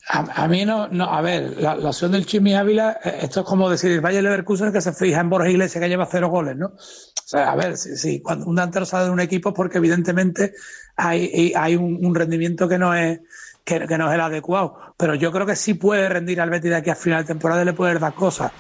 A, 0.09 0.47
mí 0.47 0.65
no, 0.65 0.87
no, 0.89 1.13
a 1.13 1.21
ver, 1.21 1.61
la, 1.61 1.75
la 1.75 1.89
opción 1.89 2.13
del 2.13 2.25
Chimi 2.25 2.55
Ávila, 2.55 3.01
eh, 3.05 3.19
esto 3.23 3.41
es 3.41 3.47
como 3.47 3.69
decir 3.69 3.91
el 3.91 4.01
Valle 4.01 4.23
Leverkusen 4.23 4.73
que 4.73 4.81
se 4.81 4.93
fija 4.93 5.21
en 5.21 5.29
Borja 5.29 5.51
Iglesias 5.51 5.83
que 5.83 5.89
lleva 5.89 6.07
cero 6.07 6.29
goles, 6.29 6.57
¿no? 6.57 6.67
O 6.67 7.29
sea, 7.29 7.51
a 7.51 7.57
ver, 7.57 7.77
si, 7.77 8.21
cuando 8.21 8.47
un 8.47 8.55
delantero 8.55 8.87
sale 8.87 9.07
de 9.07 9.11
un 9.11 9.19
equipo 9.21 9.49
es 9.49 9.55
porque 9.57 9.79
evidentemente 9.79 10.53
hay, 10.95 11.53
hay 11.57 11.75
un, 11.75 11.99
un 12.01 12.15
rendimiento 12.15 12.69
que 12.69 12.79
no 12.79 12.95
es 12.95 13.21
que, 13.65 13.87
que 13.89 13.99
no 13.99 14.09
es 14.09 14.15
el 14.15 14.21
adecuado. 14.21 14.79
Pero 14.97 15.17
yo 15.17 15.33
creo 15.33 15.45
que 15.45 15.57
sí 15.57 15.75
puede 15.75 16.09
rendir 16.09 16.41
al 16.41 16.49
Betis 16.49 16.71
de 16.71 16.77
aquí 16.77 16.91
a 16.91 16.95
final 16.95 17.25
de 17.25 17.29
temporada 17.29 17.63
y 17.63 17.65
le 17.65 17.73
puede 17.73 17.99
dar 17.99 18.15
cosas. 18.15 18.53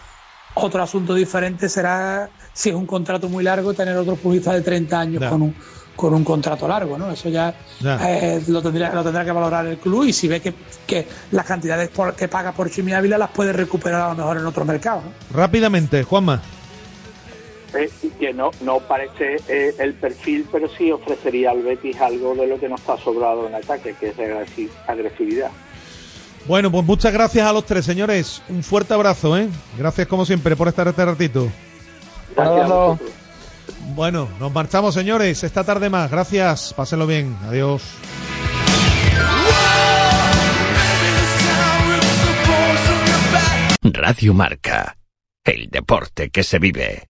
Otro 0.58 0.82
asunto 0.82 1.12
diferente 1.14 1.68
será 1.68 2.30
si 2.54 2.70
es 2.70 2.74
un 2.74 2.86
contrato 2.86 3.28
muy 3.28 3.44
largo 3.44 3.74
tener 3.74 3.94
otro 3.96 4.16
futbolista 4.16 4.54
de 4.54 4.62
30 4.62 4.98
años 5.00 5.22
con 5.28 5.42
un 5.42 5.54
con 5.94 6.12
un 6.12 6.24
contrato 6.24 6.68
largo, 6.68 6.98
¿no? 6.98 7.10
Eso 7.10 7.30
ya, 7.30 7.54
Ya. 7.80 7.98
eh, 8.36 8.42
lo 8.48 8.60
tendría 8.62 8.92
lo 8.92 9.02
tendrá 9.02 9.24
que 9.24 9.32
valorar 9.32 9.66
el 9.66 9.78
club 9.78 10.04
y 10.04 10.12
si 10.12 10.28
ve 10.28 10.40
que, 10.40 10.52
que 10.86 11.06
las 11.30 11.46
cantidades 11.46 11.88
por- 11.88 12.14
que 12.14 12.28
paga 12.28 12.52
por 12.52 12.70
Chimi 12.70 12.92
Ávila 12.92 13.16
las 13.16 13.30
puede 13.30 13.52
recuperar 13.54 14.00
a 14.02 14.08
lo 14.10 14.14
mejor 14.14 14.36
en 14.38 14.46
otro 14.46 14.64
mercado. 14.66 15.02
¿no? 15.02 15.36
Rápidamente, 15.38 16.02
Juanma. 16.04 16.42
Eh, 17.74 17.90
que 18.18 18.32
no, 18.34 18.50
no 18.62 18.78
parece 18.80 19.36
eh, 19.48 19.74
el 19.78 19.94
perfil, 19.94 20.46
pero 20.52 20.68
sí 20.68 20.90
ofrecería 20.92 21.50
al 21.50 21.62
Betis 21.62 21.96
algo 22.00 22.34
de 22.34 22.46
lo 22.46 22.58
que 22.60 22.68
no 22.68 22.76
está 22.76 22.96
sobrado 22.98 23.46
en 23.46 23.54
ataque, 23.54 23.94
que 23.98 24.08
es 24.10 24.16
agresi- 24.16 24.68
agresividad. 24.86 25.50
Bueno, 26.46 26.70
pues 26.70 26.84
muchas 26.84 27.12
gracias 27.12 27.46
a 27.46 27.52
los 27.52 27.66
tres, 27.66 27.84
señores. 27.84 28.42
Un 28.48 28.62
fuerte 28.62 28.94
abrazo, 28.94 29.36
¿eh? 29.36 29.48
Gracias 29.76 30.06
como 30.06 30.24
siempre 30.24 30.54
por 30.54 30.68
estar 30.68 30.86
este 30.86 31.04
ratito. 31.04 31.48
Gracias. 32.36 32.70
Bueno, 33.94 34.28
nos 34.38 34.52
marchamos, 34.52 34.94
señores. 34.94 35.42
Esta 35.42 35.64
tarde 35.64 35.90
más. 35.90 36.10
Gracias. 36.10 36.72
Pásenlo 36.74 37.06
bien. 37.06 37.36
Adiós. 37.48 37.82
Radio 43.82 44.34
Marca. 44.34 44.96
El 45.44 45.68
deporte 45.70 46.30
que 46.30 46.42
se 46.42 46.58
vive. 46.58 47.06